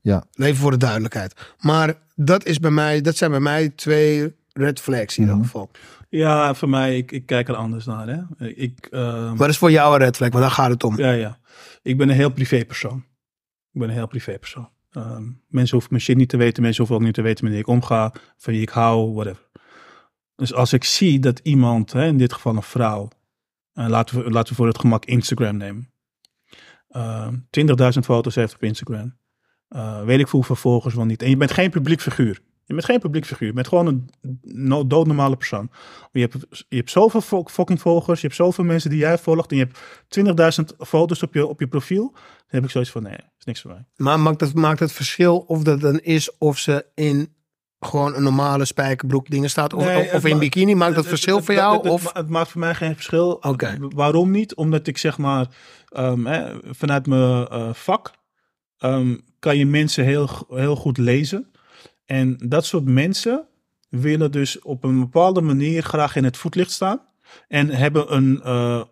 Ja. 0.00 0.24
Even 0.34 0.56
voor 0.56 0.70
de 0.70 0.76
duidelijkheid. 0.76 1.34
Maar 1.60 1.94
dat, 2.14 2.44
is 2.44 2.58
bij 2.60 2.70
mij, 2.70 3.00
dat 3.00 3.16
zijn 3.16 3.30
bij 3.30 3.40
mij 3.40 3.68
twee 3.68 4.36
red 4.52 4.80
flags 4.80 5.16
in 5.16 5.22
ieder 5.22 5.36
Mhm. 5.36 5.44
geval. 5.44 5.70
Ja, 6.08 6.54
voor 6.54 6.68
mij, 6.68 6.96
ik, 6.96 7.12
ik 7.12 7.26
kijk 7.26 7.48
er 7.48 7.54
anders 7.54 7.84
naar. 7.86 8.06
Hè. 8.08 8.46
Ik, 8.48 8.86
ehm, 8.86 9.36
Wat 9.36 9.48
is 9.48 9.58
voor 9.58 9.70
jou 9.70 9.92
een 9.94 9.98
red 10.00 10.16
flag? 10.16 10.28
Want 10.28 10.42
daar 10.42 10.52
gaat 10.52 10.70
het 10.70 10.84
om. 10.84 10.96
Ja, 10.98 11.10
ja. 11.10 11.38
Ik 11.82 11.96
ben 11.96 12.08
een 12.08 12.14
heel 12.14 12.30
privé 12.32 12.64
persoon. 12.64 12.98
Ik 13.72 13.80
ben 13.80 13.88
een 13.88 13.94
heel 13.94 14.06
privé 14.06 14.38
persoon. 14.38 14.68
Ehm, 14.90 15.22
mensen 15.48 15.72
hoeven 15.72 15.88
mijn 15.90 16.02
shit 16.02 16.16
niet 16.16 16.28
te 16.28 16.36
weten. 16.36 16.62
Mensen 16.62 16.78
hoeven 16.80 16.96
ook 16.96 17.06
niet 17.06 17.14
te 17.14 17.22
weten 17.22 17.44
wanneer 17.44 17.60
ik 17.60 17.66
omga. 17.66 18.12
Van 18.36 18.52
wie 18.52 18.62
ik 18.62 18.68
hou, 18.68 19.12
whatever. 19.12 19.46
Dus 20.36 20.54
als 20.54 20.72
ik 20.72 20.84
zie 20.84 21.18
dat 21.18 21.38
iemand, 21.42 21.92
hè, 21.92 22.06
in 22.06 22.18
dit 22.18 22.32
geval 22.32 22.56
een 22.56 22.62
vrouw. 22.62 23.08
eh, 23.72 23.88
laten, 23.88 24.24
we, 24.24 24.30
laten 24.30 24.48
we 24.48 24.54
voor 24.54 24.66
het 24.66 24.78
gemak 24.78 25.04
Instagram 25.04 25.56
nemen. 25.56 25.92
Ehm 26.88 27.34
20.000 27.50 28.04
foto's 28.04 28.34
heeft 28.34 28.54
op 28.54 28.62
Instagram. 28.62 29.18
Eh, 29.68 30.02
weet 30.04 30.18
ik 30.20 30.28
hoeveel 30.28 30.56
volgers 30.56 30.94
wel 30.94 31.04
niet. 31.04 31.22
En 31.22 31.30
je 31.30 31.36
bent 31.36 31.50
geen 31.52 31.70
publiek 31.70 32.00
figuur. 32.00 32.40
Je 32.68 32.74
bent 32.74 32.86
geen 32.86 32.98
publiek 32.98 33.26
figuur. 33.26 33.48
Je 33.48 33.54
bent 33.54 33.68
gewoon 33.68 33.86
een 33.86 34.10
no- 34.42 34.86
doodnormale 34.86 35.36
persoon. 35.36 35.70
Je 36.12 36.20
hebt, 36.20 36.36
je 36.68 36.76
hebt 36.76 36.90
zoveel 36.90 37.44
fucking 37.46 37.80
volgers. 37.80 38.20
Je 38.20 38.26
hebt 38.26 38.38
zoveel 38.38 38.64
mensen 38.64 38.90
die 38.90 38.98
jij 38.98 39.18
volgt. 39.18 39.50
En 39.50 39.56
je 39.56 39.64
hebt 39.64 39.78
20.000 40.60 40.76
foto's 40.86 41.22
op 41.22 41.34
je, 41.34 41.46
op 41.46 41.60
je 41.60 41.66
profiel. 41.68 42.10
Dan 42.12 42.22
heb 42.46 42.64
ik 42.64 42.70
zoiets 42.70 42.90
van, 42.90 43.02
nee, 43.02 43.16
is 43.38 43.44
niks 43.44 43.60
voor 43.60 43.70
mij. 43.70 43.84
Maar 43.96 44.20
maakt 44.20 44.40
het, 44.40 44.54
maakt 44.54 44.80
het 44.80 44.92
verschil 44.92 45.38
of 45.38 45.62
dat 45.62 45.80
dan 45.80 45.98
is 45.98 46.38
of 46.38 46.58
ze 46.58 46.86
in 46.94 47.32
gewoon 47.80 48.14
een 48.14 48.22
normale 48.22 48.64
spijkerbroek 48.64 49.30
dingen 49.30 49.50
staat 49.50 49.72
of, 49.74 49.84
Nee, 49.84 50.12
of 50.12 50.24
in 50.24 50.32
ma- 50.32 50.38
bikini? 50.38 50.74
Maakt 50.74 50.90
dat 50.94 51.00
Het- 51.00 51.08
verschil 51.08 51.36
het- 51.36 51.44
voor 51.44 51.54
jou? 51.54 51.76
Het, 51.76 51.86
Of? 51.92 52.12
het 52.12 52.28
maakt 52.28 52.50
voor 52.50 52.60
mij 52.60 52.74
geen 52.74 52.94
verschil. 52.94 53.30
Oké. 53.32 53.76
Waarom 53.80 54.30
niet? 54.30 54.54
Omdat 54.54 54.86
ik 54.86 54.98
zeg 54.98 55.18
maar 55.18 55.46
ehm, 55.88 56.24
hè, 56.26 56.52
vanuit 56.62 57.06
mijn 57.06 57.46
eh, 57.46 57.72
vak 57.72 58.10
ehm, 58.78 59.16
kan 59.38 59.56
je 59.58 59.66
mensen 59.66 60.04
heel, 60.04 60.28
heel 60.48 60.76
goed 60.76 60.98
lezen. 60.98 61.50
En 62.08 62.36
dat 62.38 62.64
soort 62.64 62.84
mensen 62.84 63.46
willen 63.88 64.32
dus 64.32 64.60
op 64.60 64.84
een 64.84 65.00
bepaalde 65.00 65.40
manier 65.40 65.82
graag 65.82 66.16
in 66.16 66.24
het 66.24 66.36
voetlicht 66.36 66.70
staan. 66.70 67.00
En 67.48 67.68
hebben 67.68 68.14
een, 68.14 68.42
eh, 68.42 68.82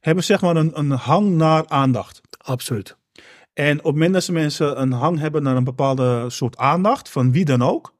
hebben 0.00 0.24
zeg 0.24 0.40
maar 0.40 0.56
een, 0.56 0.78
een 0.78 0.90
hang 0.90 1.30
naar 1.30 1.68
aandacht. 1.68 2.20
Absoluut. 2.38 2.96
En 3.52 3.78
op 3.78 3.84
het 3.84 3.92
moment 3.92 4.12
dat 4.12 4.24
ze 4.24 4.32
mensen 4.32 4.80
een 4.80 4.92
hang 4.92 5.18
hebben 5.18 5.42
naar 5.42 5.56
een 5.56 5.64
bepaalde 5.64 6.30
soort 6.30 6.56
aandacht, 6.56 7.08
van 7.08 7.32
wie 7.32 7.44
dan 7.44 7.62
ook, 7.62 7.94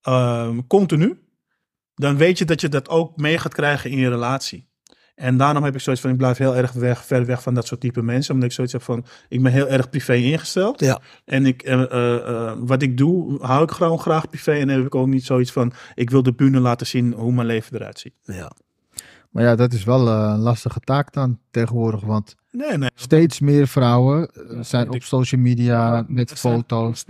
ehm, 0.00 0.60
continu, 0.66 1.22
dan 1.94 2.16
weet 2.16 2.38
je 2.38 2.44
dat 2.44 2.60
je 2.60 2.68
dat 2.68 2.88
ook 2.88 3.16
mee 3.16 3.38
gaat 3.38 3.54
krijgen 3.54 3.90
in 3.90 3.98
je 3.98 4.08
relatie. 4.08 4.68
En 5.14 5.36
daarom 5.36 5.64
heb 5.64 5.74
ik 5.74 5.80
zoiets 5.80 6.02
van, 6.02 6.10
ik 6.10 6.16
blijf 6.16 6.38
heel 6.38 6.56
erg 6.56 6.72
weg, 6.72 7.04
ver 7.04 7.26
weg 7.26 7.42
van 7.42 7.54
dat 7.54 7.66
soort 7.66 7.80
type 7.80 8.02
mensen. 8.02 8.34
Omdat 8.34 8.48
ik 8.48 8.54
zoiets 8.54 8.72
heb 8.72 8.82
van, 8.82 9.04
ik 9.28 9.42
ben 9.42 9.52
heel 9.52 9.68
erg 9.68 9.90
privé 9.90 10.14
ingesteld. 10.14 10.80
Ja. 10.80 11.00
En 11.24 11.46
ik, 11.46 11.62
eh, 11.62 11.82
eh, 11.82 12.14
eh, 12.28 12.56
wat 12.58 12.82
ik 12.82 12.96
doe, 12.96 13.44
hou 13.44 13.62
ik 13.62 13.70
gewoon 13.70 13.98
graag 13.98 14.28
privé. 14.28 14.52
En 14.52 14.68
heb 14.68 14.86
ik 14.86 14.94
ook 14.94 15.06
niet 15.06 15.24
zoiets 15.24 15.52
van, 15.52 15.72
ik 15.94 16.10
wil 16.10 16.22
de 16.22 16.32
bühne 16.32 16.60
laten 16.60 16.86
zien 16.86 17.12
hoe 17.12 17.32
mijn 17.32 17.46
leven 17.46 17.76
eruit 17.76 17.98
ziet. 17.98 18.14
ja. 18.22 18.52
Maar 19.30 19.42
ja, 19.42 19.54
dat 19.54 19.72
is 19.72 19.84
wel 19.84 20.08
een 20.08 20.38
lastige 20.38 20.80
taak 20.80 21.12
dan 21.12 21.38
tegenwoordig. 21.50 22.00
Want 22.00 22.34
Nee, 22.56 22.78
nee. 22.78 22.90
steeds 22.94 23.40
meer 23.40 23.68
vrouwen 23.68 24.30
eh, 24.30 24.58
zijn 24.60 24.90
op 24.90 25.02
social 25.02 25.40
media 25.40 26.04
met 26.08 26.32
foto's. 26.32 27.04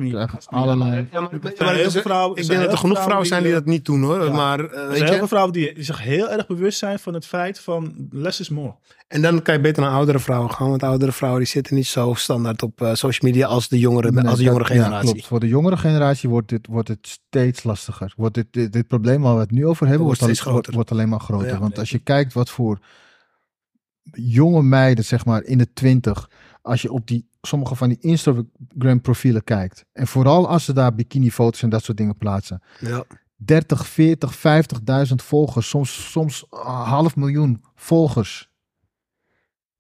allerlei. 0.47 1.07
Ja, 1.13 1.21
maar, 1.21 1.31
Er 1.33 1.39
maar 1.43 1.53
zijn 1.57 1.69
heel 1.69 1.79
er 1.79 1.87
is- 1.87 1.93
veel 1.93 2.03
vrouwen- 2.03 2.37
er 2.37 2.43
ik 2.43 2.49
denk 2.49 2.61
dat 2.63 2.73
er 2.73 2.79
genoeg 2.79 3.03
vrouwen 3.03 3.27
zijn 3.27 3.43
die 3.43 3.51
eh, 3.53 3.57
dat 3.59 3.67
niet 3.67 3.85
doen 3.85 4.03
hoor. 4.03 4.25
Ja. 4.25 4.33
Maar 4.33 4.61
eh, 4.65 4.91
Er 4.91 4.97
zijn 4.97 5.09
heel 5.09 5.19
veel 5.19 5.27
vrouwen 5.29 5.53
die 5.53 5.73
zich 5.79 6.03
heel 6.03 6.31
erg 6.31 6.47
bewust 6.47 6.79
zijn 6.79 6.99
van 6.99 7.15
het 7.15 7.27
feit 7.27 7.61
van 7.61 7.95
less 8.11 8.41
is 8.41 8.49
more. 8.49 8.75
en 9.09 9.23
dan 9.23 9.43
kan 9.43 9.55
je 9.55 9.61
beter 9.61 9.83
naar 9.83 9.93
oudere 9.93 10.19
vrouwen 10.19 10.51
gaan. 10.51 10.69
Want 10.69 10.83
oudere 10.83 11.13
vrouwen 11.13 11.41
die 11.43 11.51
zitten 11.51 11.75
niet 11.75 11.87
zo 11.87 12.15
standaard 12.15 12.63
op 12.63 12.81
eh, 12.81 12.95
social 12.95 13.31
media 13.31 13.47
als 13.47 13.69
de 13.69 13.79
jongere, 13.79 14.11
Nee, 14.11 14.25
als 14.25 14.39
de 14.39 14.45
dat- 14.45 14.53
jongere 14.53 14.75
ja, 14.75 14.83
generatie. 14.83 15.11
klopt. 15.13 15.27
Voor 15.27 15.41
de 15.41 15.49
jongere 15.49 15.77
generatie 15.77 16.29
wordt, 16.29 16.49
dit, 16.49 16.67
wordt 16.67 16.89
het 16.89 17.19
steeds 17.29 17.63
lastiger. 17.65 18.13
Wordt 18.17 18.35
dit, 18.35 18.47
dit, 18.51 18.73
dit 18.73 18.87
probleem 18.89 19.23
waar 19.23 19.35
we 19.35 19.41
het 19.41 19.51
nu 19.51 19.67
over 19.67 19.87
hebben, 19.87 20.05
Wordt 20.07 20.21
wordt, 20.21 20.35
wordt, 20.41 20.51
groter. 20.57 20.75
wordt 20.75 20.91
alleen 20.91 21.09
maar 21.09 21.21
groter. 21.21 21.49
Ja, 21.49 21.59
Want 21.59 21.79
als 21.79 21.91
je 21.91 21.99
kijkt 21.99 22.33
wat 22.33 22.51
voor 22.51 22.79
jonge 24.13 24.63
meiden, 24.63 25.05
zeg 25.05 25.25
maar 25.25 25.43
in 25.43 25.59
de 25.59 25.73
twintig, 25.73 26.31
als 26.63 26.83
je 26.83 26.93
op 26.93 27.07
die, 27.07 27.29
sommige 27.43 27.75
van 27.75 27.89
die 27.89 27.99
Instagram 28.01 29.01
profielen 29.01 29.45
kijkt. 29.45 29.85
En 29.93 30.07
vooral 30.07 30.49
als 30.49 30.65
ze 30.65 30.73
daar 30.73 30.95
bikinifoto's 30.95 31.63
en 31.63 31.69
dat 31.71 31.83
soort 31.85 31.97
dingen 31.99 32.17
plaatsen. 32.17 32.63
Ja. 32.81 33.05
30, 33.37 33.87
40, 33.87 34.37
50.000 35.09 35.15
volgers, 35.15 35.69
soms, 35.69 36.11
soms 36.11 36.47
een 36.51 36.59
half 36.73 37.17
miljoen 37.17 37.63
volgers. 37.75 38.53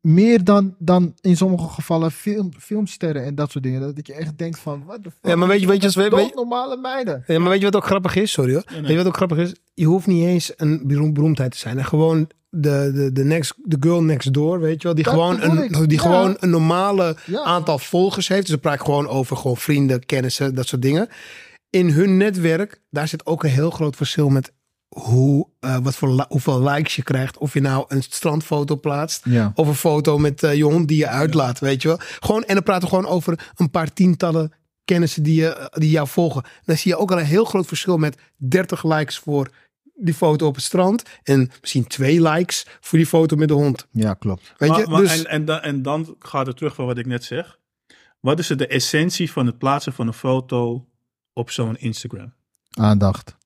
Meer 0.01 0.45
dan, 0.45 0.75
dan 0.79 1.14
in 1.20 1.37
sommige 1.37 1.68
gevallen 1.68 2.11
film, 2.11 2.53
filmsterren 2.59 3.25
en 3.25 3.35
dat 3.35 3.51
soort 3.51 3.64
dingen. 3.64 3.95
Dat 3.95 4.07
je 4.07 4.14
echt 4.14 4.39
denkt 4.39 4.59
van, 4.59 4.85
wat 4.85 5.03
de 5.05 5.11
fuck. 5.11 5.18
Ja, 5.31 5.37
maar 5.37 5.49
weet 5.49 5.61
je- 5.61 5.66
weet 5.66 5.83
je- 5.83 6.01
weet- 6.01 6.12
weet- 6.14 6.35
normale 6.35 6.77
meiden. 6.77 7.25
Ja, 7.27 7.39
maar 7.39 7.49
weet 7.49 7.59
je 7.59 7.64
wat 7.64 7.77
ook 7.77 7.85
grappig 7.85 8.16
is? 8.16 8.33
Sorry 8.33 8.53
hoor. 8.53 8.62
Nee, 8.66 8.72
nee. 8.75 8.81
Weet 8.83 8.91
je 8.91 8.97
wat 8.97 9.07
ook 9.07 9.16
grappig 9.16 9.39
is? 9.39 9.55
Je 9.75 9.85
hoeft 9.85 10.07
niet 10.07 10.25
eens 10.25 10.53
een 10.57 10.87
beroem- 10.87 11.12
beroemdheid 11.12 11.51
te 11.51 11.59
zijn. 11.59 11.79
En 11.79 11.85
gewoon 11.85 12.31
de, 12.55 12.91
de, 12.95 13.13
de, 13.13 13.25
next, 13.25 13.55
de 13.63 13.77
girl 13.81 14.03
next 14.03 14.33
door, 14.33 14.61
weet 14.61 14.83
je 14.83 14.87
wel. 14.87 14.95
Die, 14.95 15.05
Dat 15.05 15.13
gewoon 15.13 15.41
een, 15.43 15.87
die 15.89 15.97
ja. 15.97 16.03
gewoon 16.03 16.37
een 16.41 16.51
normale 16.51 17.17
Ja. 17.27 17.43
aantal 17.43 17.79
volgers 17.79 18.29
heeft. 18.29 18.41
Dus 18.41 18.51
dan 18.51 18.61
praat 18.61 18.75
ik 18.75 18.81
gewoon 18.81 19.09
over 19.09 19.37
gewoon 19.37 19.57
vrienden, 19.57 20.07
kennissen, 20.07 20.55
dat 20.55 20.67
soort 20.67 20.83
dingen. 20.83 21.09
In 21.71 21.91
hun 21.91 22.17
netwerk, 22.17 22.81
daar 22.91 23.09
zit 23.09 23.27
ook 23.27 23.45
een 23.45 23.51
heel 23.51 23.71
groot 23.71 23.97
verschil 23.97 24.29
met 24.29 24.53
hoe, 24.89 25.47
eh, 25.61 25.77
wat 25.83 25.97
voor, 25.97 26.27
hoeveel 26.29 26.63
likes 26.63 26.97
je 26.97 27.03
krijgt. 27.03 27.39
Of 27.39 27.53
je 27.55 27.61
nou 27.61 27.85
een 27.89 28.03
strandfoto 28.03 28.77
plaatst. 28.77 29.25
Ja. 29.25 29.53
Of 29.55 29.69
een 29.69 29.75
foto 29.75 30.19
met 30.19 30.43
eh, 30.43 30.55
je 30.55 30.65
hond 30.65 30.89
die 30.89 30.99
je 30.99 31.09
uitlaat, 31.09 31.59
weet 31.59 31.83
je 31.83 31.89
wel. 31.89 31.99
Gewoon, 32.01 32.45
en 32.45 32.55
dan 32.55 32.63
praten 32.63 32.89
we 32.89 32.95
gewoon 32.95 33.11
over 33.11 33.51
een 33.57 33.71
paar 33.71 33.93
tientallen 33.93 34.53
kennissen 34.85 35.23
die, 35.23 35.35
je, 35.41 35.71
die 35.73 35.91
jou 35.91 36.09
volgen. 36.09 36.43
Dan 36.65 36.77
zie 36.77 36.91
je 36.91 36.99
ook 36.99 37.11
al 37.13 37.19
een 37.19 37.25
heel 37.25 37.45
groot 37.45 37.67
verschil 37.67 37.97
met 37.97 38.17
30 38.37 38.85
likes 38.85 39.19
voor 39.19 39.49
die 39.95 40.14
foto 40.14 40.47
op 40.47 40.55
het 40.55 40.64
strand. 40.64 41.03
En 41.22 41.51
misschien 41.61 41.86
twee 41.86 42.22
likes 42.22 42.66
voor 42.80 42.99
die 42.99 43.07
foto 43.07 43.36
met 43.36 43.49
de 43.49 43.55
hond. 43.55 43.86
ja, 43.90 44.14
klopt. 44.14 44.53
Weet 44.57 44.68
Maar- 44.70 44.80
je? 44.80 44.86
maar- 44.86 45.01
dus, 45.01 45.18
en, 45.22 45.26
en, 45.30 45.45
dan, 45.45 45.61
en 45.61 45.82
dan 45.82 46.16
gaat 46.18 46.47
het 46.47 46.57
terug 46.57 46.74
van 46.74 46.86
wat 46.86 46.99
ik 46.99 47.07
net 47.07 47.24
zeg. 47.24 47.59
Wat 48.20 48.38
is 48.38 48.47
de 48.47 48.66
essentie 48.66 49.32
van 49.32 49.47
het 49.47 49.59
plaatsen 49.59 49.92
van 49.92 50.07
een 50.07 50.12
foto 50.12 50.88
op 51.32 51.51
zo'n 51.51 51.76
Instagram? 51.76 52.32
Aandacht. 52.70 53.36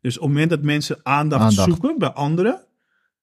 Dus 0.00 0.16
op 0.16 0.22
het 0.22 0.32
moment 0.32 0.50
dat 0.50 0.62
mensen 0.62 1.00
aandacht, 1.02 1.42
Aandacht. 1.42 1.68
zoeken 1.68 1.98
bij 1.98 2.08
anderen, 2.08 2.66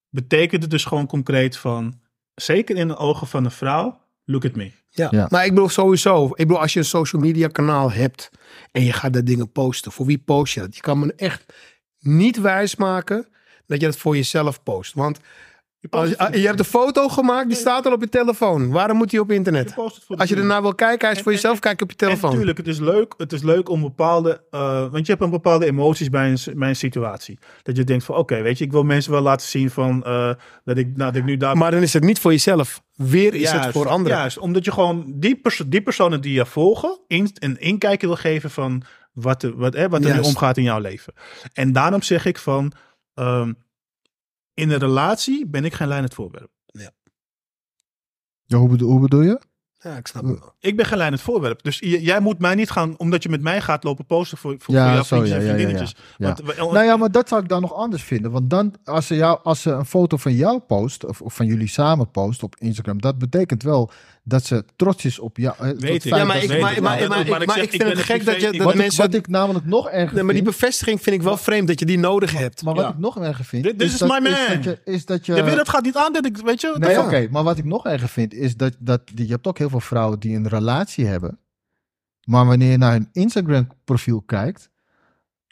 betekent 0.10 0.62
het 0.62 0.72
dus 0.72 0.86
gewoon 0.86 1.06
concreet 1.08 1.58
van, 1.58 2.00
zeker 2.36 2.76
in 2.76 2.88
de 2.88 2.96
ogen 2.98 3.28
van 3.28 3.46
een 3.46 3.52
vrouw, 3.52 4.00
look 4.26 4.46
at 4.46 4.56
me. 4.56 4.72
ja. 4.90 5.08
ja. 5.12 5.28
Maar 5.30 5.46
ik 5.46 5.50
bedoel 5.54 5.70
sowieso. 5.70 6.26
Ik 6.26 6.36
bedoel, 6.36 6.60
als 6.60 6.74
je 6.74 6.80
een 6.80 6.86
social 6.86 7.22
media 7.22 7.48
kanaal 7.48 7.92
hebt. 7.92 8.30
En 8.72 8.84
je 8.84 8.94
gaat 8.94 9.14
dat 9.14 9.26
dingen 9.26 9.52
posten. 9.52 9.92
Voor 9.92 10.06
wie 10.06 10.18
post 10.18 10.54
je 10.54 10.60
dat? 10.60 10.76
Je 10.76 10.82
kan 10.82 11.00
me 11.00 11.14
echt 11.16 11.54
niet 12.04 12.42
wijsmaken 12.42 13.28
dat 13.68 13.80
je 13.80 13.86
dat 13.86 13.98
voor 13.98 14.16
jezelf 14.16 14.64
post. 14.64 14.94
Want 14.94 15.20
als, 15.90 16.10
je 16.10 16.46
hebt 16.46 16.60
een 16.60 16.66
foto 16.66 17.08
gemaakt, 17.10 17.48
die 17.48 17.58
staat 17.58 17.86
al 17.86 17.92
op 17.92 18.02
je 18.02 18.10
telefoon. 18.10 18.70
Waarom 18.72 18.98
moet 18.98 19.10
die 19.10 19.20
op 19.20 19.32
internet? 19.32 19.76
het 19.76 19.76
de 20.08 20.16
Als 20.18 20.30
je 20.30 20.36
ernaar 20.36 20.62
wil 20.62 20.76
kijken, 20.76 21.08
hij 21.08 21.16
is 21.18 21.22
voor 21.24 21.32
en- 21.32 21.38
jezelf 21.38 21.60
kijken 21.60 21.84
op 21.84 21.90
je 21.92 21.96
telefoon. 21.98 22.30
Natuurlijk, 22.30 22.58
het 22.58 22.68
is 22.68 22.80
leuk. 22.80 23.14
Het 23.18 23.34
is 23.34 23.42
leuk 23.42 23.70
om 23.70 23.82
bepaalde. 23.82 24.44
eh, 24.52 24.92
want 24.92 25.06
je 25.06 25.12
hebt 25.12 25.24
een 25.24 25.30
bepaalde 25.30 25.66
emoties 25.66 26.10
bij 26.10 26.32
een, 26.32 26.38
bij 26.60 26.70
een 26.70 26.76
situatie. 26.76 27.40
Dat 27.64 27.78
je 27.78 27.84
denkt 27.84 28.04
van 28.04 28.16
oké, 28.16 28.42
weet 28.42 28.58
je, 28.58 28.64
ik 28.66 28.72
wil 28.72 28.84
mensen 28.84 29.12
wel 29.12 29.22
laten 29.22 29.48
zien 29.48 29.70
van 29.70 30.04
eh, 30.04 30.32
dat, 30.64 30.78
ik, 30.78 30.86
nou, 30.88 31.12
dat 31.12 31.16
ik 31.16 31.24
nu 31.24 31.38
daar. 31.38 31.58
Maar 31.58 31.72
dan 31.72 31.82
is 31.82 31.94
het 31.94 32.04
niet 32.04 32.20
voor 32.20 32.32
jezelf. 32.32 32.82
Weer 32.96 33.34
is 33.34 33.42
Juist, 33.42 33.66
het 33.66 33.74
voor 33.74 33.88
anderen. 33.88 34.18
Juist, 34.18 34.38
omdat 34.38 34.66
je 34.66 34.72
gewoon 34.72 35.14
die, 35.16 35.36
perso- 35.36 35.68
die 35.68 35.82
personen 35.82 36.22
die 36.22 36.34
je 36.34 36.46
volgen, 36.46 37.00
in, 37.08 37.30
een 37.34 37.60
inkijkje 37.60 38.08
wil 38.08 38.16
geven 38.16 38.50
van 38.52 38.84
wat, 39.14 39.44
er- 39.44 39.56
wat, 39.56 39.74
hè, 39.74 39.90
wat 39.90 40.02
er 40.04 40.06
nu 40.16 40.22
omgaat 40.28 40.58
in 40.58 40.64
jouw 40.64 40.80
leven. 40.80 41.14
En 41.54 41.72
daarom 41.72 42.02
zeg 42.02 42.26
ik 42.26 42.38
van. 42.38 42.72
ehm, 43.14 43.54
in 44.54 44.70
een 44.70 44.78
relatie 44.80 45.48
ben 45.48 45.66
ik 45.66 45.74
geen 45.74 45.88
leidend 45.88 46.14
voorwerp. 46.14 46.52
Ja, 48.46 48.58
hoe, 48.58 48.70
bedoel, 48.70 48.90
hoe 48.92 49.00
bedoel 49.00 49.22
je? 49.22 49.40
Ja, 49.84 49.96
ik 49.98 50.08
snap 50.08 50.24
het 50.24 50.40
wel. 50.40 50.54
Ik 50.60 50.76
ben 50.76 50.86
geen 50.86 50.98
leidend 50.98 51.22
voorwerp. 51.22 51.64
Dus 51.64 51.80
j- 51.80 51.98
jij 52.02 52.20
moet 52.20 52.40
mij 52.40 52.56
niet 52.56 52.70
gaan, 52.70 52.94
omdat 52.98 53.24
je 53.24 53.30
met 53.30 53.42
mij 53.42 53.62
gaat 53.62 53.84
lopen 53.84 54.06
posten 54.06 54.38
voor, 54.38 54.56
voor, 54.60 54.74
Ja, 54.74 54.84
voor 54.86 54.94
jouw 54.94 55.04
zo, 55.04 55.16
vriendjes 55.16 55.30
ja, 55.32 55.38
en 55.38 55.44
ja, 55.46 55.50
ja, 55.50 55.56
vriendinnetjes. 55.56 55.96
ja. 56.18 56.26
Want 56.58 56.72
Nou 56.74 56.84
ja, 56.86 56.98
maar 56.98 57.12
dat 57.12 57.28
zou 57.28 57.42
ik 57.42 57.50
dan 57.50 57.62
nog 57.62 57.74
anders 57.74 58.04
vinden. 58.04 58.32
Want 58.32 58.50
dan, 58.50 58.74
als 58.84 59.08
ze, 59.08 59.16
jou, 59.16 59.40
als 59.44 59.62
ze 59.62 59.70
een 59.72 59.86
foto 59.86 60.18
van 60.18 60.34
jou 60.34 60.60
post, 60.60 61.06
of, 61.06 61.22
of 61.22 61.34
van 61.36 61.46
jullie 61.46 61.68
samen 61.68 62.12
post 62.12 62.44
op 62.44 62.56
Instagram, 62.60 63.02
dat 63.02 63.18
betekent 63.18 63.64
wel 63.64 63.92
dat 64.26 64.46
ze 64.46 64.64
trots 64.76 65.06
is 65.06 65.20
op 65.20 65.38
jou. 65.38 65.56
eh, 65.60 65.70
Weet 65.78 66.06
ik. 66.06 66.16
Ja, 66.16 66.24
maar 66.26 66.44
ik, 66.44 66.48
maar, 66.48 66.58
ik. 66.58 66.62
maar, 66.62 66.82
Maar 66.82 66.82
maar, 66.82 67.00
dat- 67.00 67.10
maar 67.10 67.20
ik, 67.20 67.42
ik 67.42 67.46
maar 67.48 67.56
zeg, 67.56 67.64
ik 67.66 67.74
ik 67.74 67.82
vind 67.82 67.94
het 67.98 68.06
gek 68.06 68.26
dat 68.26 68.42
je 68.42 68.52
dat 68.52 68.62
wat, 68.62 68.74
ik, 68.74 68.80
mensen... 68.80 69.06
wat 69.06 69.14
ik 69.14 69.28
namelijk 69.28 69.66
nog 69.66 69.90
erger 69.90 70.16
Nee, 70.16 70.24
maar 70.24 70.34
die 70.34 70.44
bevestiging 70.44 71.02
vind 71.02 71.16
ik 71.16 71.22
wel 71.22 71.38
vreemd 71.38 71.68
dat 71.68 71.80
je 71.80 71.86
die 71.86 71.98
nodig 72.00 72.32
hebt. 72.38 72.64
maar 72.64 72.74
wat 72.74 72.84
Ja. 72.84 72.90
ik 72.90 72.98
nog 72.98 73.18
erger 73.20 73.46
vind, 73.46 73.64
Dit- 73.64 73.80
dit 73.80 73.88
is, 73.88 73.94
is 73.94 74.00
dat, 74.00 74.10
my 74.10 74.16
is 74.30 74.48
man. 74.48 74.56
dat 74.56 74.64
je, 74.64 74.80
is 74.86 75.06
dat 75.06 75.26
je 75.26 75.34
Ja, 75.36 75.44
weet, 75.44 75.56
dat 75.56 75.70
gaat 75.70 75.84
niet 75.84 75.96
aan, 75.96 76.14
dat 76.14 76.26
ik, 76.26 76.38
weet 76.38 76.62
je. 76.62 76.76
Nee, 76.80 76.92
Ja. 76.92 77.04
oké. 77.06 77.28
Maar 77.32 77.44
wat 77.44 77.58
ik 77.58 77.66
nog 77.66 77.86
erger 77.86 78.08
vind, 78.10 78.34
is 78.34 78.56
dat, 78.58 78.74
dat 78.80 79.02
die- 79.14 79.26
je 79.26 79.32
hebt 79.32 79.48
ook 79.48 79.58
heel 79.58 79.70
veel 79.70 79.73
vrouwen 79.82 80.20
die 80.20 80.36
een 80.36 80.48
relatie 80.48 81.06
hebben. 81.06 81.38
Maar 82.24 82.46
wanneer 82.46 82.72
je 82.72 82.78
naar 82.78 82.92
hun 82.92 83.10
Instagram 83.12 83.68
profiel 83.84 84.22
kijkt, 84.22 84.70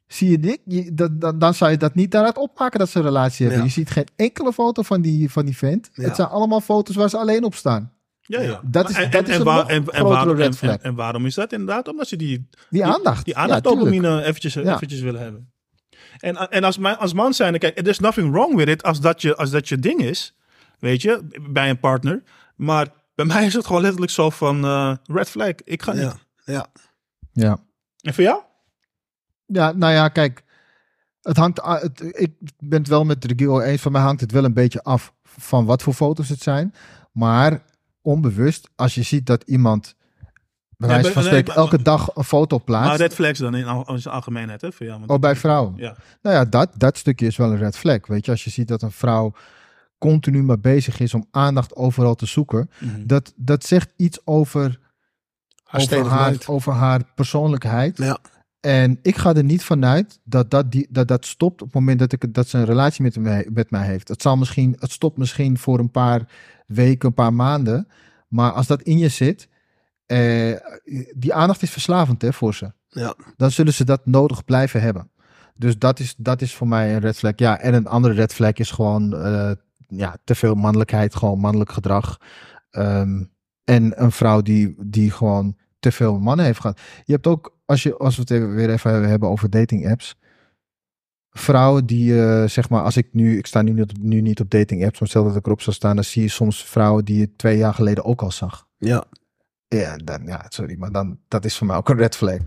zie 0.08 0.30
je 0.30 0.40
dit, 0.40 0.60
je, 0.66 0.94
dat, 0.94 1.22
dat- 1.22 1.40
dan 1.40 1.54
zou 1.54 1.72
je 1.72 1.78
dat 1.78 1.96
niet 1.96 2.12
daaruit 2.12 2.38
opmaken 2.38 2.80
dat 2.80 2.90
ze 2.90 2.98
een 2.98 3.06
relatie 3.06 3.46
hebben. 3.46 3.64
Ja. 3.64 3.68
Je 3.68 3.74
ziet 3.80 3.90
geen 3.90 4.08
enkele 4.16 4.54
foto 4.54 4.82
van 4.82 5.02
die, 5.02 5.32
van 5.32 5.46
die 5.46 5.58
vent. 5.58 5.90
Ja. 5.94 6.04
Het 6.04 6.16
zijn 6.16 6.28
allemaal 6.28 6.62
foto's 6.62 6.96
waar 6.96 7.10
ze 7.10 7.18
alleen 7.18 7.44
op 7.44 7.56
staan. 7.56 7.94
Ja, 8.22 8.42
ja. 8.42 8.62
Dat 8.64 8.90
is- 8.90 8.96
Maar- 8.96 9.10
dat 9.12 9.28
is 9.28 9.36
een 9.36 9.44
waar- 9.44 9.66
red 9.68 9.70
en- 9.70 9.84
flag. 10.54 10.76
En, 10.78 10.84
en 10.84 10.96
waarom 10.96 11.26
is 11.26 11.36
dat 11.36 11.52
inderdaad? 11.52 11.88
Omdat 11.88 12.08
ze 12.08 12.16
die, 12.16 12.50
Die 12.70 12.86
aandacht. 12.86 13.26
die 13.26 13.34
Ja, 13.36 13.42
tuurlijk. 13.42 13.66
aandachtdopamine 13.66 14.24
eventjes, 14.24 14.54
Ja. 14.54 14.74
eventjes 14.76 15.00
willen 15.02 15.22
hebben. 15.22 15.52
En, 16.20 16.36
en 16.50 16.64
als, 16.64 16.78
man- 16.78 16.98
als 16.98 17.14
man 17.14 17.34
zijn, 17.34 17.58
kijk, 17.60 17.76
there's 17.76 18.00
nothing 18.00 18.32
wrong 18.32 18.56
with 18.56 18.68
it 18.68 18.84
als 18.84 19.02
dat, 19.02 19.22
je, 19.22 19.36
als 19.36 19.50
dat 19.50 19.70
je 19.70 19.78
ding 19.78 20.02
is. 20.02 20.36
Weet 20.80 21.02
je, 21.02 21.22
bij 21.50 21.70
een 21.70 21.80
partner. 21.80 22.24
Maar 22.56 22.88
bij 23.28 23.36
mij 23.36 23.46
is 23.46 23.54
het 23.54 23.66
gewoon 23.66 23.82
letterlijk 23.82 24.12
zo 24.12 24.30
van 24.30 24.64
eh, 24.66 24.96
red 25.04 25.30
flag. 25.30 25.48
Ik 25.64 25.82
ga 25.82 25.92
niet. 25.92 26.02
Ja, 26.02 26.16
ja. 26.54 26.66
Ja. 27.34 27.58
En 28.02 28.14
voor 28.14 28.24
jou? 28.24 28.42
Ja, 29.46 29.72
nou 29.72 29.94
ja, 29.94 30.08
kijk. 30.10 30.44
Het 31.22 31.38
hangt, 31.38 31.64
a- 31.64 31.80
het, 31.80 32.02
ik 32.22 32.34
ben 32.60 32.80
het 32.80 32.88
wel 32.88 33.04
met 33.06 33.26
Regio 33.26 33.60
eens. 33.60 33.82
Van 33.82 33.92
mij 33.92 34.02
hangt 34.02 34.22
het 34.22 34.32
wel 34.32 34.44
een 34.44 34.54
beetje 34.54 34.84
af 34.84 35.14
van 35.24 35.66
wat 35.66 35.82
voor 35.84 35.94
foto's 35.94 36.30
het 36.30 36.42
zijn. 36.42 36.74
Maar 37.12 37.62
onbewust, 38.02 38.70
als 38.76 38.96
je 38.96 39.02
ziet 39.04 39.26
dat 39.26 39.44
iemand 39.44 39.96
bij 40.78 40.90
Nee, 40.90 40.98
wijze 40.98 41.12
van 41.12 41.22
nee, 41.22 41.32
spreken 41.32 41.54
maar- 41.54 41.64
elke 41.64 41.82
dag 41.82 42.16
een 42.16 42.24
foto 42.24 42.56
Maar 42.56 42.66
plaatst. 42.66 43.00
red 43.00 43.14
flags 43.14 43.40
dan 43.40 43.56
in, 43.56 43.66
al- 43.66 43.90
in 43.94 44.00
zijn 44.02 44.14
algemeenheid, 44.16 44.62
hè? 44.62 44.72
Voor 44.72 44.86
jou. 44.86 45.00
Want- 45.00 45.12
Oh, 45.12 45.20
bij 45.20 45.36
vrouwen. 45.36 45.74
Ja. 45.78 45.96
Nou 46.22 46.36
ja, 46.36 46.46
dat, 46.46 46.70
dat 46.78 46.98
stukje 46.98 47.26
is 47.26 47.38
wel 47.38 47.52
een 47.52 47.58
red 47.58 47.78
flag. 47.78 48.08
Weet 48.08 48.26
je, 48.26 48.32
als 48.32 48.44
je 48.44 48.50
ziet 48.50 48.68
dat 48.68 48.82
een 48.82 48.92
vrouw 48.92 49.34
continu 50.02 50.44
maar 50.44 50.60
bezig 50.60 51.00
is 51.00 51.14
om 51.14 51.26
aandacht 51.32 51.76
overal 51.76 52.16
te 52.16 52.26
zoeken. 52.26 52.70
Mhm. 52.80 53.06
Dat, 53.06 53.34
dat 53.36 53.66
zegt 53.66 53.94
iets 53.96 54.20
over, 54.26 54.80
Haar 55.64 55.82
over, 55.82 56.06
haar, 56.06 56.38
over 56.46 56.74
haar 56.74 57.02
persoonlijkheid. 57.16 57.98
Ja. 57.98 58.20
En 58.60 59.00
ik 59.02 59.18
ga 59.18 59.36
er 59.36 59.44
niet 59.44 59.64
vanuit 59.64 60.20
dat 60.24 60.52
dat, 60.52 60.72
die, 60.72 60.88
dat, 60.90 61.08
dat 61.08 61.26
stopt 61.26 61.62
op 61.62 61.68
het 61.68 61.76
moment 61.76 62.00
dat, 62.00 62.12
ik, 62.12 62.34
dat 62.34 62.48
ze 62.48 62.58
een 62.58 62.66
relatie 62.66 63.04
met 63.04 63.18
mij, 63.18 63.48
met 63.54 63.72
mij 63.72 63.86
heeft. 63.86 64.08
Het, 64.08 64.22
zal 64.22 64.38
misschien, 64.38 64.76
het 64.80 64.92
stopt 64.92 65.18
misschien 65.18 65.58
voor 65.58 65.80
een 65.80 65.92
paar 65.92 66.28
weken, 66.68 67.08
een 67.08 67.14
paar 67.14 67.34
maanden. 67.34 67.88
Maar 68.28 68.52
als 68.52 68.68
dat 68.68 68.82
in 68.82 68.98
je 68.98 69.10
zit, 69.10 69.48
eh, 70.06 70.56
die 71.16 71.34
aandacht 71.34 71.62
is 71.62 71.70
verslavend 71.70 72.22
hè, 72.22 72.34
voor 72.34 72.54
ze. 72.54 72.72
Ja. 72.88 73.16
Dan 73.38 73.52
zullen 73.52 73.74
ze 73.74 73.84
dat 73.84 74.06
nodig 74.06 74.46
blijven 74.46 74.82
hebben. 74.82 75.10
Dus 75.56 75.78
dat 75.78 76.00
is, 76.00 76.16
dat 76.18 76.42
is 76.42 76.56
voor 76.56 76.68
mij 76.68 76.94
een 76.94 77.00
red 77.00 77.18
flag. 77.18 77.34
Ja, 77.36 77.60
en 77.60 77.74
een 77.74 77.88
andere 77.88 78.14
red 78.14 78.34
flag 78.34 78.54
is 78.54 78.72
gewoon 78.72 79.16
eh, 79.16 79.52
ja, 79.96 80.18
te 80.24 80.36
veel 80.36 80.56
mannelijkheid, 80.56 81.16
gewoon 81.16 81.40
mannelijk 81.40 81.72
gedrag. 81.72 82.18
Ehm, 82.70 83.24
en 83.64 84.04
een 84.04 84.12
vrouw 84.12 84.42
die, 84.42 84.76
die 84.86 85.12
gewoon 85.12 85.58
te 85.80 85.92
veel 85.92 86.20
mannen 86.20 86.46
heeft 86.46 86.60
gehad. 86.60 86.80
Je 87.06 87.14
hebt 87.14 87.28
ook, 87.28 87.58
als, 87.66 87.84
je, 87.84 87.98
als 87.98 88.16
we 88.16 88.22
het 88.22 88.32
even, 88.32 88.56
weer 88.56 88.70
even 88.70 89.10
hebben 89.10 89.30
over 89.30 89.50
dating 89.50 89.90
apps. 89.90 90.16
Vrouwen 91.30 91.86
die, 91.86 92.22
eh, 92.26 92.48
zeg 92.48 92.70
maar, 92.70 92.82
als 92.84 92.98
ik 92.98 93.08
nu, 93.12 93.38
ik 93.38 93.46
sta 93.48 93.62
nu 93.62 93.72
niet, 93.72 93.84
op, 93.84 93.98
nu 94.00 94.22
niet 94.22 94.40
op 94.40 94.50
dating 94.50 94.86
apps, 94.86 95.00
maar 95.00 95.10
stel 95.10 95.24
dat 95.24 95.36
ik 95.36 95.46
erop 95.46 95.62
zou 95.62 95.76
staan, 95.76 95.96
dan 95.96 96.04
zie 96.04 96.22
je 96.22 96.28
soms 96.28 96.66
vrouwen 96.66 97.06
die 97.06 97.20
je 97.20 97.36
twee 97.36 97.58
jaar 97.58 97.74
geleden 97.74 98.06
ook 98.06 98.22
al 98.22 98.32
zag. 98.32 98.68
Ja. 98.78 99.04
Ja, 99.68 99.96
dan, 99.98 100.22
ja 100.26 100.46
sorry, 100.50 100.76
maar 100.78 100.92
dan, 100.92 101.20
dat 101.28 101.46
is 101.46 101.58
voor 101.58 101.68
mij 101.68 101.76
ook 101.76 101.90
een 101.90 101.98
red 101.98 102.16
flag. 102.16 102.38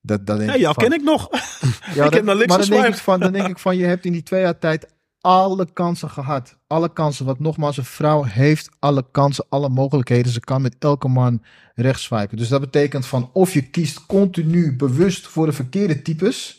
Dat, 0.00 0.26
dat 0.26 0.40
Ja, 0.42 0.56
jou 0.56 0.74
van- 0.74 0.84
ken 0.84 0.92
ik 0.92 1.02
nog. 1.02 1.28
ja, 1.94 2.04
Ik 2.04 2.12
heb 2.14 2.24
naar 2.24 2.34
links 2.36 2.56
maar 2.56 2.58
dan 2.58 2.68
denk, 2.68 2.84
ik 2.84 2.90
geswiped. 2.90 3.00
van, 3.00 3.20
dan 3.20 3.32
denk 3.32 3.48
ik 3.48 3.58
van, 3.58 3.76
je 3.76 3.84
hebt 3.84 4.04
in 4.04 4.12
die 4.12 4.22
twee 4.22 4.40
jaar 4.40 4.58
tijd 4.58 4.86
alle 5.22 5.72
kansen 5.72 6.10
gehad. 6.10 6.56
Alle 6.66 6.92
kansen, 6.92 7.24
wat 7.26 7.38
nogmaals, 7.38 7.76
een 7.76 7.84
vrouw 7.84 8.22
heeft 8.22 8.68
alle 8.78 9.04
kansen, 9.10 9.44
alle 9.48 9.68
mogelijkheden. 9.68 10.32
Ze 10.32 10.40
kan 10.40 10.62
met 10.62 10.76
elke 10.78 11.08
man 11.08 11.42
rechts 11.74 12.02
swipen. 12.02 12.36
Dus 12.36 12.48
dat 12.48 12.60
betekent 12.60 13.06
van, 13.06 13.30
of 13.32 13.52
je 13.52 13.62
kiest 13.62 14.06
continu 14.06 14.76
bewust 14.76 15.26
voor 15.26 15.46
de 15.46 15.52
verkeerde 15.52 16.02
types. 16.02 16.56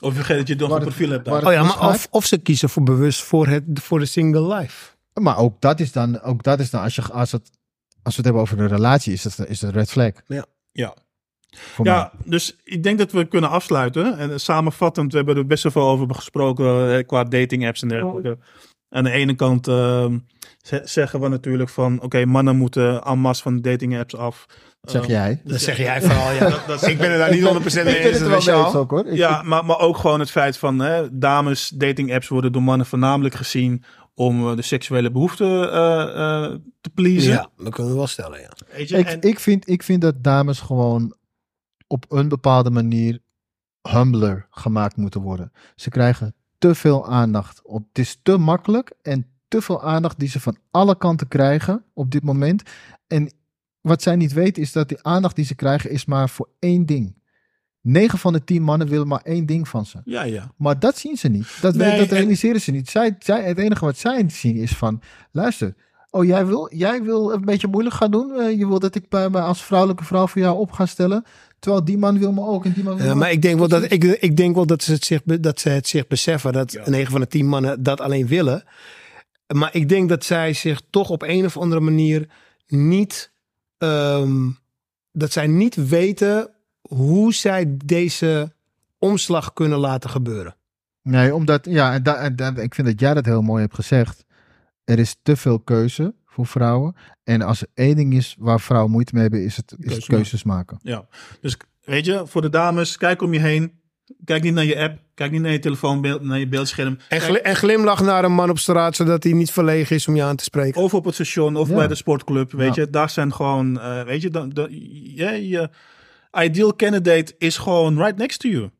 Of 0.00 0.08
je 0.10 0.16
vergeet 0.16 0.36
dat 0.38 0.48
je 0.48 0.56
Waar 0.56 0.68
een 0.68 0.74
het- 0.74 0.82
profiel 0.84 1.10
hebt. 1.10 1.28
Oh 1.28 1.52
ja, 1.52 1.62
maar 1.62 1.88
of, 1.88 2.06
of 2.10 2.24
ze 2.26 2.38
kiezen 2.38 2.68
voor 2.68 2.82
bewust 2.82 3.22
voor, 3.22 3.46
het, 3.46 3.64
voor 3.74 3.98
de 3.98 4.04
single 4.06 4.54
life. 4.54 4.94
Maar 5.14 5.38
ook 5.38 5.60
dat 5.60 5.80
is 5.80 5.92
dan, 5.92 6.20
ook 6.20 6.42
dat 6.42 6.60
is 6.60 6.70
dan 6.70 6.82
als, 6.82 6.94
je, 6.94 7.02
als, 7.02 7.32
het, 7.32 7.50
als 8.02 8.16
we 8.16 8.16
het 8.16 8.24
hebben 8.24 8.42
over 8.42 8.60
een 8.60 8.68
relatie, 8.68 9.12
is 9.12 9.22
dat 9.22 9.46
is 9.48 9.62
een 9.62 9.70
red 9.70 9.90
flag. 9.90 10.10
Ja. 10.72 10.94
Mij. 11.78 11.92
Ja, 11.92 12.12
dus 12.24 12.56
ik 12.64 12.82
denk 12.82 12.98
dat 12.98 13.12
we 13.12 13.24
kunnen 13.24 13.50
afsluiten. 13.50 14.18
En 14.18 14.40
samenvattend, 14.40 15.10
we 15.10 15.16
hebben 15.16 15.36
er 15.36 15.46
best 15.46 15.62
wel 15.62 15.72
veel 15.72 15.88
over 15.88 16.14
gesproken 16.14 16.96
eh, 16.98 17.06
qua 17.06 17.24
dating 17.24 17.66
apps 17.66 17.82
en 17.82 17.88
dergelijke. 17.88 18.38
Aan 18.88 19.04
de 19.04 19.10
ene 19.10 19.34
kant 19.34 19.68
ehm, 19.68 20.18
ze- 20.62 20.80
zeggen 20.84 21.20
we 21.20 21.28
natuurlijk 21.28 21.68
van, 21.70 22.02
oké, 22.02 22.24
mannen 22.24 22.56
moeten 22.56 23.02
en 23.02 23.18
masse 23.18 23.42
van 23.42 23.60
dating 23.60 23.98
apps 23.98 24.16
af. 24.16 24.46
zeg 24.80 25.02
Ehm, 25.02 25.10
jij. 25.10 25.40
Dat 25.44 25.60
zeg 25.60 25.76
jij 25.76 26.02
vooral, 26.02 26.32
ja. 26.32 26.38
dat- 26.50 26.66
dat- 26.66 26.86
ik 26.86 26.98
ben 26.98 27.10
het 27.10 27.18
daar 27.18 27.30
niet 27.34 27.42
100% 27.44 27.84
mee 27.84 27.94
Ik 27.96 28.02
ben 28.02 28.10
eens. 28.10 28.18
het 28.18 28.28
er 28.28 28.32
dat 28.34 28.44
wel 28.44 28.56
mee 28.56 28.64
eens 28.64 28.74
ook 28.74 28.90
hoor. 28.90 29.06
Ik- 29.06 29.16
Ja, 29.16 29.42
maar, 29.42 29.64
maar 29.64 29.78
ook 29.78 29.96
gewoon 29.96 30.20
het 30.20 30.30
feit 30.30 30.58
van 30.58 30.78
hè, 30.78 31.18
dames, 31.18 31.68
dating 31.68 32.14
apps 32.14 32.28
worden 32.28 32.52
door 32.52 32.62
mannen 32.62 32.86
voornamelijk 32.86 33.34
gezien 33.34 33.84
om 34.14 34.48
eh, 34.50 34.56
de 34.56 34.62
seksuele 34.62 35.10
behoeften 35.10 35.72
eh, 35.72 36.44
eh, 36.44 36.54
te 36.80 36.90
pleasen. 36.94 37.32
Ja, 37.32 37.48
dat 37.56 37.74
kunnen 37.74 37.92
we 37.92 37.98
wel 37.98 38.06
stellen, 38.06 38.40
ja. 38.40 38.50
Weet 38.76 38.88
je? 38.88 38.96
Ik, 38.98 39.06
En- 39.06 39.20
ik, 39.22 39.40
vind, 39.40 39.68
ik 39.68 39.82
vind 39.82 40.00
dat 40.02 40.22
dames 40.22 40.60
gewoon 40.60 41.14
op 41.86 42.04
een 42.08 42.28
bepaalde 42.28 42.70
manier 42.70 43.20
humbler 43.82 44.46
gemaakt 44.50 44.96
moeten 44.96 45.20
worden. 45.20 45.52
Ze 45.74 45.90
krijgen 45.90 46.34
te 46.58 46.74
veel 46.74 47.08
aandacht. 47.08 47.62
Op, 47.62 47.84
het 47.88 47.98
is 47.98 48.18
te 48.22 48.36
makkelijk 48.36 48.92
en 49.02 49.26
te 49.48 49.62
veel 49.62 49.82
aandacht 49.82 50.18
die 50.18 50.28
ze 50.28 50.40
van 50.40 50.56
alle 50.70 50.96
kanten 50.96 51.28
krijgen 51.28 51.84
op 51.94 52.10
dit 52.10 52.22
moment. 52.22 52.62
En 53.06 53.30
wat 53.80 54.02
zij 54.02 54.16
niet 54.16 54.32
weten 54.32 54.62
is 54.62 54.72
dat 54.72 54.88
die 54.88 55.02
aandacht 55.02 55.36
die 55.36 55.44
ze 55.44 55.54
krijgen 55.54 55.90
is 55.90 56.04
maar 56.04 56.28
voor 56.28 56.48
één 56.58 56.86
ding. 56.86 57.14
9 57.80 58.18
van 58.18 58.32
de 58.32 58.44
10 58.44 58.62
mannen 58.62 58.88
willen 58.88 59.06
maar 59.08 59.20
één 59.22 59.46
ding 59.46 59.68
van 59.68 59.86
ze. 59.86 59.98
ja, 60.04 60.22
ja. 60.22 60.50
Maar 60.56 60.78
dat 60.78 60.98
zien 60.98 61.16
ze 61.16 61.28
niet. 61.28 61.58
Dat, 61.60 61.74
Nee, 61.74 61.98
dat 61.98 62.08
en- 62.08 62.16
realiseren 62.16 62.60
ze 62.60 62.70
niet. 62.70 62.90
Zij, 62.90 63.16
zij, 63.18 63.42
het 63.44 63.58
enige 63.58 63.84
wat 63.84 63.96
zij 63.96 64.24
zien 64.28 64.56
is 64.56 64.72
van, 64.76 65.00
luister, 65.32 65.74
oh 66.10 66.24
jij 66.24 66.46
wil, 66.46 66.74
jij 66.74 67.02
wil 67.02 67.32
een 67.32 67.44
beetje 67.44 67.66
moeilijk 67.68 67.94
gaan 67.96 68.10
doen. 68.10 68.32
Eh, 68.34 68.58
je 68.58 68.66
wil 68.68 68.78
dat 68.78 68.94
ik 68.94 69.08
bij 69.08 69.30
mij 69.30 69.40
als 69.42 69.64
vrouwelijke 69.64 70.04
vrouw 70.04 70.26
voor 70.26 70.40
jou 70.42 70.58
op 70.58 70.72
ga 70.72 70.86
stellen. 70.86 71.24
Terwijl 71.58 71.84
die 71.84 71.98
man 71.98 72.18
wil 72.18 72.32
me 72.32 72.46
ook 72.46 72.64
en 72.64 72.72
die 72.72 72.84
man 72.84 72.96
wil 72.96 73.06
Ja, 73.06 73.12
me 73.12 73.18
maar 73.18 73.28
ook. 73.28 73.34
ik 73.34 73.42
denk 73.42 73.58
wel 73.58 73.68
dat, 73.68 73.92
ik, 73.92 74.04
ik 74.04 74.36
denk 74.36 74.54
wel 74.54 74.66
dat, 74.66 74.82
ze 74.82 74.92
het 74.92 75.04
zich, 75.04 75.22
dat 75.24 75.60
ze 75.60 75.68
het 75.68 75.88
zich 75.88 76.06
beseffen 76.06 76.52
dat 76.52 76.72
Ja. 76.72 76.88
9 76.90 77.10
van 77.10 77.20
de 77.20 77.26
10 77.26 77.46
mannen 77.48 77.82
dat 77.82 78.00
alleen 78.00 78.26
willen. 78.26 78.64
Maar 79.54 79.74
ik 79.74 79.88
denk 79.88 80.08
dat 80.08 80.24
zij 80.24 80.52
zich 80.52 80.80
toch 80.90 81.10
op 81.10 81.22
een 81.22 81.44
of 81.44 81.56
andere 81.56 81.80
manier 81.80 82.28
niet. 82.66 83.32
ehm, 83.78 84.48
dat 85.12 85.32
zij 85.32 85.46
niet 85.46 85.88
weten 85.88 86.50
hoe 86.80 87.34
zij 87.34 87.76
deze 87.84 88.52
omslag 88.98 89.52
kunnen 89.52 89.78
laten 89.78 90.10
gebeuren. 90.10 90.56
Nee, 91.02 91.34
omdat, 91.34 91.64
ja, 91.70 91.92
en 91.92 92.02
da, 92.02 92.14
en 92.16 92.36
da- 92.36 92.56
ik 92.56 92.74
vind 92.74 92.86
dat 92.86 93.00
jij 93.00 93.14
dat 93.14 93.24
heel 93.24 93.42
mooi 93.42 93.62
hebt 93.62 93.74
gezegd. 93.74 94.24
Er 94.84 94.98
is 94.98 95.16
te 95.22 95.36
veel 95.36 95.58
keuze 95.60 96.14
voor 96.36 96.46
vrouwen. 96.46 96.94
En 97.24 97.42
als 97.42 97.60
er 97.60 97.66
één 97.74 97.96
ding 97.96 98.14
is 98.14 98.36
waar 98.38 98.60
vrouwen 98.60 98.90
moeite 98.92 99.10
mee 99.14 99.22
hebben, 99.22 99.44
is 99.44 99.56
het, 99.56 99.74
is 99.78 99.94
het 99.94 100.04
keuzes 100.04 100.42
maken. 100.44 100.78
Ja, 100.82 101.06
dus 101.40 101.56
weet 101.84 102.04
je, 102.04 102.22
voor 102.26 102.42
de 102.42 102.48
dames, 102.48 102.96
kijk 102.96 103.22
om 103.22 103.32
je 103.32 103.40
heen. 103.40 103.72
Kijk 104.24 104.42
niet 104.42 104.54
naar 104.54 104.64
je 104.64 104.78
app. 104.78 104.98
Kijk 105.14 105.30
niet 105.30 105.40
naar 105.40 105.52
je 105.52 105.58
telefoonbeeld, 105.58 106.22
naar 106.22 106.38
je 106.38 106.48
beeldscherm. 106.48 106.98
En, 107.08 107.44
en 107.44 107.56
glimlach 107.56 108.02
naar 108.02 108.24
een 108.24 108.32
man 108.32 108.50
op 108.50 108.58
straat, 108.58 108.96
zodat 108.96 109.22
hij 109.22 109.32
niet 109.32 109.50
verlegen 109.50 109.96
is 109.96 110.08
om 110.08 110.16
je 110.16 110.22
aan 110.22 110.36
te 110.36 110.44
spreken. 110.44 110.82
of 110.82 110.94
op 110.94 111.04
het 111.04 111.14
station 111.14 111.56
of 111.56 111.68
Ja. 111.68 111.74
bij 111.74 111.86
de 111.88 111.94
sportclub. 111.94 112.52
Weet 112.52 112.74
Ja. 112.74 112.82
je, 112.82 112.90
daar 112.90 113.10
zijn 113.10 113.32
gewoon, 113.32 113.80
eh, 113.80 114.02
weet 114.02 114.22
je, 114.22 114.30
de, 114.30 114.66
ja, 115.14 115.30
je 115.30 115.70
ideal 116.32 116.76
candidate 116.76 117.34
is 117.38 117.56
gewoon 117.58 117.98
right 117.98 118.16
next 118.16 118.40
to 118.40 118.48
you. 118.48 118.70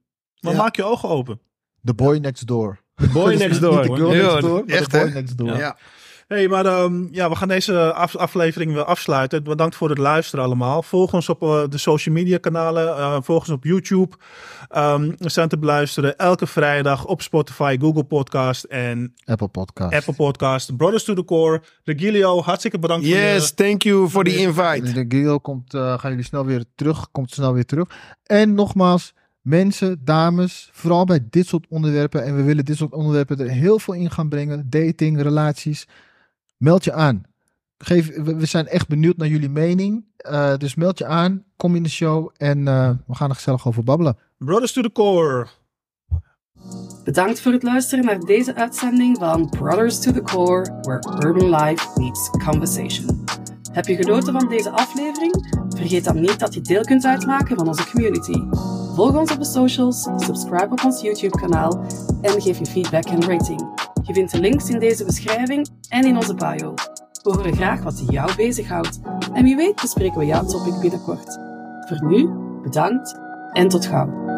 Maar 0.40 0.52
Ja. 0.52 0.58
maak 0.58 0.76
je 0.76 0.84
ogen 0.84 1.08
open. 1.08 1.40
The 1.84 1.94
boy 1.94 2.16
next 2.16 2.46
door. 2.46 2.80
The 2.94 3.08
boy 3.08 3.34
next 3.44 3.60
door. 3.60 3.82
de 3.82 3.94
girl 3.94 4.10
next 4.10 4.40
door, 4.40 4.62
echt, 4.66 4.90
de 4.90 4.98
boy 4.98 5.08
next 5.08 5.38
door. 5.38 5.56
Ja. 5.56 5.76
Hey, 6.26 6.48
maar 6.48 6.66
ehm, 6.66 7.06
ja, 7.10 7.28
we 7.28 7.36
gaan 7.36 7.48
deze 7.48 7.92
af- 7.92 8.16
aflevering 8.16 8.72
weer 8.72 8.84
afsluiten. 8.84 9.42
Bedankt 9.44 9.76
voor 9.76 9.88
het 9.88 9.98
luisteren 9.98 10.44
allemaal. 10.44 10.82
Volg 10.82 11.12
ons 11.12 11.28
op 11.28 11.42
eh, 11.42 11.62
de 11.68 11.78
social 11.78 12.14
media 12.14 12.38
kanalen. 12.38 12.96
eh, 12.96 13.16
volg 13.20 13.40
ons 13.40 13.50
op 13.50 13.64
YouTube. 13.64 14.16
Ehm, 14.68 15.12
we 15.18 15.28
zijn 15.30 15.48
te 15.48 15.58
beluisteren 15.58 16.16
elke 16.16 16.46
vrijdag 16.46 17.04
op 17.04 17.22
Spotify, 17.22 17.76
Google 17.80 18.04
Podcast 18.04 18.64
en 18.64 19.14
Apple 19.24 19.48
Podcast. 19.48 19.94
Apple 19.94 20.14
Podcast. 20.14 20.76
Brothers 20.76 21.04
to 21.04 21.14
the 21.14 21.24
Core. 21.24 21.62
Regilio, 21.84 22.42
hartstikke 22.42 22.78
bedankt 22.78 23.06
voor 23.06 23.14
Yes, 23.16 23.48
je... 23.48 23.54
thank 23.54 23.82
you 23.82 24.08
for 24.08 24.24
the 24.24 24.36
invite. 24.36 24.92
De 24.92 25.04
Gil 25.16 25.40
komt, 25.40 25.74
eh, 25.74 25.98
gaan 25.98 26.10
jullie 26.10 26.24
snel 26.26 26.44
weer 26.46 26.64
terug, 26.74 27.10
komt 27.10 27.30
snel 27.30 27.52
weer 27.52 27.64
terug. 27.66 27.88
En 28.22 28.54
nogmaals, 28.54 29.12
mensen, 29.40 30.00
dames, 30.04 30.68
vooral 30.72 31.04
bij 31.04 31.26
dit 31.30 31.46
soort 31.46 31.66
onderwerpen, 31.68 32.24
en 32.24 32.36
we 32.36 32.42
willen 32.42 32.64
dit 32.64 32.76
soort 32.76 32.92
onderwerpen 32.92 33.38
er 33.40 33.48
heel 33.50 33.78
veel 33.78 33.94
in 33.94 34.10
gaan 34.10 34.28
brengen, 34.28 34.66
dating, 34.70 35.22
relaties, 35.22 35.86
meld 36.56 36.84
je 36.84 36.92
aan. 36.92 37.22
Geef, 37.78 38.22
we, 38.22 38.46
zijn 38.46 38.66
echt 38.66 38.88
benieuwd 38.88 39.16
naar 39.16 39.28
jullie 39.28 39.48
mening, 39.48 40.04
Eh, 40.26 40.56
dus 40.56 40.74
meld 40.74 40.98
je 40.98 41.06
aan, 41.06 41.44
kom 41.56 41.74
in 41.74 41.82
de 41.82 41.88
show 41.88 42.30
en 42.36 42.68
eh, 42.68 42.90
we 43.06 43.14
gaan 43.14 43.28
er 43.28 43.34
gezellig 43.34 43.66
over 43.66 43.84
babbelen. 43.84 44.18
Brothers 44.38 44.72
to 44.72 44.82
the 44.82 44.92
Core. 44.92 45.46
Bedankt 47.04 47.40
voor 47.40 47.52
het 47.52 47.62
luisteren 47.62 48.04
naar 48.04 48.18
deze 48.18 48.54
uitzending 48.54 49.18
van 49.18 49.48
Brothers 49.48 50.00
to 50.00 50.12
the 50.12 50.22
Core, 50.22 50.78
where 50.82 51.26
urban 51.26 51.50
life 51.50 52.00
meets 52.00 52.30
conversation. 52.30 53.24
Heb 53.72 53.86
je 53.86 53.96
genoten 53.96 54.32
van 54.32 54.48
deze 54.48 54.70
aflevering? 54.70 55.64
Vergeet 55.68 56.04
dan 56.04 56.20
niet 56.20 56.38
dat 56.38 56.54
je 56.54 56.60
deel 56.60 56.82
kunt 56.82 57.04
uitmaken 57.04 57.56
van 57.56 57.68
onze 57.68 57.90
community. 57.90 58.40
Volg 58.94 59.16
ons 59.16 59.32
op 59.32 59.38
de 59.38 59.44
socials, 59.44 60.02
subscribe 60.02 60.68
op 60.70 60.84
ons 60.84 61.00
YouTube-kanaal 61.00 61.84
en 62.22 62.42
geef 62.42 62.58
je 62.58 62.66
feedback 62.66 63.04
en 63.04 63.22
rating. 63.22 63.85
Je 64.06 64.12
vindt 64.12 64.32
de 64.32 64.40
links 64.40 64.70
in 64.70 64.78
deze 64.78 65.04
beschrijving 65.04 65.68
en 65.88 66.04
in 66.04 66.16
onze 66.16 66.34
bio. 66.34 66.74
We 67.22 67.32
horen 67.32 67.54
graag 67.54 67.82
wat 67.82 68.04
jou 68.08 68.34
bezighoudt 68.36 69.00
en 69.32 69.44
wie 69.44 69.56
weet 69.56 69.80
bespreken 69.80 70.18
we 70.18 70.26
jouw 70.26 70.44
topic 70.44 70.80
binnenkort. 70.80 71.38
Voor 71.88 72.04
nu, 72.04 72.28
bedankt 72.62 73.18
en 73.52 73.68
tot 73.68 73.86
gauw. 73.86 74.35